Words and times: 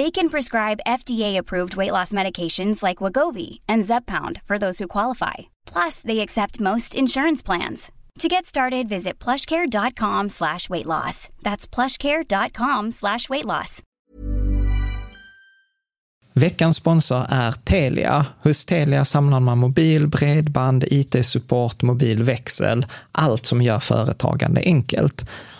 They 0.00 0.10
can 0.10 0.30
prescribe 0.30 0.86
FDA-approved 0.86 1.76
weight 1.76 1.92
loss 1.92 2.14
medications 2.14 2.82
like 2.82 3.04
Wagovi 3.04 3.58
and 3.68 3.84
Zeppound 3.84 4.40
for 4.46 4.58
those 4.58 4.78
who 4.78 4.88
qualify. 4.88 5.34
Plus, 5.72 6.00
they 6.00 6.20
accept 6.20 6.60
most 6.60 6.94
insurance 6.94 7.42
plans. 7.44 7.92
To 8.20 8.28
get 8.28 8.46
started, 8.46 8.88
visit 8.88 9.24
plushcare.com 9.24 10.28
slash 10.30 10.70
weight 10.70 10.86
loss. 10.86 11.28
That's 11.42 11.74
plushcare.com 11.74 12.92
slash 12.92 13.28
weight 13.28 13.44
loss. 13.44 13.82
Veckans 16.34 16.76
sponsor 16.76 17.26
är 17.28 17.52
Telia. 17.52 18.26
Hos 18.42 18.64
Telia 18.64 19.04
samlar 19.04 19.40
man 19.40 19.58
mobil, 19.58 20.06
bredband, 20.06 20.84
IT-support, 20.90 21.82
mobilväxel, 21.82 22.86
allt 23.12 23.46
som 23.46 23.62
gör 23.62 23.78
företagande 23.78 24.62
enkelt. 24.64 25.26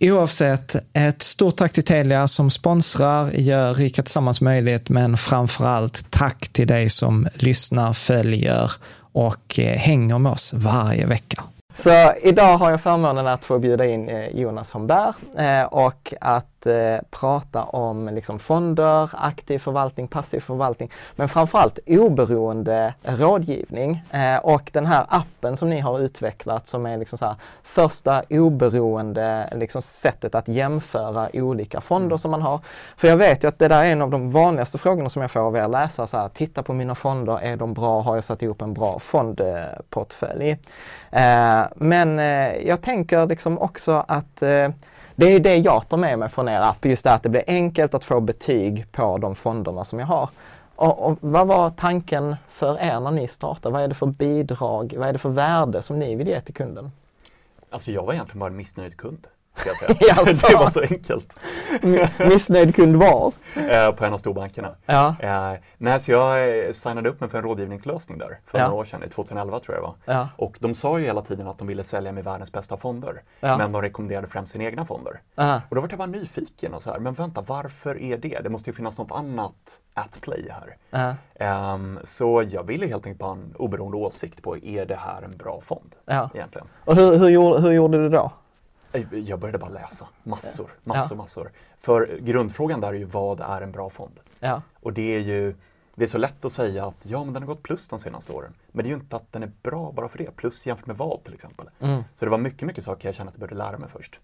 Oavsett, 0.00 0.76
ett 0.92 1.22
stort 1.22 1.56
tack 1.56 1.72
till 1.72 1.84
Telia 1.84 2.28
som 2.28 2.50
sponsrar, 2.50 3.30
gör 3.30 3.74
Rika 3.74 4.02
Tillsammans 4.02 4.40
möjligt, 4.40 4.88
men 4.88 5.16
framför 5.16 5.66
allt 5.66 6.10
tack 6.10 6.48
till 6.48 6.66
dig 6.66 6.90
som 6.90 7.28
lyssnar, 7.34 7.92
följer 7.92 8.70
och 9.12 9.58
eh, 9.58 9.76
hänger 9.78 10.18
med 10.18 10.32
oss 10.32 10.54
varje 10.54 11.06
vecka. 11.06 11.44
Så 11.74 12.12
idag 12.22 12.58
har 12.58 12.70
jag 12.70 12.80
förmånen 12.80 13.26
att 13.26 13.44
få 13.44 13.58
bjuda 13.58 13.86
in 13.86 14.08
eh, 14.08 14.28
Jonas 14.28 14.72
Homberg 14.72 15.12
eh, 15.38 15.62
och 15.62 16.14
att 16.20 16.57
eh, 16.66 16.98
prata 17.10 17.62
om 17.62 18.08
liksom 18.08 18.38
fonder, 18.38 19.10
aktiv 19.12 19.58
förvaltning, 19.58 20.08
passiv 20.08 20.40
förvaltning, 20.40 20.90
men 21.16 21.28
framförallt 21.28 21.78
oberoende 21.86 22.94
rådgivning. 23.02 24.04
Och 24.42 24.70
den 24.72 24.86
här 24.86 25.06
appen 25.08 25.56
som 25.56 25.70
ni 25.70 25.80
har 25.80 26.00
utvecklat 26.00 26.66
som 26.66 26.86
är 26.86 26.98
liksom 26.98 27.18
så 27.18 27.26
här, 27.26 27.34
första 27.62 28.22
oberoende 28.30 29.52
liksom 29.56 29.82
sättet 29.82 30.34
att 30.34 30.48
jämföra 30.48 31.28
olika 31.32 31.80
fonder 31.80 32.16
som 32.16 32.30
man 32.30 32.42
har. 32.42 32.60
För 32.96 33.08
jag 33.08 33.16
vet 33.16 33.44
ju 33.44 33.48
att 33.48 33.58
det 33.58 33.68
där 33.68 33.84
är 33.84 33.92
en 33.92 34.02
av 34.02 34.10
de 34.10 34.32
vanligaste 34.32 34.78
frågorna 34.78 35.08
som 35.08 35.22
jag 35.22 35.30
får 35.30 35.40
av 35.40 35.56
er 35.56 35.68
läsare. 35.68 36.06
Så 36.06 36.16
här, 36.16 36.28
titta 36.28 36.62
på 36.62 36.72
mina 36.72 36.94
fonder, 36.94 37.38
är 37.38 37.56
de 37.56 37.74
bra? 37.74 38.00
Har 38.00 38.14
jag 38.14 38.24
satt 38.24 38.42
ihop 38.42 38.62
en 38.62 38.74
bra 38.74 38.98
fondportfölj? 38.98 40.58
Men 41.74 42.18
jag 42.66 42.82
tänker 42.82 43.26
liksom 43.26 43.58
också 43.58 44.04
att 44.08 44.42
det 45.18 45.26
är 45.26 45.40
det 45.40 45.56
jag 45.56 45.88
tar 45.88 45.96
med 45.96 46.18
mig 46.18 46.28
från 46.28 46.48
er 46.48 46.60
app, 46.60 46.84
just 46.84 47.04
det 47.04 47.12
att 47.12 47.22
det 47.22 47.28
blir 47.28 47.44
enkelt 47.46 47.94
att 47.94 48.04
få 48.04 48.20
betyg 48.20 48.92
på 48.92 49.18
de 49.18 49.34
fonderna 49.34 49.84
som 49.84 49.98
jag 49.98 50.06
har. 50.06 50.28
Och, 50.76 51.06
och, 51.06 51.18
vad 51.20 51.46
var 51.46 51.70
tanken 51.70 52.36
för 52.48 52.80
er 52.80 53.00
när 53.00 53.10
ni 53.10 53.28
startade? 53.28 53.72
Vad 53.72 53.82
är 53.82 53.88
det 53.88 53.94
för 53.94 54.06
bidrag, 54.06 54.94
vad 54.96 55.08
är 55.08 55.12
det 55.12 55.18
för 55.18 55.28
värde 55.28 55.82
som 55.82 55.98
ni 55.98 56.14
vill 56.14 56.28
ge 56.28 56.40
till 56.40 56.54
kunden? 56.54 56.90
Alltså 57.70 57.90
jag 57.90 58.06
var 58.06 58.12
egentligen 58.12 58.38
bara 58.38 58.50
en 58.50 58.56
missnöjd 58.56 58.96
kund. 58.96 59.26
Ska 59.58 59.68
jag 59.68 59.76
säga. 59.78 59.94
Jaså? 60.00 60.46
det 60.48 60.54
var 60.56 60.68
så 60.68 60.80
enkelt. 60.80 61.38
Missnöjd 62.18 62.74
kund 62.74 62.96
var? 62.96 63.32
Eh, 63.70 63.92
på 63.92 64.04
en 64.04 64.12
av 64.12 64.18
storbankerna. 64.18 64.74
Ja. 64.86 65.14
Eh, 65.20 65.52
nej, 65.78 66.00
så 66.00 66.10
jag 66.10 66.58
eh, 66.66 66.72
signade 66.72 67.08
upp 67.08 67.20
mig 67.20 67.30
för 67.30 67.38
en 67.38 67.44
rådgivningslösning 67.44 68.18
där 68.18 68.38
för 68.46 68.58
Ja. 68.58 68.64
några 68.64 68.80
år 68.80 68.84
sedan, 68.84 69.02
i 69.02 69.08
2011 69.08 69.60
tror 69.60 69.74
jag 69.76 69.84
det 69.84 69.86
var. 69.86 70.14
Ja. 70.14 70.28
Och 70.36 70.56
de 70.60 70.74
sa 70.74 70.98
ju 70.98 71.04
hela 71.04 71.20
tiden 71.22 71.46
att 71.48 71.58
de 71.58 71.66
ville 71.66 71.84
sälja 71.84 72.12
med 72.12 72.24
världens 72.24 72.52
bästa 72.52 72.76
fonder. 72.76 73.22
Ja. 73.40 73.58
Men 73.58 73.72
de 73.72 73.82
rekommenderade 73.82 74.26
främst 74.26 74.52
sina 74.52 74.64
egna 74.64 74.84
fonder. 74.84 75.20
Aha. 75.36 75.60
Och 75.68 75.74
då 75.76 75.80
var 75.80 75.88
jag 75.88 75.98
bara 75.98 76.06
nyfiken 76.06 76.74
och 76.74 76.82
så 76.82 76.90
här, 76.90 76.98
men 76.98 77.14
vänta, 77.14 77.44
varför 77.46 78.02
är 78.02 78.16
det? 78.18 78.40
Det 78.42 78.48
måste 78.48 78.70
ju 78.70 78.74
finnas 78.76 78.98
något 78.98 79.12
annat 79.12 79.54
at 79.94 80.20
play 80.20 80.48
här. 80.50 80.76
Ehm, 81.40 81.98
så 82.04 82.44
jag 82.50 82.62
ville 82.66 82.86
helt 82.86 83.06
enkelt 83.06 83.22
ha 83.22 83.32
en 83.32 83.54
oberoende 83.58 83.96
åsikt 83.96 84.42
på, 84.42 84.56
är 84.56 84.86
det 84.86 84.96
här 84.96 85.22
en 85.22 85.36
bra 85.36 85.60
fond? 85.60 85.94
Egentligen. 86.34 86.66
Och 86.84 86.96
hur, 86.96 87.18
hur, 87.18 87.28
gjorde, 87.28 87.60
hur 87.60 87.72
gjorde 87.72 87.98
du 87.98 88.08
då? 88.08 88.32
Eh, 89.12 89.18
Jag 89.18 89.38
började 89.40 89.58
bara 89.58 89.70
läsa 89.70 90.06
massor, 90.22 90.70
massor, 90.84 91.16
massor. 91.16 91.50
För 91.80 92.18
grundfrågan 92.20 92.80
där 92.80 92.88
är 92.88 92.92
ju 92.94 93.04
vad 93.04 93.40
är 93.40 93.60
en 93.60 93.72
bra 93.72 93.90
fond? 93.90 94.20
Och 94.82 94.92
det 94.92 95.14
är 95.16 95.20
ju 95.20 95.54
det 95.94 96.04
är 96.04 96.08
så 96.08 96.18
lätt 96.18 96.44
att 96.44 96.52
säga 96.52 96.86
att 96.86 96.96
ja, 97.02 97.24
men 97.24 97.34
den 97.34 97.42
har 97.42 97.46
gått 97.46 97.62
plus 97.62 97.88
de 97.88 97.98
senaste 97.98 98.32
åren. 98.32 98.54
Men 98.72 98.84
det 98.84 98.88
är 98.88 98.90
ju 98.90 98.96
inte 98.96 99.16
att 99.16 99.32
den 99.32 99.42
är 99.42 99.50
bra 99.62 99.92
bara 99.92 100.08
för 100.08 100.18
det. 100.18 100.36
Plus 100.36 100.66
jämfört 100.66 100.86
med 100.86 100.96
vad 100.96 101.24
till 101.24 101.34
exempel. 101.34 101.70
Mm. 101.80 102.02
Så 102.14 102.24
det 102.24 102.30
var 102.30 102.38
mycket, 102.38 102.62
mycket 102.66 102.84
saker 102.84 103.08
jag 103.08 103.14
kände 103.14 103.28
att 103.30 103.34
jag 103.34 103.40
började 103.48 103.70
lära 103.70 103.78
mig 103.78 103.88
först. 103.88 104.20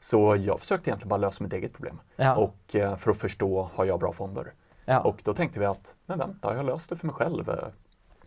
Så 0.00 0.36
jag 0.36 0.60
försökte 0.60 0.90
egentligen 0.90 1.08
bara 1.08 1.16
lösa 1.16 1.44
mitt 1.44 1.52
eget 1.52 1.72
problem. 1.72 2.00
Ja. 2.16 2.34
Och 2.36 2.74
eh, 2.76 2.96
för 2.96 3.10
att 3.10 3.16
förstå, 3.18 3.68
har 3.74 3.84
jag 3.84 4.00
bra 4.00 4.12
fonder? 4.12 4.52
Ja. 4.84 5.00
Och 5.00 5.20
då 5.24 5.34
tänkte 5.34 5.60
vi 5.60 5.66
att, 5.66 5.94
men 6.06 6.18
vänta, 6.18 6.56
jag 6.56 6.66
löst 6.66 6.90
det 6.90 6.96
för 6.96 7.06
mig 7.06 7.14
själv. 7.14 7.50
Eh, 7.50 7.56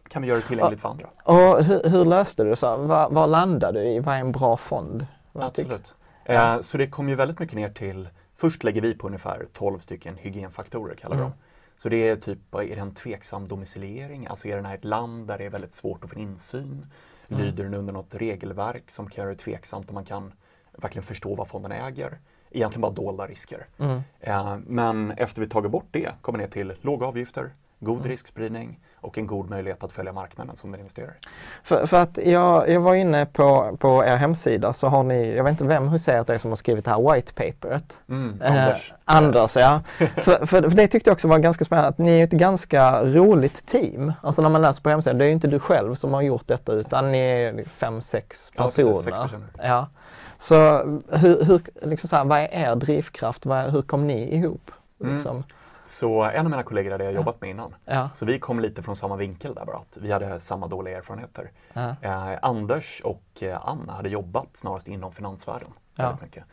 Kan 0.07 0.21
vi 0.21 0.27
göra 0.27 0.39
det 0.39 0.45
tillgängligt 0.47 0.81
för 0.81 0.89
andra? 0.89 1.07
Och 1.23 1.63
hur, 1.63 1.89
hur 1.89 2.06
löste 2.06 2.44
du 2.44 2.50
det? 2.56 2.77
Vad 3.12 3.29
landade 3.29 3.79
du 3.83 3.89
i? 3.89 4.00
Vad 4.00 4.15
är 4.15 4.19
en 4.19 4.31
bra 4.31 4.57
fond? 4.57 5.06
Absolut. 5.33 5.95
Eh, 6.25 6.62
så 6.62 6.77
det 6.77 6.88
kom 6.88 7.09
ju 7.09 7.15
väldigt 7.15 7.39
mycket 7.39 7.56
ner 7.56 7.69
till, 7.69 8.09
först 8.35 8.63
lägger 8.63 8.81
vi 8.81 8.95
på 8.95 9.07
ungefär 9.07 9.47
12 9.53 9.80
stycken 9.80 10.15
hygienfaktorer 10.18 10.95
kallar 10.95 11.15
vi 11.15 11.21
Mm. 11.21 11.31
dem. 11.31 11.39
Så 11.75 11.89
det 11.89 12.09
är 12.09 12.15
typ, 12.15 12.39
är 12.56 12.59
det 12.75 12.81
en 12.81 12.94
tveksam 12.94 13.47
domiciliering? 13.47 14.27
Alltså 14.27 14.47
är 14.47 14.56
den 14.56 14.65
här 14.65 14.75
ett 14.75 14.85
land 14.85 15.27
där 15.27 15.38
det 15.38 15.45
är 15.45 15.50
väldigt 15.50 15.74
svårt 15.74 16.03
att 16.03 16.09
få 16.09 16.19
insyn? 16.19 16.85
Mm. 17.27 17.41
Lyder 17.44 17.63
den 17.63 17.74
under 17.74 17.94
något 17.94 18.15
regelverk 18.15 18.91
som 18.91 19.09
kan 19.09 19.21
göra 19.21 19.33
det 19.33 19.39
tveksamt 19.39 19.89
om 19.89 19.94
man 19.95 20.06
kan 20.06 20.33
verkligen 20.71 21.03
förstå 21.03 21.35
vad 21.35 21.47
fonden 21.47 21.71
äger? 21.71 22.19
Egentligen 22.51 22.81
bara 22.81 22.91
dolda 22.91 23.27
risker. 23.27 23.65
Mm. 23.77 24.01
Eh, 24.19 24.57
men 24.68 25.12
efter 25.12 25.41
vi 25.41 25.50
tagit 25.50 25.71
bort 25.71 25.88
det 25.91 26.09
kommer 26.21 26.39
ner 26.39 26.47
till 26.47 26.74
låga 26.81 27.06
avgifter, 27.06 27.51
God 27.83 27.97
Mm. 27.97 28.09
riskspridning 28.09 28.80
och 28.95 29.18
en 29.18 29.27
god 29.27 29.50
möjlighet 29.50 29.83
att 29.83 29.94
följa 29.94 30.13
marknaden 30.13 30.56
som 30.56 30.71
den 30.71 30.80
investerar. 30.80 31.13
För, 31.63 31.85
för 31.85 31.97
att 32.01 32.19
jag, 32.25 32.69
jag 32.69 32.81
var 32.81 32.95
inne 32.95 33.25
på, 33.25 33.77
på 33.80 34.03
er 34.06 34.15
hemsida 34.15 34.74
så 34.74 34.88
har 34.88 35.03
ni, 35.03 35.35
jag 35.35 35.44
vet 35.44 35.51
inte 35.51 35.63
vem 35.63 35.88
er 35.88 36.24
det 36.27 36.33
är 36.33 36.38
som 36.38 36.51
har 36.51 36.56
skrivit 36.56 36.85
det 36.85 36.91
här 36.91 37.13
white 37.13 37.33
paperet. 37.33 37.97
Mm, 38.09 38.41
Eh, 38.41 38.51
Anders. 38.63 38.94
Anders 39.06 39.56
ja. 39.56 39.81
för, 39.97 40.06
för, 40.45 40.69
för 40.69 40.77
det 40.77 40.88
tyckte 40.88 41.09
jag 41.09 41.13
också 41.13 41.27
var 41.27 41.39
ganska 41.39 41.65
spännande 41.65 41.89
att 41.89 41.97
ni 41.97 42.19
är 42.19 42.24
ett 42.24 42.31
ganska 42.31 43.03
roligt 43.03 43.65
team. 43.65 44.13
Alltså 44.21 44.41
när 44.41 44.50
man 44.50 44.62
läser 44.62 44.81
på 44.81 44.89
hemsidan, 44.89 45.18
det 45.18 45.25
är 45.25 45.27
ju 45.27 45.33
inte 45.33 45.47
du 45.47 45.59
själv 45.59 45.95
som 45.95 46.13
har 46.13 46.21
gjort 46.21 46.47
detta 46.47 46.74
utan 46.74 47.12
ni 47.12 47.18
är 47.18 47.63
fem, 47.65 48.01
sex 48.01 48.51
Ja, 48.56 48.63
personer. 48.63 48.88
precis, 48.88 49.03
sex 49.03 49.18
personer. 49.19 49.47
Ja. 49.57 49.88
Så 50.38 50.56
hur, 51.12 51.44
hur, 51.45 51.62
liksom 51.81 52.09
så 52.09 52.15
här, 52.15 52.24
vad 52.25 52.39
är 52.39 52.47
er 52.51 52.75
drivkraft? 52.75 53.45
Vad 53.45 53.71
hur 53.71 53.81
kom 53.81 54.07
ni 54.07 54.35
ihop? 54.35 54.71
Mm. 55.03 55.24
Så 55.94 56.24
en 56.24 56.45
av 56.45 56.51
mina 56.51 56.63
kollegor 56.63 56.92
hade 56.92 57.04
jag 57.04 57.13
jobbat 57.13 57.42
med 57.42 57.50
innan. 57.50 57.75
Ja. 57.86 58.10
Så 58.13 58.25
vi 58.25 58.40
kom 58.40 58.60
lite 58.60 58.84
från 58.84 58.95
samma 58.95 59.16
vinkel 59.16 59.54
där 59.54 59.66
bara, 59.66 59.78
att 59.78 59.98
vi 60.01 60.12
hade 60.12 60.40
samma 60.40 60.68
dåliga 60.68 60.98
erfarenheter. 60.98 61.51
Ja. 61.74 61.95
Eh, 62.01 62.40
Anders 62.42 63.01
och 63.04 63.44
eh, 63.44 63.68
Anna 63.69 63.94
hade 63.94 64.10
jobbat 64.10 64.57
snarast 64.57 64.88
inom 64.88 65.12
finansvärlden. 65.12 65.69
Ja. 65.95 66.18
Mycket. 66.22 66.44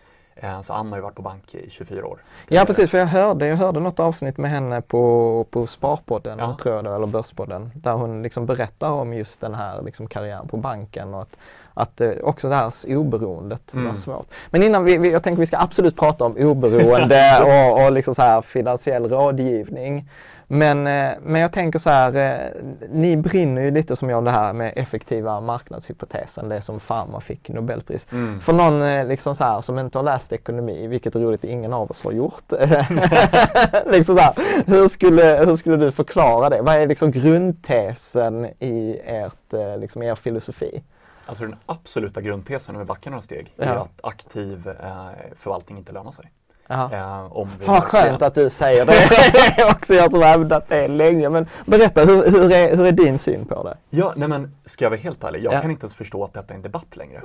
Eh, 0.43 0.61
så 0.61 0.73
Anna 0.73 0.91
har 0.91 0.97
ju 0.97 1.03
varit 1.03 1.15
på 1.15 1.23
bank 1.23 1.55
i 1.55 1.71
24 1.71 2.07
år. 2.07 2.19
Ja 2.49 2.65
precis, 2.65 2.91
för 2.91 2.99
jag 2.99 3.07
hörde, 3.07 3.47
jag 3.47 3.57
hörde 3.57 3.81
något 3.81 4.01
avsnitt 4.01 4.39
med 4.39 4.51
henne 4.51 4.81
på, 4.81 5.47
på 5.51 5.67
Sparpodden, 5.67 6.39
Ja. 6.39 6.57
tror 6.63 6.75
jag 6.75 6.85
det, 6.85 6.95
eller 6.95 7.07
Börspodden, 7.07 7.71
där 7.75 7.93
hon 7.93 8.23
liksom 8.23 8.47
berättar 8.47 8.91
om 8.91 9.15
just 9.15 9.41
den 9.41 9.55
här 9.55 9.83
liksom 9.83 10.07
karriären 10.07 10.49
på 10.49 10.57
banken 10.57 11.15
och 11.15 11.23
att, 11.23 11.39
att 11.75 12.01
eh, 12.01 12.11
också 12.23 12.49
det 12.49 12.55
här 12.55 12.73
oberoendet 12.97 13.63
var 13.75 13.81
Mm. 13.81 13.95
svårt. 13.95 14.27
Men 14.51 14.63
innan 14.63 14.85
vi, 14.85 14.97
vi, 14.99 15.13
jag 15.13 15.23
tänker 15.23 15.41
vi 15.41 15.47
ska 15.47 15.59
absolut 15.59 15.97
prata 15.97 16.25
om 16.25 16.37
oberoende 16.39 17.41
och, 17.43 17.85
och 17.85 17.93
liksom 17.93 18.15
så 18.15 18.23
här 18.23 18.43
finansiell 18.43 19.09
rådgivning. 19.09 20.09
Men, 20.53 20.87
eh, 20.87 21.13
men 21.23 21.41
jag 21.41 21.53
tänker 21.53 21.79
så 21.79 21.91
här, 21.91 22.17
eh, 22.17 22.63
ni 22.89 23.17
brinner 23.17 23.63
ju 23.63 23.71
lite 23.71 23.97
som 23.97 24.11
jag 24.11 24.25
det 24.25 24.31
här 24.31 24.53
med 24.53 24.73
effektiva 24.77 25.41
marknadshypotesen, 25.41 26.49
det 26.49 26.61
som 26.61 26.81
Pharma 26.81 27.21
fick 27.21 27.49
Nobelpris. 27.49 28.07
Mm. 28.13 28.41
För 28.41 28.53
någon 28.53 28.83
eh, 28.83 29.07
liksom 29.07 29.35
så 29.35 29.45
här, 29.45 29.61
som 29.61 29.79
inte 29.79 29.99
har 29.99 30.03
läst 30.03 30.33
ekonomi, 30.33 30.87
vilket 30.87 31.15
är 31.15 31.21
roligt, 31.21 31.45
ingen 31.45 31.73
av 31.73 31.91
oss 31.91 32.05
har 32.05 32.13
gjort. 32.13 32.45
liksom 33.87 34.17
så 34.17 34.21
här, 34.21 34.35
hur, 34.67 34.89
skulle, 34.89 35.45
hur 35.47 35.57
skulle 35.57 35.77
du 35.77 35.93
förklara 35.93 36.49
det? 36.49 36.63
Vad 36.63 36.75
är 36.75 36.87
liksom 36.87 37.11
grundtesen 37.11 38.45
i 38.59 39.01
ert, 39.05 39.79
liksom 39.81 40.03
er 40.03 40.15
filosofi? 40.15 40.83
Alltså 41.27 41.45
den 41.45 41.57
absoluta 41.67 42.21
grundtesen, 42.21 42.75
om 42.75 42.79
vi 42.79 42.85
backar 42.85 43.11
några 43.11 43.23
steg, 43.23 43.55
är 43.59 43.75
Ja. 43.75 43.81
att 43.81 44.01
aktiv 44.03 44.69
eh, 44.69 45.07
förvaltning 45.37 45.79
inte 45.79 45.93
lönar 45.93 46.11
sig. 46.11 46.31
Jaha. 46.71 47.29
Om 47.31 47.49
vi 47.61 47.67
Vad 47.67 47.83
skönt 47.85 48.23
att 48.23 48.35
du 48.35 48.51
säger 48.51 48.85
det. 48.87 48.93
Det 49.57 49.63
är 49.63 49.71
också 49.71 49.95
jag 49.95 50.11
som 50.11 50.21
har 50.21 50.29
hävdat 50.29 50.69
det 50.69 50.89
länge. 50.89 51.29
Men 51.29 51.47
berätta, 51.67 52.05
hur, 52.05 52.31
hur, 52.31 52.53
är, 52.53 52.77
hur 52.77 52.87
är 52.87 52.93
din 52.93 53.19
syn 53.19 53.45
på 53.47 53.63
det? 53.63 53.77
Ja, 53.91 54.13
nej 54.17 54.29
men 54.29 54.55
ska 54.65 54.85
jag 54.85 54.91
vara 54.91 55.01
helt 55.01 55.25
ärlig, 55.25 55.45
jag 55.45 55.53
Ja. 55.55 55.61
kan 55.61 55.71
inte 55.71 55.85
ens 55.85 55.95
förstå 55.95 56.25
att 56.25 56.33
detta 56.35 56.53
är 56.53 56.57
en 56.57 56.63
debatt 56.63 56.97
längre. 56.97 57.23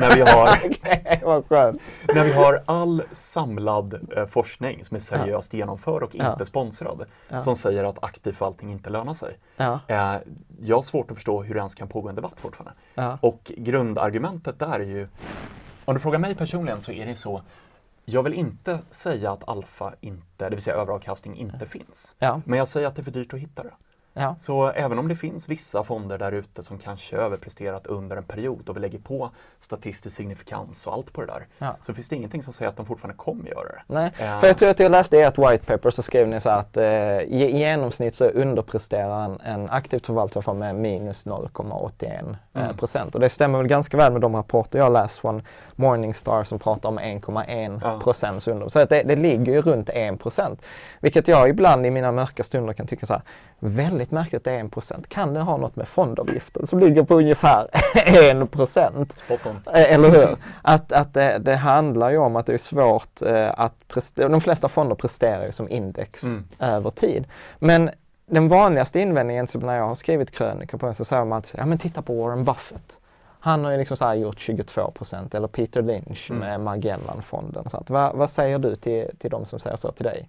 när, 0.00 0.14
vi 0.14 0.20
har, 0.20 1.42
skönt. 1.48 1.80
när 2.14 2.24
vi 2.24 2.32
har 2.32 2.62
all 2.66 3.02
samlad 3.12 4.08
eh, 4.16 4.26
forskning 4.26 4.84
som 4.84 4.94
är 4.96 5.00
seriöst 5.00 5.52
genomförd 5.54 6.02
och 6.02 6.10
Ja. 6.12 6.32
inte 6.32 6.46
sponsrad, 6.46 7.04
Ja. 7.28 7.40
som 7.40 7.56
säger 7.56 7.84
att 7.84 8.04
aktiv 8.04 8.32
förvaltning 8.32 8.72
inte 8.72 8.90
lönar 8.90 9.12
sig. 9.12 9.36
Ja, 9.56 9.80
Eh, 9.86 10.14
jag 10.60 10.76
har 10.76 10.82
svårt 10.82 11.10
att 11.10 11.16
förstå 11.16 11.42
hur 11.42 11.54
det 11.54 11.58
ens 11.58 11.74
kan 11.74 11.88
pågå 11.88 12.08
en 12.08 12.14
debatt 12.14 12.34
fortfarande. 12.36 12.72
ja, 12.94 13.18
Och 13.22 13.52
grundargumentet 13.56 14.58
där 14.58 14.80
är 14.80 14.84
ju, 14.84 15.08
om 15.84 15.94
du 15.94 16.00
frågar 16.00 16.18
mig 16.18 16.34
personligen 16.34 16.80
så 16.82 16.92
är 16.92 17.06
det 17.06 17.14
så, 17.16 17.42
jag 18.10 18.22
vill 18.22 18.34
inte 18.34 18.80
säga 18.90 19.32
att 19.32 19.48
alfa 19.48 19.94
inte, 20.00 20.48
det 20.48 20.50
vill 20.50 20.62
säga 20.62 20.76
överavkastning, 20.76 21.36
inte 21.36 21.66
finns. 21.66 22.14
ja, 22.18 22.40
Men 22.44 22.58
jag 22.58 22.68
säger 22.68 22.86
att 22.86 22.96
det 22.96 23.02
är 23.02 23.04
för 23.04 23.10
dyrt 23.10 23.34
att 23.34 23.40
hitta 23.40 23.62
det. 23.62 23.74
Ja. 24.18 24.34
Så 24.38 24.68
även 24.70 24.98
om 24.98 25.08
det 25.08 25.14
finns 25.16 25.48
vissa 25.48 25.84
fonder 25.84 26.18
där 26.18 26.32
ute 26.32 26.62
som 26.62 26.78
kanske 26.78 27.16
överpresterat 27.16 27.86
under 27.86 28.16
en 28.16 28.24
period 28.24 28.68
och 28.68 28.76
vi 28.76 28.80
lägger 28.80 28.98
på 28.98 29.30
statistisk 29.60 30.16
signifikans 30.16 30.86
och 30.86 30.92
allt 30.92 31.12
på 31.12 31.20
det 31.20 31.26
där, 31.26 31.46
Ja. 31.58 31.76
så 31.80 31.94
finns 31.94 32.08
det 32.08 32.16
ingenting 32.16 32.42
som 32.42 32.52
säger 32.52 32.68
att 32.68 32.76
de 32.76 32.86
fortfarande 32.86 33.16
kommer 33.16 33.48
göra 33.50 33.68
det. 33.68 33.82
Nej, 33.86 34.12
Eh, 34.18 34.40
för 34.40 34.46
jag 34.46 34.58
tror 34.58 34.68
att 34.68 34.78
jag 34.80 34.90
läste 34.92 35.16
i 35.16 35.20
ert 35.22 35.38
white 35.38 35.64
paper 35.64 35.90
så 35.90 36.02
skrev 36.02 36.28
ni 36.28 36.40
så 36.40 36.50
att 36.50 36.76
eh, 36.76 36.84
i, 37.20 37.56
genomsnitt 37.58 38.14
så 38.14 38.24
underpresterar 38.24 39.24
en, 39.24 39.40
en 39.40 39.70
aktivt 39.70 40.06
förvaltare 40.06 40.54
med 40.54 40.74
minus 40.74 41.26
0,81 41.26 42.36
eh, 42.54 42.62
Mm. 42.64 42.76
procent. 42.76 43.14
Och 43.14 43.20
det 43.20 43.28
stämmer 43.28 43.58
väl 43.58 43.66
ganska 43.66 43.96
väl 43.96 44.12
med 44.12 44.20
de 44.20 44.36
rapporter 44.36 44.78
jag 44.78 44.92
läst 44.92 45.18
från 45.18 45.42
Morningstar 45.76 46.44
som 46.44 46.58
pratar 46.58 46.88
om 46.88 46.98
1,1 46.98 47.80
Ja. 47.82 48.00
procents 48.00 48.48
under. 48.48 48.68
Så 48.68 48.80
att 48.80 48.88
det, 48.88 49.02
det 49.02 49.16
ligger 49.16 49.52
ju 49.52 49.60
runt 49.62 49.90
1 49.90 50.20
procent. 50.20 50.62
Vilket 51.00 51.28
jag 51.28 51.48
ibland 51.48 51.86
i 51.86 51.90
mina 51.90 52.12
mörka 52.12 52.42
stunder 52.44 52.72
kan 52.72 52.86
tycka 52.86 53.06
så 53.06 53.12
här, 53.12 53.22
väldigt 53.58 54.07
märkligt 54.10 54.34
att 54.40 54.44
det 54.44 54.52
är 54.52 54.64
1 54.64 54.70
procent. 54.72 55.08
Kan 55.08 55.34
det 55.34 55.40
ha 55.40 55.56
något 55.56 55.76
med 55.76 55.88
fondavgiften 55.88 56.66
som 56.66 56.78
ligger 56.78 57.02
på 57.02 57.14
ungefär 57.14 57.68
1 58.42 58.50
procent? 58.50 59.22
Eh, 59.66 59.92
Eller 59.94 60.08
hur? 60.10 60.36
Att, 60.62 60.92
att 60.92 61.14
det, 61.14 61.38
det 61.38 61.56
handlar 61.56 62.10
ju 62.10 62.18
om 62.18 62.36
att 62.36 62.46
det 62.46 62.54
är 62.54 62.58
svårt 62.58 63.22
eh, 63.22 63.48
att 63.56 63.88
prestera. 63.88 64.28
De 64.28 64.40
flesta 64.40 64.68
fonder 64.68 64.94
presterar 64.94 65.46
ju 65.46 65.52
som 65.52 65.68
index 65.68 66.22
Mm. 66.24 66.44
över 66.58 66.90
tid. 66.90 67.24
Men 67.58 67.90
den 68.26 68.48
vanligaste 68.48 69.00
invändningen 69.00 69.46
som 69.46 69.60
när 69.60 69.76
jag 69.76 69.86
har 69.88 69.94
skrivit 69.94 70.30
krönikor 70.30 70.78
på 70.78 70.86
den 70.86 70.94
så 70.94 71.04
säger 71.04 71.24
man 71.24 71.38
att 71.38 71.54
ja, 71.58 71.66
men 71.66 71.78
titta 71.78 72.02
på 72.02 72.22
Warren 72.22 72.44
Buffett. 72.44 72.96
Han 73.40 73.64
har 73.64 73.70
ju 73.72 73.78
liksom 73.78 73.96
så 73.96 74.14
gjort 74.14 74.38
22 74.40 74.90
procent 74.90 75.34
eller 75.34 75.48
Peter 75.48 75.82
Lynch 75.82 76.30
Mm. 76.30 76.40
med 76.40 76.60
Magellan-fonden. 76.60 77.70
sånt. 77.70 77.90
Vad, 77.90 78.16
vad 78.16 78.30
säger 78.30 78.58
du 78.58 78.76
till, 78.76 79.10
till 79.18 79.30
de 79.30 79.46
som 79.46 79.60
säger 79.60 79.76
så 79.76 79.92
till 79.92 80.04
dig? 80.04 80.28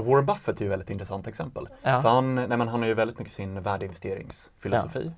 Warren 0.00 0.26
Buffett 0.26 0.56
är 0.56 0.60
ju 0.60 0.66
ett 0.66 0.72
väldigt 0.72 0.90
intressant 0.90 1.26
exempel. 1.26 1.68
Ja. 1.82 2.02
För 2.02 2.08
han, 2.08 2.34
nej 2.34 2.48
han 2.50 2.68
har 2.68 2.86
ju 2.86 2.94
väldigt 2.94 3.18
mycket 3.18 3.34
sin 3.34 3.62
värdeinvesteringsfilosofi. 3.62 5.12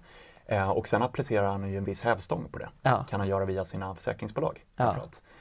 Eh, 0.47 0.71
och 0.71 0.88
sen 0.88 1.03
applicerar 1.03 1.47
han 1.47 1.71
ju 1.71 1.76
en 1.76 1.85
viss 1.85 2.03
hävstång 2.03 2.49
på 2.53 2.59
det. 2.59 2.69
Ja. 2.82 3.05
kan 3.11 3.21
han 3.21 3.29
göra 3.29 3.44
via 3.44 3.65
sina 3.65 3.94
försäkringsbolag. 3.94 4.65
Ja. 4.76 4.97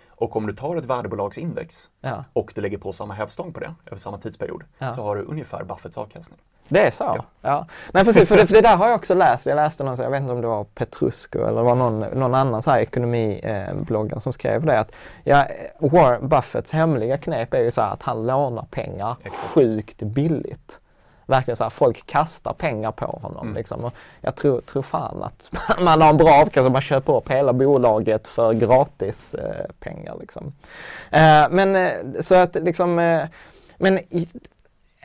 Och 0.08 0.36
om 0.36 0.48
du 0.48 0.56
tar 0.56 0.76
ett 0.76 0.86
värdebolagsindex 0.86 1.90
Ja, 2.02 2.24
och 2.34 2.52
du 2.56 2.62
lägger 2.62 2.78
på 2.78 2.94
samma 2.94 3.14
hävstång 3.14 3.54
på 3.54 3.60
det 3.60 3.74
över 3.86 3.98
samma 3.98 4.18
tidsperiod 4.18 4.64
Ja. 4.78 4.92
så 4.92 5.04
har 5.04 5.16
du 5.16 5.22
ungefär 5.22 5.64
Buffetts 5.64 5.98
avkastning. 5.98 6.40
Det 6.68 6.88
är 6.88 6.92
så? 6.92 7.04
Ja. 7.04 7.26
Ja. 7.42 7.66
Nej 7.92 8.06
precis, 8.06 8.30
för 8.30 8.38
det, 8.38 8.48
för 8.48 8.54
det 8.54 8.62
där 8.62 8.76
har 8.76 8.88
jag 8.88 8.96
också 8.96 9.14
läst. 9.14 9.46
Jag 9.46 9.56
läste 9.56 9.84
någon, 9.84 9.98
jag 9.98 10.10
vet 10.10 10.22
inte 10.22 10.34
om 10.34 10.42
det 10.42 10.48
var 10.48 10.64
Petrusco 10.64 11.40
eller 11.40 11.62
var 11.62 11.76
någon, 11.76 12.00
någon 12.00 12.36
annan 12.36 12.62
så 12.62 12.72
här 12.72 12.80
ekonomibloggare 12.80 14.22
som 14.22 14.34
skrev 14.34 14.66
det 14.66 14.80
att 14.80 14.92
ja, 15.24 15.46
Warren 15.80 16.28
Buffetts 16.28 16.72
hemliga 16.72 17.18
knep 17.18 17.54
är 17.54 17.62
ju 17.62 17.72
så 17.72 17.82
här 17.82 17.94
att 17.94 18.04
han 18.04 18.28
lånar 18.28 18.66
pengar 18.72 19.16
Exakt. 19.24 19.38
sjukt 19.38 20.02
billigt. 20.02 20.80
Verkligen 21.26 21.56
så 21.56 21.64
här, 21.64 21.70
folk 21.70 22.06
kastar 22.06 22.54
pengar 22.54 22.92
på 22.92 23.06
honom. 23.06 23.48
Mm. 23.48 23.56
Liksom. 23.56 23.84
Och 23.84 23.94
jag 24.22 24.36
tror, 24.36 24.62
tror 24.62 24.84
fan 24.84 25.24
att 25.24 25.52
man 25.80 26.02
har 26.02 26.10
en 26.10 26.18
bra 26.18 26.42
avkastning, 26.42 26.74
man 26.74 26.82
köper 26.82 27.18
upp 27.18 27.32
hela 27.32 27.54
bolaget 27.54 28.28
för 28.28 28.54
gratis 28.54 29.34
eh, 29.34 29.66
pengar. 29.80 30.16
Liksom. 30.20 30.54
Eh, 31.12 31.46
men 31.50 31.76
eh, 31.76 31.92
så 32.22 32.36
att 32.36 32.56
liksom, 32.56 33.00
eh, 33.00 33.26
men 33.78 34.00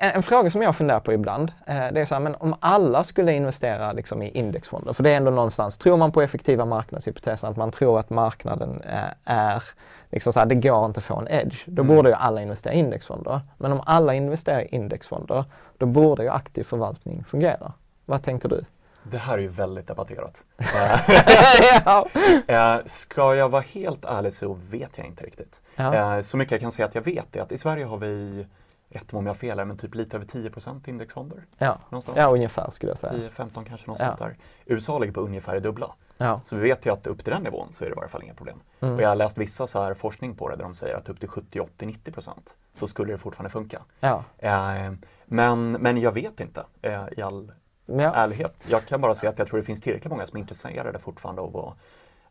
en, 0.01 0.11
en 0.15 0.23
fråga 0.23 0.51
som 0.51 0.63
jag 0.63 0.77
funderar 0.77 1.01
på 1.01 1.13
ibland, 1.13 1.53
eh, 1.67 1.77
det 1.93 2.01
är 2.01 2.05
så 2.05 2.15
här, 2.15 2.21
men 2.23 2.35
om 2.35 2.55
alla 2.61 3.05
skulle 3.05 3.33
investera 3.33 3.93
liksom, 3.93 4.23
i 4.23 4.29
indexfonder, 4.31 4.93
för 4.93 5.03
det 5.03 5.11
är 5.11 5.17
ändå 5.17 5.31
någonstans, 5.31 5.77
tror 5.77 5.97
man 5.97 6.13
på 6.13 6.23
effektiva 6.23 6.65
marknadshypotesen, 6.65 7.51
att 7.51 7.57
man 7.57 7.71
tror 7.71 7.99
att 7.99 8.11
marknaden 8.11 8.81
eh, 8.81 9.03
är, 9.25 9.63
liksom 10.11 10.33
så 10.33 10.39
här, 10.39 10.47
det 10.47 10.55
går 10.55 10.87
inte 10.87 10.99
att 10.99 11.05
få 11.05 11.17
en 11.17 11.29
edge, 11.29 11.63
då 11.67 11.83
Mm. 11.83 11.97
borde 11.97 12.09
ju 12.09 12.15
alla 12.15 12.43
investera 12.43 12.75
i 12.75 12.79
indexfonder. 12.79 13.41
Men 13.57 13.73
om 13.73 13.81
alla 13.87 14.15
investerar 14.15 14.61
i 14.61 14.69
indexfonder, 14.71 15.45
då 15.79 15.87
borde 15.87 16.23
ju 16.23 16.29
aktiv 16.29 16.65
förvaltning 16.65 17.25
fungera. 17.25 17.73
Vad 18.05 18.23
tänker 18.23 18.49
du? 18.49 18.65
Det 19.03 19.19
här 19.19 19.35
är 19.35 19.39
ju 19.43 19.49
väldigt 19.49 19.87
debatterat. 19.87 20.45
Eh, 22.47 22.55
ja. 22.55 22.81
ska 22.87 23.35
jag 23.35 23.49
vara 23.49 23.63
helt 23.63 24.05
ärlig 24.05 24.33
så 24.33 24.59
vet 24.71 24.91
jag 24.99 25.07
inte 25.07 25.25
riktigt. 25.25 25.61
Ja. 25.77 26.17
Eh, 26.17 26.23
så 26.23 26.37
mycket 26.37 26.53
jag 26.53 26.61
kan 26.61 26.73
säga 26.73 26.87
att 26.87 26.95
jag 26.95 27.03
vet 27.03 27.37
är 27.37 27.41
att 27.43 27.53
i 27.53 27.59
Sverige 27.59 27.85
har 27.85 27.97
vi, 27.97 28.47
rätt 28.91 29.15
om 29.15 29.27
jag 29.27 29.31
har 29.31 29.39
fel, 29.39 29.59
här, 29.59 29.65
men 29.67 29.77
typ 29.79 29.95
lite 29.95 30.17
över 30.17 30.27
10 30.27 30.51
indexfonder. 30.87 31.47
Ja. 31.59 31.79
Någonstans. 31.91 32.19
ja, 32.19 32.33
ungefär 32.33 32.71
skulle 32.71 32.91
jag 32.91 32.99
säga. 32.99 33.13
10-15 33.13 33.65
kanske 33.65 33.87
någonstans 33.87 34.17
Ja. 34.21 34.27
där. 34.27 34.37
USA 34.67 34.99
ligger 34.99 35.13
på 35.13 35.21
ungefär 35.21 35.55
det 35.55 35.61
dubbla. 35.61 35.95
Ja. 36.17 36.41
Så 36.45 36.57
vi 36.57 36.63
vet 36.63 36.87
ju 36.87 36.93
att 36.93 37.07
upp 37.07 37.25
till 37.25 37.33
den 37.33 37.43
nivån 37.43 37.73
så 37.73 37.85
är 37.85 37.89
det 37.89 37.93
i 37.93 37.97
varje 37.97 38.09
fall 38.09 38.23
inga 38.23 38.35
problem. 38.35 38.61
Mm. 38.81 38.95
Och 38.95 39.03
jag 39.03 39.09
har 39.09 39.17
läst 39.17 39.39
vissa 39.39 39.67
så 39.67 39.83
här 39.83 39.95
forskning 39.95 40.35
på 40.35 40.49
det 40.49 40.57
där 40.57 40.63
de 40.63 40.75
säger 40.75 40.95
att 40.95 41.09
upp 41.09 41.21
till 41.21 41.29
70, 41.29 41.61
80, 41.61 41.87
90 41.87 42.13
procent 42.13 42.57
så 42.75 42.87
skulle 42.87 43.13
det 43.13 43.19
fortfarande 43.19 43.51
funka. 43.51 43.83
Ja. 44.01 44.25
Eh, 44.39 44.93
men, 45.25 45.73
men 45.73 45.99
jag 45.99 46.13
vet 46.13 46.41
inte 46.41 46.65
eh, 46.83 47.05
i 47.17 47.23
all 47.23 47.53
ärlighet. 47.89 48.67
Jag 48.69 48.87
kan 48.87 49.01
bara 49.01 49.15
säga 49.15 49.31
att 49.31 49.39
jag 49.39 49.49
tror 49.49 49.59
det 49.59 49.65
finns 49.65 49.81
tillräckligt 49.81 50.11
många 50.11 50.27
som 50.27 50.37
är 50.37 50.41
intresserade 50.41 50.99
fortfarande 50.99 51.43
av 51.43 51.57
att 51.57 51.75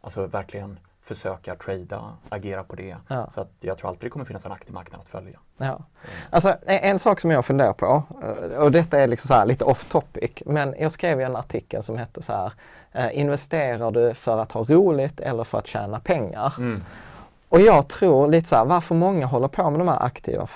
alltså, 0.02 0.26
verkligen 0.26 0.80
försöka 1.08 1.56
trada, 1.56 2.02
agera 2.30 2.64
på 2.64 2.76
det. 2.76 2.96
Ja. 3.08 3.30
Så 3.32 3.42
att 3.42 3.52
jag 3.60 3.78
tror 3.78 3.90
alltid 3.90 4.06
det 4.06 4.10
kommer 4.10 4.26
finnas 4.26 4.46
en 4.46 4.52
aktiv 4.52 4.74
marknad 4.74 5.02
att 5.02 5.10
följa. 5.10 5.40
Ja. 5.58 5.80
Alltså 6.30 6.56
en, 6.66 6.80
en 6.80 7.00
sak 7.00 7.20
som 7.20 7.32
jag 7.32 7.46
funderar 7.46 7.74
på, 7.74 8.04
eh, 8.24 8.58
och 8.58 8.72
detta 8.72 9.00
är 9.00 9.08
liksom 9.08 9.28
så 9.28 9.46
lite 9.46 9.66
off 9.66 9.86
topic, 9.86 10.32
men 10.46 10.76
jag 10.80 10.92
skrev 10.92 11.22
en 11.22 11.36
artikel 11.36 11.84
som 11.84 11.98
hette 11.98 12.22
så 12.22 12.34
här, 12.34 12.52
eh, 12.92 13.20
investerar 13.20 13.92
du 13.92 14.14
för 14.14 14.38
att 14.38 14.52
ha 14.52 14.64
roligt 14.64 15.20
eller 15.20 15.44
för 15.44 15.58
att 15.58 15.68
tjäna 15.68 16.00
pengar? 16.00 16.54
Mm. 16.58 16.84
Och 17.50 17.62
jag 17.62 17.88
tror 17.88 18.28
lite 18.28 18.48
så 18.48 18.56
här, 18.56 18.66
varför 18.66 18.96
många 18.96 19.26
håller 19.26 19.48
på 19.48 19.70
med 19.70 19.80
de 19.80 19.88
här 19.88 20.04
aktiva 20.04 20.48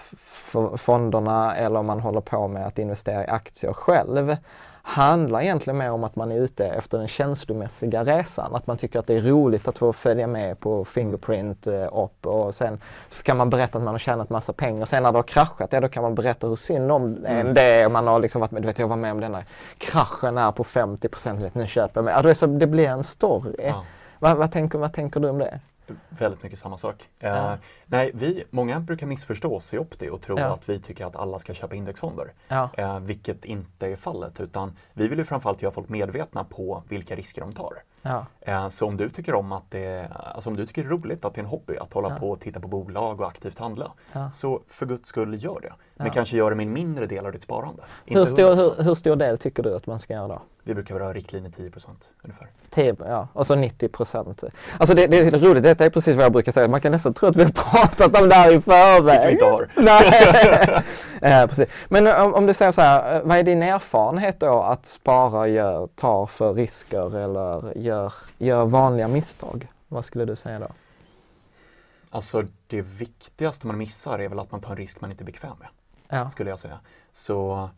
fonderna 0.78 1.56
eller 1.56 1.80
om 1.80 1.86
man 1.86 2.00
håller 2.00 2.22
på 2.22 2.48
med 2.48 2.68
att 2.68 2.80
investera 2.80 3.24
i 3.24 3.28
aktier 3.28 3.74
själv 3.74 4.36
handlar 4.84 5.42
egentligen 5.42 5.78
mer 5.78 5.92
om 5.92 6.04
att 6.04 6.16
man 6.16 6.32
är 6.32 6.36
ute 6.36 6.68
efter 6.68 6.98
den 6.98 7.08
känslomässiga 7.08 8.04
resan. 8.04 8.56
Att 8.56 8.68
man 8.68 8.78
tycker 8.78 9.00
att 9.00 9.08
det 9.08 9.16
är 9.16 9.22
roligt 9.22 9.68
att 9.68 9.78
få 9.78 9.94
följa 9.94 10.28
med 10.28 10.60
på 10.60 10.86
Fingerprint 10.86 11.68
eh, 11.68 12.04
upp 12.04 12.26
och 12.26 12.56
sen 12.56 12.80
kan 13.24 13.38
man 13.38 13.50
berätta 13.50 13.78
att 13.78 13.84
man 13.84 13.94
har 13.94 14.00
tjänat 14.00 14.30
massa 14.30 14.54
pengar. 14.54 14.86
Sen 14.86 15.04
när 15.04 15.12
det 15.12 15.18
har 15.18 15.24
kraschat, 15.24 15.74
ja 15.74 15.82
då 15.82 15.88
kan 15.88 16.04
man 16.04 16.16
berätta 16.16 16.48
hur 16.48 16.56
synd 16.56 16.92
om 16.92 17.26
en 17.26 17.54
det 17.54 17.62
är. 17.62 17.90
Man 17.90 18.08
har 18.08 18.20
liksom 18.20 18.42
varit 18.42 18.52
med, 18.52 18.62
du 18.62 18.66
vet 18.66 18.80
jag 18.80 18.88
var 18.88 18.96
med 18.96 19.12
om 19.12 19.20
den 19.20 19.32
där 19.32 19.46
kraschen 19.78 20.38
är 20.38 20.52
på 20.52 20.64
50 20.64 21.08
procent, 21.08 21.56
nu 21.56 21.68
köper 21.68 21.98
jag 21.98 22.06
mig. 22.06 22.14
Ja, 22.24 22.36
så, 22.36 22.48
det 22.48 22.68
blir 22.68 22.88
en 22.88 23.04
story. 23.04 23.56
Ja. 23.60 23.84
Vad, 24.20 24.38
vad, 24.38 24.52
tänker, 24.52 24.80
vad 24.80 24.94
tänker 24.94 25.20
du 25.20 25.30
om 25.30 25.38
det? 25.38 25.60
Väldigt 26.10 26.44
mycket 26.44 26.60
samma 26.60 26.78
sak. 26.78 27.10
Eh, 27.20 27.30
Ja. 27.30 27.58
nej, 27.86 28.12
vi, 28.14 28.44
många 28.50 28.80
brukar 28.80 29.08
missförstå 29.08 29.56
oss 29.56 29.74
i 29.74 29.78
Opti 29.78 30.10
och 30.10 30.22
tro 30.22 30.40
Ja. 30.40 30.46
att 30.46 30.70
vi 30.70 30.80
tycker 30.80 31.06
att 31.06 31.16
alla 31.16 31.40
ska 31.40 31.54
köpa 31.54 31.76
indexfonder. 31.76 32.34
Ja. 32.48 32.70
Eh, 32.78 33.00
vilket 33.00 33.46
inte 33.46 33.88
är 33.88 33.96
fallet, 33.96 34.40
utan 34.40 34.78
vi 34.94 35.08
vill 35.08 35.20
ju 35.20 35.26
framförallt 35.26 35.62
göra 35.62 35.72
folk 35.72 35.90
medvetna 35.90 36.44
på 36.44 36.84
vilka 36.90 37.16
risker 37.16 37.42
de 37.42 37.54
tar. 37.54 37.74
Eh, 38.42 38.68
så 38.70 38.88
om 38.88 38.98
du 38.98 39.10
tycker 39.10 39.36
om 39.36 39.52
att 39.52 39.72
det, 39.72 40.08
alltså 40.36 40.50
om 40.50 40.56
du 40.58 40.66
tycker 40.66 40.84
det 40.84 40.88
är 40.88 40.92
roligt 40.92 41.26
att 41.26 41.34
det 41.34 41.40
är 41.40 41.44
en 41.44 41.50
hobby 41.50 41.78
att 41.78 41.94
hålla 41.94 42.20
på 42.20 42.32
och 42.32 42.40
titta 42.40 42.60
på 42.60 42.68
bolag 42.68 43.22
och 43.22 43.28
aktivt 43.28 43.60
handla, 43.60 43.92
så 44.34 44.62
för 44.68 44.86
guds 44.86 45.10
skull 45.10 45.44
gör 45.44 45.60
det. 45.62 45.74
Men 45.96 46.10
kanske 46.12 46.38
gör 46.38 46.50
det 46.50 46.56
med 46.56 46.68
en 46.68 46.74
mindre 46.74 47.06
del 47.06 47.26
av 47.26 47.32
ditt 47.32 47.42
sparande. 47.42 47.84
Hur 48.06 48.26
stor, 48.26 48.56
100%. 48.56 48.56
hur, 48.78 48.84
hur 48.84 48.94
stor 48.96 49.16
del 49.16 49.38
tycker 49.38 49.64
du 49.64 49.76
att 49.76 49.88
man 49.88 50.00
ska 50.00 50.14
göra 50.14 50.28
då? 50.28 50.42
Vi 50.72 50.76
brukar 50.76 51.00
vara 51.00 51.14
riktlinje 51.14 51.50
10% 51.50 51.88
ungefär. 52.22 52.48
10, 52.70 52.96
ja, 53.00 53.28
och 53.34 53.48
så 53.48 53.56
90 53.56 53.90
procent. 53.90 54.44
Alltså 54.78 54.96
det, 54.96 55.08
det 55.08 55.20
är 55.20 55.32
roligt, 55.32 55.64
detta 55.64 55.86
är 55.86 55.90
precis 55.90 56.16
vad 56.16 56.26
jag 56.26 56.32
brukar 56.32 56.52
säga. 56.52 56.68
Man 56.68 56.82
kan 56.82 56.92
nästan 56.92 57.14
tro 57.14 57.28
att 57.30 57.36
vi 57.36 57.44
har 57.44 57.52
pratat 57.72 58.22
om 58.22 58.30
det 58.30 58.36
här 58.36 58.52
i 58.52 58.62
förväg. 58.62 59.28
Vilket 59.28 59.28
vi 59.28 59.32
inte 59.32 59.46
har. 59.46 59.70
Nej. 59.76 60.84
eh, 61.42 61.48
precis. 61.48 61.70
Men 61.90 62.08
om, 62.08 62.34
om 62.34 62.46
du 62.46 62.54
säger 62.54 62.72
så 62.72 62.82
här, 62.82 63.16
eh, 63.16 63.22
vad 63.24 63.38
är 63.38 63.44
din 63.44 63.64
erfarenhet 63.64 64.40
då 64.40 64.62
att 64.62 64.86
spara 64.86 65.48
gör, 65.48 65.88
tar 65.88 66.26
för 66.26 66.54
risker 66.54 67.18
eller 67.18 67.78
gör, 67.78 68.14
gör 68.38 68.66
vanliga 68.66 69.08
misstag? 69.08 69.68
Vad 69.88 70.06
skulle 70.06 70.26
du 70.26 70.36
säga 70.36 70.60
då? 70.60 70.68
Alltså 72.10 72.44
det 72.68 72.82
viktigaste 72.82 73.68
man 73.68 73.78
missar 73.78 74.20
är 74.20 74.30
väl 74.30 74.40
att 74.40 74.52
man 74.52 74.62
tar 74.62 74.72
en 74.72 74.78
risk 74.78 75.02
man 75.02 75.12
inte 75.12 75.24
är 75.24 75.26
bekväm 75.26 75.56
med. 75.60 75.68
Ja, 76.20 76.30
skulle 76.30 76.50
jag 76.50 76.60
säga. 76.60 76.80
Så 77.12 77.70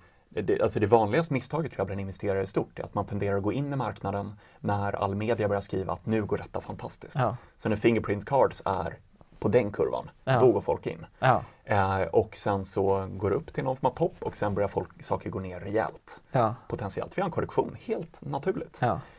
det, 0.41 0.61
alltså 0.61 0.79
det 0.79 0.87
vanligaste 0.87 1.33
misstaget 1.33 1.71
tror 1.71 1.79
jag 1.79 1.87
bland 1.87 2.01
investerare 2.01 2.43
i 2.43 2.47
stort 2.47 2.79
är 2.79 2.83
att 2.83 2.93
man 2.93 3.05
tenderar 3.05 3.37
att 3.37 3.43
gå 3.43 3.53
in 3.53 3.73
i 3.73 3.75
marknaden 3.75 4.39
när 4.59 4.93
all 4.95 5.15
media 5.15 5.47
börjar 5.47 5.61
skriva 5.61 5.93
att 5.93 6.05
nu 6.05 6.25
går 6.25 6.37
detta 6.37 6.61
fantastiskt. 6.61 7.15
Ja. 7.19 7.37
Så 7.57 7.69
när 7.69 7.75
Fingerprint 7.75 8.25
Cards 8.25 8.61
är 8.65 8.97
på 9.39 9.47
den 9.49 9.71
kurvan, 9.71 10.09
Ja. 10.23 10.39
då 10.39 10.51
går 10.51 10.61
folk 10.61 10.87
in. 10.87 11.05
ja, 11.19 11.43
Eh, 11.65 12.01
och 12.01 12.35
sen 12.35 12.65
så 12.65 13.07
går 13.11 13.29
det 13.29 13.35
upp 13.35 13.53
till 13.53 13.63
någon 13.63 13.75
form 13.75 13.87
av 13.91 13.95
topp 13.95 14.15
och 14.19 14.35
sen 14.35 14.55
börjar 14.55 14.67
folk, 14.67 15.03
saker 15.03 15.29
gå 15.29 15.39
ner 15.39 15.59
rejält. 15.59 16.21
Potentiellt. 16.67 17.17
Vi 17.17 17.21
har 17.21 17.27
en 17.27 17.31
korrektion, 17.31 17.77
helt 17.85 18.21
naturligt. 18.21 18.77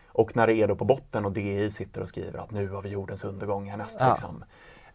Och 0.09 0.37
när 0.37 0.47
det 0.47 0.55
är 0.55 0.69
då 0.69 0.77
på 0.77 0.85
botten 0.85 1.25
och 1.25 1.33
DI 1.33 1.71
sitter 1.71 2.01
och 2.01 2.09
skriver 2.09 2.39
att 2.39 2.51
nu 2.51 2.69
har 2.69 2.83
vi 2.83 2.89
jordens 2.89 3.25
undergång 3.25 3.71
härnäst. 3.71 3.97
Ja. 4.01 4.09
Liksom. 4.11 4.45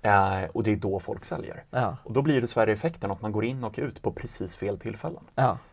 Eh, 0.01 0.43
och 0.53 0.63
det 0.63 0.71
är 0.71 0.75
då 0.75 0.99
folk 0.99 1.25
säljer. 1.25 1.63
Och 2.03 2.13
då 2.13 2.21
blir 2.21 2.41
dessvärre 2.41 2.71
effekten 2.71 3.11
att 3.11 3.21
man 3.21 3.31
går 3.31 3.45
in 3.45 3.63
och 3.63 3.73
ut 3.77 4.01
på 4.01 4.11
precis 4.11 4.55
fel 4.55 4.79
tillfällen. 4.79 5.23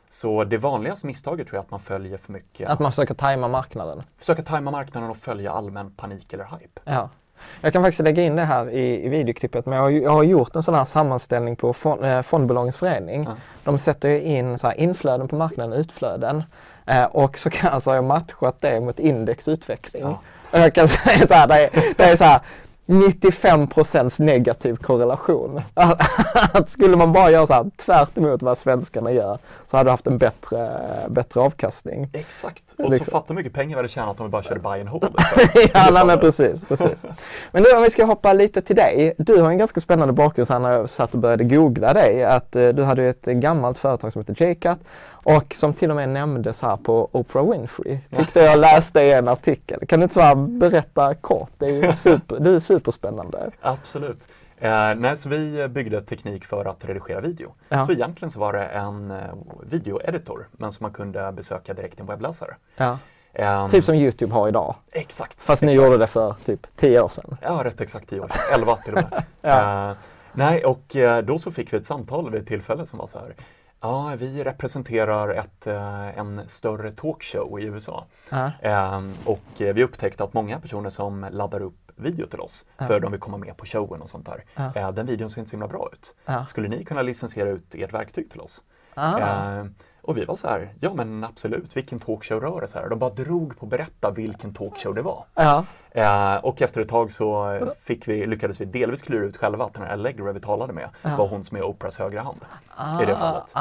Så 0.08 0.44
det 0.44 0.58
vanligaste 0.58 1.06
misstaget 1.06 1.46
tror 1.46 1.56
jag 1.56 1.62
är 1.62 1.66
att 1.66 1.70
man 1.70 1.80
följer 1.80 2.18
för 2.18 2.32
mycket. 2.32 2.68
Att 2.68 2.78
man 2.78 2.92
försöker 2.92 3.14
tajma 3.14 3.48
marknaden. 3.48 4.00
Försöka 4.18 4.42
tajma 4.42 4.70
marknaden 4.70 5.10
och 5.10 5.16
följa 5.16 5.52
allmän 5.52 5.90
panik 5.90 6.32
eller 6.32 6.44
hype. 6.44 6.80
Ja. 6.84 7.10
Jag 7.60 7.72
kan 7.72 7.82
faktiskt 7.82 8.02
lägga 8.02 8.22
in 8.22 8.36
det 8.36 8.42
här 8.42 8.70
i, 8.70 9.06
i 9.06 9.08
videoklippet, 9.08 9.66
men 9.66 9.76
jag 9.76 9.82
har, 9.82 9.90
jag 9.90 10.10
har 10.10 10.22
gjort 10.22 10.56
en 10.56 10.62
sån 10.62 10.74
här 10.74 10.84
sammanställning 10.84 11.56
på 11.56 11.72
fond, 11.72 12.04
eh, 12.04 12.22
Fondbolagens 12.22 12.76
förening. 12.76 13.24
Ja. 13.24 13.36
De 13.64 13.78
sätter 13.78 14.08
ju 14.08 14.20
in 14.20 14.58
så 14.58 14.66
här 14.66 14.80
inflöden 14.80 15.28
på 15.28 15.36
marknaden, 15.36 15.72
utflöden. 15.72 16.42
Eh, 16.86 17.04
och 17.04 17.38
så, 17.38 17.50
kan, 17.50 17.80
så 17.80 17.90
har 17.90 17.94
jag 17.94 18.04
matchat 18.04 18.60
det 18.60 18.80
mot 18.80 18.98
indexutveckling. 18.98 20.02
Ja. 20.02 20.20
Och 20.50 20.58
jag 20.58 20.74
kan 20.74 20.88
säga 21.04 21.26
så 21.26 21.34
här, 21.34 21.46
det 21.48 21.64
är, 21.64 21.94
det 21.96 22.04
är 22.04 22.16
så 22.16 22.24
här 22.24 22.40
95% 22.86 24.22
negativ 24.22 24.76
korrelation. 24.76 25.60
Att 26.52 26.70
skulle 26.70 26.96
man 26.96 27.12
bara 27.12 27.30
göra 27.30 27.46
så 27.46 27.54
här 27.54 27.70
tvärt 27.76 28.18
emot 28.18 28.42
vad 28.42 28.58
svenskarna 28.58 29.12
gör 29.12 29.38
så 29.66 29.76
hade 29.76 29.86
du 29.86 29.90
haft 29.90 30.06
en 30.06 30.18
bättre, 30.18 30.80
bättre 31.08 31.40
avkastning. 31.40 32.08
Exakt. 32.12 32.64
Och 32.78 32.90
Liksom. 32.90 33.04
så 33.04 33.10
fatta 33.10 33.34
mycket 33.34 33.52
pengar 33.52 33.68
vi 33.68 33.74
hade 33.76 33.88
tjänat 33.88 34.20
om 34.20 34.26
vi 34.26 34.30
bara 34.30 34.42
körde 34.42 34.60
buy 34.60 34.80
and 34.80 34.88
hold. 34.88 35.04
ja, 35.74 35.90
nej, 35.92 36.06
men 36.06 36.18
precis, 36.18 36.64
precis. 36.64 37.06
Men 37.52 37.62
nu 37.62 37.76
om 37.76 37.82
vi 37.82 37.90
ska 37.90 38.04
hoppa 38.04 38.32
lite 38.32 38.62
till 38.62 38.76
dig. 38.76 39.14
Du 39.18 39.40
har 39.42 39.50
en 39.50 39.58
ganska 39.58 39.80
spännande 39.80 40.12
bakgrund 40.12 40.50
här 40.50 40.58
när 40.58 40.72
jag 40.72 40.88
satt 40.88 41.14
och 41.14 41.20
började 41.20 41.44
googla 41.44 41.92
dig. 41.92 42.24
Att 42.24 42.56
eh, 42.56 42.68
du 42.68 42.82
hade 42.82 43.04
ett 43.04 43.24
gammalt 43.24 43.78
företag 43.78 44.12
som 44.12 44.20
heter 44.20 44.46
Jcat 44.46 44.78
och 45.10 45.54
som 45.54 45.74
till 45.74 45.90
och 45.90 45.96
med 45.96 46.08
nämndes 46.08 46.62
här 46.62 46.76
på 46.76 47.08
Oprah 47.12 47.50
Winfrey. 47.50 47.98
Tyckte 48.16 48.40
jag 48.40 48.58
läste 48.58 49.00
i 49.00 49.12
en 49.12 49.28
artikel. 49.28 49.86
Kan 49.86 50.00
du 50.00 50.02
inte 50.02 50.14
bara 50.14 50.34
berätta 50.34 51.14
kort? 51.14 51.50
Det 51.58 51.66
är 51.66 51.92
super, 52.06 52.40
du 52.40 52.56
är 52.56 52.60
superspännande. 52.80 53.50
Absolut. 53.60 54.28
Eh, 54.58 54.94
nej, 54.96 55.16
så 55.16 55.28
vi 55.28 55.68
byggde 55.68 56.02
teknik 56.02 56.44
för 56.44 56.64
att 56.64 56.84
redigera 56.84 57.20
video. 57.20 57.54
Ja. 57.68 57.86
Så 57.86 57.92
egentligen 57.92 58.30
så 58.30 58.40
var 58.40 58.52
det 58.52 58.64
en 58.64 59.10
eh, 59.10 59.16
videoeditor, 59.62 60.48
men 60.52 60.72
som 60.72 60.84
man 60.84 60.92
kunde 60.92 61.32
besöka 61.32 61.74
direkt 61.74 61.98
i 61.98 62.00
en 62.00 62.06
webbläsare. 62.06 62.56
Ja. 62.76 62.98
Ehm, 63.32 63.68
Typ 63.68 63.84
som 63.84 63.94
Youtube 63.94 64.34
har 64.34 64.48
idag. 64.48 64.74
Exakt. 64.92 65.42
Fast 65.42 65.62
ni 65.62 65.68
exakt. 65.68 65.84
gjorde 65.86 65.98
det 65.98 66.06
för 66.06 66.34
typ 66.44 66.66
10 66.76 67.00
år 67.00 67.08
sedan. 67.08 67.36
Ja, 67.42 67.60
rätt 67.64 67.80
exakt 67.80 68.08
10 68.08 68.20
år 68.20 68.28
sedan. 68.28 68.38
11 68.52 68.76
till 68.76 68.94
och 68.94 69.02
med. 69.10 69.24
Ja. 69.40 69.90
Eh, 69.90 69.96
nej, 70.32 70.64
och 70.64 70.96
eh, 70.96 71.22
då 71.22 71.38
så 71.38 71.50
fick 71.50 71.72
vi 71.72 71.76
ett 71.76 71.86
samtal 71.86 72.30
vid 72.30 72.40
ett 72.40 72.48
tillfälle 72.48 72.86
som 72.86 72.98
var 72.98 73.06
så 73.06 73.18
här. 73.18 73.34
Ja, 73.80 74.12
vi 74.18 74.44
representerar 74.44 75.28
ett, 75.28 75.66
en 76.16 76.48
större 76.48 76.92
talkshow 76.92 77.60
i 77.60 77.64
USA. 77.64 78.04
Ja. 78.30 78.50
Eh, 78.60 79.02
och 79.24 79.42
vi 79.56 79.84
upptäckte 79.84 80.24
att 80.24 80.34
många 80.34 80.60
personer 80.60 80.90
som 80.90 81.26
laddar 81.30 81.62
upp 81.62 81.85
video 81.96 82.26
till 82.26 82.40
oss 82.40 82.64
för 82.78 83.00
de 83.00 83.12
vill 83.12 83.20
komma 83.20 83.36
med 83.36 83.56
på 83.56 83.66
showen 83.66 84.02
och 84.02 84.08
sånt 84.08 84.26
där. 84.26 84.44
Ja. 84.54 84.72
Eh, 84.74 84.92
den 84.92 85.06
videon 85.06 85.30
ser 85.30 85.40
inte 85.40 85.50
så 85.50 85.56
himla 85.56 85.68
bra 85.68 85.88
ut. 85.92 86.14
Ja. 86.26 86.46
Skulle 86.46 86.68
ni 86.68 86.84
kunna 86.84 87.02
licensiera 87.02 87.48
ut 87.48 87.74
ert 87.74 87.92
verktyg 87.92 88.30
till 88.30 88.40
oss? 88.40 88.62
Ah. 88.94 89.18
Eh, 89.18 89.64
och 90.02 90.16
vi 90.16 90.24
var 90.24 90.36
så 90.36 90.48
här, 90.48 90.74
ja 90.80 90.94
men 90.94 91.24
absolut, 91.24 91.76
vilken 91.76 92.00
talkshow 92.00 92.40
rör 92.40 92.60
det 92.60 92.68
sig 92.68 92.82
här? 92.82 92.88
De 92.88 92.98
bara 92.98 93.10
drog 93.10 93.58
på 93.58 93.66
att 93.66 93.70
berätta 93.70 94.10
vilken 94.10 94.54
talkshow 94.54 94.94
det 94.94 95.02
var. 95.02 95.24
Ja. 95.34 95.64
Eh, 95.90 96.36
och 96.44 96.62
efter 96.62 96.80
ett 96.80 96.88
tag 96.88 97.12
så 97.12 97.58
fick 97.80 98.08
vi, 98.08 98.26
lyckades 98.26 98.60
vi 98.60 98.64
delvis 98.64 99.02
klura 99.02 99.24
ut 99.24 99.36
själva 99.36 99.64
att 99.64 99.74
den 99.74 99.82
här 99.82 99.92
Allegra 99.92 100.32
vi 100.32 100.40
talade 100.40 100.72
med 100.72 100.88
var 101.02 101.28
hon 101.28 101.44
som 101.44 101.56
är 101.56 101.62
Oprahs 101.62 101.98
högra 101.98 102.22
hand 102.22 102.40
i 103.02 103.06
det 103.06 103.16
fallet. 103.16 103.52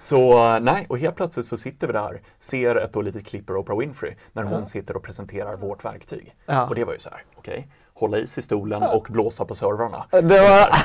Så 0.00 0.58
nej, 0.58 0.86
och 0.88 0.98
helt 0.98 1.16
plötsligt 1.16 1.46
så 1.46 1.56
sitter 1.56 1.86
vi 1.86 1.92
där, 1.92 2.20
ser 2.38 2.76
ett 2.76 2.92
då 2.92 3.02
litet 3.02 3.26
klipp 3.26 3.50
ur 3.50 3.56
Oprah 3.56 3.78
Winfrey 3.78 4.14
när 4.32 4.42
hon 4.42 4.66
sitter 4.66 4.96
och 4.96 5.02
presenterar 5.02 5.56
vårt 5.56 5.84
verktyg. 5.84 6.34
Ja. 6.46 6.66
Och 6.66 6.74
det 6.74 6.84
var 6.84 6.92
ju 6.92 6.98
så 6.98 7.10
här, 7.10 7.24
okej, 7.36 7.68
hålla 7.94 8.18
is 8.18 8.38
i 8.38 8.42
stolen 8.42 8.82
och 8.82 9.06
blåsa 9.10 9.44
på 9.44 9.54
servrarna. 9.54 10.04
Det 10.10 10.20
var... 10.20 10.76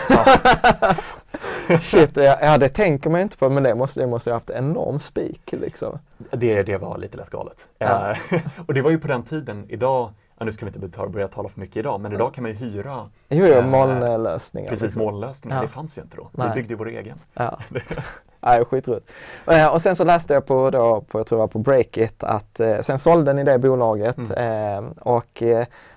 Shit, 1.79 2.17
ja, 2.17 2.38
ja, 2.41 2.57
det 2.57 2.69
tänker 2.69 3.10
man 3.10 3.22
inte 3.22 3.38
på 3.38 3.50
men 3.50 3.63
det 3.63 3.75
måste, 3.75 4.00
det 4.00 4.07
måste 4.07 4.29
ha 4.29 4.36
haft 4.36 4.50
enorm 4.50 5.00
spik 5.00 5.51
liksom. 5.51 6.00
Det, 6.31 6.63
det 6.63 6.77
var 6.77 6.98
lite 6.98 7.17
lätt 7.17 7.29
galet. 7.29 7.67
Ja. 7.77 8.12
Eh, 8.12 8.41
och 8.65 8.74
det 8.74 8.81
var 8.81 8.91
ju 8.91 9.00
på 9.00 9.07
den 9.07 9.24
tiden, 9.24 9.65
idag, 9.69 10.13
ja, 10.38 10.45
nu 10.45 10.51
ska 10.51 10.65
vi 10.65 10.72
inte 10.75 11.07
börja 11.07 11.27
tala 11.27 11.50
för 11.50 11.60
mycket 11.60 11.77
idag, 11.77 12.01
men 12.01 12.13
idag 12.13 12.34
kan 12.34 12.41
man 12.41 12.51
ju 12.51 12.57
hyra 12.57 13.10
Jo, 13.29 13.45
jo, 13.45 13.53
eh, 13.53 13.67
molnlösningar. 13.67 14.69
Precis, 14.69 14.84
liksom. 14.84 15.03
molnlösningar. 15.03 15.57
Ja. 15.57 15.62
Det 15.62 15.67
fanns 15.67 15.98
ju 15.98 16.01
inte 16.01 16.17
då. 16.17 16.29
Nej. 16.31 16.48
Vi 16.48 16.53
byggde 16.53 16.74
ju 16.74 16.77
vår 16.77 16.89
egen. 16.89 17.19
Ja. 17.34 17.60
Nej, 18.45 18.65
skitroligt. 18.65 19.11
Eh, 19.47 19.67
Och 19.67 19.81
sen 19.81 19.95
så 19.95 20.03
läste 20.03 20.33
jag 20.33 20.45
på, 20.45 20.69
då, 20.69 21.01
på 21.01 21.19
jag 21.19 21.27
tror 21.27 21.37
det 21.37 21.41
var 21.41 21.47
på 21.47 21.59
Breakit 21.59 22.23
att 22.23 22.59
eh, 22.59 22.79
sen 22.81 22.99
sålde 22.99 23.33
ni 23.33 23.43
det 23.43 23.57
bolaget 23.59 24.17
eh, 24.37 24.83
och 24.99 25.43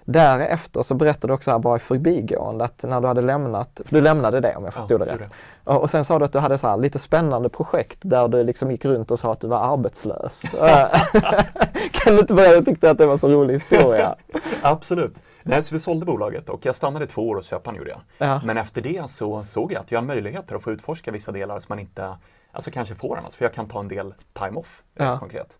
därefter 0.04 0.82
så 0.82 0.94
berättade 0.94 1.30
du 1.30 1.34
också 1.34 1.50
här 1.50 1.58
bara 1.58 1.76
i 1.76 1.78
förbigående 1.78 2.64
att 2.64 2.82
när 2.82 3.00
du 3.00 3.06
hade 3.06 3.20
lämnat, 3.20 3.80
för 3.84 3.94
du 3.94 4.00
lämnade 4.00 4.40
det 4.40 4.56
om 4.56 4.64
jag 4.64 4.74
förstod 4.74 5.00
det 5.00 5.10
gjorde 5.10 5.22
rätt. 5.22 5.30
Och, 5.64 5.82
och 5.82 5.90
sen 5.90 6.04
sa 6.04 6.18
du 6.18 6.24
att 6.24 6.32
du 6.32 6.38
hade 6.38 6.58
så 6.58 6.68
här 6.68 6.76
lite 6.76 6.98
spännande 6.98 7.48
projekt 7.48 7.98
där 8.02 8.28
du 8.28 8.44
liksom 8.44 8.70
gick 8.70 8.84
runt 8.84 9.10
och 9.10 9.18
sa 9.18 9.32
att 9.32 9.40
du 9.40 9.46
var 9.46 9.72
arbetslös. 9.72 10.42
Kan 11.92 12.14
du 12.14 12.20
inte 12.20 12.34
börja, 12.34 12.52
jag 12.52 12.64
tyckte 12.64 12.90
att 12.90 12.98
det 12.98 13.06
var 13.06 13.16
så 13.16 13.28
rolig 13.28 13.54
historia. 13.54 14.14
Absolut. 14.62 15.22
Nej, 15.42 15.62
så 15.62 15.74
vi 15.74 15.80
sålde 15.80 16.06
bolaget 16.06 16.48
och 16.48 16.66
jag 16.66 16.74
stannade 16.74 17.06
två 17.06 17.28
år 17.28 17.36
hos 17.36 17.46
köparen 17.46 17.76
gjorde 17.76 17.90
jag. 17.90 18.00
Ja. 18.18 18.40
Men 18.44 18.58
efter 18.58 18.82
det 18.82 19.10
så 19.10 19.44
såg 19.44 19.72
jag 19.72 19.80
att 19.80 19.92
jag 19.92 19.98
har 19.98 20.06
möjligheter 20.06 20.54
att 20.54 20.62
få 20.62 20.70
utforska 20.70 21.10
vissa 21.10 21.32
delar 21.32 21.58
som 21.58 21.66
man 21.68 21.78
inte 21.78 22.08
alltså 22.52 22.70
kanske 22.70 22.94
får 22.94 23.18
annars. 23.18 23.34
För 23.34 23.44
jag 23.44 23.54
kan 23.54 23.68
ta 23.68 23.80
en 23.80 23.88
del 23.88 24.14
time 24.32 24.58
off, 24.58 24.82
rent 24.94 25.08
Ja. 25.10 25.18
konkret. 25.18 25.58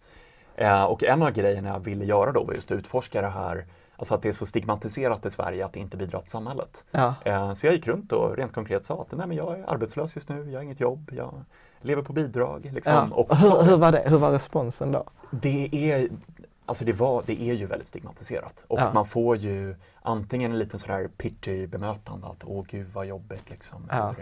Eh, 0.57 0.85
och 0.85 1.04
en 1.04 1.23
av 1.23 1.30
grejerna 1.30 1.68
jag 1.68 1.80
ville 1.80 2.04
göra 2.04 2.33
då 2.33 2.45
var 2.45 2.54
just 2.54 2.71
att 2.71 2.78
utforska 2.78 3.21
det 3.23 3.28
här 3.28 3.66
Alltså 4.00 4.14
att 4.14 4.23
det 4.23 4.28
är 4.28 4.33
så 4.33 4.47
stigmatiserat 4.47 5.26
i 5.26 5.30
Sverige 5.30 5.64
att 5.64 5.73
det 5.73 5.80
inte 5.80 5.97
bidrar 5.97 6.21
till 6.21 6.30
samhället. 6.30 6.85
Ja. 6.90 7.14
Eh, 7.25 7.52
så 7.52 7.66
jag 7.66 7.75
gick 7.75 7.87
runt 7.87 8.12
och 8.12 8.37
rent 8.37 8.52
konkret 8.52 8.85
sa 8.85 9.00
att 9.00 9.12
Nej, 9.18 9.26
men 9.26 9.37
jag 9.37 9.59
är 9.59 9.71
arbetslös 9.71 10.16
just 10.16 10.28
nu, 10.28 10.50
jag 10.50 10.59
har 10.59 10.62
inget 10.64 10.80
jobb, 10.80 11.11
jag 11.16 11.45
lever 11.80 12.02
på 12.02 12.12
bidrag. 12.12 12.71
Liksom. 12.75 13.12
Ja. 13.16 13.26
Hur, 13.37 13.62
hur, 13.62 13.76
var 13.76 13.92
det? 13.92 14.02
hur 14.07 14.16
var 14.18 14.30
responsen 14.30 14.92
då? 14.92 15.04
det 15.30 15.68
är, 15.92 16.09
alltså 16.66 16.85
det, 16.85 16.92
var, 16.92 17.23
det 17.26 17.42
är 17.42 17.54
ju 17.54 17.66
väldigt 17.66 17.88
stigmatiserat 17.88 18.64
och 18.68 18.78
Ja. 18.80 18.92
man 18.92 19.07
får 19.07 19.37
ju, 19.37 19.76
antingen 20.02 20.52
en 20.52 20.59
liten 20.59 20.78
sådär 20.78 21.09
pitchy 21.16 21.66
bemötande 21.66 22.26
att 22.26 22.45
åh 22.47 22.64
gud 22.68 22.87
vad 22.95 23.07
jobbigt 23.07 23.50
liksom. 23.50 23.87
Ja. 23.90 24.14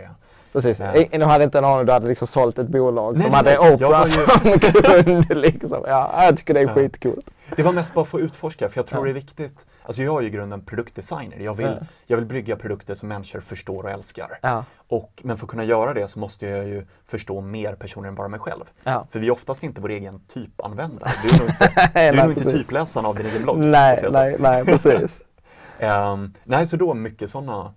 Hur 0.52 0.60
är 0.66 0.68
det?" 0.68 0.74
Precis. 0.74 1.08
Ja. 1.12 1.18
Du 1.18 1.24
hade 1.24 1.44
inte 1.44 1.58
en 1.58 1.64
aning, 1.64 1.86
du 1.86 1.92
hade 1.92 2.08
liksom 2.08 2.26
sålt 2.26 2.58
ett 2.58 2.68
bolag 2.68 3.12
Nej, 3.14 3.22
som 3.22 3.30
nej, 3.30 3.36
hade 3.36 3.58
nej. 3.60 3.74
Oprah 3.74 4.04
ju- 4.06 4.12
som 4.12 4.58
kund. 5.24 5.36
Liksom. 5.38 5.84
Ja, 5.86 6.24
jag 6.24 6.36
tycker 6.36 6.54
det 6.54 6.60
är 6.60 6.64
Ja. 6.64 6.74
skitcoolt. 6.74 7.30
Det 7.56 7.62
var 7.62 7.72
mest 7.72 7.94
bara 7.94 8.04
för 8.04 8.18
att 8.18 8.24
utforska, 8.24 8.68
för 8.68 8.78
jag 8.78 8.86
tror 8.86 9.00
Ja. 9.00 9.04
det 9.04 9.10
är 9.10 9.14
viktigt. 9.20 9.66
Alltså 9.82 10.02
jag 10.02 10.16
är 10.16 10.20
ju 10.20 10.26
i 10.26 10.30
grunden 10.30 10.60
produktdesigner. 10.64 11.36
Jag 11.40 11.54
vill, 11.54 11.66
Ja. 11.80 11.86
jag 12.06 12.16
vill 12.16 12.26
brygga 12.26 12.56
produkter 12.56 12.94
som 12.94 13.08
människor 13.08 13.40
förstår 13.40 13.82
och 13.84 13.90
älskar. 13.90 14.38
Ja. 14.42 14.64
Och, 14.88 15.12
men 15.24 15.36
för 15.36 15.44
att 15.46 15.50
kunna 15.50 15.64
göra 15.64 15.94
det 15.94 16.08
så 16.08 16.18
måste 16.18 16.46
jag 16.46 16.66
ju 16.68 16.86
förstå 17.06 17.40
mer 17.40 17.74
personer 17.74 18.08
än 18.08 18.14
bara 18.14 18.28
mig 18.28 18.40
själv. 18.40 18.64
För 19.10 19.18
vi 19.18 19.26
är 19.26 19.30
oftast 19.30 19.62
inte 19.62 19.80
vår 19.80 19.88
egen 19.90 20.20
typanvändare. 20.28 21.10
Du 21.22 21.28
är 21.34 21.38
nog 21.38 21.48
inte, 21.48 21.66
du 21.76 21.90
Nej, 21.94 22.08
är 22.08 22.12
nog 22.26 22.30
inte 22.38 22.50
typläsaren 22.50 23.06
av 23.06 23.14
din 23.16 23.26
egen 23.26 23.42
blogg. 23.42 23.58
Nej, 23.58 23.96
nej, 24.12 24.36
nej, 24.38 24.64
precis. 24.64 25.20
Ehm, 25.78 26.34
nej, 26.44 26.66
så 26.66 26.76
då 26.76 26.94
mycket 26.94 27.30
sådana. 27.30 27.72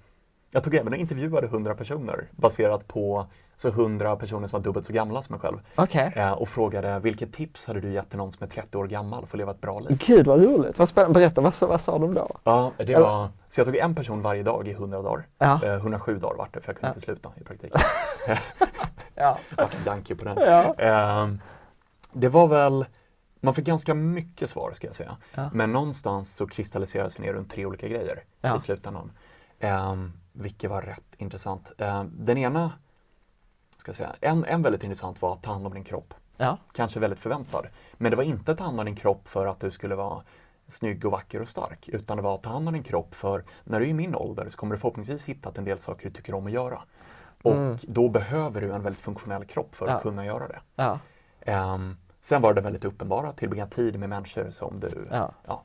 Jag 0.52 0.64
tog 0.64 0.76
även 0.76 0.94
och 0.94 1.00
intervjuade 1.00 1.48
100 1.48 1.76
personer 1.76 2.28
baserat 2.32 2.88
på 2.88 3.26
så 3.56 3.68
100 3.68 4.16
personer 4.16 4.48
som 4.48 4.60
var 4.60 4.64
dubbelt 4.64 4.86
så 4.86 4.94
gamla 4.94 5.22
som 5.22 5.34
mig 5.34 5.40
själv. 5.42 5.58
Okej. 5.76 6.14
Eh, 6.16 6.32
och 6.32 6.50
frågade 6.50 7.00
vilket 7.00 7.34
tips 7.34 7.68
hade 7.68 7.82
du 7.82 7.92
gett 7.94 8.10
till 8.10 8.18
någon 8.18 8.32
som 8.32 8.44
är 8.44 8.48
30 8.50 8.78
år 8.78 8.88
gammal 8.88 9.26
för 9.26 9.38
att 9.38 9.40
leva 9.40 9.52
ett 9.52 9.62
bra 9.62 9.80
liv? 9.80 9.98
Gud 10.06 10.28
vad 10.28 10.44
roligt. 10.44 10.80
Vad 10.80 10.90
spännande. 10.90 11.20
Berätta, 11.20 11.42
vad, 11.42 11.56
vad 11.62 11.82
sa 11.82 11.98
de 11.98 12.14
då? 12.14 12.38
Ja, 12.44 12.72
det 12.78 12.96
var, 12.96 13.30
så 13.48 13.60
jag 13.60 13.66
tog 13.68 13.76
en 13.76 13.96
person 13.96 14.22
varje 14.22 14.44
dag 14.44 14.68
i 14.68 14.72
100 14.72 15.02
dagar. 15.02 15.28
Ja. 15.38 15.64
Eh, 15.64 15.74
107 15.74 16.20
dagar 16.20 16.36
vart 16.38 16.54
det 16.54 16.62
för 16.62 16.70
jag 16.70 16.76
kunde 16.78 16.88
Ja. 16.88 16.90
inte 16.90 17.02
sluta 17.02 17.30
i 17.42 17.44
praktiken. 17.44 17.82
Ja. 19.16 19.40
På 20.18 20.26
den. 20.26 20.38
Ja. 20.38 20.74
Ehm, 20.74 21.42
det 22.14 22.30
var 22.30 22.48
väl, 22.48 22.86
man 23.42 23.54
fick 23.54 23.66
ganska 23.66 23.94
mycket 23.94 24.50
svar 24.50 24.72
ska 24.74 24.88
jag 24.88 24.96
säga. 24.96 25.18
Men 25.54 25.72
någonstans 25.72 26.36
så 26.36 26.48
kristalliserades 26.48 27.16
det 27.16 27.22
ner 27.22 27.34
runt 27.34 27.52
tre 27.52 27.66
olika 27.66 27.88
grejer 27.88 28.24
i 28.58 28.60
slutändan. 28.60 29.12
Um, 29.92 30.14
vilket 30.40 30.70
var 30.70 30.82
rätt 30.82 31.16
intressant. 31.18 31.72
Ehm, 31.78 32.12
den 32.20 32.38
ena, 32.38 32.72
ska 33.78 33.90
jag 33.90 33.96
säga, 33.96 34.16
en, 34.22 34.46
en 34.46 34.62
väldigt 34.62 34.84
intressant 34.84 35.22
var 35.22 35.34
att 35.34 35.44
ta 35.44 35.52
hand 35.52 35.68
om 35.68 35.74
din 35.74 35.84
kropp. 35.84 36.14
Ja. 36.38 36.58
Kanske 36.74 37.00
väldigt 37.00 37.20
förväntad. 37.20 37.68
Men 37.94 38.12
det 38.12 38.16
var 38.18 38.24
inte 38.24 38.52
att 38.52 38.58
ta 38.58 38.64
hand 38.64 38.80
om 38.80 38.86
din 38.86 38.96
kropp 38.96 39.28
för 39.28 39.46
att 39.46 39.60
du 39.60 39.72
skulle 39.72 39.96
vara 39.96 40.24
snygg 40.68 41.06
och 41.06 41.12
vacker 41.12 41.42
och 41.42 41.50
stark. 41.50 41.90
Utan 41.90 42.18
det 42.18 42.24
var 42.24 42.36
att 42.36 42.44
ta 42.44 42.50
hand 42.50 42.68
om 42.68 42.74
din 42.74 42.84
kropp 42.84 43.16
för 43.16 43.44
när 43.64 43.80
du 43.80 43.86
är 43.86 43.90
i 43.90 43.94
min 43.94 44.16
ålder 44.16 44.50
så 44.50 44.58
kommer 44.58 44.76
du 44.76 44.80
förhoppningsvis 44.80 45.26
hitta 45.26 45.52
en 45.56 45.66
del 45.66 45.80
saker 45.80 46.08
du 46.08 46.14
tycker 46.14 46.34
om 46.34 46.46
att 46.46 46.52
göra. 46.52 46.82
Och 47.44 47.56
då 47.84 48.10
behöver 48.10 48.62
du 48.62 48.72
en 48.74 48.84
väldigt 48.84 49.02
funktionell 49.02 49.46
kropp 49.46 49.76
för 49.76 49.86
att 49.88 49.92
Ja. 49.92 50.00
kunna 50.00 50.26
göra 50.26 50.48
det. 50.48 50.60
Ja. 50.76 51.00
Ehm, 51.42 51.98
sen 52.22 52.42
var 52.42 52.54
det 52.54 52.62
väldigt 52.62 52.86
uppenbara, 52.86 53.34
tillbringa 53.34 53.68
tid 53.68 54.00
med 54.00 54.10
människor 54.10 54.50
som 54.50 54.80
du... 54.80 55.08
Ja. 55.12 55.64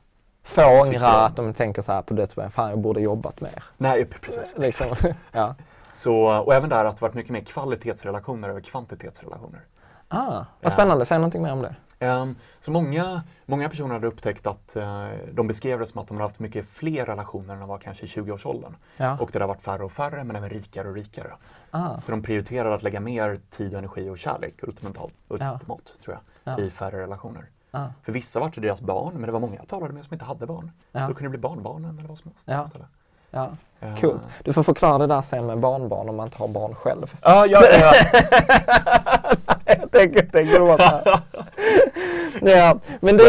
Ja. 0.55 0.61
Få 0.63 0.81
ångra 0.81 1.07
att 1.07 1.35
de 1.35 1.53
tänker 1.53 1.81
så 1.81 1.91
här 1.91 2.01
på 2.01 2.13
dödsbädden, 2.13 2.51
fan 2.51 2.69
jag 2.69 2.79
borde 2.79 3.01
jobbat 3.01 3.41
mer. 3.41 3.63
Nej, 3.77 4.05
precis. 4.05 4.55
Liksom. 4.57 4.87
ja. 5.31 5.55
Så, 5.93 6.15
och 6.37 6.53
även 6.53 6.69
där 6.69 6.85
att 6.85 6.95
det 6.95 7.01
varit 7.01 7.13
mycket 7.13 7.31
mer 7.31 7.41
kvalitetsrelationer 7.41 8.49
över 8.49 8.61
kvantitetsrelationer. 8.61 9.59
Ah, 10.07 10.33
Ja. 10.33 10.45
vad 10.61 10.71
spännande, 10.71 11.05
säg 11.05 11.17
någonting 11.17 11.41
mer 11.41 11.51
om 11.51 11.61
det. 11.61 11.75
Ehm, 11.99 12.35
så 12.59 12.71
många, 12.71 13.23
många 13.45 13.69
personer 13.69 13.93
hade 13.93 14.07
upptäckt 14.07 14.47
att 14.47 14.75
eh, 14.75 15.07
de 15.31 15.47
beskrev 15.47 15.79
det 15.79 15.85
som 15.85 16.01
att 16.01 16.07
de 16.07 16.13
hade 16.17 16.23
haft 16.25 16.39
mycket 16.39 16.65
fler 16.69 17.05
relationer 17.05 17.53
än 17.53 17.59
de 17.59 17.69
var 17.69 17.77
kanske 17.77 18.03
i 18.03 18.07
20-årsåldern. 18.07 18.75
Ja. 18.97 19.17
Och 19.19 19.29
det 19.33 19.39
har 19.39 19.47
varit 19.47 19.61
färre 19.61 19.83
och 19.83 19.91
färre 19.91 20.23
men 20.23 20.35
även 20.35 20.49
rikare 20.49 20.87
och 20.87 20.93
rikare. 20.95 21.33
Ah. 21.71 22.01
Så 22.01 22.11
de 22.11 22.21
prioriterade 22.23 22.75
att 22.75 22.83
lägga 22.83 22.99
mer 22.99 23.39
tid, 23.49 23.73
energi 23.73 24.09
och 24.09 24.17
kärlek, 24.17 24.53
ultimat, 24.63 24.97
ultimat 25.27 25.93
tror 26.05 26.17
jag, 26.43 26.53
Ja. 26.57 26.63
i 26.63 26.69
färre 26.69 27.01
relationer. 27.01 27.45
För 28.03 28.11
vissa 28.11 28.39
var 28.39 28.51
det 28.55 28.61
deras 28.61 28.81
barn, 28.81 29.13
men 29.13 29.21
det 29.25 29.31
var 29.31 29.39
många 29.39 29.55
jag 29.55 29.67
talade 29.67 29.93
med 29.93 30.05
som 30.05 30.13
inte 30.13 30.25
hade 30.25 30.45
barn. 30.45 30.71
Ja. 30.91 30.99
Då 31.07 31.13
kunde 31.13 31.23
det 31.23 31.29
bli 31.29 31.39
barnbarnen 31.39 31.97
eller 31.97 32.07
vad 32.07 32.17
som 32.17 32.29
helst. 32.31 32.45
Ja. 32.47 32.63
istället. 32.63 32.87
Ja. 33.31 33.49
Eh, 33.79 33.95
Cool. 33.95 34.19
Du 34.43 34.53
får 34.53 34.63
förklara 34.63 34.97
det 34.97 35.07
där 35.07 35.21
sen 35.21 35.45
med 35.45 35.59
barnbarn 35.59 36.09
om 36.09 36.15
man 36.15 36.27
inte 36.27 36.37
har 36.37 36.47
barn 36.47 36.75
själv. 36.75 37.15
Ja, 37.21 37.45
ja, 37.45 37.61
ja. 37.79 37.93
jag 39.65 39.91
tänker, 39.91 40.29
så 40.31 40.77
här. 40.77 41.19
Ja, 42.41 42.79
men 42.99 43.17
det, 43.17 43.23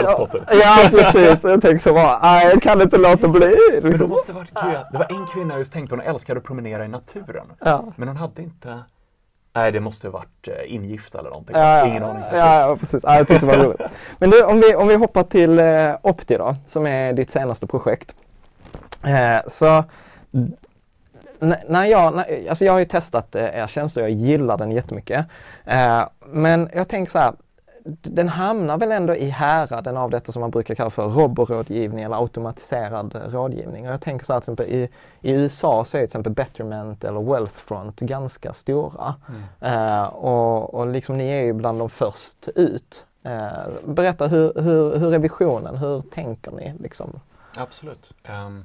ja, 0.50 0.88
precis. 0.90 1.44
Jag 1.44 1.62
tänker 1.62 1.78
så 1.78 1.92
bara, 1.92 2.42
jag 2.42 2.62
kan 2.62 2.80
inte 2.80 2.96
låta 2.98 3.28
bli. 3.28 3.56
Men 3.82 3.98
det 3.98 4.06
måste 4.06 4.32
varit 4.32 4.54
kul. 4.54 4.78
Det 4.92 4.98
var 4.98 5.06
en 5.10 5.26
kvinna 5.26 5.54
jag 5.54 5.58
just 5.58 5.72
tänkte 5.72 5.94
hon 5.94 6.04
älskade 6.04 6.38
att 6.38 6.44
promenera 6.44 6.84
i 6.84 6.88
naturen. 6.88 7.52
Ja. 7.58 7.84
Men 7.96 8.08
hon 8.08 8.16
hade 8.16 8.42
inte 8.42 8.80
Nej, 9.56 9.72
det 9.72 9.80
måste 9.80 10.06
ha 10.06 10.12
varit 10.12 10.48
eh, 10.48 10.74
ingift 10.74 11.14
eller 11.14 11.30
någonting. 11.30 11.56
Ja, 11.56 11.86
Ingen 11.86 12.02
aning. 12.02 12.22
Ja, 12.32 12.60
ja, 12.60 12.76
precis. 12.76 13.02
Ja, 13.02 13.16
jag 13.16 13.28
tyckte 13.28 13.46
det 13.46 13.56
var 13.56 13.64
roligt. 13.64 13.80
Men 14.18 14.30
du, 14.30 14.42
om 14.42 14.60
vi, 14.60 14.74
om 14.74 14.88
vi 14.88 14.94
hoppar 14.94 15.22
till 15.22 15.58
eh, 15.58 15.94
Opti 16.02 16.36
då, 16.36 16.56
som 16.66 16.86
är 16.86 17.12
ditt 17.12 17.30
senaste 17.30 17.66
projekt. 17.66 18.14
Eh, 19.06 19.38
så 19.46 19.84
när 21.68 21.84
jag, 21.84 22.16
när, 22.16 22.48
alltså 22.48 22.64
jag 22.64 22.72
har 22.72 22.78
ju 22.78 22.84
testat 22.84 23.34
eh, 23.34 23.44
er 23.44 23.66
tjänst 23.66 23.96
och 23.96 24.02
jag 24.02 24.10
gillar 24.10 24.56
den 24.58 24.70
jättemycket. 24.70 25.26
Eh, 25.64 26.08
men 26.26 26.70
jag 26.74 26.88
tänker 26.88 27.12
så 27.12 27.18
här, 27.18 27.32
den 28.02 28.28
hamnar 28.28 28.78
väl 28.78 28.92
ändå 28.92 29.14
i 29.16 29.28
häraden 29.28 29.96
av 29.96 30.10
detta 30.10 30.32
som 30.32 30.40
man 30.40 30.50
brukar 30.50 30.74
kalla 30.74 30.90
för 30.90 31.08
roborådgivning 31.08 32.04
eller 32.04 32.16
automatiserad 32.16 33.32
rådgivning. 33.32 33.86
Och 33.86 33.92
jag 33.92 34.00
tänker 34.00 34.26
så 34.26 34.32
här, 34.32 34.40
till 34.40 34.52
exempel 34.52 34.74
i, 34.74 34.88
i 35.20 35.32
USA 35.32 35.84
så 35.84 35.96
är 35.96 36.00
till 36.00 36.04
exempel 36.04 36.32
Betterment 36.32 37.04
eller 37.04 37.20
Wealthfront 37.20 38.00
ganska 38.00 38.52
stora. 38.52 39.14
Eh, 39.60 40.04
och, 40.04 40.74
och 40.74 40.86
liksom 40.86 41.18
ni 41.18 41.28
är 41.28 41.42
ju 41.42 41.52
bland 41.52 41.78
de 41.78 41.90
först 41.90 42.48
ut. 42.54 43.06
Eh, 43.22 43.68
berätta, 43.84 44.26
hur, 44.26 44.52
hur, 44.60 44.96
hur 44.98 45.14
är 45.14 45.18
visionen? 45.18 45.76
Hur 45.76 46.00
tänker 46.00 46.50
ni? 46.50 46.74
Liksom? 46.78 47.20
Absolut. 47.56 48.12
Ehm, 48.24 48.64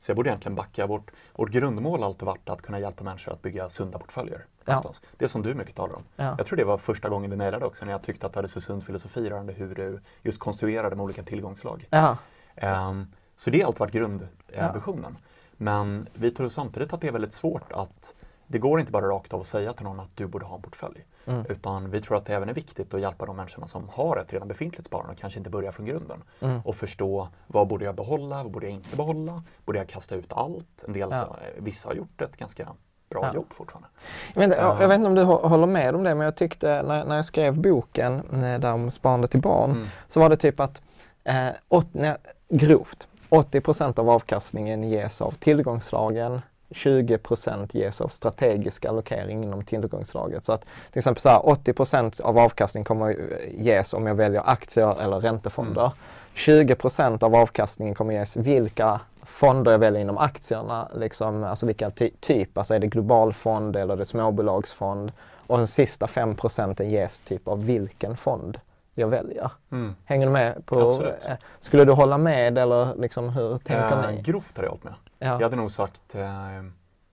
så 0.00 0.10
jag 0.10 0.16
borde 0.16 0.30
egentligen 0.30 0.54
backa. 0.54 0.86
Vårt, 0.86 1.10
vårt 1.32 1.50
grundmål 1.50 2.00
har 2.00 2.06
alltid 2.06 2.26
varit 2.26 2.48
att 2.48 2.62
kunna 2.62 2.80
hjälpa 2.80 3.04
människor 3.04 3.32
att 3.32 3.42
bygga 3.42 3.68
sunda 3.68 3.98
portföljer. 3.98 4.44
Ja. 4.64 4.92
Det 5.16 5.28
som 5.28 5.42
du 5.42 5.54
mycket 5.54 5.76
talar 5.76 5.94
om. 5.94 6.02
Ja. 6.16 6.34
Jag 6.38 6.46
tror 6.46 6.56
det 6.56 6.64
var 6.64 6.78
första 6.78 7.08
gången 7.08 7.30
vi 7.30 7.36
mejlade 7.36 7.66
också 7.66 7.84
när 7.84 7.92
jag 7.92 8.02
tyckte 8.02 8.26
att 8.26 8.32
du 8.32 8.38
hade 8.38 8.48
så 8.48 8.60
sund 8.60 8.84
filosofi 8.84 9.30
rörande 9.30 9.52
hur 9.52 9.74
du 9.74 10.00
just 10.22 10.38
konstruerade 10.38 10.96
med 10.96 11.04
olika 11.04 11.22
tillgångslag. 11.22 11.86
Ja, 11.90 12.16
Ehm, 12.54 13.06
så 13.36 13.50
det 13.50 13.60
har 13.60 13.66
alltid 13.66 13.80
varit 13.80 13.92
grundvisionen. 13.92 15.18
Men 15.52 16.08
vi 16.14 16.30
tror 16.30 16.48
samtidigt 16.48 16.92
att 16.92 17.00
det 17.00 17.08
är 17.08 17.12
väldigt 17.12 17.34
svårt 17.34 17.72
att 17.72 18.14
det 18.46 18.58
går 18.58 18.80
inte 18.80 18.92
bara 18.92 19.06
rakt 19.08 19.32
av 19.32 19.40
att 19.40 19.46
säga 19.46 19.72
till 19.72 19.84
någon 19.84 20.00
att 20.00 20.16
du 20.16 20.26
borde 20.26 20.44
ha 20.44 20.56
en 20.56 20.62
portfölj. 20.62 21.04
Mm. 21.26 21.46
Utan 21.48 21.90
vi 21.90 22.00
tror 22.00 22.16
att 22.16 22.26
det 22.26 22.34
även 22.34 22.48
är 22.48 22.54
viktigt 22.54 22.94
att 22.94 23.00
hjälpa 23.00 23.26
de 23.26 23.36
människorna 23.36 23.66
som 23.66 23.88
har 23.88 24.16
ett 24.16 24.32
redan 24.32 24.48
befintligt 24.48 24.86
sparande 24.86 25.12
och 25.12 25.18
kanske 25.18 25.38
inte 25.38 25.50
börjar 25.50 25.72
från 25.72 25.86
grunden. 25.86 26.22
Mm. 26.40 26.60
Och 26.64 26.76
förstå 26.76 27.28
vad 27.46 27.68
borde 27.68 27.84
jag 27.84 27.94
behålla, 27.94 28.42
vad 28.42 28.52
borde 28.52 28.66
jag 28.66 28.74
inte 28.74 28.96
behålla? 28.96 29.44
Borde 29.64 29.78
jag 29.78 29.88
kasta 29.88 30.14
ut 30.14 30.32
allt? 30.32 30.84
En 30.86 30.92
del 30.92 31.08
Ja. 31.10 31.16
så, 31.18 31.24
eh, 31.24 31.52
vissa 31.62 31.88
har 31.88 31.94
gjort 31.94 32.20
ett 32.20 32.36
ganska 32.36 32.68
bra 33.12 33.20
Ja. 33.26 33.34
jobb 33.34 33.46
fortfarande. 33.52 33.88
Men, 34.34 34.50
jag, 34.50 34.82
jag 34.82 34.88
vet 34.88 34.96
inte 34.96 35.08
om 35.08 35.14
du 35.14 35.22
hå- 35.22 35.48
håller 35.48 35.66
med 35.66 35.94
om 35.94 36.02
det, 36.02 36.14
men 36.14 36.24
jag 36.24 36.36
tyckte 36.36 36.82
när, 36.82 37.04
när 37.04 37.16
jag 37.16 37.24
skrev 37.24 37.58
boken 37.60 38.22
eh, 38.32 38.60
där 38.60 38.72
om 38.72 38.90
sparande 38.90 39.26
till 39.26 39.40
barn, 39.40 39.70
Mm. 39.70 39.86
så 40.08 40.20
var 40.20 40.28
det 40.28 40.36
typ 40.36 40.60
att, 40.60 40.82
eh, 41.24 41.46
åt, 41.68 41.86
nej, 41.92 42.14
grovt, 42.48 43.06
80% 43.30 43.98
av 43.98 44.10
avkastningen 44.10 44.84
ges 44.84 45.22
av 45.22 45.30
tillgångslagen, 45.32 46.40
20% 46.70 47.68
ges 47.76 48.00
av 48.00 48.08
strategisk 48.08 48.84
allokering 48.84 49.44
inom 49.44 49.64
tillgångslaget. 49.64 50.44
Så 50.44 50.52
att 50.52 50.60
till 50.90 50.98
exempel 50.98 51.20
så 51.22 51.28
här, 51.28 51.40
80% 51.46 52.20
av 52.20 52.38
avkastningen 52.38 52.84
kommer 52.84 53.10
att 53.10 53.16
ges 53.58 53.94
om 53.94 54.06
jag 54.06 54.14
väljer 54.14 54.42
aktier 54.50 55.00
eller 55.02 55.20
räntefonder. 55.20 55.90
20% 56.34 57.22
av 57.24 57.34
avkastningen 57.34 57.94
kommer 57.94 58.14
ges 58.14 58.36
vilka 58.36 59.00
fonder 59.32 59.70
jag 59.72 59.78
väljer 59.78 60.00
inom 60.00 60.18
aktierna, 60.18 60.88
liksom, 60.94 61.44
alltså 61.44 61.66
vilka 61.66 61.90
ty- 61.90 62.10
typ, 62.20 62.58
alltså 62.58 62.74
är 62.74 62.78
det 62.78 62.86
globalfond 62.86 63.76
eller 63.76 63.94
är 63.94 63.98
det 63.98 64.04
småbolagsfond? 64.04 65.12
Och 65.46 65.58
den 65.58 65.66
sista 65.66 66.06
5 66.06 66.34
procenten 66.34 66.90
ges 66.90 67.20
typ 67.20 67.48
av 67.48 67.64
vilken 67.64 68.16
fond 68.16 68.60
jag 68.94 69.08
väljer. 69.08 69.50
Mm. 69.72 69.94
Hänger 70.04 70.26
du 70.26 70.32
med? 70.32 70.66
på? 70.66 70.88
Absolut. 70.88 71.26
eh, 71.26 71.36
Skulle 71.60 71.84
du 71.84 71.92
hålla 71.92 72.18
med 72.18 72.58
eller 72.58 72.94
liksom, 72.96 73.28
hur 73.28 73.56
tänker 73.56 74.02
Eh, 74.04 74.10
ni? 74.10 74.20
grovt 74.22 74.56
har 74.56 74.64
jag 74.64 74.70
hållit 74.70 74.84
med. 74.84 74.94
Ja. 75.18 75.26
Jag 75.26 75.40
hade 75.40 75.56
nog 75.56 75.70
sagt 75.70 76.14
eh, 76.14 76.22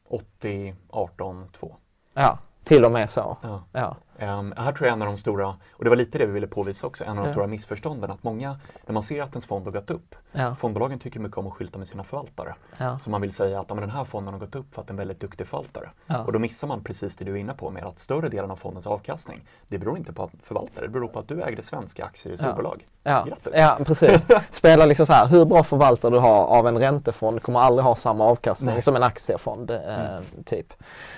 80, 0.10 0.75
18, 0.89 1.47
2. 1.60 1.75
ja, 2.13 2.38
till 2.63 2.86
och 2.86 2.91
med 2.91 3.10
så. 3.10 3.38
Ja. 3.41 3.63
Ja. 3.71 3.95
Ehm, 4.19 4.53
här 4.58 4.71
tror 4.71 4.88
jag 4.88 4.93
en 4.93 5.01
av 5.01 5.08
de 5.08 5.17
stora, 5.17 5.47
och 5.71 5.84
det 5.84 5.89
var 5.89 5.97
lite 5.97 6.17
det 6.17 6.25
vi 6.25 6.32
ville 6.32 6.47
påvisa 6.47 6.88
också, 6.88 7.03
en 7.03 7.10
av 7.10 7.15
de 7.15 7.23
Ja. 7.25 7.27
stora 7.32 7.47
missförstånden 7.47 8.12
att 8.12 8.23
många, 8.23 8.60
när 8.86 8.93
man 8.93 9.03
ser 9.03 9.21
att 9.21 9.29
ens 9.29 9.45
fond 9.45 9.65
har 9.65 9.71
gått 9.71 9.89
upp, 9.89 10.15
Ja. 10.32 10.55
fondbolagen 10.55 10.99
tycker 10.99 11.19
mycket 11.19 11.38
om 11.38 11.47
att 11.47 11.53
skylta 11.53 11.77
med 11.77 11.88
sina 11.88 12.03
förvaltare. 12.03 12.55
Ja. 12.77 12.99
Så 12.99 13.10
man 13.10 13.21
vill 13.21 13.32
säga 13.34 13.60
att 13.60 13.69
men 13.69 13.77
den 13.77 13.89
här 13.89 14.03
fonden 14.03 14.34
har 14.34 14.39
gått 14.39 14.55
upp 14.55 14.73
för 14.73 14.82
att 14.82 14.88
den 14.88 14.95
är 14.97 15.01
en 15.01 15.08
väldigt 15.08 15.19
duktig 15.19 15.47
förvaltare. 15.47 15.89
Och 16.25 16.32
då 16.34 16.39
missar 16.39 16.67
man 16.67 16.84
precis 16.84 17.15
det 17.15 17.25
du 17.25 17.32
är 17.32 17.36
inne 17.38 17.53
på 17.53 17.69
med 17.69 17.84
att 17.84 17.99
större 17.99 18.29
delen 18.29 18.51
av 18.51 18.55
fondens 18.55 18.88
avkastning, 18.88 19.41
det 19.67 19.77
beror 19.77 19.97
inte 19.97 20.13
på 20.13 20.23
att 20.23 20.32
förvaltare, 20.43 20.86
det 20.86 20.91
beror 20.91 21.08
på 21.08 21.19
att 21.19 21.27
du 21.27 21.41
ägde 21.41 21.63
svenska 21.63 22.05
aktier 22.05 22.34
i 22.34 22.38
storbolag. 22.38 22.86
Ja, 23.03 23.25
Grattis! 23.27 23.53
ja 23.55 23.77
precis. 23.86 24.25
Spela 24.49 24.86
liksom 24.86 25.05
så 25.05 25.13
här, 25.13 25.27
hur 25.27 25.45
bra 25.45 25.63
förvaltare 25.63 26.12
du 26.12 26.17
har 26.19 26.45
av 26.45 26.67
en 26.67 26.77
räntefond 26.79 27.41
kommer 27.43 27.60
aldrig 27.60 27.84
ha 27.86 27.95
samma 27.95 28.25
avkastning 28.25 28.73
Nej. 28.73 28.82
som 28.82 28.95
en 28.95 29.03
aktiefond. 29.03 29.71
Eh, 29.71 30.19
typ. 30.45 30.73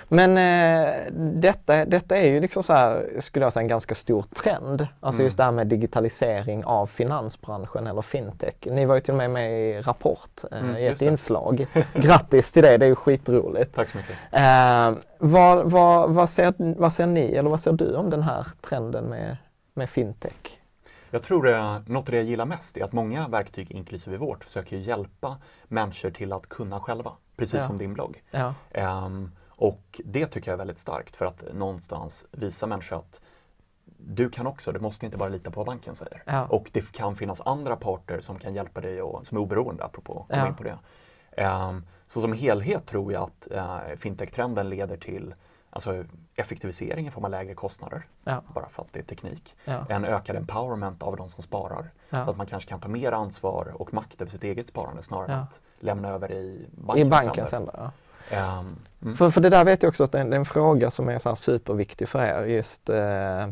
Men 0.08 0.38
eh, 0.38 0.94
detta, 1.34 1.84
detta 1.84 2.16
är 2.16 2.26
ju 2.26 2.40
liksom 2.40 2.62
så 2.62 2.72
här, 2.72 2.91
är, 2.98 3.20
skulle 3.20 3.44
jag 3.44 3.52
säga, 3.52 3.62
en 3.62 3.68
ganska 3.68 3.94
stor 3.94 4.22
trend. 4.22 4.86
Alltså 5.00 5.18
Mm. 5.20 5.24
just 5.26 5.36
det 5.36 5.44
här 5.44 5.50
med 5.52 5.66
digitalisering 5.66 6.64
av 6.64 6.86
finansbranschen 6.86 7.86
eller 7.86 8.02
fintech. 8.02 8.54
Ni 8.66 8.84
var 8.84 8.94
ju 8.94 9.00
till 9.00 9.12
och 9.14 9.18
med 9.18 9.30
med 9.30 9.52
i 9.70 9.80
Rapport 9.80 10.44
eh, 10.52 10.58
Mm, 10.58 10.76
i 10.76 10.86
ett 10.86 11.02
inslag. 11.02 11.66
Grattis 11.94 12.52
till 12.52 12.62
det, 12.62 12.76
det 12.76 12.84
är 12.84 12.88
ju 12.88 12.94
skitroligt. 12.94 13.74
Tack 13.74 13.88
så 13.88 13.96
mycket. 13.96 14.16
Eh, 14.30 14.92
vad, 15.18 15.70
vad, 15.70 16.10
vad, 16.10 16.30
ser, 16.30 16.54
vad 16.78 16.92
ser 16.92 17.06
ni 17.06 17.32
eller 17.34 17.50
vad 17.50 17.60
ser 17.60 17.72
du 17.72 17.94
om 17.96 18.10
den 18.10 18.22
här 18.22 18.46
trenden 18.60 19.04
med, 19.04 19.36
med 19.74 19.90
fintech? 19.90 20.58
Jag 21.10 21.22
tror 21.22 21.42
det, 21.42 21.82
något 21.86 22.08
av 22.08 22.10
det 22.10 22.16
jag 22.16 22.26
gillar 22.26 22.46
mest 22.46 22.76
är 22.76 22.84
att 22.84 22.92
många 22.92 23.28
verktyg, 23.28 23.70
inklusive 23.70 24.16
vårt, 24.16 24.44
försöker 24.44 24.76
hjälpa 24.76 25.36
människor 25.64 26.10
till 26.10 26.32
att 26.32 26.48
kunna 26.48 26.80
själva. 26.80 27.12
Precis 27.36 27.54
Ja. 27.60 27.66
som 27.66 27.78
din 27.78 27.94
blogg. 27.94 28.22
Ja, 28.30 28.54
Ehm, 28.70 29.30
och 29.56 30.00
det 30.04 30.26
tycker 30.26 30.50
jag 30.50 30.54
är 30.54 30.58
väldigt 30.58 30.78
starkt 30.78 31.16
för 31.16 31.24
att 31.24 31.44
någonstans 31.54 32.26
visa 32.30 32.66
människor 32.66 32.96
att 32.96 33.20
du 33.96 34.30
kan 34.30 34.46
också, 34.46 34.72
du 34.72 34.80
måste 34.80 35.06
inte 35.06 35.18
bara 35.18 35.28
lita 35.28 35.50
på 35.50 35.60
vad 35.60 35.66
banken 35.66 35.94
säger. 35.94 36.22
Ja. 36.26 36.46
Och 36.46 36.70
det 36.72 36.92
kan 36.92 37.16
finnas 37.16 37.40
andra 37.40 37.76
parter 37.76 38.20
som 38.20 38.38
kan 38.38 38.54
hjälpa 38.54 38.80
dig 38.80 39.02
och 39.02 39.26
som 39.26 39.36
är 39.36 39.40
oberoende, 39.40 39.84
apropå 39.84 40.26
att 40.28 40.36
Ja. 40.36 40.48
in 40.48 40.54
på 40.54 40.62
det. 40.62 40.78
Ehm, 41.36 41.86
så 42.06 42.20
som 42.20 42.32
helhet 42.32 42.86
tror 42.86 43.12
jag 43.12 43.22
att 43.22 43.48
uh, 43.52 43.96
fintech-trenden 43.96 44.68
leder 44.68 44.96
till 44.96 45.34
alltså, 45.70 46.04
effektivisering 46.34 47.06
i 47.06 47.10
form 47.10 47.24
av 47.24 47.30
lägre 47.30 47.54
kostnader, 47.54 48.06
ja, 48.24 48.42
bara 48.54 48.68
för 48.68 48.82
att 48.82 48.92
det 48.92 48.98
är 49.00 49.04
teknik. 49.04 49.56
ja, 49.64 49.86
En 49.88 50.04
ökad 50.04 50.36
empowerment 50.36 51.02
av 51.02 51.16
de 51.16 51.28
som 51.28 51.42
sparar. 51.42 51.90
Ja. 52.10 52.24
Så 52.24 52.30
att 52.30 52.36
man 52.36 52.46
kanske 52.46 52.68
kan 52.68 52.80
ta 52.80 52.88
mer 52.88 53.12
ansvar 53.12 53.72
och 53.74 53.94
makt 53.94 54.20
över 54.20 54.30
sitt 54.30 54.44
eget 54.44 54.68
sparande 54.68 55.02
snarare 55.02 55.32
än 55.32 55.38
att 55.38 55.60
lämna 55.80 56.08
över 56.08 56.32
i 56.32 56.66
bankens 57.04 57.52
händer. 57.52 57.90
Ehm, 58.32 58.76
mm. 59.02 59.16
För, 59.16 59.30
för 59.30 59.40
det 59.40 59.48
där 59.48 59.64
vet 59.64 59.82
jag 59.82 59.88
också 59.90 60.04
att 60.04 60.12
det 60.12 60.20
är 60.20 60.24
det 60.24 60.36
är 60.36 60.38
en 60.38 60.44
fråga 60.44 60.90
som 60.90 61.08
är 61.08 61.18
så 61.18 61.36
superviktig 61.36 62.08
för 62.08 62.24
er. 62.24 62.44
Just, 62.44 62.90
eh, 62.90 63.48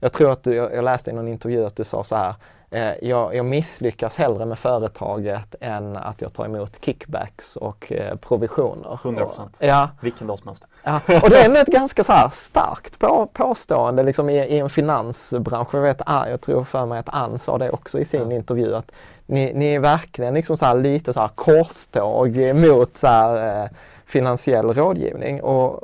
jag 0.00 0.12
tror 0.12 0.30
att 0.32 0.42
du, 0.42 0.54
jag 0.54 0.74
jag 0.74 0.84
läste 0.84 1.10
i 1.10 1.14
någon 1.14 1.28
intervju 1.28 1.66
att 1.66 1.76
du 1.76 1.84
sa 1.84 2.04
så 2.04 2.16
här, 2.16 2.34
eh, 2.70 2.92
jag, 3.02 3.34
jag 3.34 3.44
misslyckas 3.46 4.16
hellre 4.16 4.44
med 4.46 4.58
företaget 4.58 5.54
än 5.60 5.96
att 5.96 6.22
jag 6.22 6.32
tar 6.32 6.44
emot 6.44 6.84
kickbacks 6.84 7.56
och 7.56 7.92
eh, 7.92 8.16
provisioner. 8.16 8.98
100%. 9.02 9.40
Och, 9.40 9.50
ja, 9.58 9.88
Vilken 10.00 10.26
dag 10.26 10.38
som 10.38 10.48
helst. 10.48 10.66
ja, 10.82 11.00
och 11.22 11.30
det 11.30 11.38
är 11.40 11.44
ändå 11.46 11.60
ett 11.60 11.66
ganska 11.66 12.04
så 12.04 12.12
här 12.12 12.28
starkt 12.32 12.98
på, 12.98 13.26
påstående 13.32 14.02
liksom 14.02 14.30
i, 14.30 14.38
i 14.38 14.58
en 14.58 14.70
finansbransch. 14.70 15.74
Jag, 15.74 15.80
vet, 15.80 16.02
ah, 16.06 16.28
jag 16.28 16.40
tror 16.40 16.64
för 16.64 16.86
mig 16.86 16.98
att 16.98 17.08
Ann 17.08 17.38
sa 17.38 17.58
det 17.58 17.70
också 17.70 17.98
i 17.98 18.04
sin 18.04 18.30
Ja. 18.30 18.36
intervju 18.36 18.74
att 18.76 18.92
ni, 19.26 19.52
ni 19.54 19.74
är 19.74 19.78
verkligen 19.78 20.34
liksom 20.34 20.56
så 20.56 20.74
lite 20.74 21.12
så 21.12 21.20
här 21.20 21.28
korståg 21.28 22.36
mot 22.54 22.96
så 22.96 23.06
här, 23.06 23.62
eh, 23.64 23.68
finansiell 24.06 24.72
rådgivning. 24.72 25.42
Och, 25.42 25.80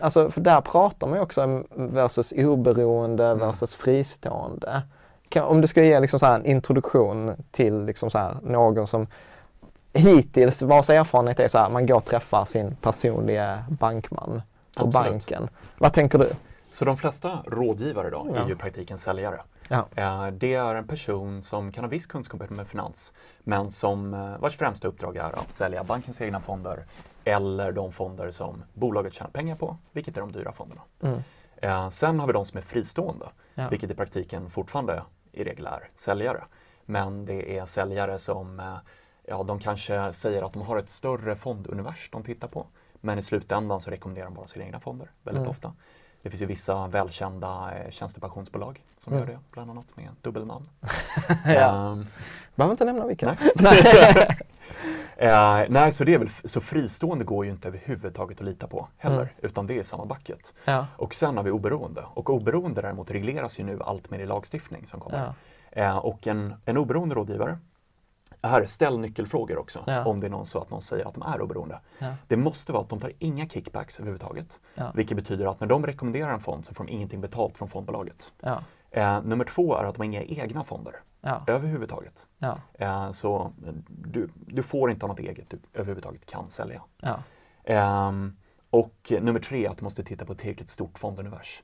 alltså, 0.00 0.30
för 0.30 0.40
där 0.40 0.60
pratar 0.60 1.06
man 1.06 1.16
ju 1.18 1.22
också 1.22 1.62
versus 1.74 2.32
oberoende 2.36 3.24
Mm. 3.26 3.38
versus 3.38 3.74
fristående. 3.74 4.82
Kan, 5.28 5.44
om 5.44 5.60
du 5.60 5.66
ska 5.66 5.82
ge 5.84 6.00
liksom 6.00 6.18
så 6.20 6.26
en 6.26 6.46
introduktion 6.46 7.32
till 7.50 7.84
liksom 7.84 8.10
så 8.10 8.18
här 8.18 8.36
någon 8.42 8.86
som 8.86 9.06
hittills 9.92 10.62
vars 10.62 10.90
erfarenhet 10.90 11.40
är 11.40 11.48
så 11.48 11.58
här, 11.58 11.70
man 11.70 11.86
går 11.86 11.96
och 11.96 12.04
träffar 12.04 12.44
sin 12.44 12.76
personliga 12.76 13.64
bankman 13.68 14.42
på 14.76 14.86
Absolut. 14.86 15.10
banken. 15.10 15.48
Vad 15.78 15.92
tänker 15.92 16.18
du? 16.18 16.28
Så 16.70 16.84
de 16.84 16.96
flesta 16.96 17.38
rådgivare 17.46 18.08
idag 18.08 18.28
Ja. 18.34 18.40
är 18.42 18.46
ju 18.46 18.52
i 18.52 18.56
praktiken 18.56 18.98
säljare. 18.98 19.40
Ja. 19.68 19.84
Eh, 19.94 20.26
Det 20.26 20.54
är 20.54 20.74
en 20.74 20.86
person 20.86 21.42
som 21.42 21.72
kan 21.72 21.84
ha 21.84 21.88
viss 21.88 22.06
kunskap 22.06 22.50
med 22.50 22.66
finans 22.68 23.12
men 23.44 23.70
som 23.70 24.14
eh, 24.14 24.38
vars 24.38 24.56
främsta 24.56 24.88
uppdrag 24.88 25.16
är 25.16 25.38
att 25.38 25.52
sälja 25.52 25.84
bankens 25.84 26.20
egna 26.20 26.40
fonder 26.40 26.84
eller 27.24 27.72
de 27.72 27.92
fonder 27.92 28.30
som 28.30 28.64
bolaget 28.74 29.14
tjänar 29.14 29.30
pengar 29.30 29.56
på, 29.56 29.76
vilket 29.92 30.16
är 30.16 30.20
de 30.20 30.32
dyra 30.32 30.52
fonderna. 30.52 30.80
Mm. 31.02 31.18
Eh, 31.56 31.88
Sen 31.90 32.20
har 32.20 32.26
vi 32.26 32.32
de 32.32 32.44
som 32.44 32.58
är 32.58 32.62
fristående, 32.62 33.26
Ja. 33.54 33.68
vilket 33.68 33.90
i 33.90 33.94
praktiken 33.94 34.50
fortfarande 34.50 35.02
i 35.32 35.44
regel 35.44 35.66
är 35.66 35.88
säljare. 35.96 36.44
Men 36.84 37.24
det 37.24 37.58
är 37.58 37.64
säljare 37.66 38.18
som, 38.18 38.60
eh, 38.60 38.76
ja 39.28 39.42
de 39.42 39.58
kanske 39.58 40.12
säger 40.12 40.42
att 40.42 40.52
de 40.52 40.62
har 40.62 40.76
ett 40.76 40.90
större 40.90 41.36
fondunivers 41.36 42.08
de 42.12 42.22
tittar 42.22 42.48
på. 42.48 42.66
Men 43.00 43.18
i 43.18 43.22
slutändan 43.22 43.80
så 43.80 43.90
rekommenderar 43.90 44.24
de 44.26 44.34
bara 44.34 44.46
sina 44.46 44.64
egna 44.64 44.80
fonder 44.80 45.10
väldigt 45.22 45.40
Mm. 45.40 45.50
ofta. 45.50 45.72
Det 46.22 46.30
finns 46.30 46.42
ju 46.42 46.46
vissa 46.46 46.86
välkända 46.86 47.72
eh, 47.74 47.90
tjänstepensionsbolag 47.90 48.84
som 48.98 49.12
Mm. 49.12 49.26
gör 49.28 49.34
det, 49.34 49.40
bland 49.50 49.70
annat 49.70 49.96
med 49.96 50.08
dubbelnamn. 50.22 50.68
ja. 51.44 51.92
Ehm, 51.92 52.06
Behöver 52.54 52.72
inte 52.72 52.84
nämna 52.84 53.06
vilka. 53.06 53.36
Eh, 55.16 55.62
nej, 55.68 55.92
så 55.92 56.04
det 56.04 56.14
är 56.14 56.18
väl, 56.18 56.28
så 56.44 56.60
fristående 56.60 57.24
går 57.24 57.44
ju 57.44 57.50
inte 57.50 57.68
överhuvudtaget 57.68 58.38
att 58.40 58.44
lita 58.46 58.66
på 58.66 58.88
heller, 58.98 59.16
Mm. 59.20 59.28
utan 59.42 59.66
det 59.66 59.78
är 59.78 59.82
samma 59.82 60.04
bucket. 60.04 60.54
ja. 60.64 60.86
Och 60.96 61.14
sen 61.14 61.36
har 61.36 61.44
vi 61.44 61.50
oberoende. 61.50 62.04
Och 62.14 62.30
oberoende 62.30 62.82
däremot 62.82 63.10
regleras 63.10 63.58
ju 63.60 63.64
nu 63.64 63.78
allt 63.80 64.10
mer 64.10 64.18
i 64.18 64.26
lagstiftning 64.26 64.86
som 64.86 65.00
kommer. 65.00 65.34
Ja. 65.72 65.82
Eh, 65.82 65.96
och 65.96 66.26
en, 66.26 66.54
en 66.64 66.76
oberoende 66.76 67.14
rådgivare, 67.14 67.58
här, 68.42 68.66
ställ 68.66 68.98
nyckelfrågor 68.98 69.58
också 69.58 69.84
Ja. 69.86 70.04
om 70.04 70.20
det 70.20 70.26
är 70.26 70.30
någon 70.30 70.46
så 70.46 70.58
att 70.58 70.70
någon 70.70 70.82
säger 70.82 71.04
att 71.08 71.14
de 71.14 71.22
är 71.22 71.40
oberoende. 71.42 71.80
Ja. 71.98 72.06
Det 72.28 72.36
måste 72.36 72.72
vara 72.72 72.82
att 72.82 72.88
de 72.88 73.00
tar 73.00 73.12
inga 73.18 73.48
kickbacks 73.48 73.98
överhuvudtaget. 73.98 74.60
Ja. 74.74 74.92
Vilket 74.94 75.16
betyder 75.16 75.46
att 75.46 75.60
när 75.60 75.66
de 75.66 75.86
rekommenderar 75.86 76.32
en 76.34 76.40
fond 76.40 76.64
så 76.64 76.74
får 76.74 76.84
de 76.84 76.92
ingenting 76.92 77.20
betalt 77.20 77.58
från 77.58 77.68
fondbolaget. 77.68 78.32
Eh, 78.90 79.22
nummer 79.22 79.44
två 79.44 79.76
är 79.76 79.84
att 79.84 79.94
de 79.94 79.98
har 80.00 80.04
inga 80.04 80.22
egna 80.22 80.64
fonder 80.64 80.94
Ja. 81.24 81.44
överhuvudtaget. 81.46 82.26
Ja. 82.38 82.58
Eh, 82.74 83.10
så 83.10 83.52
eh, 83.66 83.72
du, 83.88 84.28
du 84.34 84.62
får 84.62 84.90
inte 84.90 85.06
ha 85.06 85.08
något 85.08 85.20
eget 85.20 85.50
du 85.50 85.58
överhuvudtaget 85.72 86.26
kan 86.26 86.50
sälja. 86.50 86.82
Ja. 87.00 87.18
Ehm, 87.64 88.36
och 88.70 89.12
eh, 89.12 89.22
nummer 89.22 89.40
tre 89.40 89.66
att 89.66 89.78
du 89.78 89.84
måste 89.84 90.04
titta 90.04 90.24
på 90.24 90.32
ett 90.32 90.38
tillräckligt 90.38 90.70
stort 90.70 90.98
fondunivers. 90.98 91.62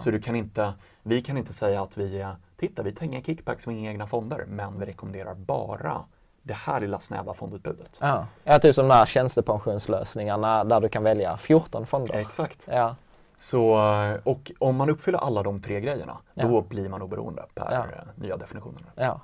Så 0.00 0.10
du 0.10 0.20
kan 0.20 0.36
inte, 0.36 0.72
vi 1.02 1.22
kan 1.22 1.36
inte 1.36 1.52
säga 1.52 1.82
att 1.82 1.96
vi, 1.96 2.20
eh, 2.20 2.32
titta 2.56 2.82
vi 2.82 2.92
tar 2.92 3.06
inga 3.06 3.22
kickbacks 3.22 3.66
med 3.66 3.76
inga 3.76 3.90
egna 3.90 4.06
fonder, 4.06 4.44
men 4.48 4.78
vi 4.78 4.86
rekommenderar 4.86 5.34
bara 5.34 6.04
det 6.42 6.54
här 6.54 6.80
lilla 6.80 6.98
snäva 6.98 7.34
fondutbudet. 7.34 7.96
Ja. 8.00 8.26
ja, 8.44 8.58
typ 8.58 8.74
som 8.74 8.88
de 8.88 8.94
här 8.94 9.06
tjänstepensionslösningarna 9.06 10.64
där 10.64 10.80
du 10.80 10.88
kan 10.88 11.02
välja 11.02 11.36
14 11.36 11.86
fonder. 11.86 12.14
Exakt. 12.14 12.68
Ja. 12.70 12.96
Så, 13.42 13.92
eh, 13.92 14.14
och 14.24 14.52
om 14.58 14.76
man 14.76 14.90
uppfyller 14.90 15.18
alla 15.18 15.42
de 15.42 15.60
tre 15.60 15.80
grejerna, 15.80 16.16
Ja. 16.34 16.46
då 16.46 16.60
blir 16.62 16.88
man 16.88 17.02
oberoende 17.02 17.42
per 17.54 17.68
Ja. 17.72 17.78
eh, 17.78 18.02
nya 18.14 18.36
definitioner. 18.36 18.82
Ja. 18.94 19.20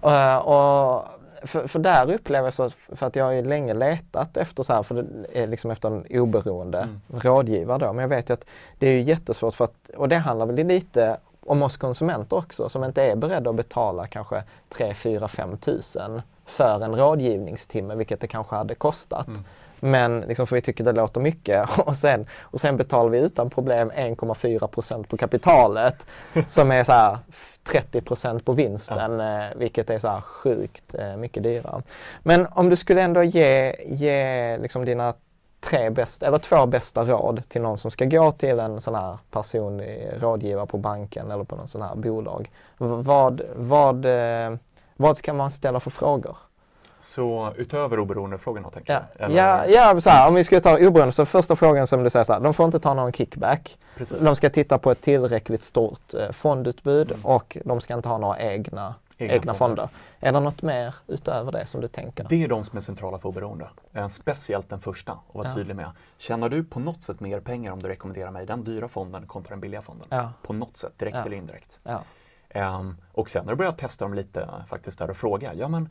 Och, 0.00 0.96
och 0.96 1.04
för, 1.48 1.66
för 1.68 1.78
där 1.78 2.10
upplever 2.12 2.46
jag 2.46 2.52
så, 2.52 2.70
för 2.70 3.06
att 3.06 3.16
jag 3.16 3.24
har 3.24 3.32
ju 3.32 3.44
länge 3.44 3.74
letat 3.74 4.36
efter 4.36 4.62
så 4.62 4.72
här, 4.72 4.82
för 4.82 4.94
det 4.94 5.42
är 5.42 5.46
liksom 5.46 5.70
efter 5.70 5.88
en 5.88 6.20
oberoende 6.20 6.78
Mm. 6.78 7.00
rådgivare 7.08 7.78
då. 7.78 7.92
Men 7.92 8.02
jag 8.02 8.08
vet 8.08 8.30
ju 8.30 8.34
att 8.34 8.44
det 8.78 8.86
är 8.86 9.00
jättesvårt 9.00 9.54
för 9.54 9.64
att, 9.64 9.90
och 9.96 10.08
det 10.08 10.16
handlar 10.16 10.46
väl 10.46 10.66
lite 10.66 11.16
om 11.46 11.62
oss 11.62 11.76
konsumenter 11.76 12.36
också 12.36 12.68
som 12.68 12.84
inte 12.84 13.02
är 13.02 13.16
beredda 13.16 13.50
att 13.50 13.56
betala 13.56 14.06
kanske 14.06 14.42
3, 14.68 14.94
4, 14.94 15.28
5 15.28 15.56
tusen 15.56 16.22
för 16.46 16.80
en 16.80 16.96
rådgivningstimme, 16.96 17.94
vilket 17.94 18.20
det 18.20 18.26
kanske 18.28 18.56
hade 18.56 18.74
kostat. 18.74 19.26
Mm. 19.28 19.44
Men 19.80 20.20
liksom 20.20 20.46
för 20.46 20.56
vi 20.56 20.62
tycker 20.62 20.84
det 20.84 20.92
låter 20.92 21.20
mycket 21.20 21.78
och 21.78 21.96
sen, 21.96 22.26
och 22.40 22.60
sen 22.60 22.76
betalar 22.76 23.10
vi 23.10 23.18
utan 23.18 23.50
problem 23.50 23.90
1,4 23.90 24.66
procent 24.66 25.08
på 25.08 25.16
kapitalet 25.16 26.06
som 26.46 26.70
är 26.70 26.84
så 26.84 26.92
här 26.92 27.18
30 27.64 28.00
procent 28.00 28.44
på 28.44 28.52
vinsten, 28.52 29.20
eh, 29.20 29.46
vilket 29.56 29.90
är 29.90 29.98
så 29.98 30.08
här 30.08 30.20
sjukt 30.20 30.94
eh, 30.94 31.16
mycket 31.16 31.42
dyrare. 31.42 31.82
Men 32.22 32.46
om 32.46 32.68
du 32.68 32.76
skulle 32.76 33.02
ändå 33.02 33.22
ge, 33.22 33.76
ge 33.86 34.58
liksom 34.58 34.84
dina 34.84 35.14
tre 35.60 35.90
bästa, 35.90 36.26
eller 36.26 36.38
två 36.38 36.66
bästa 36.66 37.04
råd 37.04 37.48
till 37.48 37.62
någon 37.62 37.78
som 37.78 37.90
ska 37.90 38.04
gå 38.04 38.32
till 38.32 38.60
en 38.60 38.80
sån 38.80 38.94
här 38.94 39.18
personlig 39.30 40.08
rådgivare 40.18 40.66
på 40.66 40.78
banken 40.78 41.30
eller 41.30 41.44
på 41.44 41.56
någon 41.56 41.68
sån 41.68 41.82
här 41.82 41.94
bolag. 41.94 42.50
Vad, 42.78 43.42
vad, 43.56 44.04
eh, 44.04 44.56
vad 44.96 45.16
ska 45.16 45.32
man 45.32 45.50
ställa 45.50 45.80
för 45.80 45.90
frågor? 45.90 46.36
Så 47.00 47.52
utöver 47.56 47.98
oberoendefrågorna 47.98 48.70
tänker 48.70 48.92
Ja, 48.92 49.00
jag? 49.18 49.30
eller- 49.30 49.36
ja, 49.42 49.66
ja 49.94 50.00
så 50.00 50.10
här, 50.10 50.28
om 50.28 50.34
vi 50.34 50.44
ska 50.44 50.60
ta 50.60 50.78
oberoende 50.78 51.12
så 51.12 51.24
första 51.24 51.56
frågan 51.56 51.86
som 51.86 52.04
du 52.04 52.10
säger 52.10 52.24
så 52.24 52.32
här, 52.32 52.40
de 52.40 52.54
får 52.54 52.66
inte 52.66 52.80
ta 52.80 52.94
någon 52.94 53.12
kickback. 53.12 53.78
Precis. 53.96 54.18
De 54.24 54.36
ska 54.36 54.50
titta 54.50 54.78
på 54.78 54.90
ett 54.90 55.00
tillräckligt 55.00 55.62
stort 55.62 56.14
eh, 56.14 56.30
fondutbud 56.32 57.12
Mm. 57.12 57.26
och 57.26 57.56
de 57.64 57.80
ska 57.80 57.94
inte 57.94 58.08
ha 58.08 58.18
några 58.18 58.38
egna, 58.38 58.94
egna, 59.18 59.54
fonder. 59.54 59.88
Är 60.20 60.32
det 60.32 60.40
något 60.40 60.62
mer 60.62 60.94
utöver 61.06 61.52
det 61.52 61.66
som 61.66 61.80
du 61.80 61.88
tänker? 61.88 62.26
Det 62.28 62.44
är 62.44 62.48
de 62.48 62.64
som 62.64 62.76
är 62.76 62.80
centrala 62.80 63.18
för 63.18 63.28
oberoende. 63.28 63.68
Eh, 63.92 64.08
Speciellt 64.08 64.68
den 64.70 64.80
första, 64.80 65.12
och 65.26 65.34
vara 65.38 65.48
Ja. 65.48 65.54
tydlig 65.54 65.76
med. 65.76 65.90
Tjänar 66.18 66.48
du 66.48 66.64
på 66.64 66.80
något 66.80 67.02
sätt 67.02 67.20
mer 67.20 67.40
pengar 67.40 67.72
om 67.72 67.82
du 67.82 67.88
rekommenderar 67.88 68.30
mig 68.30 68.46
den 68.46 68.64
dyra 68.64 68.88
fonden 68.88 69.26
kontra 69.26 69.50
den 69.50 69.60
billiga 69.60 69.82
fonden? 69.82 70.06
Ja. 70.10 70.32
På 70.42 70.52
något 70.52 70.76
sätt, 70.76 70.92
direkt 70.98 71.16
Ja. 71.16 71.24
eller 71.26 71.36
indirekt. 71.36 71.78
Ehm, 72.48 72.96
och 73.12 73.28
sen 73.30 73.44
när 73.44 73.52
du 73.52 73.56
börjar 73.56 73.72
testa 73.72 74.04
dem 74.04 74.14
lite 74.14 74.48
faktiskt 74.68 74.98
där 74.98 75.10
och 75.10 75.16
fråga, 75.16 75.54
ja 75.54 75.68
men 75.68 75.90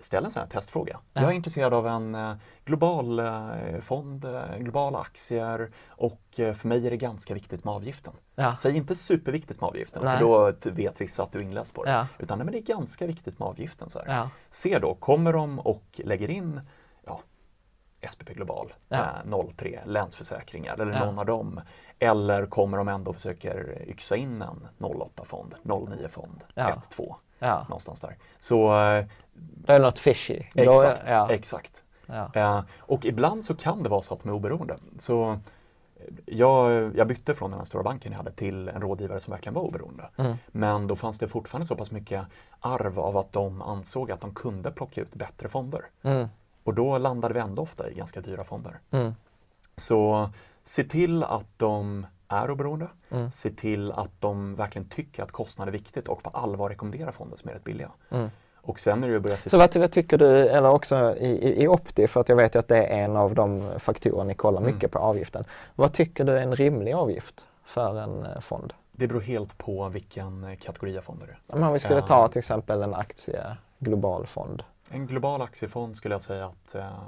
ställ 0.00 0.24
en 0.24 0.30
sån 0.30 0.42
här 0.42 0.48
testfråga. 0.48 1.00
Ja. 1.12 1.20
Jag 1.20 1.30
är 1.30 1.34
intresserad 1.34 1.74
av 1.74 1.86
en 1.86 2.14
eh, 2.14 2.34
global 2.64 3.18
eh, 3.18 3.78
fond, 3.80 4.24
eh, 4.24 4.56
globala 4.58 4.98
aktier 4.98 5.70
och 5.88 6.22
för 6.34 6.68
mig 6.68 6.86
är 6.86 6.90
det 6.90 6.96
ganska 6.96 7.34
viktigt 7.34 7.64
med 7.64 7.74
avgiften. 7.74 8.12
Ja. 8.34 8.54
Säg 8.54 8.76
inte 8.76 8.94
superviktigt 8.94 9.60
med 9.60 9.68
avgiften 9.68 10.04
Nej. 10.04 10.18
för 10.18 10.24
då 10.24 10.52
vet 10.70 11.00
vissa 11.00 11.22
att 11.22 11.32
du 11.32 11.38
är 11.38 11.42
inläst 11.42 11.74
på 11.74 11.84
det. 11.84 11.90
Ja. 11.90 12.06
Utan 12.18 12.38
nej, 12.38 12.44
men 12.44 12.52
det 12.52 12.58
är 12.58 12.74
ganska 12.74 13.06
viktigt 13.06 13.38
med 13.38 13.48
avgiften. 13.48 13.90
Så. 13.90 14.02
Se 14.50 14.78
då, 14.78 14.94
kommer 14.94 15.32
de 15.32 15.58
och 15.58 16.00
lägger 16.04 16.30
in 16.30 16.60
ja, 17.06 17.20
SPP 18.10 18.34
Global, 18.34 18.72
Ja. 18.88 18.98
eh, 18.98 19.46
03, 19.56 19.80
Länsförsäkringar 19.84 20.74
eller 20.74 20.92
Ja. 20.92 21.04
någon 21.04 21.18
av 21.18 21.26
dem. 21.26 21.60
Eller 21.98 22.46
kommer 22.46 22.76
de 22.78 22.88
ändå 22.88 23.12
försöker 23.12 23.82
yxa 23.88 24.16
in 24.16 24.42
en 24.42 24.68
08-fond, 24.78 25.54
09-fond, 25.62 26.44
Ja. 26.54 26.70
1-2, 26.90 27.14
Ja, 27.40 27.66
någonstans 27.68 28.00
där. 28.00 28.16
Så 28.38 28.66
eh, 28.66 29.04
det 29.32 29.72
är 29.72 29.78
något 29.78 29.98
fishy. 29.98 30.42
Är- 30.54 30.70
exakt, 30.70 31.02
ja, 31.10 31.30
exakt. 31.30 31.84
ja. 32.06 32.30
Eh, 32.34 32.62
och 32.78 33.04
ibland 33.04 33.44
så 33.44 33.54
kan 33.54 33.82
det 33.82 33.88
vara 33.88 34.02
så 34.02 34.14
att 34.14 34.22
de 34.22 34.28
är 34.28 34.32
oberoende. 34.32 34.76
Så 34.98 35.30
eh, 35.30 35.38
jag, 36.26 36.90
jag 36.96 37.06
bytte 37.06 37.34
från 37.34 37.50
den 37.50 37.58
här 37.58 37.64
stora 37.64 37.82
banken 37.82 38.12
jag 38.12 38.16
hade 38.18 38.32
till 38.32 38.68
en 38.68 38.80
rådgivare 38.80 39.20
som 39.20 39.30
verkligen 39.30 39.54
var 39.54 39.62
oberoende. 39.62 40.08
Mm. 40.16 40.36
Men 40.46 40.86
då 40.86 40.96
fanns 40.96 41.18
det 41.18 41.28
fortfarande 41.28 41.66
så 41.66 41.76
pass 41.76 41.90
mycket 41.90 42.24
arv 42.60 42.98
av 42.98 43.16
att 43.16 43.32
de 43.32 43.62
ansåg 43.62 44.10
att 44.10 44.20
de 44.20 44.34
kunde 44.34 44.70
plocka 44.70 45.00
ut 45.00 45.14
bättre 45.14 45.48
fonder. 45.48 45.84
Mm. 46.02 46.28
Och 46.64 46.74
då 46.74 46.98
landade 46.98 47.34
vi 47.34 47.40
ändå 47.40 47.62
ofta 47.62 47.90
i 47.90 47.94
ganska 47.94 48.20
dyra 48.20 48.44
fonder. 48.44 48.78
Mm. 48.90 49.14
Så 49.76 50.30
se 50.62 50.84
till 50.84 51.22
att 51.22 51.46
de 51.56 52.06
är 52.30 52.50
oberoende. 52.50 52.88
Mm. 53.10 53.30
Se 53.30 53.50
till 53.50 53.92
att 53.92 54.10
de 54.20 54.54
verkligen 54.54 54.88
tycker 54.88 55.22
att 55.22 55.32
kostnad 55.32 55.68
är 55.68 55.72
viktigt 55.72 56.08
och 56.08 56.22
på 56.22 56.30
allvar 56.30 56.68
rekommenderar 56.68 57.12
fonder 57.12 57.36
som 57.36 57.48
är 57.50 57.54
rätt 57.54 57.64
billiga. 57.64 57.90
Mm. 58.10 58.30
Och 58.62 58.80
sen 58.80 59.02
är 59.02 59.06
det 59.06 59.10
ju 59.10 59.16
att 59.16 59.22
börja 59.22 59.36
se 59.36 59.50
Så 59.50 59.58
vad, 59.58 59.76
vad 59.76 59.92
tycker 59.92 60.18
du, 60.18 60.48
eller 60.48 60.70
också 60.70 61.16
i, 61.16 61.62
i, 61.62 61.68
Opti, 61.68 62.06
för 62.08 62.20
att 62.20 62.28
jag 62.28 62.36
vet 62.36 62.54
ju 62.54 62.58
att 62.58 62.68
det 62.68 62.76
är 62.86 63.04
en 63.04 63.16
av 63.16 63.34
de 63.34 63.70
faktorer 63.78 64.24
ni 64.24 64.34
kollar 64.34 64.60
Mm. 64.60 64.74
mycket 64.74 64.90
på 64.90 64.98
avgiften. 64.98 65.44
Vad 65.74 65.92
tycker 65.92 66.24
du 66.24 66.32
är 66.32 66.42
en 66.42 66.56
rimlig 66.56 66.92
avgift 66.92 67.46
för 67.64 67.98
en 68.00 68.26
eh, 68.26 68.40
fond? 68.40 68.72
Det 68.92 69.06
beror 69.08 69.20
helt 69.20 69.58
på 69.58 69.88
vilken 69.88 70.44
eh, 70.44 70.56
kategori 70.56 70.98
av 70.98 71.02
fonder 71.02 71.26
det 71.26 71.52
är. 71.52 71.66
Om 71.66 71.72
vi 71.72 71.78
skulle 71.78 72.02
ta 72.02 72.28
till 72.28 72.38
exempel 72.38 72.82
en 72.82 72.94
aktie, 72.94 73.56
global 73.78 74.26
fond. 74.26 74.62
En 74.90 75.06
global 75.06 75.42
aktiefond 75.42 75.96
skulle 75.96 76.14
jag 76.14 76.22
säga 76.22 76.46
att 76.46 76.74
eh, 76.74 77.02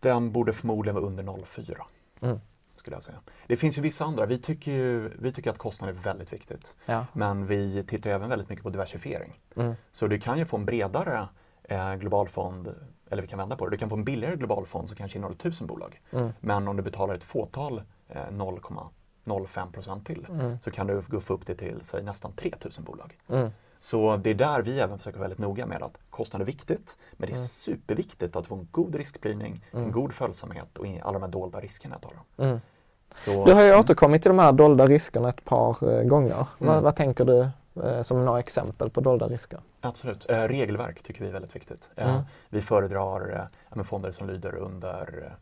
den 0.00 0.32
borde 0.32 0.52
förmodligen 0.52 0.94
vara 0.94 1.06
under 1.06 1.22
0,4. 1.22 1.76
Mm. 2.20 2.40
Skulle 2.78 2.96
jag 2.96 3.02
säga. 3.02 3.18
Det 3.46 3.56
finns 3.56 3.78
ju 3.78 3.82
vissa 3.82 4.04
andra. 4.04 4.26
Vi 4.26 4.38
tycker, 4.38 4.72
ju, 4.72 5.08
vi 5.18 5.32
tycker 5.32 5.50
att 5.50 5.58
kostnad 5.58 5.90
är 5.90 5.94
väldigt 5.94 6.32
viktigt. 6.32 6.74
Ja. 6.86 7.06
Men 7.12 7.46
vi 7.46 7.84
tittar 7.84 8.10
även 8.10 8.28
väldigt 8.28 8.48
mycket 8.48 8.62
på 8.62 8.70
diversifiering. 8.70 9.40
Mm. 9.56 9.74
Så 9.90 10.06
du 10.06 10.18
kan 10.20 10.38
ju 10.38 10.44
få 10.44 10.56
en 10.56 10.64
bredare 10.64 11.28
eh, 11.64 11.94
global 11.94 12.28
fond, 12.28 12.74
eller 13.10 13.22
vi 13.22 13.28
kan 13.28 13.38
vända 13.38 13.56
på 13.56 13.64
det. 13.64 13.70
Du 13.70 13.76
kan 13.78 13.88
få 13.88 13.96
en 13.96 14.04
billigare 14.04 14.36
global 14.36 14.66
fond 14.66 14.88
som 14.88 14.96
kanske 14.96 15.18
innehåller 15.18 15.36
1000 15.36 15.66
bolag. 15.66 16.00
Mm. 16.10 16.32
Men 16.40 16.68
om 16.68 16.76
du 16.76 16.82
betalar 16.82 17.14
ett 17.14 17.24
fåtal 17.24 17.82
eh, 18.08 18.16
0,05 19.24 19.72
procent 19.72 20.06
till 20.06 20.26
Mm. 20.30 20.58
så 20.58 20.70
kan 20.70 20.86
du 20.86 21.02
guffa 21.08 21.34
upp 21.34 21.46
det 21.46 21.54
till 21.54 21.78
säg, 21.82 22.02
nästan 22.02 22.32
3000 22.32 22.84
bolag. 22.84 23.18
Mm. 23.78 23.80
Så 23.80 24.16
det 24.16 24.30
är 24.30 24.34
där 24.34 24.62
vi 24.62 24.80
även 24.80 24.98
försöker 24.98 25.18
vara 25.18 25.28
väldigt 25.28 25.38
noga 25.38 25.66
med 25.66 25.82
att 25.82 25.98
kostnad 26.10 26.42
är 26.42 26.46
viktigt, 26.46 26.96
men 27.12 27.26
det 27.26 27.32
är 27.32 27.36
Mm. 27.36 27.46
superviktigt 27.46 28.36
att 28.36 28.46
få 28.46 28.54
en 28.54 28.68
god 28.70 28.94
riskspridning, 28.94 29.64
en 29.70 29.92
god 29.92 30.12
följsamhet 30.12 30.78
och 30.78 30.86
alla 31.02 31.12
de 31.12 31.22
här 31.22 31.28
dolda 31.30 31.60
riskerna 31.60 31.94
jag 31.94 32.02
talar 32.10 32.22
om. 32.36 32.44
Mm. 32.44 32.60
Så, 33.12 33.44
Du 33.44 33.52
har 33.52 33.62
ju 33.62 33.76
återkommit 33.76 34.22
till 34.22 34.28
de 34.28 34.38
här 34.38 34.52
dolda 34.52 34.86
riskerna 34.86 35.28
ett 35.28 35.44
par 35.44 35.90
eh, 35.98 36.02
gånger. 36.02 36.46
Vad, 36.58 36.70
Mm. 36.70 36.84
vad 36.84 36.96
tänker 36.96 37.24
du 37.24 37.48
eh, 37.84 38.02
som 38.02 38.24
några 38.24 38.38
exempel 38.38 38.90
på 38.90 39.00
dolda 39.00 39.28
risker? 39.28 39.60
Absolut. 39.80 40.30
Eh, 40.30 40.42
regelverk 40.42 41.02
tycker 41.02 41.20
vi 41.22 41.28
är 41.28 41.32
väldigt 41.32 41.56
viktigt. 41.56 41.90
Eh, 41.96 42.10
Mm. 42.10 42.22
Vi 42.48 42.60
föredrar 42.60 43.48
eh, 43.76 43.82
fonder 43.82 44.10
som 44.10 44.26
lyder 44.26 44.54
under 44.54 45.32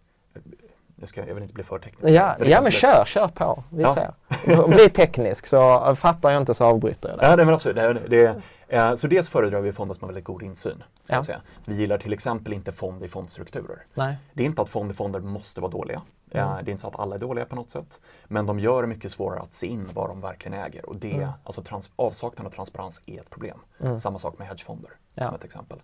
nu 0.99 1.07
ska 1.07 1.21
jag, 1.21 1.29
jag 1.29 1.35
vill 1.35 1.43
inte 1.43 1.55
bli 1.55 1.65
för 1.65 1.79
teknisk. 1.79 2.09
Ja, 2.09 2.37
ja 2.45 2.61
men 2.63 2.71
kör, 2.73 3.05
kör 3.07 3.29
på. 3.29 3.65
Vi 3.71 3.83
Ja. 3.83 3.95
ser. 3.95 4.69
Bli 4.69 4.89
teknisk 4.89 5.47
så 5.47 5.95
fattar 5.97 6.31
jag 6.31 6.43
inte 6.43 6.55
så 6.55 6.65
avbryter 6.65 7.09
jag 7.09 7.19
det. 7.19 7.27
Ja, 7.27 7.37
nej, 7.37 7.45
men 7.45 7.55
absolut. 7.55 7.77
Det, 7.77 8.09
det, 8.09 8.43
eh, 8.77 8.95
så 8.95 9.07
dels 9.07 9.29
föredrar 9.29 9.61
vi 9.61 9.73
fonder 9.73 9.95
som 9.95 10.03
har 10.03 10.09
väldigt 10.09 10.25
god 10.25 10.43
insyn. 10.43 10.83
Ska 11.05 11.13
Ja. 11.15 11.17
jag 11.17 11.25
säga. 11.25 11.41
Vi 11.65 11.75
gillar 11.75 11.99
till 11.99 12.13
exempel 12.13 12.53
inte 12.53 12.73
fond 12.73 13.05
i 13.05 13.09
fondstrukturer. 13.09 13.85
Det 14.33 14.43
är 14.43 14.47
inte 14.47 14.63
att 14.63 14.69
fond 14.69 14.91
i 14.91 14.95
fonder 14.95 15.21
måste 15.21 15.61
vara 15.61 15.71
dåliga. 15.71 16.03
Eh, 16.31 16.47
Mm. 16.53 16.65
Det 16.65 16.71
är 16.71 16.73
inte 16.73 16.81
så 16.83 16.89
att 16.89 16.99
alla 17.01 17.15
är 17.15 17.19
dåliga 17.19 17.45
på 17.45 17.57
något 17.57 17.71
sätt. 17.71 18.01
Men 18.25 18.47
de 18.47 18.59
gör 18.59 18.83
det 18.83 18.89
mycket 18.89 19.13
svårare 19.13 19.41
att 19.41 19.53
se 19.53 19.67
in 19.67 19.91
vad 19.95 20.09
de 20.11 20.21
verkligen 20.21 20.61
äger. 20.61 20.87
Och 20.89 20.97
det, 20.97 21.15
Mm. 21.17 21.29
alltså 21.45 21.63
trans- 21.63 21.91
avsaknad 21.97 22.47
av 22.47 22.51
transparens 22.51 23.01
är 23.07 23.21
ett 23.21 23.31
problem. 23.31 23.59
Mm. 23.81 23.99
Samma 23.99 24.19
sak 24.19 24.39
med 24.39 24.49
hedgefonder 24.49 24.91
Ja. 25.15 25.25
som 25.25 25.35
ett 25.35 25.45
exempel. 25.45 25.79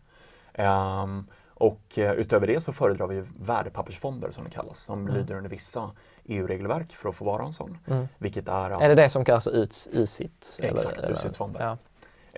Ehm, 0.55 1.27
och 1.63 1.99
eh, 1.99 2.13
utöver 2.13 2.47
det 2.47 2.61
så 2.61 2.73
föredrar 2.73 3.07
vi 3.07 3.25
värdepappersfonder 3.41 4.31
som 4.31 4.45
det 4.45 4.51
kallas, 4.51 4.79
som 4.79 5.09
lyder 5.09 5.37
under 5.37 5.51
vissa 5.51 5.91
EU-regelverk 6.25 6.93
för 6.93 7.09
att 7.09 7.15
få 7.15 7.25
vara 7.25 7.45
en 7.45 7.53
sån. 7.53 7.79
Mm. 7.87 8.09
Vilket 8.19 8.49
är 8.49 8.71
att 8.71 8.83
Är 8.83 8.89
det 8.89 8.95
det 8.95 9.09
som 9.09 9.25
kallas 9.25 9.47
UCIT? 9.93 10.59
Exakt, 10.63 10.99
eller- 10.99 11.13
UCIT-fonder. 11.13 11.61
Ja. 11.61 11.77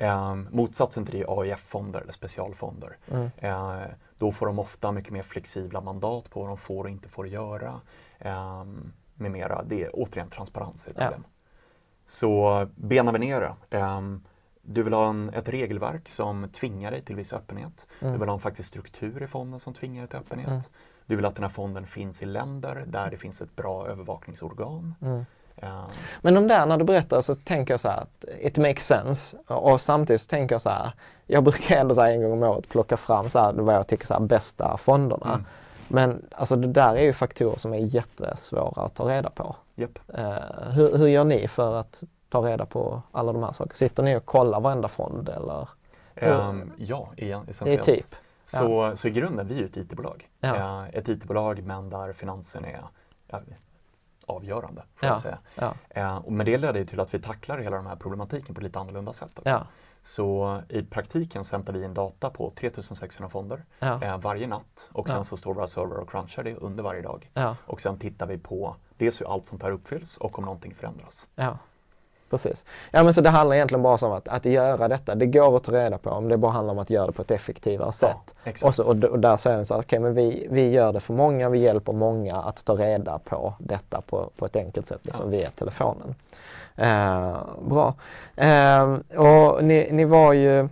Ehm, 0.07 0.49
motsatsen 0.53 1.05
till 1.07 1.15
det 1.15 1.21
är 1.23 1.41
AIF-fonder 1.41 2.01
eller 2.01 2.13
specialfonder. 2.13 2.97
Mm. 3.11 3.31
Eh, 3.39 3.83
då 4.19 4.33
får 4.33 4.47
de 4.47 4.59
ofta 4.59 4.93
mycket 4.93 5.13
mer 5.13 5.23
flexibla 5.23 5.81
mandat 5.81 6.31
på 6.31 6.41
vad 6.41 6.49
de 6.49 6.57
får 6.57 6.85
och 6.85 6.91
inte 6.91 7.09
får 7.09 7.29
göra. 7.29 7.81
ehm, 8.19 8.93
med 9.15 9.31
mera. 9.31 9.63
Det 9.67 9.85
är 9.85 9.91
återigen 9.93 10.31
transparens 10.31 10.87
i 10.87 10.91
ett 10.91 10.97
Ja. 10.99 11.05
problem. 11.05 11.25
Så 12.07 12.67
benar 12.75 13.13
vi 13.13 13.19
ner 13.19 13.41
det. 13.41 13.79
Du 14.67 14.83
vill 14.83 14.93
ha 14.93 15.09
en, 15.09 15.31
ett 15.35 15.49
regelverk 15.49 16.09
som 16.09 16.49
tvingar 16.49 16.91
dig 16.91 17.03
till 17.03 17.17
viss 17.17 17.33
öppenhet. 17.33 17.87
Mm. 18.01 18.13
Du 18.13 18.19
vill 18.19 18.29
ha 18.29 18.35
en 18.35 18.41
faktisk 18.41 18.69
struktur 18.69 19.23
i 19.23 19.27
fonden 19.27 19.61
som 19.61 19.75
tvingar 19.75 20.03
dig 20.03 20.09
till 20.09 20.19
öppenhet. 20.19 20.49
Mm. 20.49 20.63
Du 21.07 21.17
vill 21.17 21.25
att 21.25 21.35
den 21.35 21.45
här 21.45 21.51
fonden 21.51 21.87
finns 21.87 22.23
i 22.23 22.27
länder 22.27 22.85
där 22.87 23.11
det 23.11 23.17
finns 23.17 23.41
ett 23.41 23.57
bra 23.57 23.87
övervakningsorgan. 23.87 24.95
Mm. 25.03 25.25
Ehm, 25.57 25.91
Men 26.21 26.35
de 26.35 26.49
där, 26.49 26.67
när 26.67 26.77
du 26.77 26.85
berättar 26.85 27.21
så 27.21 27.35
tänker 27.35 27.73
jag 27.75 27.81
så 27.81 27.89
här 27.89 27.97
att 27.97 28.25
it 28.41 28.59
makes 28.59 28.87
sense 28.87 29.37
och 29.47 29.81
samtidigt 29.81 30.21
så 30.21 30.29
tänker 30.29 30.55
jag 30.55 30.63
så 30.63 30.71
här, 30.71 30.93
jag 31.27 31.45
brukar 31.45 31.77
ändå 31.77 31.95
så 31.95 32.01
en 32.01 32.23
gång 32.23 32.33
om 32.33 32.43
året 32.43 32.69
plocka 32.69 32.97
fram 32.97 33.31
så 33.31 33.39
här, 33.39 33.53
vad 33.53 33.75
jag 33.75 33.87
tycker 33.87 34.07
så 34.07 34.15
här 34.15 34.21
bästa 34.21 34.77
fonderna. 34.77 35.29
Mm. 35.35 35.45
Men 35.89 36.25
alltså 36.31 36.57
det 36.57 36.69
där 36.69 36.97
är 36.97 37.03
ju 37.03 37.13
faktorer 37.13 37.57
som 37.57 37.75
är 37.75 37.79
jättesvåra 37.79 38.83
att 38.83 38.95
ta 38.95 39.09
reda 39.09 39.31
på. 39.31 39.57
japp. 39.75 39.99
Eh, 40.15 40.71
hur, 40.71 40.97
hur 40.97 41.07
gör 41.09 41.25
ni 41.25 41.49
för 41.49 41.75
att 41.75 42.03
ta 42.35 42.49
reda 42.49 42.67
på 42.67 43.03
alla 43.13 43.33
de 43.33 43.43
här 43.43 43.53
sakerna? 43.53 43.75
Sitter 43.75 44.03
ni 44.03 44.17
och 44.17 44.25
kollar 44.27 44.61
varenda 44.61 44.89
fond 44.89 45.29
eller? 45.29 45.69
Ehm, 46.15 46.73
ja, 46.77 47.09
igen, 47.17 47.41
Det 47.45 47.49
är 47.49 47.51
essentiellt. 47.51 47.85
typ. 47.85 48.15
Så, 48.45 48.97
så 48.97 49.09
i 49.09 49.11
grunden, 49.11 49.49
vi 49.49 49.61
är 49.61 49.65
ett 49.65 49.77
IT-bolag. 49.77 50.29
Ja. 50.41 50.57
Eh, 50.57 50.89
ett 50.99 51.09
IT-bolag 51.09 51.63
men 51.63 51.91
där 51.91 52.13
finansen 52.13 52.65
är 52.65 52.83
ja, 53.31 53.41
avgörande, 54.27 54.83
får 54.97 55.09
Ja. 55.09 55.19
säga. 55.19 55.39
Ja. 55.55 55.75
Eh, 55.89 56.21
men 56.29 56.47
det 56.47 56.59
leder 56.59 56.85
till 56.85 57.01
att 57.01 57.15
vi 57.15 57.19
tacklar 57.21 57.59
hela 57.59 57.77
den 57.77 57.87
här 57.87 57.97
problematiken 57.97 58.55
på 58.55 58.61
lite 58.61 58.79
annorlunda 58.79 59.13
sätt 59.13 59.39
också. 59.39 59.49
Ja. 59.51 59.67
Så 60.03 60.61
i 60.69 60.83
praktiken 60.83 61.45
så 61.45 61.57
hämtar 61.57 61.73
vi 61.73 61.85
in 61.85 61.95
data 61.95 62.31
på 62.31 62.53
3600 62.57 63.29
fonder 63.29 63.65
Ja. 63.79 64.03
eh, 64.03 64.19
varje 64.19 64.47
natt 64.47 64.91
och 64.93 65.09
sen 65.09 65.17
Ja. 65.17 65.25
så 65.25 65.37
står 65.37 65.55
våra 65.55 65.67
server 65.67 65.97
och 65.97 66.11
crunchar 66.11 66.43
det 66.43 66.55
under 66.57 66.83
varje 66.83 67.03
dag. 67.03 67.31
Ja. 67.35 67.57
Och 67.67 67.81
sen 67.81 67.99
tittar 67.99 68.27
vi 68.27 68.39
på 68.39 68.77
dels 68.97 69.21
hur 69.21 69.33
allt 69.33 69.47
sånt 69.47 69.63
här 69.63 69.71
uppfylls 69.71 70.17
och 70.17 70.39
om 70.39 70.45
någonting 70.45 70.75
förändras. 70.75 71.29
Ja, 72.35 72.39
precis. 72.39 72.65
Ja 72.91 73.03
men 73.03 73.15
så 73.15 73.21
det 73.21 73.31
handlar 73.31 73.57
egentligen 73.57 73.83
bara 73.83 74.07
om 74.07 74.13
att, 74.13 74.29
att 74.29 74.45
göra 74.45 74.89
detta. 74.89 75.15
Det 75.15 75.27
går 75.27 75.57
att 75.57 75.65
ta 75.65 75.73
reda 75.73 75.99
på 75.99 76.11
om 76.11 76.29
det 76.29 76.37
bara 76.37 76.53
handlar 76.53 76.73
om 76.73 76.79
att 76.79 76.91
göra 76.91 77.07
det 77.07 77.13
på 77.13 77.23
ett 77.23 77.31
effektivare 77.31 77.93
sätt. 77.93 78.35
exakt. 78.45 78.65
och, 78.65 78.75
så, 78.75 78.91
och, 78.91 79.05
och 79.05 79.19
där 79.19 79.37
säger 79.37 79.57
den 79.57 79.67
så 79.67 79.75
här, 79.75 79.81
okej 79.81 79.99
men 79.99 80.15
vi, 80.15 80.47
vi 80.51 80.71
gör 80.71 80.93
det 80.93 81.01
för 81.01 81.15
många, 81.15 81.49
vi 81.49 81.59
hjälper 81.59 81.93
många 81.93 82.37
att 82.37 82.65
ta 82.65 82.75
reda 82.75 83.19
på 83.19 83.55
detta 83.59 84.01
på, 84.01 84.31
på 84.37 84.47
ett 84.47 84.57
enkelt 84.57 84.87
sätt 84.87 85.01
liksom, 85.03 85.31
via 85.31 85.51
telefonen. 85.51 86.15
Eh, 86.77 87.37
bra. 87.69 87.95
Eh, 88.37 88.97
och 89.19 89.65
ni, 89.65 89.89
ni 89.93 90.05
var 90.05 90.33
ju, 90.33 90.69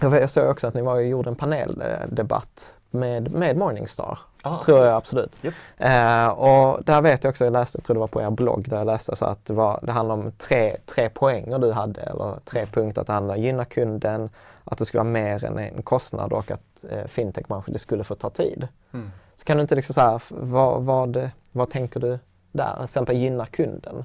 jag 0.00 0.30
såg 0.30 0.50
också 0.50 0.66
att 0.66 0.74
ni 0.74 0.82
var 0.82 0.98
ju, 0.98 1.08
gjorde 1.08 1.30
en 1.30 1.36
paneldebatt 1.36 2.72
med, 2.90 3.32
med 3.32 3.56
Morningstar. 3.56 4.18
Ja, 4.44 4.62
tror 4.64 4.84
jag 4.84 4.96
absolut. 4.96 5.38
Japp. 5.42 5.54
Eh, 5.76 6.26
och 6.26 6.84
där 6.84 7.02
vet 7.02 7.24
jag 7.24 7.30
också, 7.30 7.44
jag 7.44 7.52
läste, 7.52 7.78
jag 7.78 7.84
tror 7.84 7.94
det 7.94 8.00
var 8.00 8.06
på 8.06 8.22
er 8.22 8.30
blogg, 8.30 8.68
där 8.68 8.76
jag 8.76 8.86
läste 8.86 9.16
så 9.16 9.24
att 9.24 9.44
det, 9.44 9.54
var, 9.54 9.80
det 9.82 9.92
handlar 9.92 10.14
om 10.14 10.32
tre, 10.32 10.76
tre 10.86 11.08
poänger 11.08 11.58
du 11.58 11.72
hade, 11.72 12.00
eller 12.00 12.38
tre 12.44 12.66
punkter. 12.66 13.00
Att 13.00 13.06
det 13.06 13.12
handlar 13.12 13.34
om 13.34 13.40
att 13.40 13.44
gynna 13.44 13.64
kunden, 13.64 14.30
att 14.64 14.78
det 14.78 14.86
skulle 14.86 14.98
vara 14.98 15.12
mer 15.12 15.44
än 15.44 15.58
en 15.58 15.82
kostnad 15.82 16.32
och 16.32 16.50
att 16.50 16.84
eh, 16.90 17.06
fintech-branschen, 17.06 17.72
det 17.72 17.78
skulle 17.78 18.04
få 18.04 18.14
ta 18.14 18.30
tid. 18.30 18.68
Mm. 18.92 19.10
Så 19.34 19.44
kan 19.44 19.56
du 19.56 19.60
inte 19.60 19.74
liksom 19.74 19.94
så 19.94 20.00
här, 20.00 20.22
vad, 20.28 20.82
vad, 20.82 21.30
vad 21.52 21.70
tänker 21.70 22.00
du 22.00 22.18
där? 22.52 22.74
Till 22.74 22.84
exempel 22.84 23.16
gynna 23.16 23.46
kunden. 23.46 24.04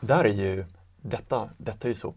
Där 0.00 0.24
är 0.24 0.32
ju 0.32 0.64
detta, 0.96 1.48
detta 1.56 1.88
är 1.88 1.88
ju 1.88 1.94
så 1.94 2.14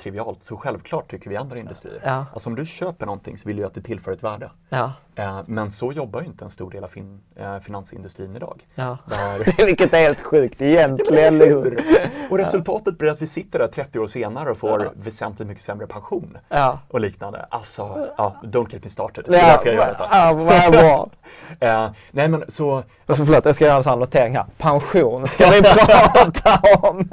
trivialt, 0.00 0.42
så 0.42 0.56
självklart 0.56 1.10
tycker 1.10 1.30
vi 1.30 1.36
andra 1.36 1.58
industrier. 1.58 2.00
Ja. 2.04 2.26
Alltså 2.32 2.48
om 2.48 2.54
du 2.56 2.66
köper 2.66 3.06
någonting 3.06 3.38
så 3.38 3.48
vill 3.48 3.56
du 3.56 3.64
att 3.64 3.74
det 3.74 3.80
tillför 3.82 4.12
ett 4.12 4.22
värde. 4.22 4.50
Ja, 4.68 4.92
Eh, 5.14 5.40
men 5.46 5.70
så 5.70 5.92
jobbar 5.92 6.20
ju 6.20 6.26
inte 6.26 6.44
en 6.44 6.50
stor 6.50 6.70
del 6.70 6.84
av 6.84 6.88
fin, 6.88 7.20
eh, 7.36 7.58
finansindustrin 7.58 8.36
idag. 8.36 8.60
ja. 8.74 8.98
Där, 9.06 9.64
Vilket 9.66 9.94
är 9.94 9.98
helt 9.98 10.20
sjukt 10.20 10.62
egentligen. 10.62 11.40
hur? 11.40 11.84
och 12.30 12.38
resultatet 12.38 12.98
blir 12.98 13.10
att 13.10 13.22
vi 13.22 13.26
sitter 13.26 13.58
där 13.58 13.66
30 13.68 13.98
år 13.98 14.06
senare 14.06 14.50
och 14.50 14.56
får 14.58 14.82
Ja. 14.84 14.90
väsentligt 14.94 15.48
mycket 15.48 15.62
sämre 15.64 15.86
pension 15.86 16.38
Ja. 16.48 16.78
och 16.88 17.00
liknande. 17.00 17.46
Alltså, 17.50 18.08
ja, 18.18 18.36
don't 18.42 18.72
get 18.72 18.84
me 18.84 18.90
started. 18.90 19.24
Det 19.28 19.36
är 19.36 19.40
Ja, 19.40 19.46
därför 19.52 19.66
jag 19.66 19.74
gör 19.74 19.86
detta. 19.86 20.08
ja, 20.12 20.32
vad 20.32 20.72
bra. 20.72 21.08
Eh, 21.60 21.90
nej 22.10 22.28
men 22.28 22.44
så, 22.48 22.82
Alltså 23.06 23.24
förlåt, 23.26 23.44
jag 23.44 23.54
ska 23.54 23.64
göra 23.64 23.76
en 23.76 23.82
sån 23.84 23.98
notering 23.98 24.36
här. 24.36 24.44
Pension 24.58 25.26
ska 25.28 25.50
vi 25.50 25.62
prata 25.62 26.60
om. 26.88 27.08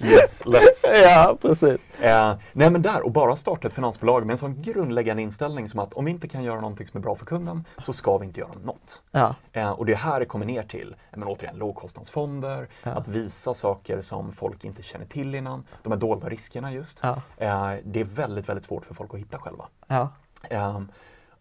yes, 0.00 0.42
let's. 0.44 1.02
ja, 1.02 1.36
precis. 1.42 1.80
Eh, 2.08 2.38
nej 2.52 2.70
men 2.70 2.82
där, 2.82 3.04
och 3.04 3.12
bara 3.12 3.36
starta 3.36 3.68
ett 3.68 3.74
finansbolag 3.74 4.26
med 4.26 4.34
en 4.34 4.38
sån 4.38 4.62
grundläggande 4.62 5.22
inställning 5.22 5.68
som 5.68 5.80
att 5.80 5.94
om 5.94 6.04
vi 6.04 6.10
inte 6.10 6.28
kan 6.28 6.42
göra 6.44 6.60
någonting 6.60 6.86
som 6.86 6.98
är 6.98 7.02
bra 7.02 7.14
för 7.14 7.26
kunden 7.26 7.64
så 7.82 7.92
ska 7.92 8.18
vi 8.18 8.26
inte 8.26 8.40
göra 8.40 8.52
något. 8.62 9.02
Ja. 9.10 9.34
Eh, 9.52 9.70
och 9.70 9.86
det 9.86 9.92
är 9.92 9.96
här 9.96 10.20
det 10.20 10.26
kommer 10.26 10.46
ner 10.46 10.62
till, 10.62 10.96
men 11.10 11.28
återigen, 11.28 11.56
lågkostnadsfonder, 11.56 12.68
att 12.82 13.08
visa 13.08 13.54
saker 13.54 14.02
som 14.02 14.32
folk 14.32 14.64
inte 14.64 14.82
känner 14.82 15.06
till 15.06 15.34
innan, 15.34 15.64
de 15.82 15.92
här 15.92 16.00
dolda 16.00 16.28
riskerna 16.28 16.72
just. 16.72 16.98
Ja. 17.02 17.22
Eh, 17.36 17.74
det 17.84 18.00
är 18.00 18.04
väldigt, 18.04 18.48
väldigt 18.48 18.64
svårt 18.64 18.84
för 18.84 18.94
folk 18.94 19.14
att 19.14 19.20
hitta 19.20 19.38
själva. 19.38 19.64
Ja. 19.86 20.08
Ehm, 20.50 20.88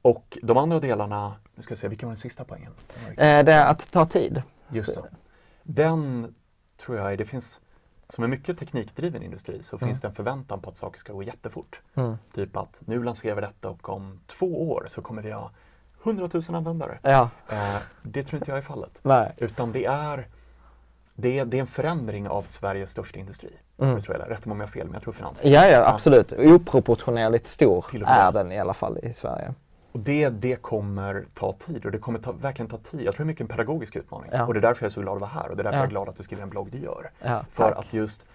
och 0.02 0.38
de 0.44 0.58
andra 0.58 0.80
delarna, 0.80 1.34
nu 1.56 1.62
ska 1.62 1.72
jag 1.72 1.80
se, 1.80 1.88
vilken 1.88 2.08
var 2.08 2.12
den 2.12 2.18
sista 2.18 2.44
poängen? 2.44 2.72
Eh, 3.08 3.44
det 3.44 3.54
är 3.54 3.66
att 3.66 3.92
ta 3.92 4.06
tid. 4.06 4.42
Just 4.70 4.96
det. 4.96 5.10
Den 5.64 6.36
tror 6.78 6.98
jag, 6.98 7.18
det 7.18 7.26
finns, 7.26 7.60
som 8.10 8.24
är 8.24 8.28
mycket 8.28 8.60
teknikdriven 8.60 9.24
industri 9.24 9.64
så 9.64 9.78
finns 9.78 10.02
det 10.02 10.08
en 10.08 10.14
förväntan 10.14 10.62
på 10.62 10.70
att 10.70 10.78
saker 10.78 11.00
ska 11.00 11.14
gå 11.14 11.24
jättefort. 11.24 11.82
Mm. 11.96 12.18
Typ 12.34 12.58
att 12.58 12.82
nu 12.86 13.04
lanserar 13.04 13.36
vi 13.36 13.42
detta 13.42 13.70
och 13.70 13.90
om 13.90 14.20
två 14.28 14.72
år 14.72 14.86
så 14.88 15.02
kommer 15.02 15.22
vi 15.22 15.32
ha 15.32 15.52
100 16.04 16.30
000 16.34 16.44
användare. 16.56 17.00
Ja, 17.02 17.30
Eh, 17.50 17.76
det 18.02 18.24
tror 18.24 18.40
inte 18.40 18.52
jag 18.52 18.58
är 18.58 18.62
fallet. 18.62 19.00
nej. 19.02 19.34
Utan 19.38 19.72
det 19.72 19.86
är, 19.86 20.28
det 21.14 21.40
är, 21.40 21.46
det 21.46 21.58
är 21.58 21.62
en 21.62 21.68
förändring 21.68 22.28
av 22.28 22.44
Sveriges 22.44 22.90
största 22.92 23.20
industri. 23.20 23.54
Mm. 23.80 24.00
Jag, 24.08 24.30
rätt 24.30 24.46
om 24.46 24.52
jag 24.52 24.58
har 24.60 24.68
fel, 24.68 24.86
men 24.86 24.94
jag 24.94 25.02
tror 25.04 25.14
finans. 25.14 25.42
Ja, 25.44 25.68
ja, 25.68 25.86
absolut. 25.86 26.34
Oproportionerligt 26.34 27.48
stor 27.48 27.86
är 28.06 28.32
den 28.32 28.52
i 28.52 28.60
alla 28.60 28.74
fall 28.74 28.98
i 28.98 29.14
Sverige. 29.14 29.54
Och 29.98 30.04
det, 30.04 30.30
det 30.30 30.56
kommer 30.62 31.26
ta 31.34 31.54
tid 31.54 31.86
och 31.86 31.92
det 31.92 31.98
kommer 32.00 32.20
ta, 32.20 32.32
verkligen 32.32 32.70
ta 32.70 32.78
tid. 32.78 33.02
Jag 33.02 33.16
tror 33.16 33.24
det 33.24 33.28
är 33.28 33.32
mycket 33.32 33.42
en 33.42 33.48
pedagogisk 33.48 33.96
utmaning. 33.96 34.30
Ja. 34.34 34.46
Och 34.46 34.54
det 34.54 34.60
är 34.60 34.62
därför 34.62 34.84
jag 34.84 34.90
är 34.90 34.94
så 34.94 35.02
glad 35.02 35.16
att 35.16 35.22
vara 35.22 35.30
här 35.32 35.50
och 35.50 35.56
det 35.58 35.62
är 35.62 35.64
därför 35.64 35.78
Ja. 35.78 35.82
jag 35.82 35.86
är 35.86 35.90
glad 35.90 36.10
att 36.10 36.16
du 36.18 36.24
skriver 36.24 36.44
en 36.44 36.50
blogg 36.50 36.72
du 36.72 36.78
gör. 36.78 37.12
Ja, 37.22 37.46
för 37.52 37.72
att 37.72 37.94
just 37.94 38.26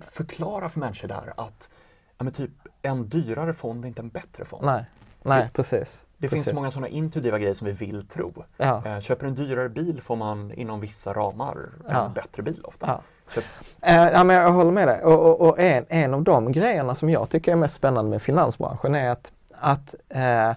förklara 0.00 0.68
för 0.68 0.80
människor 0.80 1.08
där 1.08 1.32
att 1.36 1.70
men 2.18 2.32
typ, 2.32 2.50
en 2.82 3.08
dyrare 3.08 3.52
fond 3.52 3.84
är 3.84 3.88
inte 3.88 4.02
en 4.02 4.08
bättre 4.08 4.44
fond. 4.44 4.64
Nej, 4.66 4.84
nej 5.22 5.42
Det- 5.44 5.50
precis. 5.52 6.04
Det 6.16 6.28
precis. 6.28 6.44
finns 6.46 6.54
många 6.56 6.70
sådana 6.70 6.88
intuitiva 6.88 7.38
grejer 7.38 7.54
som 7.54 7.66
vi 7.66 7.72
vill 7.72 8.06
tro. 8.08 8.44
Eh, 8.58 8.98
köper 9.00 9.26
en 9.26 9.34
dyrare 9.34 9.68
bil 9.68 10.00
får 10.02 10.16
man 10.16 10.52
inom 10.52 10.80
vissa 10.80 11.12
ramar 11.12 11.56
en 11.88 12.12
bättre 12.12 12.42
bil 12.42 12.60
ofta. 12.64 12.86
Ja. 12.86 13.02
Köp, 13.34 13.44
Eh, 13.80 13.94
ja, 14.10 14.24
men 14.24 14.36
jag 14.36 14.52
håller 14.52 14.70
med 14.72 14.88
dig. 14.88 15.02
Och, 15.04 15.26
och, 15.30 15.48
och 15.48 15.58
en, 15.58 15.84
en 15.88 16.14
av 16.14 16.22
de 16.22 16.52
grejerna 16.52 16.94
som 16.94 17.10
jag 17.10 17.30
tycker 17.30 17.52
är 17.52 17.56
mest 17.56 17.74
spännande 17.74 18.10
med 18.10 18.22
finansbranschen 18.22 18.94
är 18.94 19.10
att, 19.10 19.32
att, 19.58 19.94
eh, 20.08 20.52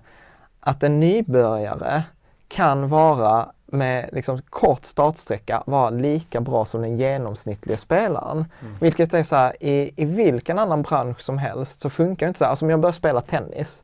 att 0.61 0.83
en 0.83 0.99
nybörjare 0.99 2.03
kan 2.47 2.89
vara 2.89 3.51
med 3.65 4.09
liksom 4.11 4.41
kort 4.41 4.85
startsträcka 4.85 5.63
vara 5.65 5.89
lika 5.89 6.41
bra 6.41 6.65
som 6.65 6.81
den 6.81 6.97
genomsnittliga 6.97 7.77
spelaren. 7.77 8.45
Vilket 8.79 9.13
är 9.13 9.23
så 9.23 9.35
här, 9.35 9.63
i, 9.63 9.91
i 9.95 10.05
vilken 10.05 10.59
annan 10.59 10.81
bransch 10.81 11.21
som 11.21 11.37
helst 11.37 11.81
så 11.81 11.89
funkar 11.89 12.25
det 12.25 12.27
inte 12.27 12.37
så 12.37 12.45
här. 12.45 12.49
Alltså 12.49 12.65
om 12.65 12.69
jag 12.69 12.79
börjar 12.79 12.93
spela 12.93 13.21
tennis 13.21 13.83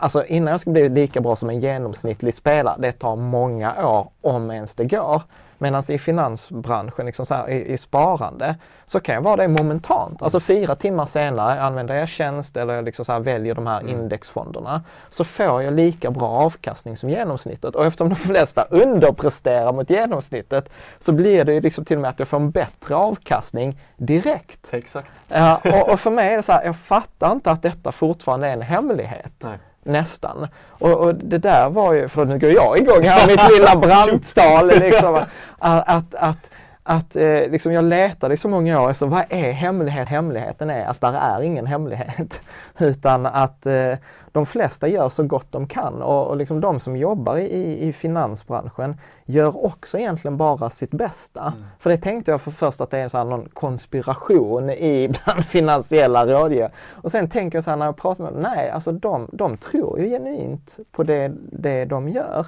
Alltså 0.00 0.24
innan 0.24 0.50
jag 0.50 0.60
ska 0.60 0.70
bli 0.70 0.88
lika 0.88 1.20
bra 1.20 1.36
som 1.36 1.50
en 1.50 1.60
genomsnittlig 1.60 2.34
spelare, 2.34 2.76
det 2.78 2.92
tar 2.92 3.16
många 3.16 3.88
år 3.88 4.08
om 4.20 4.50
ens 4.50 4.74
det 4.74 4.84
går. 4.84 5.22
Medan 5.58 5.82
i 5.88 5.98
finansbranschen, 5.98 7.06
liksom 7.06 7.26
så 7.26 7.34
här, 7.34 7.50
i, 7.50 7.72
i 7.72 7.78
sparande, 7.78 8.56
så 8.86 9.00
kan 9.00 9.14
jag 9.14 9.22
vara 9.22 9.36
det 9.36 9.48
momentant. 9.48 10.22
Alltså 10.22 10.40
fyra 10.40 10.74
timmar 10.74 11.06
senare 11.06 11.60
använder 11.60 11.94
jag 11.94 12.08
tjänst 12.08 12.56
eller 12.56 12.74
jag 12.74 12.84
liksom 12.84 13.04
så 13.04 13.12
här 13.12 13.20
väljer 13.20 13.54
de 13.54 13.66
här 13.66 13.88
indexfonderna. 13.88 14.82
Så 15.08 15.24
får 15.24 15.62
jag 15.62 15.74
lika 15.74 16.10
bra 16.10 16.28
avkastning 16.28 16.96
som 16.96 17.10
genomsnittet. 17.10 17.74
Och 17.74 17.86
eftersom 17.86 18.08
de 18.08 18.16
flesta 18.16 18.62
underpresterar 18.70 19.72
mot 19.72 19.90
genomsnittet 19.90 20.68
så 20.98 21.12
blir 21.12 21.44
det 21.44 21.54
ju 21.54 21.60
liksom 21.60 21.84
till 21.84 21.96
och 21.96 22.00
med 22.00 22.10
att 22.10 22.18
jag 22.18 22.28
får 22.28 22.36
en 22.36 22.50
bättre 22.50 22.94
avkastning 22.94 23.80
direkt. 23.96 24.68
exakt. 24.72 25.12
Ja, 25.28 25.60
och, 25.64 25.92
och 25.92 26.00
för 26.00 26.10
mig 26.10 26.32
är 26.32 26.36
det 26.36 26.42
så 26.42 26.52
här, 26.52 26.64
jag 26.64 26.76
fattar 26.76 27.32
inte 27.32 27.50
att 27.50 27.62
detta 27.62 27.92
fortfarande 27.92 28.48
är 28.48 28.52
en 28.52 28.62
hemlighet. 28.62 29.32
Nej. 29.44 29.58
Nästan. 29.88 30.48
Och, 30.68 30.92
och 30.92 31.14
det 31.14 31.38
där 31.38 31.70
var 31.70 31.94
ju, 31.94 32.08
för 32.08 32.24
nu 32.24 32.38
går 32.38 32.50
jag 32.50 32.78
igång 32.78 33.02
här 33.02 33.26
mitt 33.26 33.50
lilla 33.52 33.76
brandtal. 33.86 34.68
Liksom, 34.68 35.14
att, 35.58 35.88
att, 35.88 36.14
att, 36.14 36.50
att 36.82 37.16
eh, 37.16 37.50
liksom 37.50 37.72
jag 37.72 37.84
letade 37.84 38.34
i 38.34 38.36
så 38.36 38.48
många 38.48 38.80
år, 38.80 38.92
så 38.92 39.06
vad 39.06 39.24
är 39.28 39.52
hemlighet? 39.52 40.08
Hemligheten 40.08 40.70
är 40.70 40.86
att 40.86 41.00
där 41.00 41.14
är 41.14 41.42
ingen 41.42 41.66
hemlighet. 41.66 42.40
Utan 42.78 43.26
att 43.26 43.66
eh, 43.66 43.94
de 44.32 44.46
flesta 44.46 44.88
gör 44.88 45.08
så 45.08 45.22
gott 45.22 45.52
de 45.52 45.66
kan 45.66 46.02
och, 46.02 46.26
och 46.26 46.36
liksom 46.36 46.60
de 46.60 46.80
som 46.80 46.96
jobbar 46.96 47.36
i, 47.36 47.88
i, 47.88 47.92
finansbranschen 47.92 49.00
gör 49.24 49.64
också 49.64 49.98
egentligen 49.98 50.36
bara 50.36 50.70
sitt 50.70 50.90
bästa. 50.90 51.52
För 51.78 51.90
det 51.90 51.96
tänkte 51.96 52.30
jag 52.30 52.40
för 52.40 52.50
först 52.50 52.80
att 52.80 52.90
det 52.90 52.98
är 52.98 53.02
en 53.02 53.10
sån 53.10 53.18
här 53.18 53.24
någon 53.24 53.48
konspiration 53.48 54.70
i 54.70 55.08
bland 55.24 55.44
finansiella 55.44 56.26
rådgivare. 56.26 56.72
Och 56.90 57.10
sen 57.10 57.28
tänker 57.28 57.56
jag 57.56 57.64
så 57.64 57.70
här 57.70 57.76
när 57.76 57.86
jag 57.86 57.96
pratar 57.96 58.24
med 58.24 58.32
dem, 58.32 58.42
nej 58.42 58.70
alltså 58.70 58.92
de, 58.92 59.28
de 59.32 59.56
tror 59.56 60.00
ju 60.00 60.08
genuint 60.08 60.76
på 60.92 61.02
det, 61.02 61.32
det 61.52 61.84
de 61.84 62.08
gör. 62.08 62.46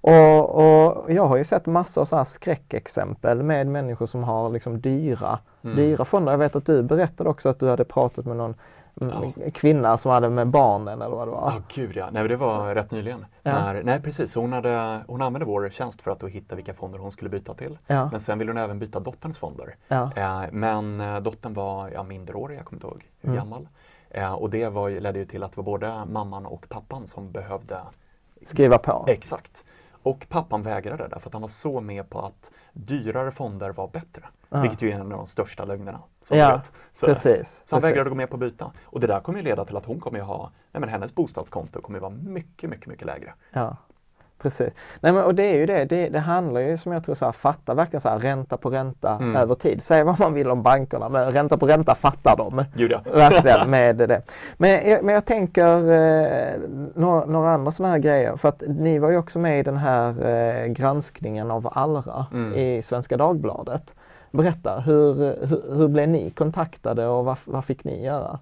Och, 0.00 0.54
och 0.54 1.12
jag 1.12 1.26
har 1.26 1.36
ju 1.36 1.44
sett 1.44 1.66
massor 1.66 2.00
av 2.00 2.04
så 2.04 2.16
här 2.16 2.24
skräckexempel 2.24 3.42
med 3.42 3.66
människor 3.66 4.06
som 4.06 4.24
har 4.24 4.50
liksom 4.50 4.80
dyra, 4.80 5.38
dyra 5.62 6.04
fonder. 6.04 6.32
Jag 6.32 6.38
vet 6.38 6.56
att 6.56 6.66
du 6.66 6.82
berättade 6.82 7.30
också 7.30 7.48
att 7.48 7.60
du 7.60 7.68
hade 7.68 7.84
pratat 7.84 8.26
med 8.26 8.36
någon 8.36 8.54
mm, 9.00 9.32
kvinna 9.54 9.98
som 9.98 10.10
hade 10.10 10.30
med 10.30 10.46
barnen 10.48 11.02
eller 11.02 11.16
vad 11.16 11.28
det 11.28 11.32
var. 11.32 11.52
Ja, 11.56 11.62
gud 11.74 11.96
ja. 11.96 12.08
Nej, 12.12 12.28
det 12.28 12.36
var 12.36 12.74
rätt 12.74 12.90
nyligen. 12.90 13.26
Ja. 13.42 13.52
När, 13.52 13.82
nej, 13.82 14.00
precis. 14.02 14.34
Hon, 14.34 14.52
hade, 14.52 15.00
hon 15.06 15.22
använde 15.22 15.46
vår 15.46 15.68
tjänst 15.70 16.02
för 16.02 16.10
att 16.10 16.22
hitta 16.24 16.54
vilka 16.56 16.74
fonder 16.74 16.98
hon 16.98 17.10
skulle 17.12 17.30
byta 17.30 17.54
till. 17.54 17.78
Ja. 17.86 18.08
Men 18.10 18.20
sen 18.20 18.38
ville 18.38 18.50
hon 18.50 18.58
även 18.58 18.78
byta 18.78 19.00
dotterns 19.00 19.38
fonder. 19.38 19.76
Ja. 19.88 20.10
Eh, 20.16 20.42
men 20.52 21.00
eh, 21.00 21.20
dottern 21.20 21.54
var 21.54 21.90
ja, 21.90 22.02
mindreårig, 22.02 22.58
jag 22.58 22.64
kommer 22.64 22.76
inte 22.76 22.86
ihåg 22.86 23.04
hur 23.20 23.28
Mm. 23.28 23.38
gammal. 23.44 23.68
Eh, 24.10 24.32
och 24.34 24.50
det 24.50 24.68
var, 24.68 24.90
ledde 24.90 25.18
ju 25.18 25.24
till 25.24 25.42
att 25.42 25.52
det 25.52 25.56
var 25.56 25.64
både 25.64 26.04
mamman 26.04 26.46
och 26.46 26.66
pappan 26.68 27.06
som 27.06 27.32
behövde 27.32 27.78
Skriva 28.44 28.78
på. 28.78 29.04
Exakt. 29.08 29.64
Och 30.02 30.26
pappan 30.28 30.62
vägrade 30.62 31.08
därför 31.08 31.28
att 31.28 31.32
han 31.32 31.42
var 31.42 31.48
så 31.48 31.80
med 31.80 32.10
på 32.10 32.18
att 32.18 32.50
dyrare 32.76 33.30
fonder 33.30 33.70
var 33.70 33.88
bättre. 33.88 34.22
Vilket 34.48 34.82
ju 34.82 34.90
är 34.90 34.94
en 34.94 35.00
av 35.02 35.08
de 35.18 35.26
största 35.26 35.64
lögnerna. 35.64 36.00
Som 36.22 36.38
Ja, 36.38 36.56
vet. 36.56 36.72
Så, 36.94 37.06
precis, 37.06 37.60
Så 37.64 37.74
han 37.76 37.82
vägrade 37.82 38.10
gå 38.10 38.16
med 38.16 38.30
på 38.30 38.36
att 38.36 38.40
byta. 38.40 38.72
Och 38.84 39.00
det 39.00 39.06
där 39.06 39.20
kommer 39.20 39.38
ju 39.38 39.44
leda 39.44 39.64
till 39.64 39.76
att 39.76 39.86
hon 39.86 40.00
kommer 40.00 40.18
ju 40.18 40.24
ha, 40.24 40.50
nej 40.72 40.80
men 40.80 40.88
hennes 40.88 41.14
bostadskonto 41.14 41.80
kommer 41.80 41.98
ju 41.98 42.00
vara 42.00 42.12
mycket, 42.12 42.70
mycket, 42.70 42.86
mycket 42.86 43.06
lägre. 43.06 43.34
Ja, 43.52 43.76
precis. 44.42 44.74
Nej, 45.00 45.12
men, 45.12 45.24
och 45.24 45.34
det 45.34 45.44
är 45.44 45.54
ju 45.56 45.66
det, 45.66 45.84
det, 45.84 46.08
det 46.08 46.18
handlar 46.18 46.60
ju 46.60 46.76
som 46.76 46.92
jag 46.92 47.04
tror 47.04 47.14
så 47.14 47.24
här, 47.24 47.32
fatta 47.32 47.74
verkligen 47.74 48.00
så 48.00 48.08
här, 48.08 48.18
ränta 48.18 48.56
på 48.56 48.70
ränta 48.70 49.10
Mm. 49.20 49.36
över 49.36 49.54
tid. 49.54 49.82
Säg 49.82 50.02
vad 50.04 50.20
man 50.20 50.34
vill 50.34 50.50
om 50.50 50.62
bankerna, 50.62 51.08
men 51.08 51.30
ränta 51.30 51.56
på 51.56 51.66
ränta 51.66 51.94
fattar 51.94 52.36
de. 52.36 52.64
Gud 52.74 52.92
ja. 52.92 53.00
Verkligen 53.12 53.70
med 53.70 53.96
det. 53.96 54.22
Men, 54.56 54.90
jag- 54.90 55.04
men 55.04 55.14
jag 55.14 55.24
tänker 55.24 55.76
eh, 55.76 56.60
några, 56.94 57.24
några 57.26 57.50
andra 57.54 57.70
sådana 57.72 57.92
här 57.92 57.98
grejer. 57.98 58.36
För 58.36 58.48
att 58.48 58.62
ni 58.68 58.98
var 58.98 59.10
ju 59.10 59.16
också 59.18 59.38
med 59.38 59.60
i 59.60 59.62
den 59.62 59.76
här 59.76 60.26
eh, 60.28 60.66
granskningen 60.66 61.50
av 61.50 61.68
Allra 61.72 62.26
Mm. 62.32 62.54
i 62.58 62.82
Svenska 62.82 63.16
Dagbladet. 63.16 63.94
Berätta, 64.30 64.80
hur, 64.80 65.14
hur, 65.46 65.76
hur 65.76 65.88
blev 65.88 66.08
ni 66.08 66.30
kontaktade 66.30 67.06
och 67.06 67.24
vad, 67.24 67.36
vad 67.44 67.64
fick 67.64 67.84
ni 67.84 68.04
göra? 68.04 68.38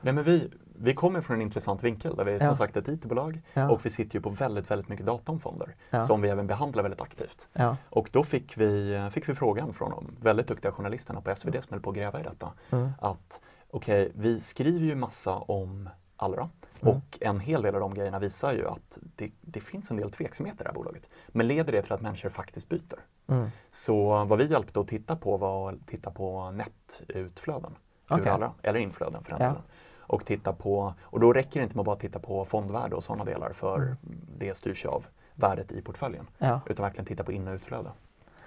Nej, 0.00 0.12
men 0.12 0.24
vi, 0.24 0.50
vi 0.80 0.94
kommer 0.94 1.20
från 1.20 1.36
en 1.36 1.42
intressant 1.42 1.82
vinkel 1.84 2.16
där 2.16 2.24
vi 2.24 2.30
är 2.32 2.34
Ja. 2.40 2.44
som 2.44 2.56
sagt 2.56 2.76
ett 2.76 2.88
IT-bolag 2.88 3.40
Ja. 3.54 3.70
och 3.70 3.86
vi 3.86 3.90
sitter 3.90 4.14
ju 4.14 4.20
på 4.22 4.30
väldigt, 4.30 4.70
väldigt 4.70 4.88
mycket 4.88 5.06
data 5.06 5.32
om 5.32 5.40
fonder 5.40 5.74
Ja. 5.90 6.02
som 6.02 6.20
vi 6.20 6.28
även 6.28 6.46
behandlar 6.46 6.82
väldigt 6.82 7.00
aktivt. 7.00 7.48
Och 7.90 8.08
då 8.12 8.22
fick 8.22 8.56
vi, 8.58 9.08
fick 9.12 9.28
vi 9.28 9.34
frågan 9.34 9.72
från 9.74 9.90
de 9.90 10.16
väldigt 10.20 10.48
duktiga 10.48 10.72
journalisterna 10.72 11.20
på 11.20 11.34
SvD 11.36 11.62
som 11.62 11.72
höll 11.72 11.80
på 11.80 11.90
att 11.90 11.96
gräva 11.96 12.20
i 12.20 12.22
detta. 12.22 12.52
Mm. 12.70 12.90
Att 13.00 13.40
okej, 13.70 14.12
vi 14.14 14.40
skriver 14.40 14.86
ju 14.86 14.94
massa 14.94 15.34
om 15.36 15.88
Allra 16.20 16.48
Mm. 16.80 16.96
och 16.96 17.18
en 17.20 17.40
hel 17.40 17.62
del 17.62 17.74
av 17.74 17.80
de 17.80 17.94
grejerna 17.94 18.18
visar 18.18 18.52
ju 18.52 18.68
att 18.68 18.98
det, 19.16 19.30
det 19.40 19.60
finns 19.60 19.90
en 19.90 19.96
del 19.96 20.10
tveksamheter 20.10 20.60
i 20.60 20.64
det 20.64 20.68
här 20.68 20.74
bolaget. 20.74 21.10
Men 21.28 21.46
leder 21.46 21.72
det 21.72 21.82
till 21.82 21.92
att 21.92 22.00
människor 22.00 22.28
faktiskt 22.28 22.68
byter? 22.68 22.98
Mm. 23.28 23.48
Så 23.70 24.24
vad 24.24 24.38
vi 24.38 24.46
hjälpte 24.50 24.80
att 24.80 24.88
titta 24.88 25.16
på 25.16 25.36
var 25.36 25.72
att 25.72 25.86
titta 25.86 26.10
på 26.10 26.50
netutflöden. 26.50 27.70
ur 28.10 28.14
Okej. 28.16 28.28
Allra, 28.28 28.52
eller 28.62 28.80
inflöden 28.80 29.22
för 29.24 29.30
den 29.30 29.40
Ja. 29.42 29.46
delen. 29.48 29.62
Och 30.08 30.24
titta 30.24 30.52
på, 30.52 30.94
och 31.02 31.20
då 31.20 31.32
räcker 31.32 31.60
det 31.60 31.64
inte 31.64 31.76
med 31.76 31.80
att 31.80 31.86
bara 31.86 31.96
titta 31.96 32.18
på 32.18 32.44
fondvärde 32.44 32.96
och 32.96 33.04
sådana 33.04 33.24
delar 33.24 33.52
för 33.52 33.96
det 34.38 34.56
styrs 34.56 34.86
av 34.86 35.06
värdet 35.34 35.72
i 35.72 35.82
portföljen. 35.82 36.26
Mm. 36.38 36.52
Ja. 36.52 36.60
Utan 36.66 36.82
verkligen 36.82 37.06
titta 37.06 37.24
på 37.24 37.32
in 37.32 37.48
och 37.48 37.54
utflöde. 37.54 37.90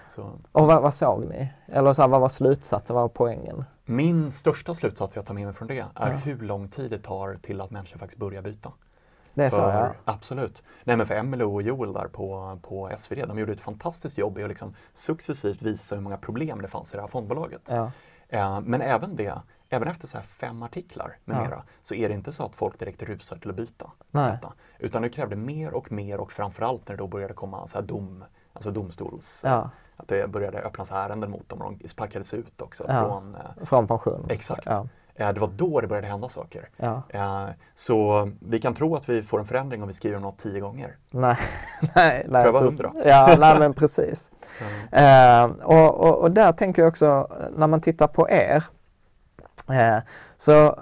Så 0.05 0.31
Och 0.51 0.67
vad, 0.67 0.81
vad 0.81 0.93
såg 0.93 1.25
ni? 1.25 1.53
Eller 1.65 1.93
så 1.93 2.01
här, 2.01 2.09
vad 2.09 2.21
var 2.21 2.29
slutsatsen, 2.29 2.93
vad 2.95 3.03
var 3.03 3.09
poängen? 3.09 3.63
min 3.85 4.31
största 4.31 4.73
slutsats 4.73 5.15
jag 5.15 5.25
tar 5.25 5.33
med 5.33 5.45
mig 5.45 5.53
från 5.53 5.67
det 5.67 5.79
är 5.79 5.85
Ja. 5.95 6.05
hur 6.05 6.39
lång 6.39 6.67
tid 6.67 6.91
det 6.91 6.97
tar 6.99 7.35
till 7.35 7.61
att 7.61 7.71
människor 7.71 7.99
faktiskt 7.99 8.19
börjar 8.19 8.41
byta. 8.41 8.71
Det 9.33 9.43
är 9.45 9.49
så 9.49 9.55
för, 9.55 9.73
ja. 9.73 9.93
Absolut. 10.05 10.63
Nej 10.83 10.97
men 10.97 11.05
för 11.05 11.15
Emelie 11.15 11.45
och 11.45 11.61
Joel 11.61 11.93
där 11.93 12.07
på, 12.07 12.59
på 12.61 12.89
SvD, 12.97 13.25
de 13.27 13.39
gjorde 13.39 13.51
ett 13.53 13.61
fantastiskt 13.61 14.17
jobb 14.17 14.37
i 14.37 14.43
att 14.43 14.49
liksom 14.49 14.75
successivt 14.93 15.61
visa 15.61 15.95
hur 15.95 16.01
många 16.01 16.17
problem 16.17 16.61
det 16.61 16.67
fanns 16.67 16.93
i 16.93 16.97
det 16.97 17.01
här 17.01 17.07
fondbolaget. 17.07 17.61
ja. 17.71 17.91
Eh, 18.29 18.61
men 18.61 18.81
även 18.81 19.15
det, 19.15 19.33
även 19.73 19.87
efter 19.87 20.07
så 20.07 20.17
här 20.17 20.23
fem 20.23 20.63
artiklar 20.63 21.17
med 21.25 21.37
Ja. 21.37 21.41
mera, 21.43 21.63
så 21.81 21.95
är 21.95 22.09
det 22.09 22.15
inte 22.15 22.31
så 22.31 22.45
att 22.45 22.55
folk 22.55 22.79
direkt 22.79 23.03
rusar 23.03 23.37
till 23.37 23.49
att 23.49 23.55
byta. 23.55 23.91
Nej. 24.11 24.31
Detta. 24.31 24.53
Utan 24.79 25.01
det 25.01 25.09
krävde 25.09 25.35
mer 25.35 25.73
och 25.73 25.91
mer 25.91 26.19
och 26.19 26.31
framförallt 26.31 26.87
när 26.87 26.95
det 26.97 27.03
då 27.03 27.07
började 27.07 27.33
komma 27.33 27.67
så 27.67 27.77
här 27.77 27.85
dom, 27.85 28.23
alltså 28.53 28.71
domstols, 28.71 29.41
Ja. 29.45 29.69
att 29.97 30.07
det 30.07 30.27
började 30.31 30.59
öppnas 30.61 30.91
ärenden 30.91 31.31
mot 31.31 31.49
dem 31.49 31.61
och 31.61 31.73
de 31.79 31.87
sparkades 31.87 32.33
ut 32.33 32.61
också 32.61 32.85
Ja. 32.87 33.05
från 33.09 33.35
eh, 33.35 33.65
Från 33.65 33.87
pension. 33.87 34.25
Exakt. 34.29 34.67
Eh, 35.15 35.31
det 35.33 35.39
var 35.39 35.47
då 35.55 35.81
det 35.81 35.87
började 35.87 36.07
hända 36.07 36.29
saker. 36.29 36.69
Ja. 36.77 37.01
Eh, 37.09 37.45
så 37.73 38.31
vi 38.39 38.59
kan 38.59 38.73
tro 38.73 38.95
att 38.95 39.09
vi 39.09 39.23
får 39.23 39.39
en 39.39 39.45
förändring 39.45 39.81
om 39.81 39.87
vi 39.87 39.93
skriver 39.93 40.19
något 40.19 40.37
tio 40.37 40.59
gånger. 40.59 40.97
Nej, 41.09 41.37
nej, 41.95 42.25
nej. 42.29 42.43
Pröva 42.43 42.59
hundra. 42.59 42.91
Ja, 43.05 43.35
nej 43.39 43.59
men 43.59 43.73
precis. 43.73 44.31
Eh, 44.91 45.43
och, 45.43 45.99
och, 45.99 46.17
och 46.17 46.31
där 46.31 46.51
tänker 46.51 46.81
jag 46.81 46.89
också, 46.89 47.27
när 47.57 47.67
man 47.67 47.81
tittar 47.81 48.07
på 48.07 48.29
er, 48.29 48.63
så 50.37 50.79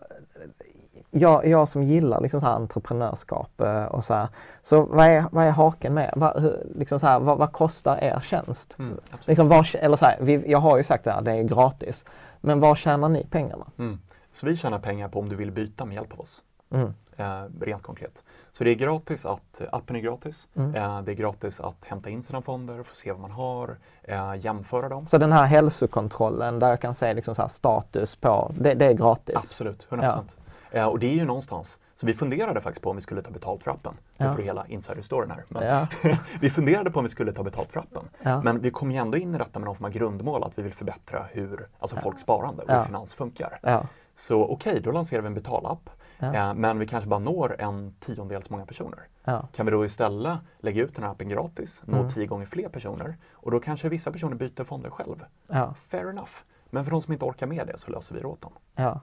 jag, 1.11 1.47
jag 1.47 1.69
som 1.69 1.83
gillar 1.83 2.21
liksom 2.21 2.39
så 2.39 2.47
entreprenörskap 2.47 3.61
eh, 3.61 3.85
och 3.85 4.05
så 4.05 4.13
här, 4.13 4.27
så 4.61 4.81
vad 4.81 5.07
är, 5.07 5.25
vad 5.31 5.45
är 5.45 5.51
haken 5.51 5.93
med 5.93 6.13
vad, 6.15 6.41
hur, 6.41 6.67
liksom 6.75 6.99
så 6.99 7.07
här, 7.07 7.19
vad, 7.19 7.37
vad 7.37 7.51
kostar 7.51 8.03
er 8.03 8.19
tjänst? 8.19 8.75
Mm. 8.79 8.97
Liksom 9.25 9.47
var, 9.47 9.75
eller 9.75 9.97
så 9.97 10.05
här, 10.05 10.17
vi, 10.21 10.51
jag 10.51 10.59
har 10.59 10.77
ju 10.77 10.83
sagt 10.83 11.07
att 11.07 11.25
det 11.25 11.31
är 11.31 11.43
gratis, 11.43 12.05
men 12.41 12.59
var 12.59 12.75
tjänar 12.75 13.09
ni 13.09 13.25
pengarna? 13.25 13.65
Mm. 13.77 13.99
Så 14.31 14.45
vi 14.45 14.55
tjänar 14.55 14.79
pengar 14.79 15.07
på 15.07 15.19
om 15.19 15.29
du 15.29 15.35
vill 15.35 15.51
byta 15.51 15.85
med 15.85 15.95
hjälp 15.95 16.13
av 16.13 16.19
oss. 16.19 16.41
Mm. 16.71 16.93
Eh, 17.19 17.43
rent 17.61 17.83
konkret. 17.83 18.23
Så 18.51 18.63
det 18.63 18.71
är 18.71 18.75
gratis 18.75 19.25
att, 19.25 19.61
appen 19.71 19.95
är 19.95 19.99
gratis. 19.99 20.47
Mm. 20.55 20.75
Eh, 20.75 21.01
det 21.01 21.11
är 21.11 21.15
gratis 21.15 21.59
att 21.59 21.85
hämta 21.85 22.09
in 22.09 22.23
sina 22.23 22.41
fonder, 22.41 22.83
få 22.83 22.95
se 22.95 23.11
vad 23.11 23.21
man 23.21 23.31
har, 23.31 23.77
eh, 24.03 24.35
jämföra 24.39 24.89
dem. 24.89 25.07
Så 25.07 25.17
den 25.17 25.31
här 25.31 25.45
hälsokontrollen 25.45 26.59
där 26.59 26.69
jag 26.69 26.81
kan 26.81 26.93
se 26.93 27.13
liksom 27.13 27.35
så 27.35 27.49
status 27.49 28.15
på, 28.15 28.51
det, 28.59 28.73
det 28.73 28.85
är 28.85 28.93
gratis? 28.93 29.35
Absolut, 29.35 29.87
100%. 29.89 30.37
Eh, 30.71 30.85
och 30.87 30.99
det 30.99 31.07
är 31.07 31.13
ju 31.13 31.25
någonstans, 31.25 31.79
så 31.95 32.05
vi 32.05 32.13
funderade 32.13 32.61
faktiskt 32.61 32.83
på 32.83 32.89
om 32.89 32.95
vi 32.95 33.01
skulle 33.01 33.21
ta 33.21 33.31
betalt 33.31 33.63
för 33.63 33.71
appen. 33.71 33.93
Nu 34.17 34.25
Ja. 34.25 34.31
får 34.31 34.37
du 34.37 34.43
hela 34.43 34.65
insider-storyn 34.67 35.31
här. 35.31 35.43
Men 35.47 35.63
Ja. 35.67 35.87
vi 36.41 36.49
funderade 36.49 36.91
på 36.91 36.99
om 36.99 37.03
vi 37.05 37.09
skulle 37.09 37.31
ta 37.33 37.43
betalt 37.43 37.71
för 37.71 37.79
appen. 37.79 38.03
Ja. 38.23 38.41
Men 38.41 38.61
vi 38.61 38.71
kom 38.71 38.91
ju 38.91 38.97
ändå 38.97 39.17
in 39.17 39.35
i 39.35 39.37
detta 39.37 39.59
med 39.59 39.65
någon 39.65 39.75
form 39.75 39.85
av 39.85 39.91
grundmål 39.91 40.43
att 40.43 40.57
vi 40.57 40.61
vill 40.63 40.73
förbättra 40.73 41.25
hur 41.31 41.67
alltså 41.79 41.95
folks 41.95 42.21
sparande 42.21 42.63
och 42.63 42.69
Ja. 42.69 42.77
hur 42.77 42.85
finans 42.85 43.13
funkar. 43.13 43.59
Ja. 43.61 43.83
Så 44.15 44.43
okej, 44.45 44.81
då 44.83 44.91
lanserar 44.91 45.21
vi 45.21 45.27
en 45.27 45.33
betalapp. 45.33 45.89
Ja. 46.19 46.33
Eh, 46.35 46.53
men 46.53 46.79
vi 46.79 46.87
kanske 46.87 47.09
bara 47.09 47.19
når 47.19 47.55
en 47.59 47.93
tiondel 47.99 48.43
så 48.43 48.53
många 48.53 48.65
personer. 48.65 48.99
Ja. 49.23 49.47
Kan 49.53 49.65
vi 49.65 49.71
då 49.71 49.85
istället 49.85 50.37
lägga 50.59 50.83
ut 50.83 50.95
den 50.95 51.03
här 51.03 51.11
appen 51.11 51.29
gratis, 51.29 51.83
nå 51.85 51.97
Mm. 51.97 52.09
tio 52.09 52.25
gånger 52.27 52.45
fler 52.45 52.69
personer 52.69 53.17
och 53.33 53.51
då 53.51 53.59
kanske 53.59 53.89
vissa 53.89 54.11
personer 54.11 54.35
byter 54.35 54.63
fonder 54.63 54.89
själv. 54.89 55.25
Ja. 55.49 55.73
Fair 55.87 56.09
enough. 56.09 56.31
Men 56.69 56.83
för 56.83 56.91
de 56.91 57.01
som 57.01 57.13
inte 57.13 57.25
orkar 57.25 57.47
med 57.47 57.67
det 57.67 57.77
så 57.77 57.91
löser 57.91 58.15
vi 58.15 58.21
det 58.21 58.27
åt 58.27 58.41
dem. 58.41 58.51
Ja. 58.75 58.99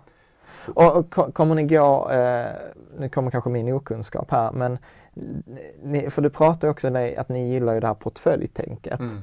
Så, 0.48 0.72
Och, 0.72 0.96
och 0.96 1.10
ko- 1.14 1.32
kommer 1.32 1.54
ni 1.54 1.62
gå, 1.62 2.10
eh, 2.10 2.46
nu 2.98 3.08
kommer 3.08 3.30
kanske 3.30 3.50
min 3.50 3.72
okunskap 3.72 4.30
här, 4.30 4.52
men 4.52 4.78
ni, 5.82 6.10
för 6.10 6.22
du 6.22 6.30
pratar 6.30 6.68
också 6.68 6.88
om 6.88 7.14
att 7.18 7.28
ni 7.28 7.48
gillar 7.48 7.74
ju 7.74 7.80
det 7.80 7.86
här 7.86 7.94
portföljtänket. 7.94 9.00
Mm. 9.00 9.22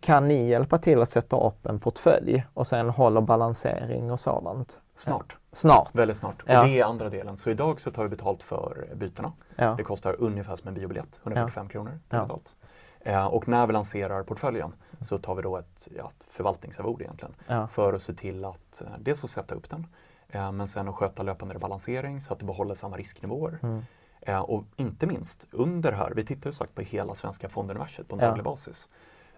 Kan 0.00 0.28
ni 0.28 0.48
hjälpa 0.48 0.78
till 0.78 1.02
att 1.02 1.08
sätta 1.08 1.46
upp 1.46 1.66
en 1.66 1.80
portfölj 1.80 2.44
och 2.54 2.66
sen 2.66 2.90
hålla 2.90 3.20
balansering 3.20 4.10
och 4.12 4.20
sådant? 4.20 4.80
Snart. 4.94 5.36
Snart? 5.52 5.88
Väldigt 5.94 6.16
snart. 6.16 6.42
Ja. 6.46 6.60
Och 6.62 6.66
det 6.68 6.80
är 6.80 6.84
andra 6.84 7.10
delen. 7.10 7.36
Så 7.36 7.50
idag 7.50 7.80
så 7.80 7.90
tar 7.90 8.02
vi 8.02 8.08
betalt 8.08 8.42
för 8.42 8.88
bytena. 8.94 9.32
Ja. 9.56 9.74
Det 9.76 9.82
kostar 9.84 10.16
ungefär 10.18 10.56
som 10.56 10.68
en 10.68 10.74
biobiljett, 10.74 11.20
145 11.22 11.68
kronor. 11.68 11.90
tar 12.08 12.18
vi 12.18 12.22
Ja. 12.22 12.22
betalt. 12.26 12.54
Eh, 13.00 13.26
och 13.26 13.48
när 13.48 13.66
vi 13.66 13.72
lanserar 13.72 14.22
portföljen 14.22 14.72
så 15.00 15.18
tar 15.18 15.34
vi 15.34 15.42
då 15.42 15.56
ett, 15.56 15.88
ja, 15.96 16.08
ett 16.08 16.26
förvaltningsarvode 16.28 17.04
egentligen. 17.04 17.34
För 17.68 17.92
att 17.92 18.02
se 18.02 18.14
till 18.14 18.44
att 18.44 18.80
eh, 18.82 18.86
dels 18.98 19.24
att 19.24 19.30
sätta 19.30 19.54
upp 19.54 19.70
den, 19.70 19.86
eh, 20.28 20.52
men 20.52 20.68
sen 20.68 20.88
att 20.88 20.94
sköta 20.94 21.22
löpande 21.22 21.58
balansering 21.58 22.20
så 22.20 22.32
att 22.32 22.38
det 22.38 22.44
behåller 22.44 22.74
samma 22.74 22.96
risknivåer. 22.96 23.58
Mm. 23.62 23.82
Eh, 24.20 24.40
och 24.40 24.64
inte 24.76 25.06
minst 25.06 25.46
under 25.50 25.92
här, 25.92 26.12
vi 26.16 26.24
tittar 26.26 26.50
ju 26.50 26.54
sagt 26.54 26.74
på 26.74 26.82
hela 26.82 27.14
svenska 27.14 27.48
fonduniverset 27.48 28.08
på 28.08 28.14
en 28.16 28.20
daglig 28.20 28.44
basis. 28.44 28.88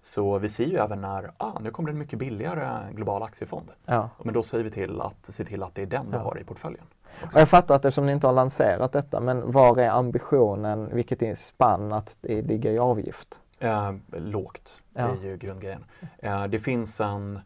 Så 0.04 0.38
vi 0.38 0.48
ser 0.48 0.64
ju 0.64 0.76
även 0.76 1.00
när, 1.00 1.32
ah, 1.38 1.58
nu 1.60 1.70
kommer 1.70 1.88
det 1.88 1.94
en 1.94 1.98
mycket 1.98 2.18
billigare 2.18 2.92
global 2.92 3.22
aktiefond. 3.22 3.70
Ja. 3.84 4.10
Men 4.24 4.34
då 4.34 4.42
säger 4.42 4.64
vi 4.64 4.70
till 4.70 5.00
att 5.00 5.24
se 5.26 5.44
till 5.44 5.62
att 5.62 5.74
det 5.74 5.82
är 5.82 5.86
den 5.86 6.10
du 6.10 6.16
har 6.18 6.38
i 6.40 6.44
portföljen. 6.44 6.84
Och 7.22 7.28
jag 7.40 7.48
fattar 7.48 7.74
att 7.74 7.84
eftersom 7.84 8.06
ni 8.06 8.12
inte 8.12 8.26
har 8.26 8.34
lanserat 8.34 8.92
detta, 8.92 9.20
men 9.20 9.52
var 9.52 9.76
är 9.78 9.88
ambitionen, 9.88 10.94
vilket 10.94 11.22
är 11.22 11.34
spann 11.34 11.92
att 11.92 12.16
det 12.20 12.42
ligger 12.42 12.70
i 12.72 12.78
avgift? 12.78 13.40
Eh, 13.58 13.92
lågt 14.12 14.82
Ja. 14.94 15.08
är 15.08 15.24
ju 15.24 15.36
grundgrejen. 15.36 15.84
Eh, 16.18 16.44
det 16.46 16.58
finns 16.58 17.00
en 17.00 17.40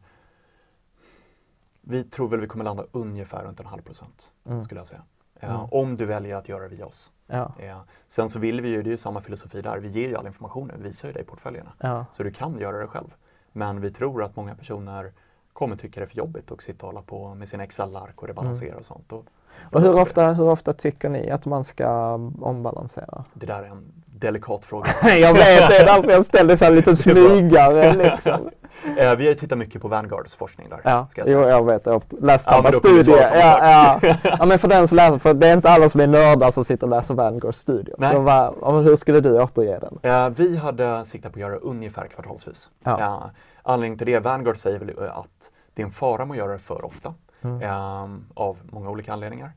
Vi 1.80 2.04
tror 2.04 2.28
väl 2.28 2.40
vi 2.40 2.46
kommer 2.46 2.64
landa 2.64 2.84
ungefär 2.92 3.44
runt 3.44 3.61
en 3.61 3.66
halv 3.66 3.82
procent 3.82 4.32
Mm. 4.46 4.64
skulle 4.64 4.80
jag 4.80 4.86
säga. 4.86 5.02
Eh, 5.40 5.74
Om 5.74 5.96
du 5.96 6.06
väljer 6.06 6.36
att 6.36 6.48
göra 6.48 6.62
det 6.62 6.68
via 6.68 6.86
oss. 6.86 7.11
Ja. 7.31 7.53
Eh, 7.59 7.79
sen 8.07 8.29
så 8.29 8.39
vill 8.39 8.61
vi 8.61 8.68
ju, 8.68 8.83
det 8.83 8.89
är 8.89 8.93
ju 8.93 8.97
samma 8.97 9.20
filosofi 9.20 9.62
där, 9.62 9.79
vi 9.79 9.89
ger 9.89 10.09
ju 10.09 10.16
all 10.16 10.26
information, 10.26 10.70
vi 10.76 10.83
visar 10.83 11.09
ju 11.09 11.14
dig 11.14 11.24
portföljerna. 11.24 11.72
Ja. 11.79 12.07
Så 12.12 12.22
du 12.22 12.31
kan 12.31 12.59
göra 12.59 12.79
det 12.79 12.87
själv. 12.87 13.14
Men 13.53 13.81
vi 13.81 13.91
tror 13.91 14.22
att 14.22 14.37
många 14.37 14.55
personer 14.55 15.12
kommer 15.53 15.76
tycka 15.76 16.01
det 16.01 16.05
är 16.05 16.09
för 16.09 16.16
jobbigt 16.16 16.53
att 16.53 16.62
sitta 16.62 16.87
och 16.87 16.93
hålla 16.93 17.03
på 17.03 17.35
med 17.35 17.49
sina 17.49 17.64
Excel-ark 17.64 18.22
och 18.22 18.29
rebalansera 18.29 18.76
och 18.76 18.85
sånt. 18.85 19.12
Och, 19.12 19.24
Mm. 19.61 19.68
Och 19.72 19.81
hur 19.81 20.03
ofta, 20.03 20.33
hur 20.33 20.49
ofta 20.49 20.72
tycker 20.72 21.09
ni 21.09 21.31
att 21.31 21.47
man 21.47 21.64
ska 21.64 22.14
ombalansera? 22.41 23.24
Det 23.35 23.47
där 23.47 23.62
är 23.62 23.66
en 23.66 23.93
delikat 24.20 24.64
fråga. 24.64 24.88
jag 25.16 25.32
vet, 25.34 25.68
det 25.68 25.76
är 25.78 25.86
därför 25.86 26.10
jag 26.10 26.24
ställde 26.24 26.56
så 26.56 26.64
här 26.64 26.72
lite 26.72 26.96
smygare 26.96 27.92
liksom. 28.12 28.50
Eh, 28.96 29.14
vi 29.16 29.26
har 29.28 29.34
tittat 29.34 29.58
mycket 29.58 29.82
på 29.82 29.88
Vanguards 29.88 30.34
forskning 30.34 30.68
där. 30.70 30.80
Ja, 30.84 31.06
ska 31.10 31.20
jag 31.20 31.28
säga. 31.28 31.40
jo, 31.42 31.48
jag 31.48 31.66
vet. 31.66 31.86
Jag 31.86 31.92
har 31.92 32.02
läst 32.20 32.46
Ja, 32.46 32.52
samma 32.52 32.68
vi 32.70 32.76
studie. 32.76 33.10
Ja, 33.32 33.98
ja. 34.02 34.14
ja, 34.38 34.44
men 34.46 34.58
för 34.58 34.68
den 34.68 34.88
som 34.88 34.96
läser, 34.96 35.18
för 35.18 35.34
det 35.34 35.46
är 35.48 35.52
inte 35.52 35.70
alla 35.70 35.88
som 35.88 36.00
är 36.00 36.06
nördar 36.06 36.50
som 36.50 36.64
sitter 36.64 36.84
och 36.86 36.90
läser 36.90 37.14
Vanguards 37.14 37.58
studier. 37.58 37.96
Nej. 37.98 38.12
Så 38.12 38.20
vad, 38.20 38.54
om- 38.60 38.84
hur 38.84 38.96
skulle 38.96 39.20
du 39.20 39.40
återge 39.42 39.78
den? 39.78 39.98
Eh, 40.02 40.28
vi 40.28 40.56
hade 40.56 41.04
siktat 41.04 41.32
på 41.32 41.36
att 41.36 41.40
göra 41.40 41.56
ungefär 41.56 42.06
kvartalsvis. 42.06 42.70
Ja. 42.84 43.00
Eh, 43.00 43.18
anledningen 43.62 43.98
till 43.98 44.06
det, 44.06 44.18
Vanguard 44.18 44.58
säger 44.58 44.78
väl 44.78 44.90
att 45.08 45.50
det 45.74 45.82
är 45.82 45.86
en 45.86 45.92
fara 45.92 46.24
med 46.24 46.34
att 46.34 46.38
göra 46.38 46.52
det 46.52 46.58
för 46.58 46.84
ofta. 46.84 47.14
Mm. 47.42 47.62
eh, 47.62 48.18
av 48.34 48.56
många 48.62 48.90
olika 48.90 49.12
anledningar. 49.12 49.50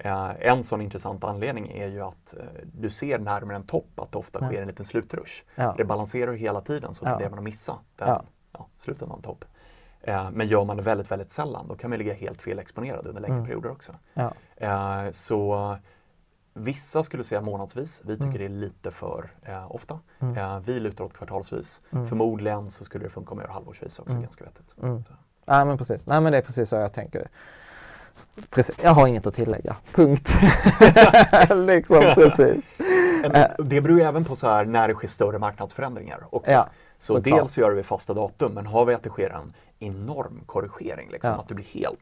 Eh, 0.00 0.30
en 0.40 0.62
sån 0.64 0.80
intressant 0.80 1.24
anledning 1.24 1.70
är 1.72 1.86
ju 1.86 2.00
att 2.02 2.34
eh, 2.38 2.44
du 2.64 2.90
ser 2.90 3.18
närmare 3.18 3.56
en 3.56 3.66
topp 3.66 4.00
att 4.00 4.12
det 4.12 4.18
ofta 4.18 4.38
sker 4.40 4.60
en 4.62 4.68
liten 4.68 4.84
slutrush. 4.84 5.42
Ja. 5.54 5.74
Det 5.76 5.84
balanserar 5.84 6.32
hela 6.32 6.60
tiden 6.60 6.94
så 6.94 7.04
Ja. 7.04 7.10
tenderar 7.10 7.30
man 7.30 7.38
att 7.38 7.44
missa 7.44 7.78
den, 7.96 8.08
Ja. 8.08 8.24
ja. 8.52 8.66
slutet 8.76 9.02
av 9.02 9.16
en 9.16 9.22
topp. 9.22 9.44
Eh, 10.00 10.30
men 10.30 10.46
gör 10.46 10.64
man 10.64 10.76
det 10.76 10.82
väldigt, 10.82 11.10
väldigt 11.10 11.30
sällan 11.30 11.68
då 11.68 11.74
kan 11.76 11.90
man 11.90 11.98
ligga 11.98 12.14
helt 12.14 12.42
fel 12.42 12.58
exponerad 12.58 13.06
under 13.06 13.20
längre 13.22 13.34
Mm. 13.36 13.46
perioder 13.46 13.70
också. 13.70 13.92
Ja. 14.14 14.32
Så 15.12 15.76
Vissa 16.54 17.02
skulle 17.02 17.24
säga 17.24 17.40
månadsvis, 17.40 18.02
vi 18.04 18.14
tycker 18.14 18.26
Mm. 18.26 18.38
det 18.38 18.44
är 18.44 18.48
lite 18.48 18.90
för 18.90 19.30
ofta. 19.68 20.00
Mm. 20.18 20.62
Vi 20.62 20.80
lutar 20.80 21.04
åt 21.04 21.12
kvartalsvis. 21.14 21.80
Mm. 21.90 22.06
Förmodligen 22.06 22.70
så 22.70 22.84
skulle 22.84 23.04
det 23.04 23.10
funka 23.10 23.30
om 23.32 23.38
jag 23.38 23.46
gör 23.46 23.52
halvårsvis 23.54 23.98
också, 23.98 24.10
Mm. 24.10 24.22
ganska 24.22 24.44
vettigt. 24.44 24.74
Mm. 24.82 25.04
Nej 25.46 25.64
men 25.64 25.78
precis, 25.78 26.06
nej 26.06 26.20
men 26.20 26.32
det 26.32 26.38
är 26.38 26.42
precis 26.42 26.68
så 26.68 26.76
jag 26.76 26.92
tänker. 26.92 27.28
Precis. 28.50 28.78
Jag 28.82 28.90
har 28.90 29.06
inget 29.06 29.26
att 29.26 29.34
tillägga, 29.34 29.76
punkt. 29.92 30.30
liksom, 31.68 32.00
precis. 32.14 32.66
Eh. 33.24 33.46
Det 33.58 33.80
beror 33.80 33.98
ju 33.98 34.04
även 34.04 34.24
på 34.24 34.36
så 34.36 34.48
här 34.48 34.64
när 34.64 34.88
det 34.88 34.94
sker 34.94 35.08
större 35.08 35.38
marknadsförändringar 35.38 36.26
också. 36.30 36.52
Ja, 36.52 36.68
så 36.98 37.14
såklart. 37.14 37.38
dels 37.40 37.58
gör 37.58 37.70
vi 37.70 37.82
fasta 37.82 38.14
datum, 38.14 38.52
men 38.52 38.66
har 38.66 38.84
vi 38.84 38.94
att 38.94 39.02
det 39.02 39.10
sker 39.10 39.30
en 39.30 39.52
enorm 39.78 40.40
korrigering, 40.46 41.10
liksom, 41.10 41.32
Ja. 41.32 41.38
att 41.38 41.48
du 41.48 41.54
blir 41.54 41.64
helt, 41.66 41.98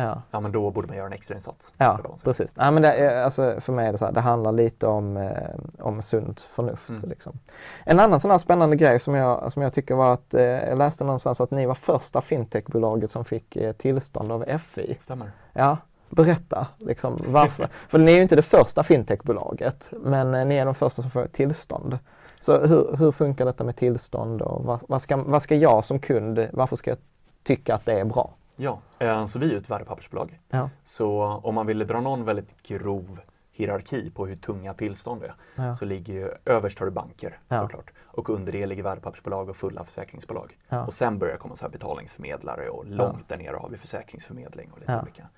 Ja. 0.00 0.22
ja 0.30 0.40
men 0.40 0.52
då 0.52 0.70
borde 0.70 0.88
man 0.88 0.96
göra 0.96 1.06
en 1.06 1.12
extra 1.12 1.34
insats. 1.34 1.72
Ja, 1.78 2.00
precis. 2.24 2.56
Nej, 2.56 2.72
men 2.72 2.82
det 2.82 2.92
är, 2.92 3.22
alltså, 3.22 3.60
för 3.60 3.72
mig 3.72 3.88
är 3.88 3.92
det 3.92 3.98
så 3.98 4.04
här, 4.04 4.12
det 4.12 4.20
handlar 4.20 4.52
lite 4.52 4.86
om, 4.86 5.16
eh, 5.16 5.32
om 5.78 6.02
sunt 6.02 6.40
förnuft. 6.40 6.88
Mm. 6.88 7.08
Liksom. 7.08 7.38
En 7.84 8.00
annan 8.00 8.20
sån 8.20 8.30
här 8.30 8.38
spännande 8.38 8.76
grej 8.76 8.98
som 8.98 9.14
jag, 9.14 9.52
som 9.52 9.62
jag 9.62 9.72
tycker 9.72 9.94
var 9.94 10.14
att, 10.14 10.34
eh, 10.34 10.42
jag 10.42 10.78
läste 10.78 11.04
någonstans 11.04 11.40
att 11.40 11.50
ni 11.50 11.66
var 11.66 11.74
första 11.74 12.20
fintechbolaget 12.20 13.10
som 13.10 13.24
fick 13.24 13.56
eh, 13.56 13.72
tillstånd 13.72 14.32
av 14.32 14.44
FI. 14.58 14.96
Stämmer. 14.98 15.30
Ja, 15.52 15.76
berätta 16.08 16.66
liksom, 16.78 17.18
varför. 17.26 17.68
för 17.88 17.98
ni 17.98 18.12
är 18.12 18.16
ju 18.16 18.22
inte 18.22 18.36
det 18.36 18.42
första 18.42 18.82
fintechbolaget, 18.82 19.88
men 19.90 20.34
eh, 20.34 20.46
ni 20.46 20.56
är 20.56 20.64
de 20.64 20.74
första 20.74 21.02
som 21.02 21.10
får 21.10 21.26
tillstånd. 21.26 21.98
Så 22.40 22.58
hur, 22.66 22.96
hur 22.96 23.12
funkar 23.12 23.44
detta 23.44 23.64
med 23.64 23.76
tillstånd 23.76 24.42
och 24.42 24.64
vad, 24.64 24.80
vad, 24.88 25.02
ska, 25.02 25.16
vad 25.16 25.42
ska 25.42 25.54
jag 25.54 25.84
som 25.84 25.98
kund, 25.98 26.48
varför 26.52 26.76
ska 26.76 26.90
jag 26.90 26.98
tycka 27.42 27.74
att 27.74 27.84
det 27.86 28.00
är 28.00 28.04
bra? 28.04 28.34
Ja, 28.60 28.80
eh, 28.98 29.26
så 29.26 29.38
vi 29.38 29.54
är 29.54 29.58
ett 29.58 29.70
värdepappersbolag. 29.70 30.40
Ja. 30.48 30.70
Så 30.82 31.22
om 31.22 31.54
man 31.54 31.66
ville 31.66 31.84
dra 31.84 32.00
någon 32.00 32.24
väldigt 32.24 32.62
grov 32.62 33.20
hierarki 33.52 34.10
på 34.10 34.26
hur 34.26 34.36
tunga 34.36 34.74
tillstånd 34.74 35.22
är, 35.22 35.34
Ja. 35.54 35.74
så 35.74 35.84
ligger 35.84 36.12
ju 36.14 36.30
överst 36.44 36.78
har 36.78 36.86
du 36.86 36.92
banker 36.92 37.38
Ja. 37.48 37.58
såklart. 37.58 37.90
Och 38.04 38.30
under 38.30 38.52
det 38.52 38.66
ligger 38.66 38.82
värdepappersbolag 38.82 39.48
och 39.48 39.56
fulla 39.56 39.84
försäkringsbolag. 39.84 40.58
Och 40.86 40.92
sen 40.92 41.18
börjar 41.18 41.36
komma 41.36 41.56
så 41.56 41.64
här 41.64 41.70
betalningsförmedlare 41.70 42.68
och 42.68 42.86
långt 42.86 43.28
där 43.28 43.36
nere 43.36 43.56
har 43.56 43.68
vi 43.68 43.76
försäkringsförmedling 43.76 44.72
och 44.72 44.78
lite 44.80 45.00
olika. 45.02 45.28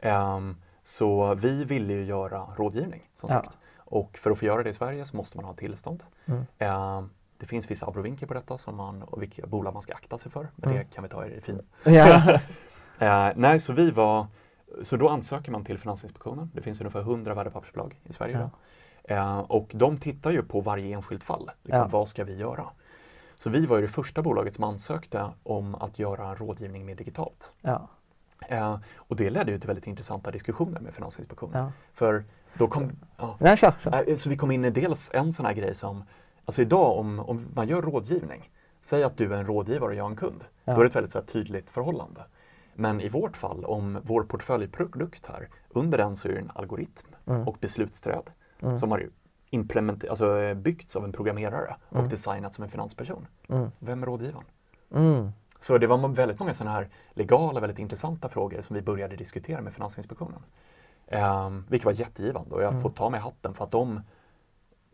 Ehm, 0.00 0.56
så 0.82 1.34
vi 1.34 1.64
ville 1.64 1.92
ju 1.92 2.04
göra 2.04 2.46
rådgivning 2.56 3.10
som 3.14 3.28
sagt. 3.28 3.58
Och 3.76 4.18
för 4.18 4.30
att 4.30 4.38
få 4.38 4.44
göra 4.44 4.62
det 4.62 4.70
i 4.70 4.74
Sverige 4.74 5.04
så 5.04 5.16
måste 5.16 5.36
man 5.36 5.44
ha 5.44 5.54
tillstånd. 5.54 6.04
Mm. 6.26 6.42
Ehm, 6.58 7.10
det 7.42 7.48
finns 7.48 7.70
vissa 7.70 7.86
abrovinker 7.86 8.26
på 8.26 8.34
detta 8.34 8.58
som 8.58 8.76
man, 8.76 9.02
och 9.02 9.22
vilka 9.22 9.46
bolag 9.46 9.72
man 9.72 9.82
ska 9.82 9.94
akta 9.94 10.18
sig 10.18 10.30
för. 10.32 10.48
Men 10.56 10.70
Mm. 10.70 10.82
det 10.88 10.94
kan 10.94 11.04
vi 11.04 11.10
ta 11.10 11.26
i 11.26 11.40
fin 11.40 11.60
Ja. 11.84 12.38
Eh, 12.98 13.32
nej, 13.36 13.60
så 13.60 13.72
vi 13.72 13.90
var, 13.90 14.26
så 14.82 14.96
då 14.96 15.08
ansöker 15.08 15.52
man 15.52 15.64
till 15.64 15.78
Finansinspektionen. 15.78 16.50
Det 16.54 16.62
finns 16.62 16.80
ungefär 16.80 17.00
100 17.00 17.34
värdepappersbolag 17.34 18.00
i 18.04 18.12
Sverige 18.12 18.32
Ja. 18.38 18.50
idag. 19.04 19.18
Eh, 19.18 19.38
och 19.38 19.70
de 19.74 19.96
tittar 19.98 20.30
ju 20.30 20.42
på 20.42 20.60
varje 20.60 20.94
enskilt 20.96 21.24
fall. 21.24 21.50
Liksom, 21.62 21.80
Ja. 21.82 21.88
Vad 21.90 22.08
ska 22.08 22.24
vi 22.24 22.36
göra? 22.38 22.66
Så 23.36 23.50
vi 23.50 23.66
var 23.66 23.76
ju 23.76 23.82
det 23.82 23.88
första 23.88 24.22
bolaget 24.22 24.54
som 24.54 24.64
ansökte 24.64 25.26
om 25.42 25.74
att 25.74 25.98
göra 25.98 26.34
rådgivning 26.34 26.86
mer 26.86 26.94
digitalt. 26.94 27.54
ja. 27.60 27.88
Eh, 28.48 28.76
och 28.96 29.16
det 29.16 29.30
ledde 29.30 29.52
ju 29.52 29.58
till 29.58 29.66
väldigt 29.66 29.86
intressanta 29.86 30.30
diskussioner 30.30 30.80
med 30.80 30.94
Finansinspektionen. 30.94 31.64
Ja. 31.64 31.72
För 31.94 32.24
då 32.54 32.68
kom, 32.68 32.92
ja, 33.16 33.36
Nej, 33.40 33.56
kör, 33.56 33.74
kör. 33.82 34.08
Eh, 34.10 34.16
Så 34.16 34.28
vi 34.30 34.36
kom 34.36 34.50
in 34.50 34.64
i 34.64 34.70
dels 34.70 35.10
en 35.14 35.32
sån 35.32 35.46
här 35.46 35.52
grej 35.52 35.74
som, 35.74 36.04
alltså 36.44 36.62
idag 36.62 36.98
om, 36.98 37.20
om 37.20 37.46
man 37.54 37.68
gör 37.68 37.82
rådgivning, 37.82 38.50
säg 38.80 39.02
att 39.04 39.16
du 39.16 39.34
är 39.34 39.38
en 39.38 39.46
rådgivare 39.46 39.88
och 39.90 39.94
jag 39.94 40.06
är 40.06 40.10
en 40.10 40.16
kund, 40.16 40.44
Ja. 40.64 40.74
då 40.74 40.80
är 40.80 40.84
det 40.84 40.88
ett 40.90 40.96
väldigt 40.96 41.12
så 41.12 41.18
här, 41.18 41.26
tydligt 41.26 41.70
förhållande. 41.70 42.24
Men 42.74 43.00
i 43.00 43.08
vårt 43.08 43.36
fall, 43.36 43.64
om 43.64 43.98
vår 44.02 44.22
portföljprodukt 44.22 45.26
här, 45.26 45.48
under 45.68 45.98
den 45.98 46.16
så 46.16 46.28
är 46.28 46.32
det 46.32 46.38
en 46.38 46.50
algoritm 46.54 47.08
Mm. 47.26 47.48
och 47.48 47.56
beslutsträd 47.60 48.30
som 48.78 48.90
har 48.90 49.08
implement- 49.50 50.08
alltså, 50.10 50.54
byggts 50.54 50.96
av 50.96 51.04
en 51.04 51.12
programmerare 51.12 51.76
och 51.88 51.96
Mm. 51.96 52.08
designats 52.08 52.56
som 52.56 52.62
en 52.64 52.70
finansperson. 52.70 53.26
Vem 53.78 54.02
är 54.02 54.06
rådgivaren? 54.06 54.44
Mm. 54.94 55.30
Så 55.60 55.78
det 55.78 55.86
var 55.86 56.08
väldigt 56.08 56.38
många 56.38 56.54
sådana 56.54 56.76
här 56.76 56.88
legala, 57.14 57.60
väldigt 57.60 57.78
intressanta 57.78 58.28
frågor 58.28 58.60
som 58.60 58.76
vi 58.76 58.82
började 58.82 59.16
diskutera 59.16 59.60
med 59.60 59.72
Finansinspektionen. 59.74 60.42
Um, 61.46 61.64
vilket 61.68 61.84
var 61.86 61.92
jättegivande 61.92 62.54
och 62.54 62.62
jag 62.62 62.70
Mm. 62.70 62.82
får 62.82 62.90
ta 62.90 63.10
mig 63.10 63.20
hatten 63.20 63.54
för 63.54 63.64
att 63.64 63.70
de 63.70 64.00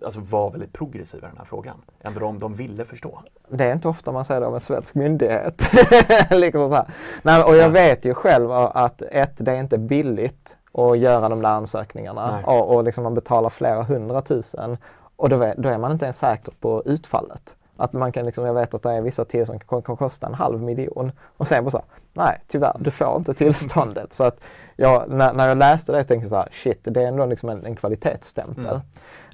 alltså, 0.04 0.20
var 0.20 0.50
väldigt 0.50 0.72
progressiva 0.72 1.26
i 1.26 1.30
den 1.30 1.38
här 1.38 1.44
frågan. 1.44 1.76
Ändå 2.00 2.20
de, 2.20 2.38
de 2.38 2.54
ville 2.54 2.84
förstå. 2.84 3.22
Det 3.48 3.64
är 3.64 3.72
inte 3.72 3.88
ofta 3.88 4.12
man 4.12 4.24
säger 4.24 4.40
det 4.40 4.46
om 4.46 4.54
en 4.54 4.60
svensk 4.60 4.94
myndighet. 4.94 5.62
liksom 6.30 6.70
så. 6.70 6.86
Nej, 7.22 7.42
och 7.42 7.56
jag 7.56 7.70
vet 7.70 8.04
ju 8.04 8.14
själv 8.14 8.52
att 8.52 9.02
ett, 9.02 9.34
det 9.36 9.52
är 9.52 9.56
inte 9.60 9.78
billigt 9.78 10.56
att 10.72 10.98
göra 10.98 11.28
de 11.28 11.42
där 11.42 11.48
ansökningarna 11.50 12.30
Nej. 12.30 12.44
och, 12.44 12.74
och 12.76 12.84
liksom 12.84 13.04
man 13.04 13.14
betalar 13.14 13.50
flera 13.50 13.82
hundratusen 13.82 14.76
och 15.16 15.28
då, 15.28 15.36
vet- 15.36 15.56
då 15.56 15.68
är 15.68 15.78
man 15.78 15.92
inte 15.92 16.04
ens 16.04 16.18
säker 16.18 16.52
på 16.60 16.82
utfallet. 16.86 17.54
Att 17.76 17.92
man 17.92 18.12
kan 18.12 18.26
liksom, 18.26 18.44
jag 18.44 18.54
vet 18.54 18.74
att 18.74 18.82
det 18.82 18.90
är 18.92 19.00
vissa 19.00 19.24
tider 19.24 19.44
som 19.44 19.58
kan, 19.58 19.82
kan 19.82 19.96
kosta 19.96 20.26
en 20.26 20.34
halv 20.34 20.62
miljon 20.62 21.12
och 21.36 21.46
sen 21.46 21.64
bara 21.64 21.70
så, 21.70 21.82
nej 22.18 22.40
tyvärr, 22.48 22.76
du 22.80 22.90
får 22.90 23.16
inte 23.16 23.34
tillståndet. 23.34 24.14
så 24.14 24.24
att 24.24 24.40
jag, 24.76 25.08
när, 25.08 25.32
när 25.32 25.48
jag 25.48 25.58
läste 25.58 25.92
det 25.92 26.04
tänkte 26.04 26.24
jag 26.24 26.30
så 26.30 26.36
här, 26.36 26.48
shit, 26.52 26.78
det 26.82 27.02
är 27.02 27.06
ändå 27.08 27.26
liksom 27.26 27.48
en, 27.48 27.66
en 27.66 27.76
kvalitetsstämpel. 27.76 28.80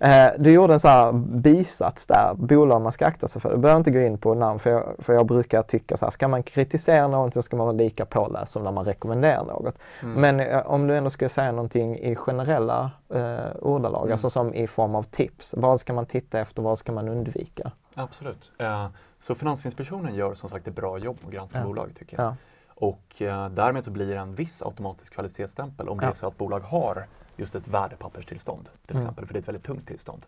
Eh, 0.01 0.27
du 0.39 0.53
gjorde 0.53 0.75
en 0.75 0.81
så 0.81 0.89
här 0.89 1.13
bisats 1.13 2.07
där, 2.07 2.35
bolag 2.35 2.81
man 2.83 2.93
ska 2.93 3.07
akta 3.07 3.29
sig 3.29 3.41
för. 3.43 3.51
Du 3.51 3.57
behöver 3.57 3.79
inte 3.79 3.91
gå 3.91 4.01
in 4.01 4.19
på 4.19 4.35
namn 4.35 4.59
för 4.59 4.71
jag, 4.71 4.95
för 4.99 5.13
jag 5.13 5.27
brukar 5.27 5.63
tycka 5.63 5.97
så 5.97 6.07
här, 6.07 6.11
ska 6.11 6.29
man 6.29 6.43
kritisera 6.43 7.09
någonting 7.09 7.43
så 7.43 7.47
ska 7.47 7.57
man 7.57 7.67
vara 7.67 7.77
lika 7.77 8.05
påläst 8.07 8.53
som 8.53 8.63
när 8.65 8.73
man 8.73 8.85
rekommenderar 8.85 9.45
något. 9.45 9.79
Men 10.01 10.41
eh, 10.41 10.67
om 10.67 10.87
du 10.87 10.97
ändå 10.97 11.11
skulle 11.11 11.29
säga 11.29 11.53
någonting 11.53 11.99
i 11.99 12.17
generella 12.17 12.91
eh, 13.15 13.37
ordalag, 13.61 14.13
alltså 14.13 14.31
som 14.31 14.55
i 14.55 14.67
form 14.67 14.95
av 14.95 15.03
tips. 15.03 15.55
Vad 15.57 15.81
ska 15.81 15.93
man 15.93 16.07
titta 16.07 16.41
efter, 16.41 16.63
vad 16.63 16.79
ska 16.79 16.93
man 16.93 17.09
undvika? 17.09 17.71
Absolut. 17.95 18.53
Eh, 18.59 18.87
så 19.19 19.35
Finansinspektionen 19.35 20.15
gör 20.15 20.35
som 20.35 20.49
sagt 20.49 20.69
ett 20.69 20.75
bra 20.77 20.99
jobb 20.99 21.19
att 21.27 21.33
granska 21.33 21.59
Ja. 21.59 21.65
bolag 21.65 21.91
tycker 21.99 22.17
jag. 22.17 22.27
Ja. 22.27 22.37
Och 22.75 23.23
eh, 23.23 23.49
därmed 23.49 23.85
så 23.85 23.91
blir 23.91 24.07
det 24.15 24.19
en 24.21 24.35
viss 24.35 24.63
automatisk 24.63 25.13
kvalitetsstämpel 25.15 25.89
om 25.89 25.99
det 25.99 26.05
Ja. 26.05 26.11
är 26.11 26.15
så 26.15 26.27
att 26.27 26.37
bolag 26.39 26.61
har 26.61 27.07
just 27.37 27.55
ett 27.55 27.69
värdepapperstillstånd 27.69 28.69
till 28.87 28.97
Mm. 28.97 29.03
exempel, 29.03 29.27
för 29.27 29.33
det 29.35 29.39
är 29.39 29.41
ett 29.43 29.49
väldigt 29.49 29.65
tungt 29.65 29.87
tillstånd. 29.87 30.27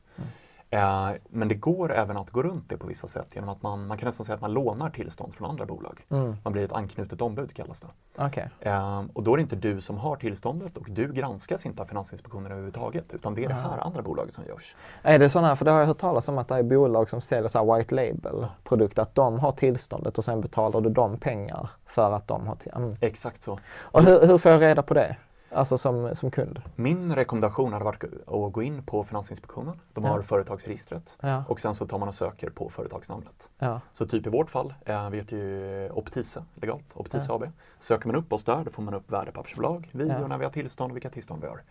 Eh, 0.71 1.11
men 1.29 1.49
det 1.49 1.55
går 1.55 1.93
även 1.93 2.17
att 2.17 2.31
gå 2.31 2.43
runt 2.43 2.69
det 2.69 2.77
på 2.77 2.87
vissa 2.87 3.07
sätt 3.07 3.27
genom 3.35 3.49
att 3.49 3.63
man, 3.63 3.87
man 3.87 3.99
kan 3.99 4.07
nästan 4.07 4.27
säga 4.27 4.35
att 4.35 4.41
man 4.41 4.53
lånar 4.53 4.91
tillstånd 4.91 5.35
från 5.35 5.51
andra 5.51 5.67
bolag. 5.67 6.05
Mm. 6.11 6.37
Man 6.45 6.53
blir 6.53 6.65
ett 6.65 6.73
anknutet 6.73 7.23
ombud 7.23 7.55
kallas 7.55 7.81
det. 7.81 7.89
Okej. 8.19 8.51
Eh, 8.61 9.03
och 9.13 9.23
då 9.23 9.33
är 9.33 9.37
det 9.37 9.43
inte 9.43 9.57
du 9.57 9.81
som 9.81 9.99
har 9.99 10.17
tillståndet 10.17 10.77
och 10.77 10.87
du 10.89 11.13
granskas 11.13 11.67
inte 11.67 11.83
av 11.83 11.87
Finansinspektionen 11.87 12.47
överhuvudtaget 12.47 13.15
utan 13.15 13.35
det 13.35 13.45
är 13.45 13.49
det 13.49 13.55
här 13.55 13.79
andra 13.79 14.03
bolaget 14.03 14.35
som 14.35 14.45
görs. 14.45 14.77
Är 15.03 15.19
det 15.19 15.31
sådana 15.31 15.49
här, 15.49 15.55
för 15.55 15.65
det 15.65 15.71
har 15.71 15.81
jag 15.81 15.87
hört 15.87 15.99
talas 15.99 16.29
om 16.29 16.39
att 16.39 16.49
det 16.49 16.55
är 16.55 16.63
bolag 16.63 17.11
som 17.11 17.21
säljer 17.21 17.49
så 17.49 17.75
white 17.75 17.95
label 17.95 18.47
produkter, 18.65 19.03
att 19.03 19.15
de 19.15 19.39
har 19.39 19.53
tillståndet 19.53 20.19
och 20.19 20.25
sen 20.25 20.41
betalar 20.41 20.81
du 20.81 20.91
dem 20.91 21.19
pengar 21.19 21.71
för 21.87 22.13
att 22.13 22.29
de 22.29 22.47
har. 22.47 22.57
Mm. 22.77 22.97
Exakt 23.01 23.43
så. 23.43 23.59
Och 23.79 24.03
hur, 24.03 24.27
hur 24.27 24.39
får 24.39 24.53
jag 24.53 24.63
reda 24.63 24.83
på 24.83 24.95
det? 24.95 25.17
Alltså 25.51 25.79
som, 25.79 26.15
som 26.17 26.31
kund? 26.31 26.63
Min 26.77 27.15
rekommendation 27.15 27.73
hade 27.73 27.85
varit 27.85 28.05
att 28.27 28.53
gå 28.53 28.63
in 28.63 28.83
på 28.83 29.05
Finansinspektionen. 29.05 29.81
De 29.93 30.05
har 30.05 30.17
Ja. 30.17 30.23
företagsregistret 30.23 31.17
Ja. 31.21 31.45
och 31.49 31.61
sen 31.61 31.75
så 31.75 31.87
tar 31.87 31.99
man 31.99 32.09
och 32.09 32.15
söker 32.15 32.51
på 32.51 32.69
företagsnamnet. 32.69 33.51
Ja. 33.59 33.81
Så 33.93 34.07
typ 34.07 34.27
i 34.27 34.31
vårt 34.31 34.51
fall, 34.51 34.75
eh, 34.87 35.11
vi 35.11 35.17
heter 35.19 35.37
ju 35.37 35.91
Optise 35.91 36.45
legalt, 36.55 36.85
Optise 36.95 37.33
AB. 37.33 37.45
Söker 37.79 38.07
man 38.07 38.17
upp 38.17 38.33
oss 38.33 38.45
där, 38.45 38.65
då 38.65 38.71
får 38.71 38.83
man 38.83 38.95
upp 38.95 39.11
värdepappersbolag, 39.13 39.91
vi 39.93 40.05
och 40.05 40.29
när 40.29 40.39
vi 40.39 40.45
har 40.45 40.53
tillstånd 40.53 40.91
och 40.93 40.97
vilka 40.97 41.11
tillstånd 41.11 41.43
vi 41.43 41.49
har. 41.49 41.63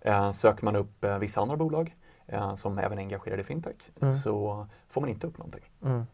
Eh, 0.00 0.30
söker 0.30 0.64
man 0.64 0.76
upp 0.76 1.04
eh, 1.04 1.18
vissa 1.18 1.40
andra 1.40 1.56
bolag 1.56 1.96
eh, 2.26 2.54
som 2.54 2.78
även 2.78 2.98
är 2.98 3.02
engagerade 3.02 3.42
i 3.42 3.44
fintech 3.44 3.76
så 4.22 4.66
får 4.88 5.00
man 5.00 5.10
inte 5.10 5.26
upp 5.26 5.38
någonting. 5.38 5.64
Mm. 5.84 6.06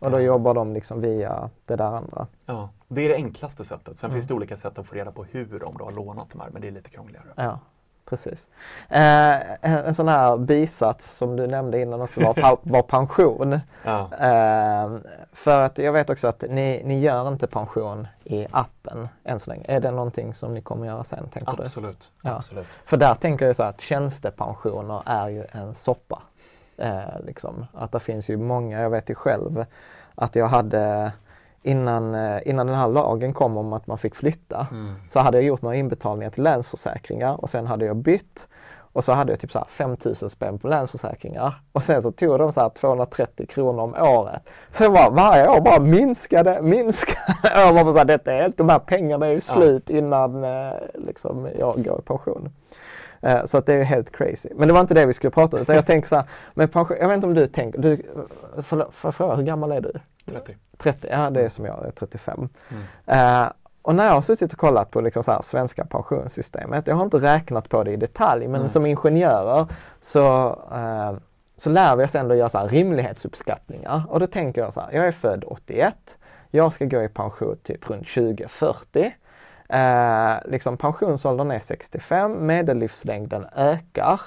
Och 0.00 0.10
då 0.10 0.20
jobbar 0.20 0.54
de 0.54 0.72
liksom 0.74 1.00
via 1.00 1.50
det 1.66 1.76
där 1.76 1.84
andra? 1.96 2.26
Ja, 2.46 2.68
det 2.88 3.02
är 3.04 3.08
det 3.08 3.14
enklaste 3.14 3.64
sättet. 3.64 3.98
Sen 3.98 4.10
finns 4.10 4.24
Mm. 4.24 4.28
det 4.28 4.34
olika 4.34 4.56
sätt 4.56 4.78
att 4.78 4.86
få 4.86 4.94
reda 4.94 5.10
på 5.12 5.24
hur 5.24 5.64
om 5.64 5.74
du 5.78 5.84
har 5.84 5.92
lånat 5.92 6.30
de 6.30 6.40
här, 6.40 6.48
men 6.52 6.62
det 6.62 6.68
är 6.68 6.72
lite 6.72 6.90
krångligare. 6.90 7.24
Ja, 7.36 7.58
precis. 8.04 8.46
Eh, 8.88 9.64
en, 9.64 9.94
sån 9.94 10.08
här 10.08 10.36
bisats 10.36 11.16
som 11.16 11.36
du 11.36 11.46
nämnde 11.46 11.80
innan 11.80 12.00
också 12.00 12.20
var, 12.20 12.58
var 12.62 12.82
pension. 12.82 13.60
Ja. 13.84 14.00
Eh, 14.14 14.96
för 15.32 15.64
att 15.64 15.78
jag 15.78 15.92
vet 15.92 16.10
också 16.10 16.28
att 16.28 16.44
ni, 16.48 16.82
ni 16.84 17.00
gör 17.00 17.28
inte 17.28 17.46
pension 17.46 18.06
i 18.24 18.46
appen 18.50 19.08
än 19.24 19.38
så 19.40 19.50
länge. 19.50 19.64
Är 19.68 19.80
det 19.80 19.90
någonting 19.90 20.34
som 20.34 20.54
ni 20.54 20.62
kommer 20.62 20.86
göra 20.86 21.04
sen, 21.04 21.28
tänker 21.28 21.56
du? 21.56 21.62
Absolut, 21.62 22.10
Ja. 22.22 22.36
absolut. 22.36 22.66
För 22.84 22.96
där 22.96 23.14
tänker 23.14 23.46
jag 23.46 23.56
så 23.56 23.62
att 23.62 23.80
tjänstepensioner 23.80 25.02
är 25.06 25.28
ju 25.28 25.44
en 25.52 25.74
soppa. 25.74 26.22
Eh, 26.78 27.20
liksom. 27.26 27.66
Att 27.74 27.92
det 27.92 28.00
finns 28.00 28.30
ju 28.30 28.36
många, 28.36 28.80
jag 28.80 28.90
vet 28.90 29.10
ju 29.10 29.14
själv 29.14 29.64
att 30.14 30.36
jag 30.36 30.46
hade 30.46 31.12
innan, 31.62 32.14
eh, 32.14 32.48
innan 32.48 32.66
den 32.66 32.76
här 32.76 32.88
lagen 32.88 33.32
kom 33.32 33.56
om 33.56 33.72
att 33.72 33.86
man 33.86 33.98
fick 33.98 34.14
flytta 34.14 34.66
så 35.08 35.20
hade 35.20 35.36
jag 35.36 35.44
gjort 35.44 35.62
några 35.62 35.76
inbetalningar 35.76 36.30
till 36.30 36.42
Länsförsäkringar 36.42 37.40
och 37.40 37.50
sen 37.50 37.66
hade 37.66 37.84
jag 37.84 37.96
bytt 37.96 38.48
och 38.92 39.04
så 39.04 39.12
hade 39.12 39.32
jag 39.32 39.40
typ 39.40 39.52
så 39.52 39.58
här 39.58 39.66
5000 39.68 40.30
spänn 40.30 40.58
på 40.58 40.68
Länsförsäkringar 40.68 41.54
och 41.72 41.82
sen 41.82 42.02
så 42.02 42.12
tog 42.12 42.38
de 42.38 42.52
så 42.52 42.60
här 42.60 42.68
230 42.68 43.46
kronor 43.46 43.82
om 43.82 43.94
året. 43.94 44.42
Så 44.72 44.82
jag 44.82 44.92
bara 44.92 45.10
varje 45.10 45.48
år 45.48 45.60
bara 45.60 45.80
minskade, 45.80 46.62
minskade. 46.62 47.34
Jag 47.54 47.74
bara 47.74 47.92
så 47.92 47.98
här, 47.98 48.04
detta 48.04 48.32
är 48.32 48.42
helt, 48.42 48.56
de 48.56 48.68
här 48.68 48.78
pengarna 48.78 49.26
är 49.26 49.30
ju 49.30 49.40
slut 49.40 49.90
innan 49.90 50.44
eh, 50.44 50.72
liksom, 50.94 51.48
jag 51.58 51.84
går 51.84 51.98
i 51.98 52.02
pension. 52.02 52.50
Eh, 53.20 53.44
Så 53.44 53.58
att 53.58 53.66
det 53.66 53.74
är 53.74 53.82
helt 53.84 54.16
crazy. 54.16 54.48
Men 54.54 54.68
det 54.68 54.74
var 54.74 54.80
inte 54.80 54.94
det 54.94 55.06
vi 55.06 55.12
skulle 55.12 55.30
prata 55.30 55.56
om. 55.56 55.62
Utan 55.62 55.76
jag 55.76 55.86
tänker 55.86 56.08
så 56.08 56.16
här, 56.16 56.24
med 56.54 56.72
pension, 56.72 56.96
jag 57.00 57.08
vet 57.08 57.14
inte 57.14 57.26
om 57.26 57.34
du 57.34 57.46
tänker, 57.46 57.78
du, 57.78 58.02
får 58.62 58.86
jag 59.02 59.14
fråga, 59.14 59.34
hur 59.34 59.42
gammal 59.42 59.72
är 59.72 59.80
du? 59.80 59.92
30. 60.24 60.56
30, 60.78 61.08
ja 61.10 61.30
det 61.30 61.40
är 61.42 61.48
som 61.48 61.64
jag, 61.64 61.76
jag 61.78 61.86
är 61.86 61.90
35. 61.90 62.48
Eh, 63.06 63.46
och 63.82 63.94
när 63.94 64.06
jag 64.06 64.12
har 64.12 64.22
suttit 64.22 64.52
och 64.52 64.58
kollat 64.58 64.90
på 64.90 65.00
liksom 65.00 65.22
så 65.24 65.40
svenska 65.42 65.84
pensionssystemet, 65.84 66.86
jag 66.86 66.94
har 66.94 67.04
inte 67.04 67.16
räknat 67.18 67.68
på 67.68 67.84
det 67.84 67.90
i 67.92 67.96
detalj, 67.96 68.48
men 68.48 68.68
som 68.68 68.86
ingenjörer 68.86 69.66
så, 70.00 70.48
eh, 70.72 71.12
så 71.56 71.70
lär 71.70 71.96
vi 71.96 72.04
oss 72.04 72.14
ändå 72.14 72.34
göra 72.34 72.48
så 72.48 72.66
rimlighetsuppskattningar. 72.66 74.02
Och 74.08 74.20
då 74.20 74.26
tänker 74.26 74.60
jag 74.60 74.72
så 74.72 74.80
här, 74.80 74.88
jag 74.92 75.06
är 75.06 75.12
född 75.12 75.44
81, 75.46 75.94
jag 76.50 76.72
ska 76.72 76.84
gå 76.84 77.02
i 77.02 77.08
pension 77.08 77.56
typ 77.62 77.90
runt 77.90 78.08
2040. 78.08 79.12
Eh, 79.68 80.36
liksom 80.44 80.76
pensionsåldern 80.76 81.50
är 81.50 81.58
65, 81.58 82.46
medellivslängden 82.46 83.46
ökar 83.56 84.20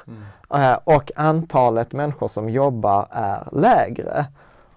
eh, 0.53 0.77
och 0.83 1.11
antalet 1.15 1.93
människor 1.93 2.27
som 2.27 2.49
jobbar 2.49 3.07
är 3.11 3.47
lägre. 3.51 4.25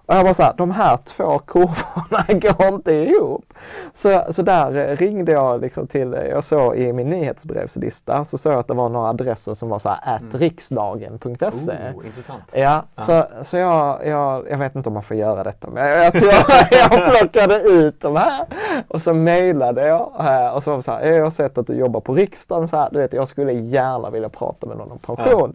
Och 0.05 0.15
jag 0.15 0.23
bara 0.23 0.33
så 0.33 0.43
här, 0.43 0.53
de 0.57 0.71
här 0.71 0.97
två 0.97 1.39
kurvorna 1.47 2.25
går 2.27 2.75
inte 2.75 2.91
ihop. 2.91 3.53
Så, 3.93 4.23
så 4.31 4.41
där 4.41 4.75
eh, 4.77 4.95
ringde 4.95 5.31
jag 5.31 5.61
liksom 5.61 5.87
till, 5.87 6.17
jag 6.29 6.43
såg 6.43 6.75
i 6.75 6.93
min 6.93 7.09
nyhetsbrevslista 7.09 8.25
så 8.25 8.37
såg 8.37 8.53
jag 8.53 8.59
att 8.59 8.67
det 8.67 8.73
var 8.73 8.89
några 8.89 9.09
adresser 9.09 9.53
som 9.53 9.69
var 9.69 9.79
så 9.79 9.89
här 9.89 10.21
riksdagen.se. 10.33 11.71
Oh, 11.95 12.05
intressant. 12.05 12.53
Ja, 12.53 12.83
så, 12.97 13.25
så 13.41 13.57
jag, 13.57 14.07
jag, 14.07 14.49
jag 14.49 14.57
vet 14.57 14.75
inte 14.75 14.89
om 14.89 14.93
man 14.93 15.03
får 15.03 15.17
göra 15.17 15.43
detta 15.43 15.69
men 15.69 15.85
jag, 15.85 16.15
jag 16.15 16.15
jag, 16.15 16.67
jag 16.91 17.19
plockade 17.19 17.61
ut 17.61 18.01
de 18.01 18.15
här 18.15 18.45
och 18.87 19.01
så 19.01 19.13
mejlade 19.13 19.87
jag 19.87 20.11
eh, 20.19 20.55
och 20.55 20.63
så 20.63 20.69
var 20.69 20.77
det 20.77 20.83
så 20.83 20.91
här, 20.91 21.05
jag 21.05 21.23
har 21.23 21.31
sett 21.31 21.57
att 21.57 21.67
du 21.67 21.73
jobbar 21.73 21.99
på 21.99 22.13
riksdagen 22.13 22.67
så 22.67 22.77
här, 22.77 22.89
du 22.91 22.99
vet 22.99 23.13
jag 23.13 23.27
skulle 23.27 23.53
gärna 23.53 24.09
vilja 24.09 24.29
prata 24.29 24.67
med 24.67 24.77
någon 24.77 24.91
om 24.91 24.99
pension. 24.99 25.53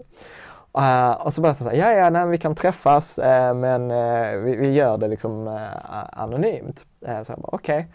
Eh, 0.79 1.13
och 1.13 1.35
så 1.35 1.41
berättade 1.41 1.71
här, 1.71 1.77
ja 1.77 1.93
ja 1.93 2.11
nej, 2.11 2.27
vi 2.27 2.39
kan 2.39 2.55
träffas 2.55 3.19
eh, 3.19 3.55
men 3.55 3.91
eh, 3.91 4.37
vi, 4.37 4.57
vi 4.57 4.73
gör 4.73 4.99
det 4.99 5.09
liksom 5.09 5.59
anonymt. 6.13 6.87
Så 7.01 7.33
jag 7.33 7.39
bara 7.39 7.51
okej. 7.53 7.89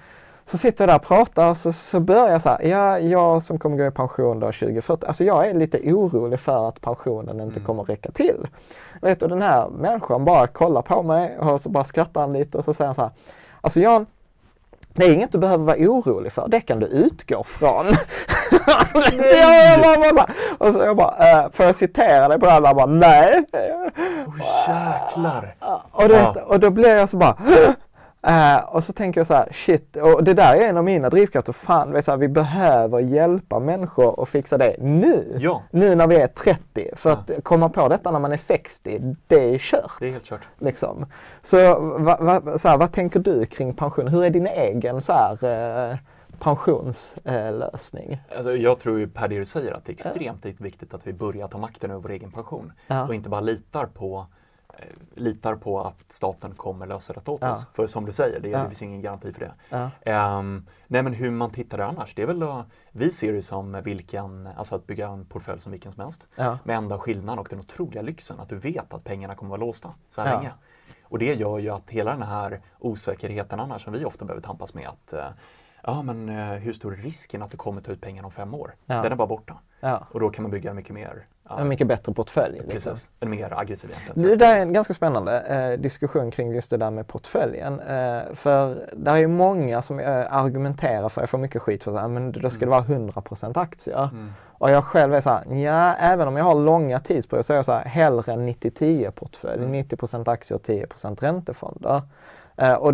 Så 0.45 0.57
sitter 0.57 0.83
jag 0.83 0.89
där 0.89 0.95
och 0.95 1.07
pratar 1.07 1.49
och 1.49 1.57
så, 1.57 1.73
så 1.73 1.99
börjar 1.99 2.29
jag 2.29 2.41
så 2.41 2.49
här, 2.49 2.61
ja 2.61 2.99
jag 2.99 3.43
som 3.43 3.59
kommer 3.59 3.77
gå 3.77 3.85
i 3.85 3.91
pension 3.91 4.39
då 4.39 4.51
2040, 4.51 5.05
alltså 5.07 5.23
jag 5.23 5.49
är 5.49 5.53
lite 5.53 5.79
orolig 5.93 6.39
för 6.39 6.69
att 6.69 6.81
pensionen 6.81 7.41
inte 7.41 7.59
kommer 7.59 7.83
räcka 7.83 8.11
till. 8.11 8.47
Vet 9.01 9.19
du 9.19 9.27
den 9.27 9.41
här 9.41 9.69
människan 9.69 10.25
bara 10.25 10.47
kollar 10.47 10.81
på 10.81 11.03
mig 11.03 11.37
och 11.37 11.61
så 11.61 11.69
bara 11.69 11.83
skrattar 11.83 12.21
han 12.21 12.33
lite 12.33 12.57
och 12.57 12.65
så 12.65 12.73
säger 12.73 12.87
han 12.87 12.95
så 12.95 13.01
här, 13.01 13.11
alltså 13.61 13.79
Jan, 13.79 14.05
det 14.95 15.05
är 15.05 15.13
inget 15.13 15.31
du 15.31 15.37
behöver 15.37 15.65
vara 15.65 15.77
orolig 15.77 16.33
för, 16.33 16.47
det 16.47 16.61
kan 16.61 16.79
du 16.79 16.85
utgå 16.85 17.43
från. 17.43 17.85
jag 19.39 19.81
bara, 19.81 19.97
bara 19.97 20.09
så 20.09 20.19
här, 20.19 20.29
och 20.57 20.73
så 20.73 20.79
jag 20.79 20.97
bara, 20.97 21.31
äh, 21.31 21.51
får 21.53 21.65
jag 21.65 21.75
citera 21.75 22.27
dig 22.27 22.39
på 22.39 22.45
det 22.45 22.51
här? 22.51 22.73
Bara, 22.73 22.85
nej. 22.85 23.45
Oh, 23.53 24.37
jäklar! 24.67 25.55
Och, 25.91 26.09
det, 26.09 26.41
och 26.47 26.59
då 26.59 26.69
blir 26.69 26.95
jag 26.95 27.09
så 27.09 27.17
bara, 27.17 27.35
Eh, 28.27 28.57
och 28.57 28.83
så 28.83 28.93
tänker 28.93 29.19
jag 29.19 29.27
så 29.27 29.33
här, 29.33 29.49
shit, 29.51 29.95
och 29.95 30.23
det 30.23 30.33
där 30.33 30.55
är 30.55 30.69
en 30.69 30.77
av 30.77 30.83
mina 30.83 31.09
drivkrafter. 31.09 31.53
Fan, 31.53 31.91
vet, 31.91 32.05
så 32.05 32.11
här, 32.11 32.17
vi 32.17 32.27
behöver 32.27 32.99
hjälpa 32.99 33.59
människor 33.59 34.23
att 34.23 34.29
fixa 34.29 34.57
det 34.57 34.75
nu. 34.79 35.35
Ja. 35.39 35.63
Nu 35.71 35.95
när 35.95 36.07
vi 36.07 36.15
är 36.15 36.27
30. 36.27 36.89
För 36.95 37.11
att 37.11 37.31
komma 37.43 37.69
på 37.69 37.87
detta 37.87 38.11
när 38.11 38.19
man 38.19 38.31
är 38.31 38.37
60, 38.37 39.15
det 39.27 39.53
är 39.53 39.57
kört. 39.57 39.91
Det 39.99 40.07
är 40.07 40.11
helt 40.11 40.25
kört. 40.25 40.47
Liksom. 40.59 41.05
Så, 41.41 41.79
va, 41.79 42.17
va, 42.19 42.57
så 42.57 42.67
här, 42.67 42.77
vad 42.77 42.91
tänker 42.91 43.19
du 43.19 43.45
kring 43.45 43.73
pension? 43.73 44.07
Hur 44.07 44.23
är 44.23 44.29
din 44.29 44.47
egen 44.47 45.01
så 45.01 45.13
här, 45.13 45.91
eh, 45.91 45.97
pensionslösning? 46.39 48.19
Alltså, 48.35 48.55
jag 48.55 48.79
tror 48.79 48.99
ju 48.99 49.07
per 49.07 49.27
det 49.27 49.39
du 49.39 49.45
säger 49.45 49.73
att 49.73 49.85
det 49.85 49.91
är 49.91 49.93
extremt 49.93 50.45
viktigt 50.45 50.93
att 50.93 51.07
vi 51.07 51.13
börjar 51.13 51.47
ta 51.47 51.57
makten 51.57 51.91
över 51.91 52.01
vår 52.01 52.11
egen 52.11 52.31
pension. 52.31 52.71
Ja. 52.87 53.07
Och 53.07 53.15
inte 53.15 53.29
bara 53.29 53.41
litar 53.41 53.85
på 53.85 54.27
litar 55.15 55.55
på 55.55 55.79
att 55.81 55.95
staten 56.05 56.53
kommer 56.55 56.87
lösa 56.87 57.13
det 57.13 57.27
åt 57.31 57.41
Ja. 57.41 57.51
oss. 57.51 57.67
För 57.73 57.87
som 57.87 58.05
du 58.05 58.11
säger, 58.11 58.39
det, 58.39 58.49
Ja. 58.49 58.59
det 58.63 58.67
finns 58.69 58.81
ingen 58.81 59.01
garanti 59.01 59.33
för 59.33 59.39
det. 59.39 59.53
Ja. 59.69 59.89
Ehm, 60.01 60.65
nej 60.87 61.03
men 61.03 61.13
hur 61.13 61.31
man 61.31 61.49
tittar 61.51 61.77
det 61.77 61.85
annars, 61.85 62.15
det 62.15 62.21
är 62.21 62.25
väl 62.27 62.43
att, 62.43 62.65
vi 62.91 63.11
ser 63.11 63.33
det 63.33 63.41
som 63.41 63.81
vilken, 63.83 64.47
alltså 64.47 64.75
att 64.75 64.87
bygga 64.87 65.07
en 65.07 65.25
portfölj 65.25 65.61
som 65.61 65.71
vilken 65.71 65.91
som 65.91 66.03
helst. 66.03 66.27
Ja. 66.35 66.57
Med 66.63 66.77
enda 66.77 66.99
skillnaden 66.99 67.39
och 67.39 67.47
den 67.49 67.59
otroliga 67.59 68.01
lyxen 68.01 68.39
att 68.39 68.49
du 68.49 68.59
vet 68.59 68.93
att 68.93 69.03
pengarna 69.03 69.35
kommer 69.35 69.49
vara 69.49 69.59
låsta 69.61 69.93
så 70.09 70.21
här 70.21 70.37
länge. 70.37 70.51
Och 71.03 71.19
det 71.19 71.33
gör 71.33 71.59
ju 71.59 71.69
att 71.69 71.89
hela 71.89 72.11
den 72.11 72.23
här 72.23 72.61
osäkerheten 72.79 73.59
annars 73.59 73.83
som 73.83 73.93
vi 73.93 74.05
ofta 74.05 74.25
behöver 74.25 74.41
tampas 74.41 74.73
med 74.73 74.89
att 74.89 75.13
eh, 75.13 75.27
Ja 75.87 76.01
men 76.01 76.29
eh, 76.29 76.45
hur 76.45 76.73
stor 76.73 76.93
är 76.93 76.97
risken 76.97 77.41
att 77.41 77.51
du 77.51 77.57
kommer 77.57 77.81
ta 77.81 77.91
ut 77.91 78.01
pengarna 78.01 78.25
om 78.25 78.31
fem 78.31 78.53
år? 78.53 78.75
Ja. 78.85 79.01
Den 79.01 79.11
är 79.11 79.15
bara 79.15 79.27
borta. 79.27 79.57
Ja. 79.79 80.07
Och 80.11 80.19
då 80.19 80.29
kan 80.29 80.43
man 80.43 80.51
bygga 80.51 80.73
mycket 80.73 80.93
mer 80.93 81.25
ja, 81.49 81.59
En 81.59 81.67
mycket 81.67 81.87
bättre 81.87 82.13
portfölj. 82.13 82.53
Liksom. 82.53 82.71
precis, 82.71 83.09
en 83.19 83.29
mer 83.29 83.59
aggressiv 83.59 83.89
egentligen. 83.89 84.29
Det 84.29 84.35
där 84.45 84.55
är 84.55 84.61
en 84.61 84.73
ganska 84.73 84.93
spännande 84.93 85.39
eh, 85.39 85.81
diskussion 85.81 86.31
kring 86.31 86.51
just 86.51 86.69
det 86.69 86.77
där 86.77 86.91
med 86.91 87.07
portföljen. 87.07 87.79
Eh, 87.79 88.33
för 88.33 88.89
där 88.93 89.13
är 89.13 89.17
ju 89.17 89.27
många 89.27 89.81
som 89.81 89.99
eh, 89.99 90.33
argumenterar 90.35 91.09
för, 91.09 91.21
jag 91.21 91.29
får 91.29 91.37
mycket 91.37 91.61
skit 91.61 91.83
för 91.83 91.97
att 91.97 92.11
men 92.11 92.31
då 92.31 92.49
ska 92.49 92.59
det 92.59 92.71
vara 92.71 92.83
100% 92.83 93.59
aktier. 93.59 94.09
Och 94.57 94.71
jag 94.71 94.83
själv 94.83 95.13
är 95.13 95.21
så 95.21 95.29
här, 95.29 95.55
ja 95.55 95.95
även 95.95 96.27
om 96.27 96.35
jag 96.37 96.43
har 96.43 96.55
långa 96.55 96.99
tidsperioder 96.99 97.43
så 97.43 97.53
är 97.53 97.57
jag 97.57 97.65
så 97.65 97.71
här, 97.71 97.85
hellre 97.85 98.33
en 98.33 98.49
90-10 98.49 99.11
portfölj. 99.11 99.63
90% 99.63 100.29
aktier 100.29 100.57
och 100.57 100.63
10% 100.63 101.21
räntefonder. 101.21 102.01
Eh, 102.57 102.73
och 102.73 102.93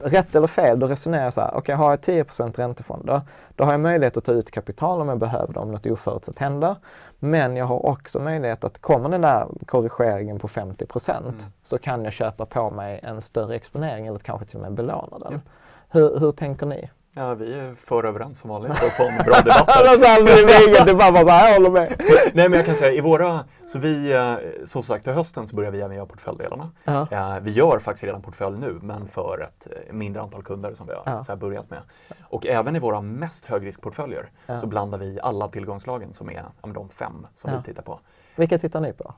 rätt 0.00 0.34
eller 0.34 0.46
fel, 0.46 0.78
då 0.78 0.86
resonerar 0.86 1.24
jag 1.24 1.32
så 1.32 1.40
här, 1.40 1.54
okej 1.54 1.74
har 1.74 1.90
jag 1.90 2.00
10% 2.00 2.56
räntefonder, 2.56 3.20
då 3.56 3.64
har 3.64 3.72
jag 3.72 3.80
möjlighet 3.80 4.16
att 4.16 4.24
ta 4.24 4.32
ut 4.32 4.50
kapital 4.50 5.00
om 5.00 5.08
jag 5.08 5.18
behöver 5.18 5.52
det, 5.52 5.60
om 5.60 5.72
något 5.72 5.86
oförutsett 5.86 6.38
händer. 6.38 6.76
Men 7.18 7.56
jag 7.56 7.64
har 7.64 7.86
också 7.86 8.20
möjlighet 8.20 8.64
att 8.64 8.78
kommer 8.78 9.08
den 9.08 9.20
där 9.20 9.46
korrigeringen 9.66 10.38
på 10.38 10.48
50% 10.48 11.32
så 11.64 11.78
kan 11.78 12.04
jag 12.04 12.12
köpa 12.12 12.46
på 12.46 12.70
mig 12.70 13.00
en 13.02 13.22
större 13.22 13.54
exponering 13.56 14.06
eller 14.06 14.18
kanske 14.18 14.46
till 14.46 14.56
och 14.56 14.62
med 14.62 14.72
belåna 14.72 15.18
den. 15.18 15.40
Hur, 15.88 16.18
hur 16.18 16.32
tänker 16.32 16.66
ni? 16.66 16.90
Ja, 17.18 17.34
vi 17.34 17.54
är 17.58 17.74
för 17.74 18.04
överens 18.04 18.38
som 18.38 18.50
vanligt 18.50 18.72
för 18.78 18.86
att 18.86 18.92
få 18.92 19.02
en 19.08 19.24
bra 19.24 19.36
debatt. 19.40 19.68
Alltså, 19.68 19.98
det 20.24 20.30
är 20.54 20.68
ingen 20.68 20.86
debatt, 20.86 21.14
bara 21.14 21.24
så 21.24 21.30
här, 21.30 21.48
jag 21.48 21.54
håller 21.54 21.70
med. 21.70 21.94
Nej 22.34 22.48
men 22.48 22.52
jag 22.52 22.66
kan 22.66 22.74
säga 22.74 22.92
i 22.92 23.00
våra, 23.00 23.44
så 23.66 23.78
vi, 23.78 24.12
eh, 24.12 24.34
som 24.64 24.82
sagt 24.82 25.04
till 25.04 25.12
hösten 25.12 25.46
så 25.48 25.56
börjar 25.56 25.70
vi 25.70 25.80
även 25.80 25.96
göra 25.96 26.06
portföljdelarna. 26.06 26.70
Eh, 26.84 27.40
Vi 27.42 27.50
gör 27.50 27.78
faktiskt 27.78 28.04
redan 28.04 28.22
portfölj 28.22 28.58
nu 28.58 28.78
men 28.82 29.08
för 29.08 29.40
ett 29.42 29.66
eh, 29.86 29.92
mindre 29.92 30.22
antal 30.22 30.42
kunder 30.42 30.74
som 30.74 30.86
vi 30.86 30.92
har 30.92 31.02
Ja. 31.06 31.24
så 31.24 31.32
här 31.32 31.36
börjat 31.36 31.70
med. 31.70 31.78
Och 32.22 32.46
även 32.46 32.76
i 32.76 32.78
våra 32.78 33.00
mest 33.00 33.44
högriskportföljer 33.44 34.30
så 34.60 34.66
blandar 34.66 34.98
vi 34.98 35.18
alla 35.22 35.48
tillgångslagen 35.48 36.12
som 36.12 36.30
är 36.30 36.44
de 36.74 36.88
fem 36.88 37.26
som 37.34 37.50
vi 37.56 37.62
tittar 37.62 37.82
på. 37.82 38.00
Vilka 38.36 38.58
tittar 38.58 38.80
ni 38.80 38.92
på? 38.92 39.14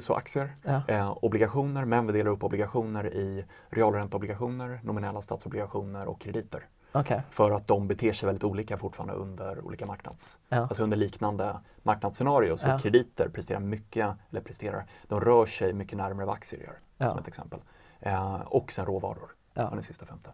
Så 0.00 0.14
aktier, 0.14 0.52
Ja. 0.62 0.82
eh, 0.88 1.16
obligationer, 1.22 1.84
men 1.84 2.06
vi 2.06 2.12
delar 2.12 2.30
upp 2.30 2.44
obligationer 2.44 3.06
i 3.14 3.44
realränteobligationer, 3.70 4.80
nominella 4.82 5.20
statsobligationer 5.22 6.08
och 6.08 6.20
krediter. 6.20 6.66
Okej. 6.92 7.22
För 7.30 7.50
att 7.50 7.66
de 7.66 7.88
beter 7.88 8.12
sig 8.12 8.26
väldigt 8.26 8.44
olika 8.44 8.76
fortfarande 8.76 9.14
under 9.14 9.64
olika 9.66 9.86
marknads... 9.86 10.38
Ja. 10.48 10.56
Alltså 10.56 10.82
under 10.82 10.96
liknande 10.96 11.60
marknadsscenario 11.82 12.56
så 12.56 12.68
Ja. 12.68 12.78
krediter 12.78 13.28
presterar 13.28 13.60
mycket, 13.60 14.14
eller 14.30 14.40
presterar, 14.40 14.86
de 15.08 15.20
rör 15.20 15.46
sig 15.46 15.72
mycket 15.72 15.98
närmare 15.98 16.26
vad 16.26 16.34
aktier 16.34 16.60
gör. 16.60 16.78
Ja. 16.96 17.10
Som 17.10 17.18
ett 17.18 17.28
exempel. 17.28 17.60
Eh, 18.00 18.34
och 18.40 18.72
sen 18.72 18.86
råvaror, 18.86 19.30
Ja. 19.54 19.66
som 19.66 19.76
den 19.76 19.82
sista 19.82 20.06
femte. 20.06 20.30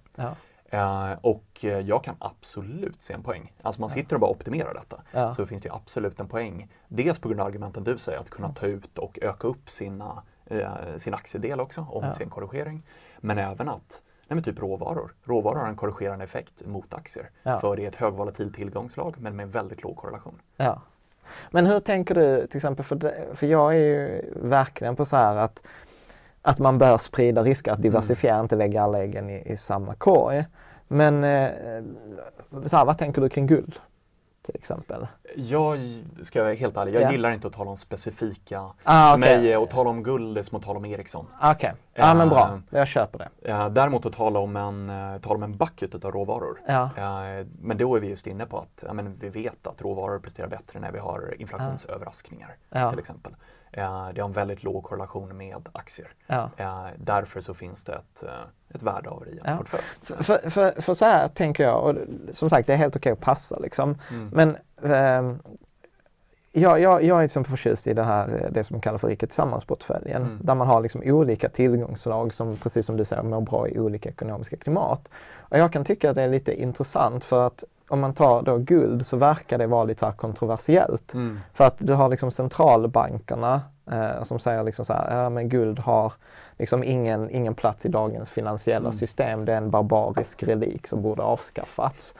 Eh, 0.70 1.12
och 1.20 1.64
eh, 1.64 1.78
jag 1.80 2.04
kan 2.04 2.14
absolut 2.18 3.02
se 3.02 3.12
en 3.14 3.22
poäng. 3.22 3.52
Alltså 3.62 3.80
man 3.80 3.90
sitter 3.90 4.14
och 4.16 4.20
bara 4.20 4.30
optimerar 4.30 4.74
detta. 4.74 5.02
Ja. 5.12 5.32
Så 5.32 5.46
finns 5.46 5.62
det 5.62 5.68
ju 5.68 5.74
absolut 5.74 6.20
en 6.20 6.28
poäng. 6.28 6.68
Dels 6.88 7.18
på 7.18 7.28
grund 7.28 7.40
av 7.40 7.46
argumenten 7.46 7.84
du 7.84 7.98
säger, 7.98 8.18
att 8.18 8.30
kunna 8.30 8.52
ta 8.52 8.66
ut 8.66 8.98
och 8.98 9.18
öka 9.22 9.48
upp 9.48 9.70
sina, 9.70 10.22
eh, 10.46 10.70
sin 10.96 11.14
aktiedel 11.14 11.60
också 11.60 11.86
om 11.90 12.04
Ja. 12.04 12.12
sin 12.12 12.30
korrigering. 12.30 12.82
Men 13.18 13.38
även 13.38 13.68
att, 13.68 14.02
nej 14.28 14.34
men 14.34 14.42
typ 14.42 14.58
råvaror. 14.58 15.14
Råvaror 15.24 15.58
har 15.58 15.68
en 15.68 15.76
korrigerande 15.76 16.24
effekt 16.24 16.66
mot 16.66 16.94
aktier. 16.94 17.30
Ja. 17.42 17.58
För 17.58 17.76
det 17.76 17.84
är 17.84 17.88
ett 17.88 17.96
högvolatilt 17.96 18.54
tillgångslag 18.54 19.14
men 19.18 19.36
med 19.36 19.52
väldigt 19.52 19.82
låg 19.82 19.96
korrelation. 19.96 20.40
Ja. 20.56 20.82
Men 21.50 21.66
hur 21.66 21.80
tänker 21.80 22.14
du 22.14 22.46
till 22.46 22.56
exempel, 22.56 22.84
för, 22.84 22.96
det, 22.96 23.26
för 23.34 23.46
jag 23.46 23.74
är 23.74 23.78
ju 23.78 24.24
verkligen 24.36 24.96
på 24.96 25.04
så 25.04 25.16
här 25.16 25.36
att, 25.36 25.62
att 26.42 26.58
man 26.58 26.78
bör 26.78 26.98
sprida 26.98 27.42
risker, 27.42 27.72
att 27.72 27.82
diversifiera, 27.82 28.40
inte 28.40 28.56
lägga 28.56 28.82
alla 28.82 28.98
äggen 28.98 29.30
i, 29.30 29.52
i 29.52 29.56
samma 29.56 29.94
korg. 29.94 30.44
Men 30.88 31.24
eh, 31.24 31.50
så 32.66 32.76
här, 32.76 32.84
vad 32.84 32.98
tänker 32.98 33.22
du 33.22 33.28
kring 33.28 33.46
guld? 33.46 33.78
Till 34.46 34.54
exempel. 34.54 35.06
Jag 35.36 35.78
ska 36.22 36.42
vara 36.42 36.54
helt 36.54 36.76
ärlig, 36.76 36.94
jag 36.94 37.02
Ja. 37.02 37.12
gillar 37.12 37.30
inte 37.30 37.46
att 37.46 37.52
tala 37.52 37.70
om 37.70 37.76
specifika. 37.76 38.62
Ah, 38.82 39.10
För 39.12 39.18
mig 39.18 39.52
är 39.52 39.62
att 39.62 39.70
tala 39.70 39.90
om 39.90 40.02
guld 40.02 40.38
är 40.38 40.42
som 40.42 40.58
att 40.58 40.64
tala 40.64 40.78
om 40.78 40.84
Ericsson. 40.84 41.26
Okej, 41.42 41.74
ja 41.94 42.14
men 42.14 42.28
bra. 42.28 42.48
Eh, 42.70 42.78
Jag 42.78 42.88
köper 42.88 43.18
det. 43.18 43.50
Eh, 43.50 43.68
däremot 43.68 44.06
att 44.06 44.12
tala 44.12 44.38
om 44.38 44.56
en, 44.56 44.90
eh, 44.90 45.20
tala 45.20 45.34
om 45.34 45.42
en 45.42 45.56
bucket 45.56 46.04
av 46.04 46.12
råvaror. 46.12 46.60
Ja. 46.66 46.82
Eh, 46.84 47.46
men 47.60 47.76
då 47.76 47.96
är 47.96 48.00
vi 48.00 48.08
just 48.08 48.26
inne 48.26 48.46
på 48.46 48.58
att 48.58 48.84
ja, 48.86 48.92
men 48.92 49.16
vi 49.20 49.28
vet 49.28 49.66
att 49.66 49.82
råvaror 49.82 50.18
presterar 50.18 50.48
bättre 50.48 50.80
när 50.80 50.92
vi 50.92 50.98
har 50.98 51.34
inflationsöverraskningar 51.38 52.56
Ja. 52.70 52.90
till 52.90 52.98
exempel. 52.98 53.32
Eh, 53.76 54.08
det 54.14 54.20
har 54.20 54.28
en 54.28 54.32
väldigt 54.32 54.62
låg 54.62 54.84
korrelation 54.84 55.36
med 55.36 55.68
aktier. 55.72 56.08
Ja. 56.26 56.50
Eh, 56.56 56.86
därför 56.96 57.40
så 57.40 57.54
finns 57.54 57.84
det 57.84 57.92
ett, 57.92 58.22
eh, 58.22 58.74
ett 58.74 58.82
värde 58.82 59.10
av 59.10 59.24
det 59.24 59.30
i 59.30 59.38
en 59.38 59.44
Ja. 59.44 59.56
portfölj. 59.56 59.82
För, 60.02 60.22
för, 60.22 60.50
för, 60.50 60.80
för 60.82 60.94
så 60.94 61.04
här 61.04 61.28
tänker 61.28 61.64
jag, 61.64 61.84
och 61.84 61.94
som 62.32 62.50
sagt 62.50 62.66
det 62.66 62.72
är 62.72 62.76
helt 62.76 62.96
okej 62.96 63.12
att 63.12 63.20
passa 63.20 63.58
liksom. 63.58 63.98
Mm. 64.10 64.28
Men 64.32 64.56
ehm, 64.92 65.38
jag, 66.52 66.80
jag, 66.80 67.04
jag 67.04 67.18
är 67.18 67.22
liksom 67.22 67.44
förtjust 67.44 67.86
i 67.86 67.94
det 67.94 68.02
här, 68.04 68.42
eh, 68.44 68.50
det 68.50 68.64
som 68.64 68.80
kallas 68.80 69.00
för 69.00 69.08
Rika 69.08 69.26
Tillsammans-portföljen. 69.26 70.22
Mm. 70.22 70.38
Där 70.42 70.54
man 70.54 70.66
har 70.66 70.80
liksom 70.80 71.02
olika 71.04 71.48
tillgångslag 71.48 72.34
som, 72.34 72.56
precis 72.56 72.86
som 72.86 72.96
du 72.96 73.04
säger, 73.04 73.22
mår 73.22 73.40
bra 73.40 73.68
i 73.68 73.78
olika 73.78 74.08
ekonomiska 74.08 74.56
klimat. 74.56 75.08
Och 75.36 75.58
jag 75.58 75.72
kan 75.72 75.84
tycka 75.84 76.10
att 76.10 76.16
det 76.16 76.22
är 76.22 76.28
lite 76.28 76.62
intressant 76.62 77.24
för 77.24 77.46
att 77.46 77.64
om 77.88 78.00
man 78.00 78.14
tar 78.14 78.42
då 78.42 78.58
guld 78.58 79.06
så 79.06 79.16
verkar 79.16 79.58
det 79.58 79.66
vara 79.66 79.84
lite 79.84 80.12
kontroversiellt. 80.16 81.14
Mm. 81.14 81.40
För 81.54 81.64
att 81.64 81.76
du 81.78 81.92
har 81.92 82.08
liksom 82.08 82.30
centralbankerna 82.30 83.62
eh, 83.90 84.22
som 84.22 84.38
säger 84.38 84.62
liksom 84.62 84.84
så 84.84 84.92
här, 84.92 85.22
ja 85.22 85.30
men 85.30 85.48
guld 85.48 85.78
har 85.78 86.12
liksom 86.58 86.84
ingen, 86.84 87.30
ingen 87.30 87.54
plats 87.54 87.86
i 87.86 87.88
dagens 87.88 88.30
finansiella 88.30 88.92
system. 88.92 89.44
Det 89.44 89.52
är 89.52 89.56
en 89.56 89.70
barbarisk 89.70 90.42
relik 90.42 90.86
som 90.86 91.02
borde 91.02 91.22
avskaffats. 91.22 92.14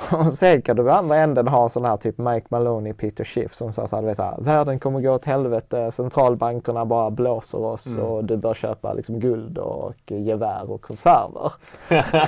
Och 0.10 0.32
sen 0.32 0.62
kan 0.62 0.76
du 0.76 0.86
i 0.86 0.90
andra 0.90 1.16
änden 1.16 1.48
ha 1.48 1.68
sådana 1.68 1.88
här 1.88 1.96
typ 1.96 2.18
Mike 2.18 2.46
Maloney, 2.48 2.92
Peter 2.92 3.24
Schiff 3.24 3.54
som 3.54 3.72
säger 3.72 3.88
så 3.88 3.96
här, 3.96 4.02
du 4.02 4.08
vet 4.08 4.16
så 4.16 4.22
här, 4.22 4.36
världen 4.38 4.78
kommer 4.78 5.00
gå 5.00 5.10
åt 5.14 5.24
helvete, 5.24 5.92
centralbankerna 5.92 6.84
bara 6.84 7.10
blåser 7.10 7.58
oss 7.58 7.98
och 7.98 8.24
du 8.24 8.36
bör 8.36 8.54
köpa 8.54 8.92
liksom 8.92 9.20
guld 9.20 9.58
och 9.58 9.94
gevär 10.06 10.70
och 10.70 10.82
konserver. 10.82 11.52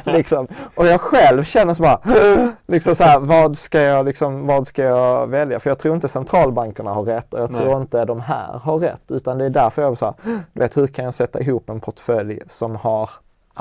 liksom. 0.12 0.48
Och 0.74 0.86
jag 0.86 1.00
själv 1.00 1.44
känner 1.44 1.74
så 1.74 1.82
bara, 1.82 2.00
liksom 2.66 2.94
så 2.94 3.04
här, 3.04 3.18
vad 3.18 3.58
ska 3.58 3.80
jag 3.80 4.06
liksom, 4.06 4.46
vad 4.46 4.66
ska 4.66 4.82
jag 4.82 5.26
välja? 5.26 5.60
För 5.60 5.70
jag 5.70 5.78
tror 5.78 5.94
inte 5.94 6.08
centralbankerna 6.08 6.90
har 6.90 7.02
rätt 7.02 7.34
och 7.34 7.40
jag 7.40 7.48
tror 7.48 7.66
Nej. 7.66 7.76
inte 7.76 8.04
de 8.04 8.20
här 8.20 8.58
har 8.62 8.78
rätt. 8.78 9.10
Utan 9.10 9.38
det 9.38 9.44
är 9.44 9.50
därför 9.50 9.82
jag 9.82 9.98
så 9.98 10.04
här, 10.04 10.14
du 10.52 10.60
vet 10.60 10.76
hur 10.76 10.86
kan 10.86 11.04
jag 11.04 11.14
sätta 11.14 11.40
ihop 11.40 11.70
en 11.70 11.80
portfölj 11.80 12.40
som 12.48 12.76
har 12.76 13.10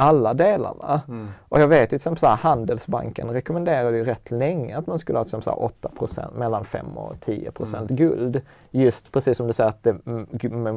alla 0.02 0.34
delarna. 0.34 1.02
Och 1.50 1.62
jag 1.62 1.68
vet 1.68 1.94
ju 1.94 1.96
exempel 1.96 2.20
så 2.20 2.28
här, 2.28 2.36
Handelsbanken 2.36 3.30
rekommenderade 3.30 3.98
ju 3.98 4.04
rätt 4.04 4.32
länge 4.32 4.78
att 4.78 4.88
man 4.88 5.00
skulle 5.00 5.20
ha 5.20 5.26
exempel 5.26 5.44
så 5.44 5.50
här 5.50 5.58
8% 5.92 6.38
mellan 6.38 6.66
5 6.66 6.98
och 6.98 7.20
10 7.20 7.52
procent 7.52 7.90
guld. 7.90 8.42
Just 8.72 9.12
precis 9.12 9.38
som 9.38 9.48
du 9.48 9.54
säger 9.54 9.70
att 9.70 9.84
det 9.84 9.96
mm, 10.06 10.28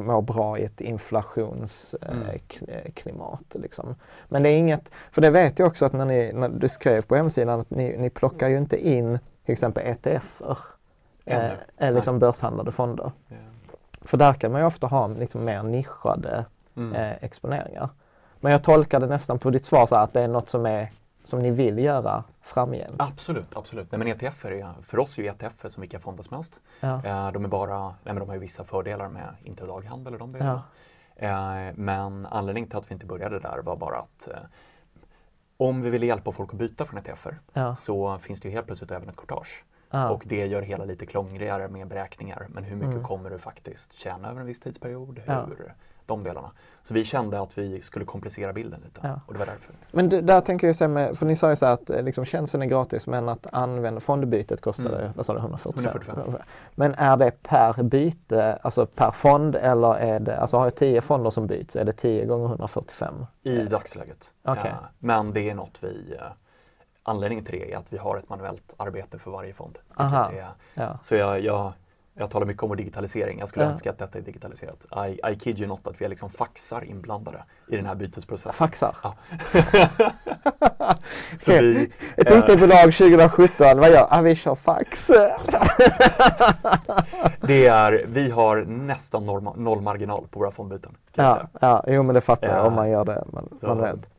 mår 0.05 0.21
bra 0.21 0.59
i 0.59 0.63
ett 0.63 0.81
inflationsklimat. 0.81 3.45
liksom. 3.53 3.95
Men 4.27 4.43
det 4.43 4.49
är 4.49 4.57
inget, 4.57 4.91
för 5.11 5.21
det 5.21 5.29
vet 5.29 5.59
jag 5.59 5.67
också 5.67 5.85
att 5.85 5.93
när, 5.93 6.05
ni, 6.05 6.31
när 6.33 6.49
du 6.49 6.69
skrev 6.69 7.01
på 7.01 7.15
hemsidan 7.15 7.59
att 7.59 7.69
ni, 7.69 7.97
ni 7.97 8.09
plockar 8.09 8.47
ju 8.47 8.57
inte 8.57 8.87
in 8.87 9.19
till 9.45 9.53
exempel 9.53 9.83
ETFer. 9.87 10.57
Eh, 11.25 11.45
eh, 11.77 11.93
liksom 11.93 12.19
börshandlade 12.19 12.71
fonder. 12.71 13.11
För 14.01 14.17
där 14.17 14.33
kan 14.33 14.51
man 14.51 14.61
ju 14.61 14.67
ofta 14.67 14.87
ha 14.87 15.07
liksom 15.07 15.45
mer 15.45 15.63
nischade 15.63 16.45
Mm. 16.77 16.95
eh, 16.95 17.23
exponeringar. 17.23 17.89
Men 18.45 18.51
jag 18.51 18.63
tolkade 18.63 19.07
nästan 19.07 19.39
på 19.39 19.49
ditt 19.49 19.65
svar 19.65 19.87
så 19.87 19.95
att 19.95 20.13
det 20.13 20.21
är 20.21 20.27
något 20.27 20.49
som, 20.49 20.65
är, 20.65 20.91
som 21.23 21.39
ni 21.39 21.51
vill 21.51 21.79
göra 21.79 22.23
framgent. 22.41 22.95
Absolut, 23.01 23.55
absolut. 23.55 23.91
Nej, 23.91 23.99
men 23.99 24.07
ETF 24.07 24.45
är, 24.45 24.73
för 24.83 24.99
oss 24.99 25.17
är 25.17 25.21
ju 25.23 25.27
ETF 25.29 25.65
som 25.71 25.81
vilka 25.81 25.99
fonder 25.99 26.23
som 26.23 26.33
helst. 26.33 26.59
Ja. 26.79 26.93
Eh, 27.05 27.31
de, 27.31 27.45
är 27.45 27.49
bara, 27.49 27.83
nej, 27.83 27.95
men 28.03 28.15
de 28.15 28.27
har 28.27 28.33
ju 28.35 28.39
vissa 28.41 28.63
fördelar 28.63 29.09
med 29.09 29.35
intradaghandel 29.43 30.13
och 30.13 30.19
de 30.19 30.31
delarna. 30.33 30.63
Eh, 31.15 31.73
men 31.75 32.25
anledningen 32.25 32.69
till 32.69 32.77
att 32.77 32.91
vi 32.91 32.93
inte 32.93 33.05
började 33.05 33.39
där 33.39 33.57
var 33.63 33.77
bara 33.77 33.97
att 33.97 34.27
eh, 34.31 34.37
om 35.57 35.81
vi 35.81 35.89
ville 35.89 36.05
hjälpa 36.05 36.31
folk 36.31 36.49
att 36.53 36.59
byta 36.59 36.85
från 36.85 36.99
ETFer 36.99 37.39
Ja. 37.53 37.75
så 37.75 38.17
finns 38.17 38.41
det 38.41 38.47
ju 38.47 38.53
helt 38.53 38.65
plötsligt 38.65 38.91
även 38.91 39.09
ett 39.09 39.15
courtage. 39.17 39.63
Ja. 39.91 40.09
Och 40.09 40.23
det 40.25 40.45
gör 40.45 40.61
hela 40.61 40.85
lite 40.85 41.05
krångligare 41.05 41.67
med 41.67 41.87
beräkningar. 41.87 42.47
Men 42.49 42.63
hur 42.63 42.75
mycket 42.75 42.93
Mm. 42.93 43.03
kommer 43.03 43.29
du 43.29 43.39
faktiskt 43.39 43.93
tjäna 43.93 44.29
över 44.29 44.41
en 44.41 44.47
viss 44.47 44.59
tidsperiod? 44.59 45.19
Hur, 45.25 45.33
Ja. 45.33 45.45
De 46.05 46.23
delarna. 46.23 46.51
Så 46.81 46.93
vi 46.93 47.03
kände 47.03 47.41
att 47.41 47.57
vi 47.57 47.81
skulle 47.81 48.05
komplicera 48.05 48.53
bilden 48.53 48.81
lite 48.83 48.99
Ja. 49.03 49.19
och 49.27 49.33
det 49.33 49.39
var 49.39 49.45
därför. 49.45 49.73
Men 49.91 50.09
det, 50.09 50.21
där 50.21 50.41
tänker 50.41 50.67
jag 50.67 50.75
så 50.75 50.83
här 50.83 50.89
med, 50.89 51.17
för 51.17 51.25
ni 51.25 51.35
sa 51.35 51.49
ju 51.49 51.55
så 51.55 51.65
här 51.65 51.73
att 51.73 51.89
eh, 51.89 52.01
liksom, 52.03 52.25
tjänsten 52.25 52.61
är 52.61 52.65
gratis 52.65 53.07
men 53.07 53.29
att 53.29 53.47
använda 53.51 53.99
fondbytet 54.01 54.61
kostade, 54.61 54.99
Mm. 54.99 55.11
vad 55.15 55.25
sa 55.25 55.33
du, 55.33 55.39
145? 55.39 55.83
145. 55.85 56.41
Men 56.75 56.93
är 56.95 57.17
det 57.17 57.31
per 57.43 57.83
byte, 57.83 58.59
alltså 58.61 58.85
per 58.85 59.11
fond 59.11 59.55
eller 59.55 59.93
är 59.95 60.19
det, 60.19 60.37
alltså 60.37 60.57
har 60.57 60.65
jag 60.65 60.75
10 60.75 61.01
fonder 61.01 61.29
som 61.29 61.47
byts, 61.47 61.75
är 61.75 61.83
det 61.85 61.91
10 61.93 62.25
gånger 62.25 62.45
145? 62.47 63.25
I 63.43 63.57
dagsläget. 63.63 64.33
Okej. 64.43 64.69
Eh, 64.71 64.75
men 64.99 65.33
det 65.33 65.49
är 65.49 65.55
något 65.55 65.77
vi 65.83 66.15
eh, 66.19 66.25
Anledningen 67.07 67.45
till 67.45 67.59
det 67.59 67.73
är 67.73 67.77
att 67.77 67.93
vi 67.93 67.97
har 67.97 68.17
ett 68.17 68.29
manuellt 68.29 68.73
arbete 68.77 69.19
för 69.19 69.31
varje 69.31 69.53
fond. 69.53 69.77
Aha. 69.95 70.31
Är, 70.31 70.45
Ja. 70.73 70.97
så 71.01 71.15
jag, 71.15 71.39
jag, 71.41 71.73
jag 72.17 72.29
talar 72.29 72.45
mycket 72.45 72.63
om 72.63 72.75
digitalisering. 72.75 73.39
Jag 73.39 73.49
skulle 73.49 73.65
Ja. 73.65 73.71
önska 73.71 73.89
att 73.89 73.97
detta 73.97 74.17
är 74.17 74.21
digitaliserat. 74.21 74.85
I, 75.07 75.19
I 75.31 75.35
kid 75.39 75.59
you 75.59 75.67
not 75.67 75.87
att 75.87 76.01
vi 76.01 76.05
är 76.05 76.09
liksom 76.09 76.29
faxar 76.29 76.83
inblandade 76.83 77.43
i 77.67 77.75
den 77.75 77.85
här 77.85 77.95
bytesprocessen. 77.95 78.53
Faxar? 78.53 78.95
Ja. 79.03 79.15
så 81.37 81.51
Okej. 81.51 81.73
vi, 81.73 81.91
Ett 82.21 82.31
eh, 82.31 82.37
IT-bolag 82.39 82.93
2017, 82.93 83.79
vad 83.79 83.91
gör? 83.91 84.07
Ah, 84.09 84.21
vi 84.21 84.35
kör 84.35 84.55
fax. 84.55 85.07
det 87.41 87.67
är, 87.67 88.05
vi 88.07 88.29
har 88.29 88.57
nästan 88.65 89.25
norma, 89.25 89.53
noll 89.57 89.81
marginal 89.81 90.27
på 90.31 90.39
våra 90.39 90.51
fondbyten. 90.51 90.95
Ja, 91.15 91.47
ja, 91.61 91.83
jo 91.87 92.03
men 92.03 92.15
det 92.15 92.21
fattar 92.21 92.47
jag 92.47 92.57
Ja. 92.57 92.67
om 92.67 92.73
man 92.73 92.89
gör 92.89 93.05
det 93.05 93.23
man, 93.33 93.49
Så- 93.61 93.67
manuellt. 93.67 94.09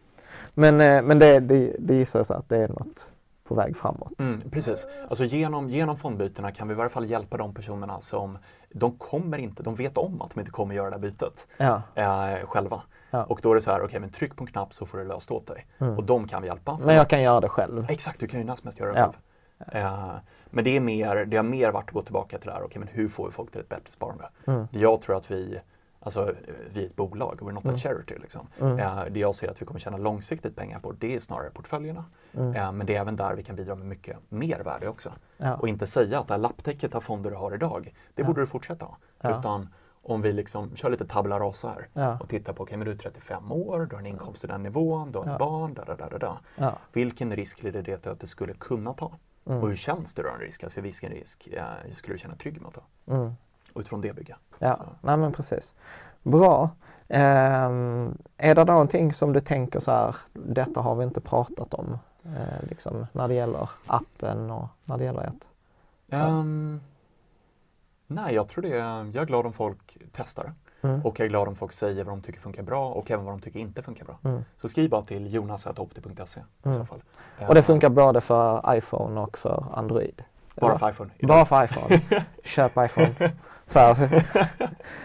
Men, 0.55 0.80
eh, 0.80 1.03
men 1.03 1.18
det, 1.18 1.40
det, 1.40 1.76
det 1.78 1.94
gissar 1.94 2.18
jag 2.18 2.26
så 2.26 2.34
att 2.34 2.49
det 2.49 2.57
är 2.57 2.68
något 2.68 3.09
på 3.49 3.55
väg 3.55 3.76
framåt. 3.76 4.12
Mm, 4.18 4.40
precis. 4.51 4.86
Alltså 5.09 5.24
genom, 5.24 5.70
genom 5.70 5.97
fondbytena 5.97 6.53
kan 6.53 6.68
vi 6.68 6.74
i 6.74 6.76
varje 6.76 6.90
fall 6.90 7.11
hjälpa 7.11 7.36
de 7.36 7.55
personerna 7.55 8.01
som 8.01 8.38
de 8.70 8.99
kommer 8.99 9.38
inte, 9.38 9.62
de 9.62 9.74
vet 9.74 9.99
om 9.99 10.22
att 10.22 10.34
de 10.34 10.40
inte 10.40 10.53
kommer 10.53 10.74
göra 10.74 10.90
det 10.90 10.97
här 10.97 11.01
bytet 11.01 11.47
Ja, 11.57 11.82
eh, 11.94 12.47
själva. 12.47 12.82
Ja. 13.11 13.24
Och 13.24 13.40
då 13.42 13.51
är 13.51 13.55
det 13.55 13.61
så 13.61 13.70
här, 13.70 13.82
okej 13.84 14.01
men 14.01 14.11
tryck 14.11 14.36
på 14.36 14.44
en 14.44 14.49
knapp 14.51 14.74
så 14.74 14.86
får 14.86 14.99
det 14.99 15.05
löst 15.05 15.30
åt 15.30 15.47
dig. 15.47 15.66
Och 15.78 16.05
de 16.05 16.28
kan 16.28 16.42
vi 16.42 16.49
hjälpa. 16.49 16.72
Mm. 16.72 16.86
men 16.86 16.94
jag 16.94 17.11
kan 17.11 17.22
göra 17.22 17.40
det 17.40 17.49
själv. 17.49 17.86
Exakt, 17.88 18.20
du 18.20 18.26
kan 18.26 18.40
ju 18.40 18.47
när 18.47 18.55
som 18.55 18.66
helst 18.66 18.78
göra 18.80 18.92
det 18.92 18.99
Ja. 18.99 19.05
själv. 19.05 19.84
Eh, 19.84 20.11
men 20.51 20.64
det, 20.64 20.76
är 20.76 20.80
mer, 20.80 21.24
det 21.24 21.36
har 21.36 21.44
mer 21.44 21.70
varit 21.70 21.84
att 21.88 21.94
gå 21.94 22.03
tillbaka 22.03 22.38
till 22.38 22.47
det 22.49 22.55
här, 22.55 22.62
okej 22.62 22.78
men 22.78 22.88
hur 22.88 23.09
får 23.09 23.26
vi 23.26 23.32
folk 23.32 23.51
till 23.51 23.61
ett 23.61 23.68
bättre 23.68 23.90
sparande? 23.90 24.28
Mm. 24.47 24.66
Jag 24.70 25.03
tror 25.03 25.16
att 25.16 25.30
vi, 25.30 25.61
alltså 26.07 26.34
vi 26.72 26.82
är 26.82 26.86
ett 26.86 26.96
bolag, 26.96 27.38
we're 27.40 27.52
not 27.52 27.64
Mm. 27.64 27.74
a 27.74 27.78
charity. 27.78 28.14
Liksom. 28.18 28.46
Eh, 28.61 29.04
det 29.11 29.20
jag 29.20 29.34
ser 29.34 29.50
att 29.50 29.62
vi 29.62 29.66
kommer 29.66 29.80
tjäna 29.80 29.96
långsiktigt 29.96 30.57
pengar 30.57 30.78
på, 30.80 30.92
det 30.92 31.14
är 31.14 31.20
snarare 31.20 31.50
portföljerna. 31.50 32.04
Eh, 32.32 32.72
men 32.72 32.86
det 32.86 32.96
är 32.96 33.00
även 33.00 33.16
där 33.16 33.34
vi 33.34 33.42
kan 33.42 33.57
bidra 33.57 33.74
med 33.74 33.86
mycket 33.86 34.16
mervärde 34.28 34.88
också. 34.88 35.12
Ja. 35.36 35.54
Och 35.57 35.68
inte 35.68 35.86
säga 35.86 36.18
att 36.20 36.28
det 36.28 36.34
här 36.34 36.38
lapptäcket 36.38 36.94
av 36.94 37.00
fonder 37.00 37.30
du 37.30 37.36
har 37.36 37.54
idag, 37.54 37.94
det 38.14 38.24
borde 38.24 38.40
du 38.42 38.46
fortsätta 38.46 38.84
ha. 38.86 38.96
Ja. 39.20 39.38
Utan 39.40 39.68
om 40.02 40.22
vi 40.22 40.32
liksom 40.32 40.76
kör 40.76 40.90
lite 40.90 41.07
tabula 41.07 41.40
rasa 41.40 41.68
här 41.68 41.88
Ja. 41.92 42.18
och 42.20 42.28
tittar 42.28 42.52
på, 42.52 42.62
okej 42.62 42.76
men 42.76 42.84
du 42.84 42.92
är 42.92 42.96
35 42.96 43.52
år, 43.52 43.86
du 43.90 43.96
har 43.96 44.00
en 44.00 44.07
inkomst 44.07 44.44
i 44.44 44.46
den 44.46 44.62
nivån, 44.62 45.12
du 45.12 45.18
har 45.18 45.24
ett 45.26 45.30
Ja. 45.32 45.38
barn, 45.38 45.74
da, 45.74 45.84
da, 45.84 45.94
da, 46.09 46.18
da. 46.18 46.38
Ja. 46.57 46.78
Vilken 46.92 47.36
risk 47.36 47.64
är 47.64 47.72
det 47.82 48.07
att 48.07 48.20
du 48.20 48.26
skulle 48.26 48.52
kunna 48.54 48.92
ta? 48.94 49.12
Mm. 49.46 49.59
Och 49.62 49.68
hur 49.68 49.76
känns 49.76 50.14
det 50.14 50.22
då 50.22 50.28
en 50.28 50.40
risk? 50.40 50.64
Alltså 50.64 50.80
vilken 50.80 51.11
risk 51.11 51.46
eh, 51.52 51.64
skulle 51.92 52.14
du 52.14 52.18
känna 52.18 52.36
trygg 52.36 52.61
med 52.61 52.68
att 52.68 52.74
ta? 52.74 53.14
Mm. 53.14 53.32
Och 53.72 53.80
utifrån 53.80 54.00
det 54.00 54.12
bygga. 54.12 54.36
Ja, 54.59 54.74
Så. 54.74 54.82
nej 55.00 55.16
men 55.16 55.32
precis. 55.32 55.72
Bra. 56.22 56.70
Ehm, 57.09 58.18
är 58.36 58.54
det 58.54 58.64
någonting 58.64 59.12
som 59.12 59.32
du 59.32 59.40
tänker 59.40 59.80
så 59.80 59.90
här, 59.90 60.16
detta 60.32 60.80
har 60.80 60.94
vi 60.94 61.04
inte 61.04 61.20
pratat 61.20 61.74
om, 61.74 61.98
eh, 62.24 62.68
liksom, 62.68 63.07
när 63.12 63.28
det 63.28 63.34
gäller 63.34 63.70
appen 63.86 64.50
och 64.50 64.68
när 64.84 64.98
det 64.98 65.04
gäller 65.04 65.20
ett? 65.22 65.48
Ehm, 66.11 66.80
nej, 68.07 68.34
jag 68.34 68.48
tror 68.48 68.62
det. 68.62 68.68
Jag 68.68 69.16
är 69.16 69.24
glad 69.26 69.46
om 69.46 69.52
folk 69.52 69.96
testar. 70.12 70.52
Mm. 70.82 71.00
Och 71.04 71.20
jag 71.20 71.24
är 71.24 71.28
glad 71.28 71.48
om 71.48 71.54
folk 71.57 71.72
säger 71.72 72.04
vad 72.04 72.12
de 72.12 72.20
tycker 72.22 72.40
funkar 72.40 72.62
bra 72.62 72.88
och 72.88 73.11
även 73.11 73.24
vad 73.24 73.34
de 73.34 73.40
tycker 73.40 73.61
inte 73.61 73.82
funkar 73.82 74.04
bra. 74.04 74.18
Mm. 74.24 74.44
Så 74.57 74.68
skriv 74.68 74.90
bara 74.90 75.02
till 75.02 75.34
jonas.opti.se 75.34 76.40
i 76.70 76.72
så 76.72 76.84
fall. 76.84 77.02
Och 77.48 77.54
det 77.54 77.61
Eh, 77.61 77.64
funkar 77.66 77.88
både 77.88 78.20
för 78.20 78.74
iPhone 78.76 79.20
och 79.20 79.38
för 79.38 79.64
Android? 79.74 80.22
Bara 80.54 80.70
Eller? 80.70 80.78
för 80.78 80.90
iPhone. 80.90 81.11
Bara 81.22 81.44
för 81.46 81.64
iPhone? 81.64 82.00
Köp 82.44 82.72
iPhone. 82.76 83.14
Så 83.69 83.79
här. 83.79 83.97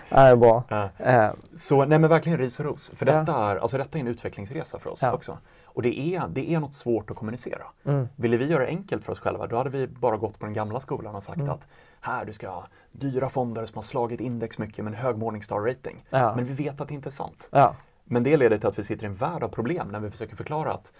det 0.10 0.16
är 0.16 0.36
bra. 0.36 0.64
Ja. 0.70 0.90
Eh, 0.98 1.32
Så 1.56 1.86
nej 1.86 2.00
men 2.00 2.10
verkligen 2.10 2.38
ris 2.38 2.60
och 2.60 2.66
ros. 2.66 2.92
För 2.96 3.06
Ja. 3.06 3.20
detta, 3.20 3.36
är, 3.52 3.56
alltså 3.56 3.78
detta 3.78 3.98
är 3.98 4.00
en 4.02 4.08
utvecklingsresa 4.08 4.80
för 4.80 4.90
oss 4.90 5.02
Ja. 5.02 5.14
också. 5.14 5.38
Och 5.66 5.82
det 5.82 6.00
är, 6.00 6.24
det 6.30 6.54
är 6.54 6.60
något 6.60 6.74
svårt 6.74 7.12
att 7.12 7.18
kommunicera. 7.18 7.64
Mm. 7.86 8.08
Ville 8.16 8.38
vi 8.38 8.46
göra 8.46 8.64
det 8.64 8.68
enkelt 8.70 9.04
för 9.06 9.12
oss 9.12 9.20
själva, 9.20 9.48
då 9.48 9.58
hade 9.58 9.70
vi 9.70 9.88
bara 9.88 10.18
gått 10.18 10.40
på 10.40 10.46
den 10.46 10.54
gamla 10.54 10.80
skolan 10.80 11.16
och 11.16 11.24
sagt 11.24 11.38
Mm. 11.42 11.50
att 11.54 11.68
här, 12.02 12.26
du 12.26 12.34
ska 12.34 12.50
ha 12.50 12.68
dyra 12.92 13.30
fonder 13.30 13.66
som 13.66 13.76
har 13.76 13.82
slagit 13.84 14.22
index 14.22 14.58
mycket 14.58 14.84
med 14.86 14.94
en 14.94 15.00
hög 15.00 15.18
Morningstar-rating. 15.18 16.06
Ja. 16.10 16.36
Men 16.36 16.46
vi 16.46 16.54
vet 16.54 16.82
att 16.82 16.88
det 16.88 16.94
inte 16.94 17.10
är 17.10 17.12
sant. 17.12 17.48
ja. 17.52 17.76
Men 18.04 18.24
det 18.24 18.38
leder 18.38 18.58
till 18.58 18.68
att 18.68 18.80
vi 18.80 18.84
sitter 18.84 19.04
i 19.04 19.08
en 19.08 19.14
värld 19.14 19.44
av 19.44 19.48
problem 19.50 19.88
när 19.88 20.00
vi 20.00 20.12
försöker 20.12 20.36
förklara 20.36 20.74
att 20.74 20.92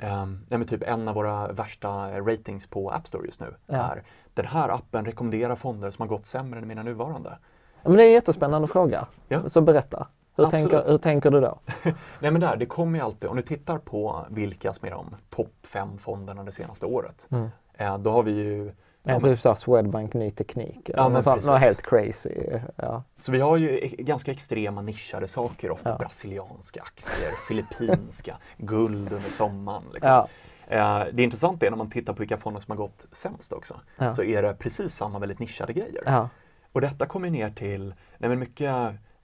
Um, 0.00 0.66
typ 0.68 0.82
en 0.82 1.08
av 1.08 1.14
våra 1.14 1.52
värsta 1.52 2.20
ratings 2.20 2.66
på 2.66 2.90
App 2.90 3.06
Store 3.06 3.26
just 3.26 3.40
nu 3.40 3.54
Ja. 3.66 3.74
är 3.76 4.02
den 4.36 4.46
här 4.46 4.68
appen 4.68 5.04
rekommenderar 5.04 5.56
fonder 5.56 5.90
som 5.90 6.02
har 6.02 6.08
gått 6.08 6.26
sämre 6.26 6.60
än 6.60 6.68
mina 6.68 6.82
nuvarande. 6.82 7.38
Men 7.82 7.96
det 7.96 8.02
är 8.02 8.06
en 8.06 8.12
jättespännande 8.12 8.68
fråga. 8.68 9.06
Ja. 9.28 9.48
Så 9.48 9.60
berätta. 9.60 10.06
Hur 10.36 10.44
tänker, 10.46 10.84
hur 10.86 10.98
tänker 10.98 11.30
du 11.30 11.40
då? 11.40 11.58
Nej 12.20 12.30
men 12.30 12.40
där, 12.40 12.56
det 12.56 12.66
kommer 12.66 12.98
ju 12.98 13.04
alltid, 13.04 13.30
om 13.30 13.36
du 13.36 13.42
tittar 13.42 13.78
på 13.78 14.26
vilka 14.30 14.72
som 14.72 14.86
är 14.86 14.90
de 14.92 15.16
topp 15.30 15.54
fem 15.62 15.98
fonderna 15.98 16.44
det 16.44 16.52
senaste 16.52 16.86
året. 16.86 17.28
Eh, 17.74 17.98
då 17.98 18.10
har 18.10 18.22
vi 18.22 18.32
ju 18.32 18.72
Ja, 19.08 19.12
men, 19.12 19.20
typ 19.20 19.40
såhär 19.40 19.56
Swedbank 19.56 20.14
ny 20.14 20.30
teknik. 20.30 20.90
Ja, 20.94 21.02
men 21.02 21.12
något, 21.12 21.24
sånt- 21.24 21.46
något 21.46 21.60
helt 21.60 21.82
crazy. 21.82 22.34
Ja. 22.76 23.02
Så 23.18 23.32
vi 23.32 23.40
har 23.40 23.56
ju 23.56 23.78
e- 23.78 23.94
ganska 23.98 24.30
extrema 24.32 24.82
nischade 24.82 25.26
saker, 25.26 25.70
ofta 25.70 25.90
Ja. 25.90 25.96
brasilianska 25.98 26.82
aktier, 26.82 27.30
filippinska, 27.48 28.36
guld 28.56 29.12
under 29.12 29.30
sommaren. 29.30 29.82
Liksom. 29.94 30.12
Ja. 30.12 30.28
Eh, 30.68 31.02
det 31.12 31.22
intressanta 31.22 31.66
är 31.66 31.70
när 31.70 31.78
man 31.78 31.90
tittar 31.90 32.12
på 32.12 32.18
vilka 32.18 32.36
fonder 32.36 32.60
som 32.60 32.70
har 32.70 32.76
gått 32.76 33.06
sämst 33.12 33.52
också, 33.52 33.80
Ja. 33.98 34.14
så 34.14 34.22
är 34.22 34.42
det 34.42 34.54
precis 34.54 34.94
samma 34.94 35.18
väldigt 35.18 35.38
nischade 35.38 35.72
grejer. 35.72 36.02
Ja. 36.06 36.28
Och 36.72 36.80
detta 36.80 37.06
kommer 37.06 37.30
ner 37.30 37.50
till, 37.50 37.94
nej 38.18 38.28
men 38.30 38.38
mycket, 38.38 38.70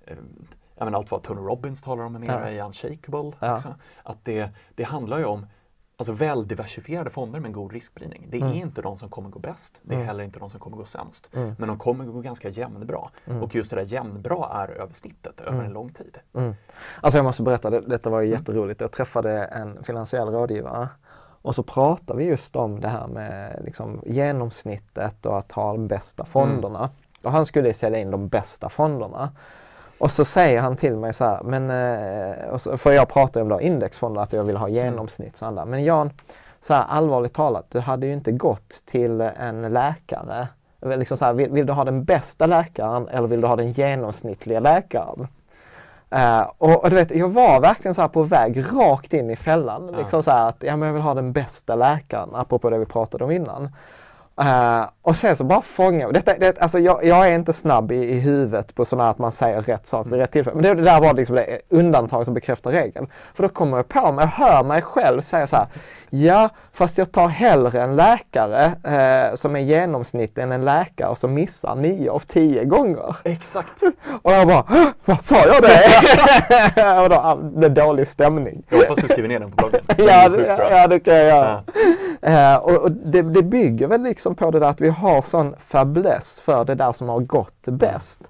eh, 0.07 0.17
jag 0.77 0.85
menar 0.85 0.99
allt 0.99 1.11
vad 1.11 1.23
Tony 1.23 1.41
Robbins 1.41 1.83
talar 1.83 2.05
om 2.05 2.13
mera 2.21 2.51
Ja. 2.53 2.57
i 2.57 2.61
Unshakable 2.67 3.33
Ja. 3.41 3.53
också. 3.55 3.75
Att 4.03 4.25
det, 4.25 4.51
det 4.75 4.83
handlar 4.85 5.19
ju 5.19 5.25
om 5.25 5.47
alltså 5.97 6.13
väl 6.13 6.49
diversifierade 6.49 7.11
fonder 7.11 7.41
med 7.41 7.49
en 7.49 7.53
god 7.53 7.73
riskspridning. 7.73 8.27
Det 8.31 8.37
är 8.37 8.43
Mm. 8.43 8.53
inte 8.55 8.83
de 8.83 8.99
som 8.99 9.09
kommer 9.09 9.29
gå 9.31 9.39
bäst, 9.39 9.81
det 9.83 9.93
är 9.95 9.97
Mm. 9.97 10.07
heller 10.07 10.25
inte 10.25 10.39
de 10.39 10.51
som 10.51 10.61
kommer 10.61 10.77
gå 10.77 10.85
sämst. 10.85 11.31
Mm. 11.35 11.55
Men 11.59 11.69
de 11.69 11.79
kommer 11.79 12.05
gå 12.05 12.21
ganska 12.21 12.49
jämnbra. 12.49 13.11
Mm. 13.27 13.43
Och 13.43 13.55
just 13.55 13.71
det 13.71 13.77
där 13.77 13.85
jämnbra 13.85 14.49
är 14.53 14.69
över 14.69 14.93
snittet, 14.93 15.41
över 15.41 15.53
Mm. 15.53 15.67
en 15.67 15.73
lång 15.73 15.93
tid. 15.93 16.19
Mm. 16.35 16.55
Alltså 17.01 17.19
jag 17.19 17.25
måste 17.25 17.43
berätta, 17.43 17.71
det, 17.71 17.81
detta 17.81 18.11
var 18.11 18.21
ju 18.21 18.31
jätteroligt. 18.31 18.81
Jag 18.81 18.93
träffade 18.93 19.45
en 19.45 19.85
finansiell 19.85 20.29
rådgivare 20.29 20.89
och 21.43 21.55
så 21.55 21.63
pratade 21.63 22.19
vi 22.19 22.25
just 22.25 22.57
om 22.57 22.81
det 22.81 22.89
här 22.89 23.07
med 23.07 23.63
liksom 23.65 24.03
genomsnittet 24.07 25.27
och 25.27 25.39
att 25.39 25.53
ha 25.53 25.73
de 25.73 25.87
bästa 25.87 26.25
fonderna. 26.25 26.91
Och 27.23 27.33
han 27.33 27.47
skulle 27.47 27.75
sälja 27.75 27.99
in 27.99 28.11
de 28.11 28.29
bästa 28.29 28.69
fonderna. 28.69 29.31
Och 29.99 30.11
så 30.11 30.25
säger 30.25 30.61
han 30.61 30.77
till 30.77 30.97
mig 30.97 31.13
så 31.13 31.25
här, 31.25 31.43
men, 31.43 31.71
eh, 31.71 32.49
och 32.49 32.61
så, 32.61 32.77
för 32.77 32.93
jag 32.93 33.09
pratar 33.09 33.41
ju 33.41 33.43
om 33.43 33.49
då 33.49 33.61
indexfonder, 33.61 34.21
att 34.21 34.33
jag 34.33 34.45
vill 34.45 34.57
ha 34.57 34.69
genomsnitt. 34.69 35.37
Så 35.37 35.65
men 35.67 35.85
Jan, 35.85 36.11
så 36.63 36.75
här, 36.75 36.85
allvarligt 36.85 37.35
talat, 37.35 37.67
du 37.69 37.81
hade 37.81 38.07
ju 38.07 38.13
inte 38.13 38.33
gått 38.33 38.83
till 38.85 39.21
en 39.21 39.73
läkare. 39.73 40.49
Liksom 40.81 41.17
så 41.17 41.25
här, 41.25 41.33
vill, 41.33 41.51
vill 41.51 41.67
du 41.67 41.73
ha 41.73 41.85
den 41.85 42.05
bästa 42.05 42.47
läkaren 42.47 43.09
eller 43.09 43.29
vill 43.29 43.41
du 43.41 43.47
ha 43.47 43.57
den 43.57 43.73
genomsnittliga 43.73 44.61
läkaren? 44.61 45.29
Eh, 46.13 46.51
och, 46.59 46.85
och 46.85 46.91
du 46.91 46.97
vet, 46.97 47.11
jag 47.11 47.29
var 47.29 47.61
verkligen 47.61 47.95
så 47.95 48.09
på 48.09 48.23
väg 48.23 48.65
rakt 48.73 49.15
in 49.15 49.31
i 49.31 49.37
fällan. 49.37 49.89
Ja. 49.93 49.99
Liksom 49.99 50.23
så 50.23 50.31
att 50.31 50.57
ja, 50.61 50.77
men 50.77 50.87
jag 50.87 50.93
vill 50.93 51.03
ha 51.03 51.15
den 51.15 51.33
bästa 51.33 51.75
läkaren, 51.75 52.29
apropå 52.33 52.71
det 52.71 52.79
vi 52.79 52.87
pratade 52.87 53.25
om 53.25 53.31
innan. 53.31 53.71
Eh, 54.41 54.85
och 55.03 55.17
sen 55.17 55.37
så 55.37 55.45
bara 55.45 55.63
fånga 55.63 56.13
detta, 56.13 56.39
det, 56.39 56.59
alltså 56.59 56.79
jag, 56.79 57.05
jag 57.05 57.29
är 57.31 57.35
inte 57.35 57.53
snabb 57.53 57.93
i, 57.93 57.97
i 57.97 58.21
huvudet 58.21 58.75
på 58.75 58.85
sådana 58.85 59.11
att 59.11 59.19
man 59.19 59.33
säger 59.33 59.63
rätt 59.63 59.87
sak 59.87 60.07
vid 60.07 60.13
rätt 60.13 60.33
tillfälle. 60.33 60.55
Men 60.55 60.63
det, 60.63 60.75
det 60.75 60.83
där 60.83 61.01
var 61.01 61.15
liksom 61.15 61.37
det 61.37 61.61
undantag 61.69 62.25
som 62.25 62.35
bekräftar 62.35 62.71
regeln. 62.71 63.07
För 63.35 63.43
då 63.43 63.49
kommer 63.49 63.77
jag 63.77 63.89
på 63.89 64.13
mig, 64.13 64.25
jag 64.25 64.47
hör 64.47 64.63
mig 64.63 64.83
själv 64.83 65.21
säga 65.21 65.47
så 65.47 65.57
här. 65.57 65.67
Ja, 66.15 66.49
fast 66.73 66.99
jag 66.99 67.13
tar 67.13 67.29
hellre 67.29 67.83
en 67.83 67.97
läkare 67.97 68.65
eh, 68.85 69.35
som 69.35 69.57
är 69.57 69.61
genomsnitt 69.61 70.39
än 70.39 70.53
en 70.53 70.65
läkare 70.65 71.17
som 71.17 71.35
missar 71.35 71.75
nio 71.75 72.11
av 72.11 72.19
tio 72.19 72.65
gånger. 72.65 73.17
Exakt! 73.25 73.83
Och 74.23 74.33
jag 74.33 74.49
bara, 74.49 74.65
"Hå? 74.69 74.85
vad 75.05 75.23
sa 75.23 75.37
jag 75.37 75.63
det? 75.63 77.03
och 77.03 77.09
då 77.09 77.41
det 77.61 77.67
är 77.67 77.71
dålig 77.71 78.09
stämning. 78.09 78.63
Jag 78.69 78.79
hoppas 78.79 78.99
du 78.99 79.09
skriver 79.09 79.29
ner 79.29 79.39
den 79.41 79.51
på 79.51 79.57
bloggen. 79.57 79.81
Den 79.87 80.07
Ja, 80.07 80.29
det, 80.29 80.67
ja, 80.71 80.87
det 80.87 81.01
kan 81.01 81.15
jag 81.15 81.27
göra. 81.27 81.63
Eh, 82.23 82.57
och 82.57 82.73
och 82.77 82.91
det, 82.93 83.23
det 83.23 83.43
bygger 83.43 83.87
väl 83.87 84.03
liksom 84.03 84.35
på 84.35 84.51
det 84.51 84.59
där 84.59 84.69
att 84.69 84.81
vi 84.81 84.89
har 84.89 85.23
sån 85.23 85.55
fäbless 85.59 86.41
för 86.41 86.65
det 86.65 86.75
där 86.75 86.93
som 86.93 87.09
har 87.09 87.21
gått 87.21 87.63
bäst. 87.69 88.21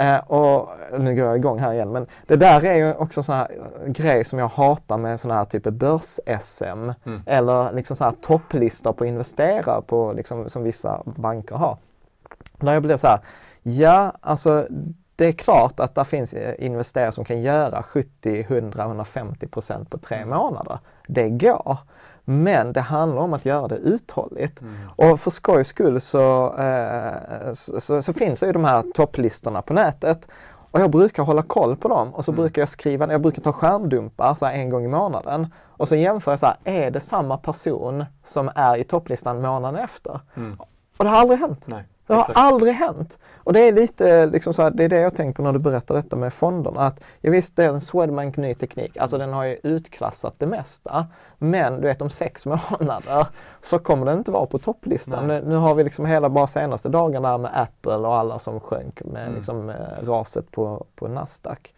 Eh, 0.00 0.16
och 0.18 0.68
nu 0.98 1.14
går 1.14 1.24
jag 1.24 1.36
igång 1.36 1.58
här 1.58 1.72
igen, 1.72 1.92
men 1.92 2.06
det 2.26 2.36
där 2.36 2.64
är 2.64 2.74
ju 2.74 2.94
också 2.94 3.22
sån 3.22 3.34
här 3.34 3.48
grej 3.86 4.24
som 4.24 4.38
jag 4.38 4.48
hatar 4.48 4.98
med 4.98 5.20
sån 5.20 5.30
här 5.30 5.44
typ 5.44 5.62
börs-SM 5.66 6.94
Mm. 7.04 7.22
eller 7.26 7.72
liksom 7.72 7.96
så 7.96 8.04
här 8.04 8.14
topplistor 8.20 8.92
på 8.92 9.06
investerare 9.06 9.82
på, 9.82 10.12
liksom, 10.12 10.48
som 10.48 10.62
vissa 10.62 11.02
banker 11.04 11.54
har. 11.56 11.76
Där 12.56 12.72
jag 12.72 12.82
blir 12.82 12.96
så 12.96 13.06
här, 13.06 13.20
ja 13.62 14.12
alltså 14.20 14.66
det 15.16 15.26
är 15.26 15.32
klart 15.32 15.80
att 15.80 15.94
det 15.94 16.04
finns 16.04 16.32
eh, 16.32 16.54
investerare 16.58 17.12
som 17.12 17.24
kan 17.24 17.42
göra 17.42 17.82
70, 17.82 18.40
100, 18.48 18.84
150 18.84 19.46
procent 19.46 19.90
på 19.90 19.98
tre 19.98 20.24
månader. 20.24 20.78
Det 21.08 21.28
går. 21.28 21.78
Men 22.24 22.72
det 22.72 22.80
handlar 22.80 23.22
om 23.22 23.32
att 23.32 23.44
göra 23.44 23.68
det 23.68 23.76
uthålligt. 23.76 24.60
Och 24.96 25.20
för 25.20 25.30
skojs 25.30 25.68
skull 25.68 26.00
så, 26.00 26.54
eh, 26.58 27.52
så, 27.52 27.80
så, 27.80 28.02
så 28.02 28.12
finns 28.12 28.40
det 28.40 28.46
ju 28.46 28.52
de 28.52 28.64
här 28.64 28.84
topplistorna 28.94 29.62
på 29.62 29.72
nätet. 29.72 30.28
Och 30.72 30.80
jag 30.80 30.90
brukar 30.90 31.22
hålla 31.22 31.42
koll 31.42 31.76
på 31.76 31.88
dem 31.88 32.14
och 32.14 32.24
så 32.24 32.32
brukar 32.32 32.62
jag 32.62 32.68
skriva, 32.68 33.12
jag 33.12 33.20
brukar 33.20 33.42
ta 33.42 33.52
skärmdumpar 33.52 34.34
så 34.34 34.46
en 34.46 34.70
gång 34.70 34.84
i 34.84 34.88
månaden. 34.88 35.46
Och 35.76 35.88
så 35.88 35.96
jämför 35.96 36.32
jag 36.32 36.40
så 36.40 36.46
här, 36.46 36.56
är 36.64 36.90
det 36.90 37.00
samma 37.00 37.36
person 37.36 38.04
som 38.26 38.50
är 38.54 38.76
i 38.76 38.84
topplistan 38.84 39.42
månaden 39.42 39.84
efter? 39.84 40.20
Och 40.96 41.04
det 41.04 41.10
har 41.10 41.16
aldrig 41.16 41.40
hänt. 41.40 41.66
Nej, 41.66 41.84
Det 42.10 42.14
har 42.14 42.20
exakt. 42.20 42.38
aldrig 42.38 42.74
hänt. 42.74 43.18
Och 43.36 43.52
det 43.52 43.60
är 43.60 43.72
lite 43.72 44.26
liksom 44.26 44.54
så 44.54 44.62
här, 44.62 44.70
det 44.70 44.84
är 44.84 44.88
det 44.88 45.00
jag 45.00 45.14
tänker 45.14 45.36
på 45.36 45.42
när 45.42 45.52
du 45.52 45.58
berättar 45.58 45.94
detta 45.94 46.16
med 46.16 46.32
fonderna. 46.32 46.86
Att, 46.86 47.00
ja, 47.20 47.30
visst, 47.30 47.56
det 47.56 47.64
är 47.64 47.68
en 47.68 47.80
Swedbank 47.80 48.36
ny 48.36 48.54
teknik. 48.54 48.96
Alltså 48.96 49.18
den 49.18 49.32
har 49.32 49.44
ju 49.44 49.58
utklassat 49.62 50.34
det 50.38 50.46
mesta. 50.46 51.06
Men 51.38 51.80
du 51.80 51.80
vet 51.80 52.02
om 52.02 52.10
sex 52.10 52.46
månader 52.46 53.26
så 53.60 53.78
kommer 53.78 54.06
den 54.06 54.18
inte 54.18 54.30
vara 54.30 54.46
på 54.46 54.58
topplistan. 54.58 55.26
Nu, 55.26 55.42
nu 55.46 55.56
har 55.56 55.74
vi 55.74 55.84
liksom 55.84 56.06
hela 56.06 56.28
bara 56.28 56.46
senaste 56.46 56.88
dagarna 56.88 57.38
med 57.38 57.50
Apple 57.54 57.96
och 57.96 58.16
alla 58.16 58.38
som 58.38 58.60
sjönk 58.60 59.04
med 59.04 59.32
liksom, 59.34 59.70
eh, 59.70 59.76
raset 60.02 60.50
på, 60.50 60.86
på 60.94 61.08
Nasdaq. 61.08 61.74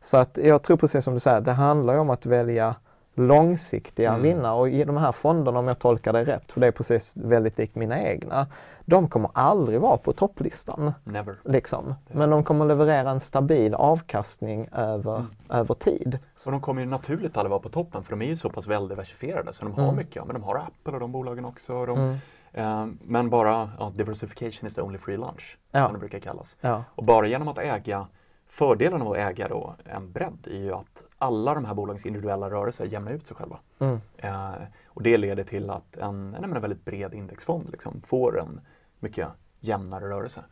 Så 0.00 0.16
att 0.16 0.38
jag 0.42 0.62
tror 0.62 0.76
precis 0.76 1.04
som 1.04 1.14
du 1.14 1.20
säger, 1.20 1.40
det 1.40 1.52
handlar 1.52 1.94
ju 1.94 2.00
om 2.00 2.10
att 2.10 2.26
välja 2.26 2.74
långsiktiga 3.18 4.16
vinnare 4.18 4.54
och 4.54 4.68
i 4.68 4.84
de 4.84 4.96
här 4.96 5.12
fonderna 5.12 5.58
om 5.58 5.68
jag 5.68 5.78
tolkar 5.78 6.12
det 6.12 6.24
rätt, 6.24 6.52
för 6.52 6.60
det 6.60 6.66
är 6.66 6.70
precis 6.70 7.16
väldigt 7.16 7.58
likt 7.58 7.74
mina 7.74 8.02
egna, 8.02 8.46
de 8.84 9.08
kommer 9.08 9.30
aldrig 9.34 9.80
vara 9.80 9.96
på 9.96 10.12
topplistan. 10.12 10.92
Never. 11.04 11.34
Liksom. 11.44 11.94
Men 12.12 12.30
de 12.30 12.44
kommer 12.44 12.64
leverera 12.64 13.10
en 13.10 13.20
stabil 13.20 13.74
avkastning 13.74 14.68
över, 14.72 15.26
över 15.50 15.74
tid. 15.74 16.18
Och 16.46 16.52
de 16.52 16.60
kommer 16.60 16.82
ju 16.82 16.88
naturligt 16.88 17.36
aldrig 17.36 17.50
vara 17.50 17.60
på 17.60 17.68
toppen 17.68 18.02
för 18.04 18.10
de 18.10 18.22
är 18.22 18.28
ju 18.28 18.36
så 18.36 18.50
pass 18.50 18.66
väl 18.66 18.88
diversifierade 18.88 19.52
så 19.52 19.64
de 19.64 19.74
har 19.74 19.92
mycket. 19.92 20.16
Ja, 20.16 20.24
men 20.24 20.34
de 20.34 20.42
har 20.42 20.56
Apple 20.56 20.92
och 20.92 21.00
de 21.00 21.12
bolagen 21.12 21.44
också. 21.44 21.86
De, 21.86 22.18
eh, 22.52 22.86
men 23.02 23.30
bara 23.30 23.70
ja, 23.78 23.92
diversification 23.96 24.66
is 24.66 24.74
the 24.74 24.82
only 24.82 24.98
free 24.98 25.16
lunch 25.16 25.58
Ja. 25.70 25.84
som 25.84 25.92
det 25.92 25.98
brukar 25.98 26.18
kallas. 26.18 26.56
Ja. 26.60 26.84
Och 26.94 27.04
bara 27.04 27.26
genom 27.26 27.48
att 27.48 27.58
äga 27.58 28.06
Fördelen 28.48 29.02
av 29.02 29.12
att 29.12 29.16
äga 29.18 29.48
då 29.48 29.74
en 29.84 30.12
bredd 30.12 30.46
är 30.50 30.58
ju 30.58 30.72
att 30.72 31.04
alla 31.18 31.54
de 31.54 31.64
här 31.64 31.74
bolagens 31.74 32.06
individuella 32.06 32.50
rörelser 32.50 32.84
jämnar 32.84 33.12
ut 33.12 33.26
sig 33.26 33.36
själva. 33.36 33.58
Mm. 33.78 34.00
Eh, 34.16 34.52
och 34.86 35.02
det 35.02 35.18
leder 35.18 35.44
till 35.44 35.70
att 35.70 35.96
en, 35.96 36.30
men 36.30 36.44
en 36.44 36.60
väldigt 36.60 36.84
bred 36.84 37.14
indexfond 37.14 37.70
liksom 37.70 38.02
får 38.06 38.40
en 38.40 38.60
mycket 38.98 39.28
jämnare 39.60 40.08
rörelse 40.08 40.44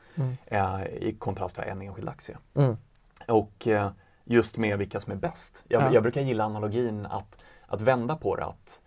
eh, 0.46 0.86
i 0.86 1.16
kontrast 1.18 1.54
till 1.54 1.64
en 1.64 1.82
enskild 1.82 2.08
aktie. 2.08 2.36
Mm. 2.54 2.76
Och 3.28 3.66
eh, 3.66 3.90
just 4.24 4.56
med 4.56 4.78
vilka 4.78 5.00
som 5.00 5.12
är 5.12 5.16
bäst. 5.16 5.64
Jag, 5.68 5.82
Ja. 5.82 5.92
jag 5.92 6.02
brukar 6.02 6.20
gilla 6.20 6.44
analogin 6.44 7.06
att, 7.06 7.38
att 7.66 7.80
vända 7.80 8.16
på 8.16 8.36
det. 8.36 8.44
Att 8.44 8.80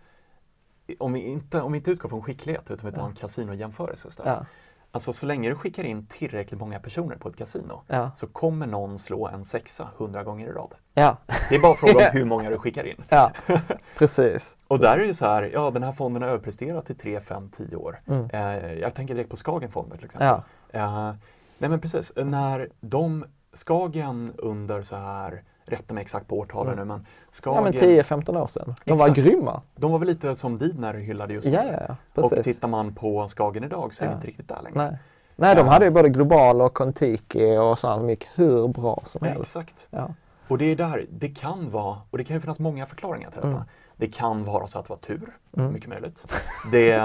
om, 0.98 1.12
vi 1.12 1.20
inte, 1.20 1.60
om 1.60 1.72
vi 1.72 1.78
inte 1.78 1.90
utgår 1.90 2.08
från 2.08 2.22
skicklighet 2.22 2.70
utan 2.70 2.90
vi 2.90 2.96
tar 2.96 3.06
en 3.06 3.14
kasinojämförelse 3.14 4.08
istället. 4.08 4.36
Ja. 4.40 4.46
Alltså 4.92 5.12
så 5.12 5.26
länge 5.26 5.48
du 5.48 5.54
skickar 5.54 5.84
in 5.84 6.06
tillräckligt 6.06 6.60
många 6.60 6.78
personer 6.80 7.16
på 7.16 7.28
ett 7.28 7.36
kasino 7.36 7.82
Ja. 7.86 8.10
så 8.14 8.26
kommer 8.26 8.66
någon 8.66 8.98
slå 8.98 9.28
en 9.28 9.44
sexa 9.44 9.88
hundra 9.96 10.24
gånger 10.24 10.46
i 10.48 10.52
rad. 10.52 10.74
Ja, 10.94 11.16
Det 11.48 11.54
är 11.54 11.60
bara 11.60 11.74
fråga 11.74 11.92
om 12.10 12.10
hur 12.18 12.24
många 12.24 12.50
du 12.50 12.58
skickar 12.58 12.84
in. 12.86 13.04
ja. 13.08 13.32
precis. 13.98 14.56
Och 14.68 14.78
där 14.78 14.98
är 14.98 15.06
det 15.06 15.14
så 15.14 15.26
här, 15.26 15.42
ja 15.52 15.70
den 15.70 15.82
här 15.82 15.92
fonden 15.92 16.22
har 16.22 16.28
överpresterat 16.28 16.90
i 16.90 16.94
3, 16.94 17.20
5, 17.20 17.48
10 17.56 17.76
år. 17.76 18.00
Mm. 18.06 18.30
Eh, 18.32 18.72
jag 18.74 18.94
tänker 18.94 19.14
direkt 19.14 19.30
på 19.30 19.36
Skagenfonden 19.36 19.98
till 19.98 20.04
exempel. 20.06 20.40
Eh, 20.72 21.12
nej 21.58 21.70
men 21.70 21.80
precis, 21.80 22.12
när 22.16 22.68
de, 22.80 23.24
Skagen 23.52 24.32
under 24.38 24.82
så 24.82 24.96
här, 24.96 25.42
rätta 25.70 25.94
mig 25.94 26.00
exakt 26.02 26.28
på 26.28 26.38
årtalen 26.38 26.76
nu 26.76 26.84
men 26.84 26.90
Mm. 26.90 27.04
Ja 27.06 27.32
Skagen, 27.32 27.64
men 27.64 27.72
10-15 27.72 28.36
år 28.42 28.46
sedan. 28.46 28.74
De 28.84 28.90
var 28.98 29.08
Exakt. 29.08 29.14
grymma. 29.28 29.62
de 29.76 29.92
var 29.92 29.98
väl 29.98 30.08
lite 30.08 30.34
som 30.36 30.58
Didner 30.58 30.94
hyllade 30.94 31.34
just 31.34 31.48
nu. 31.48 31.54
ja, 31.54 31.96
ja. 32.14 32.22
Och 32.22 32.44
tittar 32.44 32.68
man 32.68 32.94
på 32.94 33.28
Skagen 33.28 33.64
idag 33.64 33.94
så 33.94 34.04
är 34.04 34.08
vi 34.08 34.12
Ja. 34.12 34.16
inte 34.16 34.26
riktigt 34.26 34.48
där 34.48 34.62
längre. 34.62 34.78
Nej. 34.90 34.98
Nej, 35.36 35.54
de 35.56 35.68
hade 35.68 35.84
ju 35.84 35.90
både 35.90 36.08
Global 36.08 36.60
och 36.62 36.74
Contiki 36.74 37.56
och 37.56 37.78
sådana 37.78 37.98
som 37.98 38.10
gick 38.10 38.28
hur 38.34 38.68
bra 38.68 39.02
som 39.06 39.26
helst. 39.26 39.40
Exakt. 39.40 39.88
Ja. 39.90 40.08
Och 40.48 40.58
det 40.58 40.64
är 40.64 40.76
där, 40.76 41.06
det 41.10 41.28
kan 41.28 41.70
vara, 41.70 41.96
och 42.10 42.18
det 42.18 42.24
kan 42.24 42.36
ju 42.36 42.40
finnas 42.40 42.58
många 42.58 42.86
förklaringar 42.86 43.30
till 43.30 43.36
detta. 43.40 43.48
Mm. 43.48 43.62
Det 44.00 44.06
kan 44.06 44.44
vara 44.44 44.66
så 44.66 44.78
att 44.78 44.84
det 44.84 44.90
var 44.90 44.96
tur, 44.96 45.28
mycket 45.72 45.88
möjligt. 45.88 46.32
Det, 46.72 46.98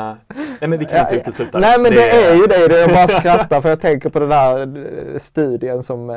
nej 0.59 0.69
men 0.69 0.79
vi 0.79 0.85
kan 0.85 0.97
Ja, 0.97 1.03
inte 1.03 1.15
utesluta 1.15 1.59
Nej 1.59 1.79
men 1.79 1.91
det 1.91 2.09
är 2.11 2.35
ju 2.35 2.45
det, 2.47 2.67
det 2.67 2.79
jag 2.79 2.89
bara 2.89 3.07
skrattar 3.19 3.61
för 3.61 3.69
jag 3.69 3.81
tänker 3.81 4.09
på 4.09 4.19
den 4.19 4.29
där 4.29 4.77
eh, 5.13 5.19
studien 5.19 5.83
som, 5.83 6.09
eh, 6.09 6.15